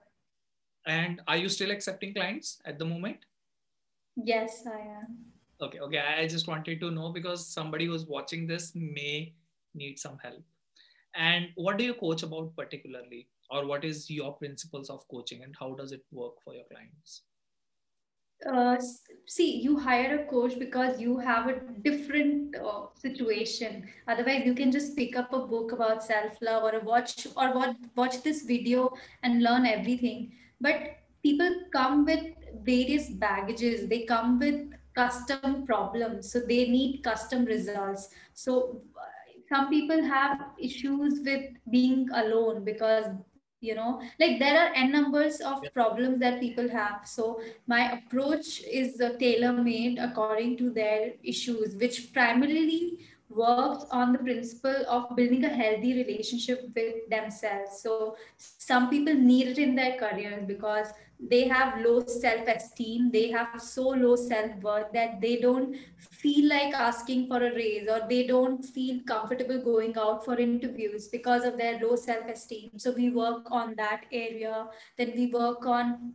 And 0.87 1.21
are 1.27 1.37
you 1.37 1.49
still 1.49 1.71
accepting 1.71 2.15
clients 2.15 2.59
at 2.65 2.79
the 2.79 2.85
moment 2.85 3.30
Yes, 4.23 4.63
I 4.65 4.79
am. 4.79 5.17
Okay, 5.61 5.79
okay. 5.79 5.99
I 5.99 6.27
just 6.27 6.47
wanted 6.47 6.79
to 6.79 6.91
know 6.91 7.09
because 7.11 7.47
somebody 7.47 7.85
who's 7.85 8.05
watching 8.05 8.47
this 8.47 8.71
may 8.75 9.33
need 9.75 9.99
some 9.99 10.17
help. 10.23 10.43
And 11.15 11.49
what 11.55 11.77
do 11.77 11.83
you 11.83 11.93
coach 11.93 12.23
about 12.23 12.55
particularly? 12.55 13.27
Or 13.49 13.65
what 13.67 13.83
is 13.83 14.09
your 14.09 14.33
principles 14.33 14.89
of 14.89 15.07
coaching 15.09 15.43
and 15.43 15.53
how 15.59 15.75
does 15.75 15.91
it 15.91 16.03
work 16.11 16.33
for 16.43 16.53
your 16.53 16.63
clients? 16.71 17.23
Uh, 18.49 18.75
see, 19.27 19.57
you 19.57 19.77
hire 19.77 20.19
a 20.19 20.25
coach 20.25 20.57
because 20.57 20.99
you 20.99 21.17
have 21.19 21.47
a 21.47 21.59
different 21.83 22.55
uh, 22.55 22.85
situation. 22.95 23.87
Otherwise, 24.07 24.43
you 24.45 24.55
can 24.55 24.71
just 24.71 24.95
pick 24.95 25.15
up 25.15 25.31
a 25.31 25.45
book 25.45 25.73
about 25.73 26.03
self-love 26.03 26.63
or 26.63 26.79
watch 26.79 27.27
or 27.37 27.53
watch, 27.53 27.75
watch 27.95 28.23
this 28.23 28.43
video 28.43 28.91
and 29.21 29.43
learn 29.43 29.67
everything. 29.67 30.31
But 30.59 30.97
people 31.21 31.53
come 31.71 32.03
with 32.03 32.25
various 32.63 33.09
baggages 33.09 33.87
they 33.87 34.03
come 34.05 34.39
with 34.39 34.71
custom 34.93 35.65
problems. 35.65 36.31
So 36.31 36.39
they 36.39 36.69
need 36.69 37.03
custom 37.03 37.45
results. 37.45 38.09
So 38.33 38.81
some 39.49 39.69
people 39.69 40.03
have 40.03 40.39
issues 40.59 41.21
with 41.25 41.45
being 41.69 42.09
alone 42.13 42.63
because 42.63 43.05
you 43.59 43.75
know 43.75 44.01
like 44.19 44.39
there 44.39 44.57
are 44.59 44.73
n 44.73 44.91
numbers 44.91 45.39
of 45.39 45.61
problems 45.73 46.19
that 46.19 46.39
people 46.39 46.69
have. 46.69 47.01
So 47.05 47.41
my 47.67 47.91
approach 47.91 48.61
is 48.61 48.99
uh, 49.01 49.13
tailor 49.19 49.53
made 49.53 49.99
according 49.99 50.57
to 50.57 50.69
their 50.71 51.13
issues 51.23 51.75
which 51.75 52.13
primarily 52.13 52.99
works 53.29 53.85
on 53.91 54.13
the 54.13 54.19
principle 54.19 54.83
of 54.87 55.15
building 55.15 55.45
a 55.45 55.49
healthy 55.49 55.93
relationship 55.93 56.69
with 56.75 57.09
themselves. 57.09 57.81
So 57.81 58.15
some 58.37 58.89
people 58.89 59.13
need 59.13 59.47
it 59.47 59.57
in 59.57 59.75
their 59.75 59.97
careers 59.97 60.43
because 60.45 60.87
they 61.29 61.47
have 61.47 61.79
low 61.85 62.03
self 62.05 62.47
esteem 62.47 63.11
they 63.11 63.29
have 63.29 63.61
so 63.61 63.89
low 63.89 64.15
self 64.15 64.55
worth 64.63 64.91
that 64.91 65.21
they 65.21 65.39
don't 65.39 65.75
feel 65.97 66.49
like 66.49 66.73
asking 66.73 67.27
for 67.27 67.37
a 67.37 67.53
raise 67.55 67.87
or 67.87 68.01
they 68.09 68.25
don't 68.25 68.63
feel 68.63 68.99
comfortable 69.07 69.61
going 69.61 69.95
out 69.97 70.25
for 70.25 70.39
interviews 70.39 71.07
because 71.07 71.43
of 71.43 71.57
their 71.57 71.79
low 71.79 71.95
self 71.95 72.27
esteem 72.27 72.71
so 72.77 72.91
we 72.91 73.09
work 73.09 73.51
on 73.51 73.75
that 73.75 74.05
area. 74.11 74.67
Then 74.97 75.13
we 75.15 75.27
work 75.27 75.65
on 75.65 76.13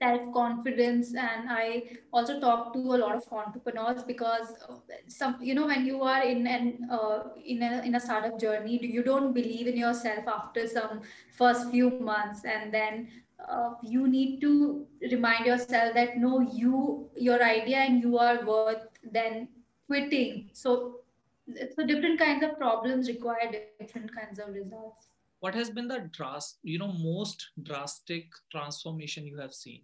self 0.00 0.20
confidence 0.34 1.14
and 1.14 1.48
i 1.48 1.82
also 2.12 2.38
talk 2.38 2.72
to 2.74 2.80
a 2.96 2.98
lot 3.02 3.14
of 3.16 3.22
entrepreneurs 3.32 4.02
because 4.02 4.52
uh, 4.68 4.74
some 5.08 5.38
you 5.40 5.54
know 5.54 5.66
when 5.66 5.86
you 5.86 6.02
are 6.02 6.22
in 6.22 6.46
an 6.46 6.86
uh, 6.90 7.20
in 7.42 7.62
a 7.62 7.80
in 7.82 7.94
a 7.94 8.00
startup 8.00 8.38
journey 8.38 8.78
you 8.96 9.02
don't 9.02 9.32
believe 9.32 9.66
in 9.66 9.74
yourself 9.74 10.28
after 10.28 10.66
some 10.66 11.00
first 11.36 11.70
few 11.70 11.90
months. 11.90 12.44
And 12.44 12.72
then 12.72 13.08
uh, 13.38 13.74
you 13.82 14.08
need 14.08 14.40
to 14.40 14.86
remind 15.10 15.46
yourself 15.46 15.94
that 15.94 16.16
no 16.16 16.40
you 16.40 17.08
your 17.16 17.42
idea 17.42 17.78
and 17.78 18.02
you 18.02 18.18
are 18.18 18.44
worth 18.44 18.88
then 19.12 19.48
quitting. 19.86 20.50
So 20.52 21.00
so 21.74 21.86
different 21.86 22.18
kinds 22.18 22.42
of 22.42 22.58
problems 22.58 23.08
require 23.08 23.52
different 23.78 24.14
kinds 24.14 24.38
of 24.38 24.48
results. 24.48 25.08
What 25.40 25.54
has 25.54 25.70
been 25.70 25.86
the 25.86 26.10
drast 26.12 26.58
you 26.62 26.78
know 26.78 26.92
most 26.92 27.50
drastic 27.62 28.26
transformation 28.50 29.26
you 29.26 29.38
have 29.38 29.54
seen 29.54 29.82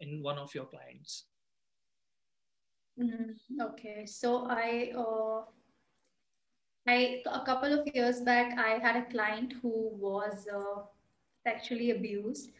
in 0.00 0.22
one 0.22 0.38
of 0.38 0.54
your 0.54 0.66
clients? 0.66 1.24
Mm, 2.98 3.34
okay. 3.62 4.04
So 4.04 4.46
i 4.50 4.92
uh, 4.96 5.44
I 6.86 7.22
a 7.26 7.44
couple 7.44 7.72
of 7.72 7.86
years 7.94 8.20
back, 8.20 8.58
I 8.58 8.78
had 8.78 8.96
a 8.96 9.10
client 9.10 9.54
who 9.62 9.90
was 9.94 10.46
uh, 10.52 10.82
sexually 11.42 11.90
abused, 11.90 12.50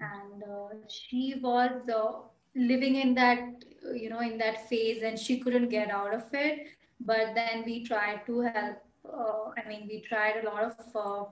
and 0.00 0.42
uh, 0.42 0.88
she 0.88 1.36
was 1.42 1.88
uh, 1.88 2.12
living 2.54 2.96
in 2.96 3.14
that 3.14 3.64
you 3.94 4.10
know 4.10 4.20
in 4.20 4.38
that 4.38 4.68
phase, 4.68 5.02
and 5.02 5.18
she 5.18 5.40
couldn't 5.40 5.68
get 5.68 5.90
out 5.90 6.14
of 6.14 6.24
it. 6.32 6.68
But 7.00 7.34
then 7.34 7.64
we 7.64 7.84
tried 7.84 8.26
to 8.26 8.40
help. 8.40 8.78
Uh, 9.08 9.50
I 9.56 9.68
mean, 9.68 9.86
we 9.88 10.00
tried 10.00 10.44
a 10.44 10.46
lot 10.46 10.62
of 10.62 10.96
uh, 10.96 11.24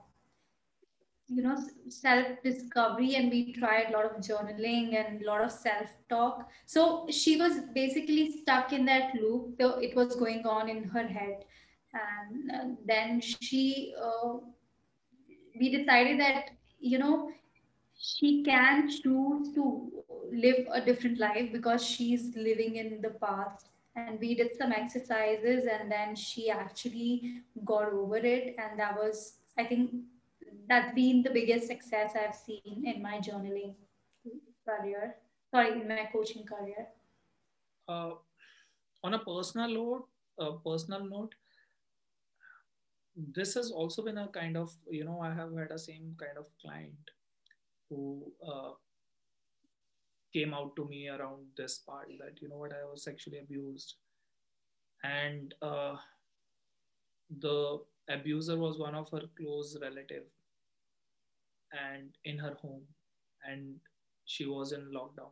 you 1.27 1.43
know 1.43 1.57
self 1.89 2.27
discovery 2.43 3.15
and 3.15 3.29
we 3.29 3.53
tried 3.53 3.89
a 3.89 3.91
lot 3.91 4.05
of 4.05 4.21
journaling 4.21 4.95
and 4.95 5.21
a 5.21 5.25
lot 5.25 5.43
of 5.43 5.51
self 5.51 5.89
talk 6.09 6.49
so 6.65 7.05
she 7.09 7.35
was 7.35 7.59
basically 7.73 8.41
stuck 8.41 8.71
in 8.71 8.85
that 8.85 9.13
loop 9.15 9.55
so 9.59 9.77
it 9.79 9.95
was 9.95 10.15
going 10.15 10.45
on 10.45 10.69
in 10.69 10.83
her 10.83 11.05
head 11.05 11.43
and 11.93 12.51
uh, 12.51 12.75
then 12.85 13.19
she 13.19 13.93
uh, 14.01 14.35
we 15.59 15.69
decided 15.69 16.19
that 16.19 16.51
you 16.79 16.97
know 16.97 17.31
she 17.99 18.43
can 18.43 18.89
choose 18.89 19.53
to 19.55 19.91
live 20.31 20.67
a 20.71 20.81
different 20.81 21.19
life 21.19 21.51
because 21.51 21.83
she's 21.83 22.35
living 22.35 22.75
in 22.75 23.01
the 23.01 23.09
past. 23.09 23.69
And 23.95 24.19
we 24.19 24.35
did 24.35 24.55
some 24.55 24.71
exercises 24.71 25.63
and 25.65 25.91
then 25.91 26.15
she 26.15 26.51
actually 26.51 27.41
got 27.65 27.91
over 27.91 28.17
it. 28.17 28.55
And 28.59 28.79
that 28.79 28.95
was 28.95 29.33
i 29.59 29.63
think 29.63 29.89
that's 30.69 30.93
been 30.93 31.23
the 31.23 31.31
biggest 31.31 31.65
success 31.65 32.11
i've 32.21 32.35
seen 32.35 32.83
in 32.85 33.01
my 33.01 33.17
journaling 33.17 33.73
career. 34.67 35.15
Sorry 35.49 35.81
in 35.81 35.87
my 35.87 36.07
coaching 36.11 36.45
career. 36.45 36.87
Uh, 37.87 38.11
on 39.03 39.13
a 39.13 39.19
personal 39.19 39.69
note 39.69 40.07
uh, 40.39 40.51
personal 40.63 41.03
note 41.03 41.33
this 43.17 43.53
has 43.55 43.71
also 43.71 44.03
been 44.03 44.17
a 44.17 44.27
kind 44.27 44.55
of 44.55 44.73
you 44.89 45.03
know 45.03 45.19
i 45.21 45.33
have 45.33 45.55
had 45.57 45.71
a 45.71 45.79
same 45.79 46.15
kind 46.19 46.37
of 46.37 46.45
client 46.61 47.11
who 47.89 48.31
uh, 48.47 48.71
came 50.33 50.53
out 50.53 50.75
to 50.75 50.85
me 50.85 51.07
around 51.09 51.45
this 51.57 51.79
part 51.79 52.09
that 52.19 52.41
you 52.41 52.49
know 52.49 52.57
what 52.57 52.73
i 52.73 52.83
was 52.91 53.03
sexually 53.03 53.39
abused. 53.39 53.95
And 55.03 55.53
uh, 55.61 55.95
the 57.39 57.79
abuser 58.09 58.57
was 58.57 58.79
one 58.79 58.95
of 58.95 59.09
her 59.11 59.21
close 59.37 59.77
relative 59.81 60.23
and 61.71 62.09
in 62.25 62.37
her 62.39 62.55
home 62.61 62.81
and 63.47 63.75
she 64.25 64.45
was 64.45 64.71
in 64.71 64.91
lockdown. 64.91 65.31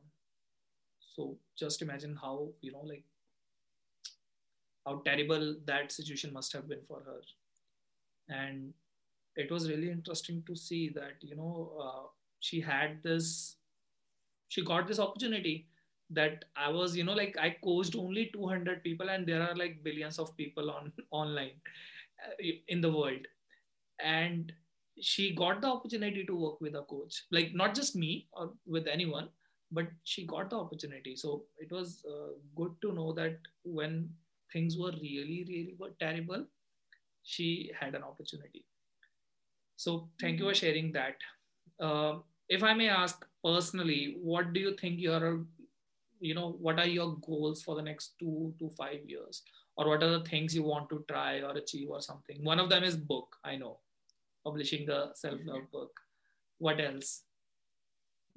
So 1.16 1.38
just 1.58 1.82
imagine 1.82 2.16
how 2.22 2.50
you 2.62 2.72
know 2.72 2.84
like 2.84 3.04
how 4.86 5.02
terrible 5.06 5.56
that 5.66 5.92
situation 5.92 6.32
must 6.32 6.54
have 6.54 6.70
been 6.70 6.84
for 6.88 7.02
her 7.06 7.22
and 8.30 8.74
it 9.36 9.52
was 9.52 9.70
really 9.70 9.90
interesting 9.92 10.44
to 10.48 10.56
see 10.56 10.90
that 10.90 11.16
you 11.22 11.36
know 11.36 11.72
uh, 11.82 12.08
she 12.40 12.62
had 12.62 13.02
this 13.04 13.58
she 14.48 14.64
got 14.64 14.88
this 14.88 15.00
opportunity 15.00 15.68
that 16.10 16.46
i 16.56 16.70
was 16.70 16.96
you 16.96 17.04
know 17.04 17.14
like 17.20 17.36
i 17.40 17.50
coached 17.64 17.96
only 17.96 18.30
200 18.34 18.84
people 18.84 19.10
and 19.10 19.26
there 19.28 19.42
are 19.42 19.56
like 19.56 19.84
billions 19.84 20.20
of 20.20 20.36
people 20.38 20.70
on 20.72 20.92
online 21.12 21.56
uh, 22.26 22.44
in 22.68 22.82
the 22.82 22.92
world. 22.92 23.22
And 24.04 24.54
she 25.02 25.36
got 25.36 25.62
the 25.62 25.68
opportunity 25.68 26.26
to 26.26 26.36
work 26.36 26.62
with 26.62 26.76
a 26.76 26.84
coach 26.84 27.24
like 27.32 27.54
not 27.54 27.76
just 27.76 27.96
me 27.96 28.28
or 28.34 28.52
with 28.66 28.88
anyone 28.88 29.30
but 29.72 29.88
she 30.04 30.26
got 30.26 30.50
the 30.50 30.58
opportunity. 30.58 31.16
So 31.16 31.46
it 31.60 31.72
was 31.72 32.04
uh, 32.10 32.34
good 32.56 32.72
to 32.82 32.94
know 32.94 33.14
that 33.14 33.40
when 33.64 34.10
things 34.54 34.78
were 34.78 34.92
really 34.92 35.46
really 35.50 35.76
terrible 36.00 36.46
she 37.26 37.72
had 37.78 37.96
an 37.96 38.04
opportunity. 38.04 38.64
So 39.76 40.10
thank 40.22 40.40
you 40.40 40.46
for 40.46 40.52
mm-hmm. 40.52 40.66
sharing 40.66 40.92
that. 40.94 41.16
Uh, 41.80 42.20
if 42.48 42.64
I 42.64 42.74
may 42.74 42.88
ask 42.88 43.26
personally, 43.44 44.18
what 44.22 44.54
do 44.54 44.60
you 44.60 44.76
think 44.76 45.00
your, 45.00 45.44
you 46.20 46.36
know, 46.36 46.56
what 46.62 46.80
are 46.80 46.88
your 46.88 47.18
goals 47.28 47.64
for 47.64 47.76
the 47.76 47.82
next 47.82 48.14
two 48.20 48.54
to 48.60 48.70
five 48.78 49.00
years? 49.08 49.42
Or 49.76 49.90
what 49.90 50.04
are 50.04 50.12
the 50.20 50.24
things 50.24 50.56
you 50.56 50.64
want 50.64 50.90
to 50.90 51.04
try 51.10 51.42
or 51.42 51.52
achieve 51.58 51.90
or 51.90 52.02
something? 52.02 52.44
One 52.44 52.60
of 52.60 52.70
them 52.70 52.84
is 52.84 52.96
book, 52.96 53.36
I 53.44 53.58
know, 53.58 53.80
publishing 54.46 54.86
the 54.86 55.10
self-love 55.16 55.70
book. 55.72 55.92
What 56.60 56.80
else? 56.80 57.24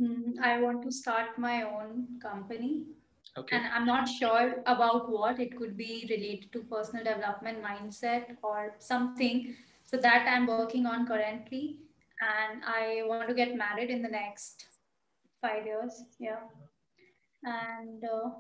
Mm, 0.01 0.39
I 0.43 0.61
want 0.61 0.83
to 0.83 0.91
start 0.91 1.39
my 1.39 1.63
own 1.63 2.19
company 2.21 2.85
Okay. 3.37 3.57
And 3.57 3.67
I'm 3.67 3.87
not 3.87 4.09
sure 4.09 4.63
about 4.67 5.11
what 5.11 5.39
it 5.39 5.57
could 5.57 5.77
be 5.77 6.07
related 6.09 6.53
to 6.53 6.63
personal 6.65 7.05
development 7.05 7.63
mindset 7.63 8.37
or 8.43 8.75
something. 8.79 9.55
So 9.85 9.97
that 9.97 10.27
I'm 10.29 10.47
working 10.47 10.87
on 10.87 11.07
currently. 11.07 11.79
And 12.21 12.63
I 12.65 13.03
want 13.07 13.29
to 13.29 13.35
get 13.35 13.57
married 13.57 13.91
in 13.91 14.03
the 14.03 14.09
next 14.09 14.67
five 15.41 15.65
years. 15.65 16.03
Yeah. 16.19 16.41
And 17.45 18.03
uh, 18.05 18.31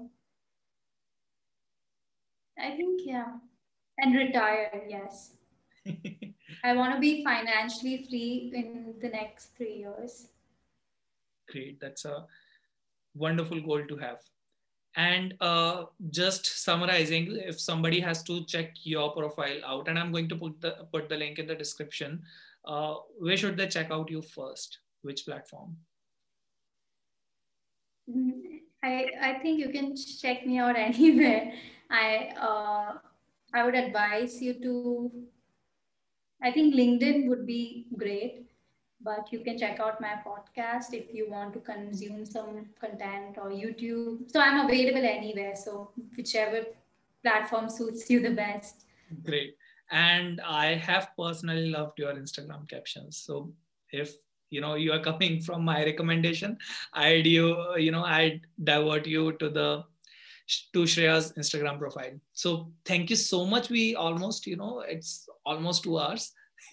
I 2.58 2.76
think, 2.76 3.02
yeah. 3.04 3.34
And 3.98 4.14
retire, 4.14 4.82
yes. 4.88 5.32
I 6.64 6.74
want 6.74 6.94
to 6.94 7.00
be 7.00 7.24
financially 7.24 8.06
free 8.08 8.52
in 8.54 8.94
the 9.00 9.08
next 9.08 9.56
three 9.56 9.76
years. 9.76 10.28
Great. 11.48 11.80
That's 11.80 12.04
a 12.04 12.26
wonderful 13.14 13.60
goal 13.60 13.84
to 13.86 13.96
have. 13.96 14.18
And 14.98 15.34
uh, 15.40 15.84
just 16.10 16.64
summarizing, 16.64 17.36
if 17.36 17.60
somebody 17.60 18.00
has 18.00 18.24
to 18.24 18.44
check 18.46 18.72
your 18.82 19.12
profile 19.12 19.60
out, 19.64 19.86
and 19.86 19.96
I'm 19.96 20.10
going 20.10 20.28
to 20.28 20.34
put 20.34 20.60
the 20.60 20.72
put 20.92 21.08
the 21.08 21.16
link 21.16 21.38
in 21.38 21.46
the 21.46 21.54
description, 21.54 22.22
uh, 22.64 22.96
where 23.16 23.36
should 23.36 23.56
they 23.56 23.68
check 23.68 23.92
out 23.92 24.10
you 24.10 24.22
first? 24.22 24.78
Which 25.02 25.24
platform? 25.24 25.76
Mm-hmm. 28.10 28.56
I 28.82 29.06
I 29.22 29.32
think 29.38 29.60
you 29.60 29.70
can 29.70 29.94
check 29.94 30.44
me 30.44 30.58
out 30.58 30.74
anywhere. 30.86 31.52
I 31.88 32.34
uh, 32.36 32.98
I 33.54 33.62
would 33.62 33.76
advise 33.76 34.42
you 34.42 34.54
to. 34.66 35.12
I 36.42 36.50
think 36.50 36.74
LinkedIn 36.74 37.28
would 37.28 37.46
be 37.46 37.86
great 37.96 38.47
but 39.00 39.32
you 39.32 39.40
can 39.40 39.58
check 39.58 39.78
out 39.80 40.00
my 40.00 40.14
podcast 40.26 40.92
if 40.92 41.14
you 41.14 41.30
want 41.30 41.52
to 41.54 41.60
consume 41.60 42.24
some 42.26 42.66
content 42.80 43.38
or 43.38 43.50
YouTube. 43.50 44.30
So 44.30 44.40
I'm 44.40 44.64
available 44.66 45.04
anywhere. 45.04 45.54
So 45.54 45.90
whichever 46.16 46.64
platform 47.22 47.68
suits 47.68 48.10
you 48.10 48.20
the 48.20 48.30
best. 48.30 48.84
Great. 49.24 49.54
And 49.90 50.40
I 50.40 50.74
have 50.74 51.10
personally 51.16 51.70
loved 51.70 51.98
your 51.98 52.12
Instagram 52.12 52.68
captions. 52.68 53.16
So 53.16 53.52
if 53.90 54.14
you 54.50 54.60
know 54.60 54.74
you 54.74 54.92
are 54.92 55.00
coming 55.00 55.40
from 55.46 55.64
my 55.64 55.84
recommendation, 55.84 56.58
I'd 56.92 57.26
you 57.26 57.76
you 57.76 57.92
know 57.92 58.04
I'd 58.04 58.40
divert 58.62 59.06
you 59.06 59.32
to 59.32 59.48
the 59.48 59.84
to 60.72 60.86
Shreya's 60.86 61.32
Instagram 61.34 61.78
profile. 61.78 62.18
So 62.32 62.72
thank 62.84 63.10
you 63.10 63.16
so 63.16 63.46
much. 63.46 63.70
We 63.70 63.94
almost 63.94 64.46
you 64.46 64.56
know 64.56 64.80
it's 64.80 65.28
almost 65.46 65.84
two 65.84 65.98
hours. 65.98 66.32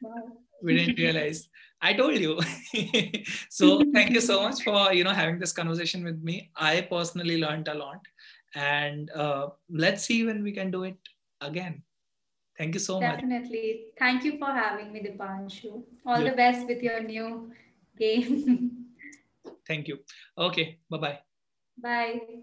wow 0.00 0.32
we 0.62 0.76
didn't 0.76 0.98
realize. 0.98 1.48
I 1.82 1.94
told 1.94 2.18
you. 2.18 2.38
So 3.48 3.82
thank 3.92 4.10
you 4.10 4.20
so 4.20 4.42
much 4.42 4.62
for 4.62 4.92
you 4.92 5.04
know 5.04 5.12
having 5.12 5.38
this 5.38 5.52
conversation 5.52 6.04
with 6.04 6.22
me. 6.22 6.50
I 6.56 6.82
personally 6.82 7.38
learned 7.40 7.68
a 7.68 7.74
lot. 7.74 8.00
And 8.54 9.10
uh, 9.10 9.48
let's 9.70 10.04
see 10.04 10.24
when 10.24 10.42
we 10.42 10.52
can 10.52 10.70
do 10.70 10.84
it 10.84 10.98
again. 11.40 11.82
Thank 12.58 12.74
you 12.74 12.80
so 12.80 13.00
definitely. 13.00 13.28
much. 13.28 13.42
Definitely. 13.42 13.84
Thank 13.98 14.24
you 14.24 14.38
for 14.38 14.50
having 14.52 14.92
me 14.92 15.00
dipanshu. 15.00 15.82
All 16.04 16.20
yeah. 16.20 16.30
the 16.30 16.36
best 16.36 16.66
with 16.66 16.82
your 16.82 17.02
new 17.02 17.52
game. 17.96 18.86
Thank 19.66 19.88
you. 19.88 20.00
Okay. 20.36 20.78
Bye-bye. 20.90 21.20
Bye 21.78 22.42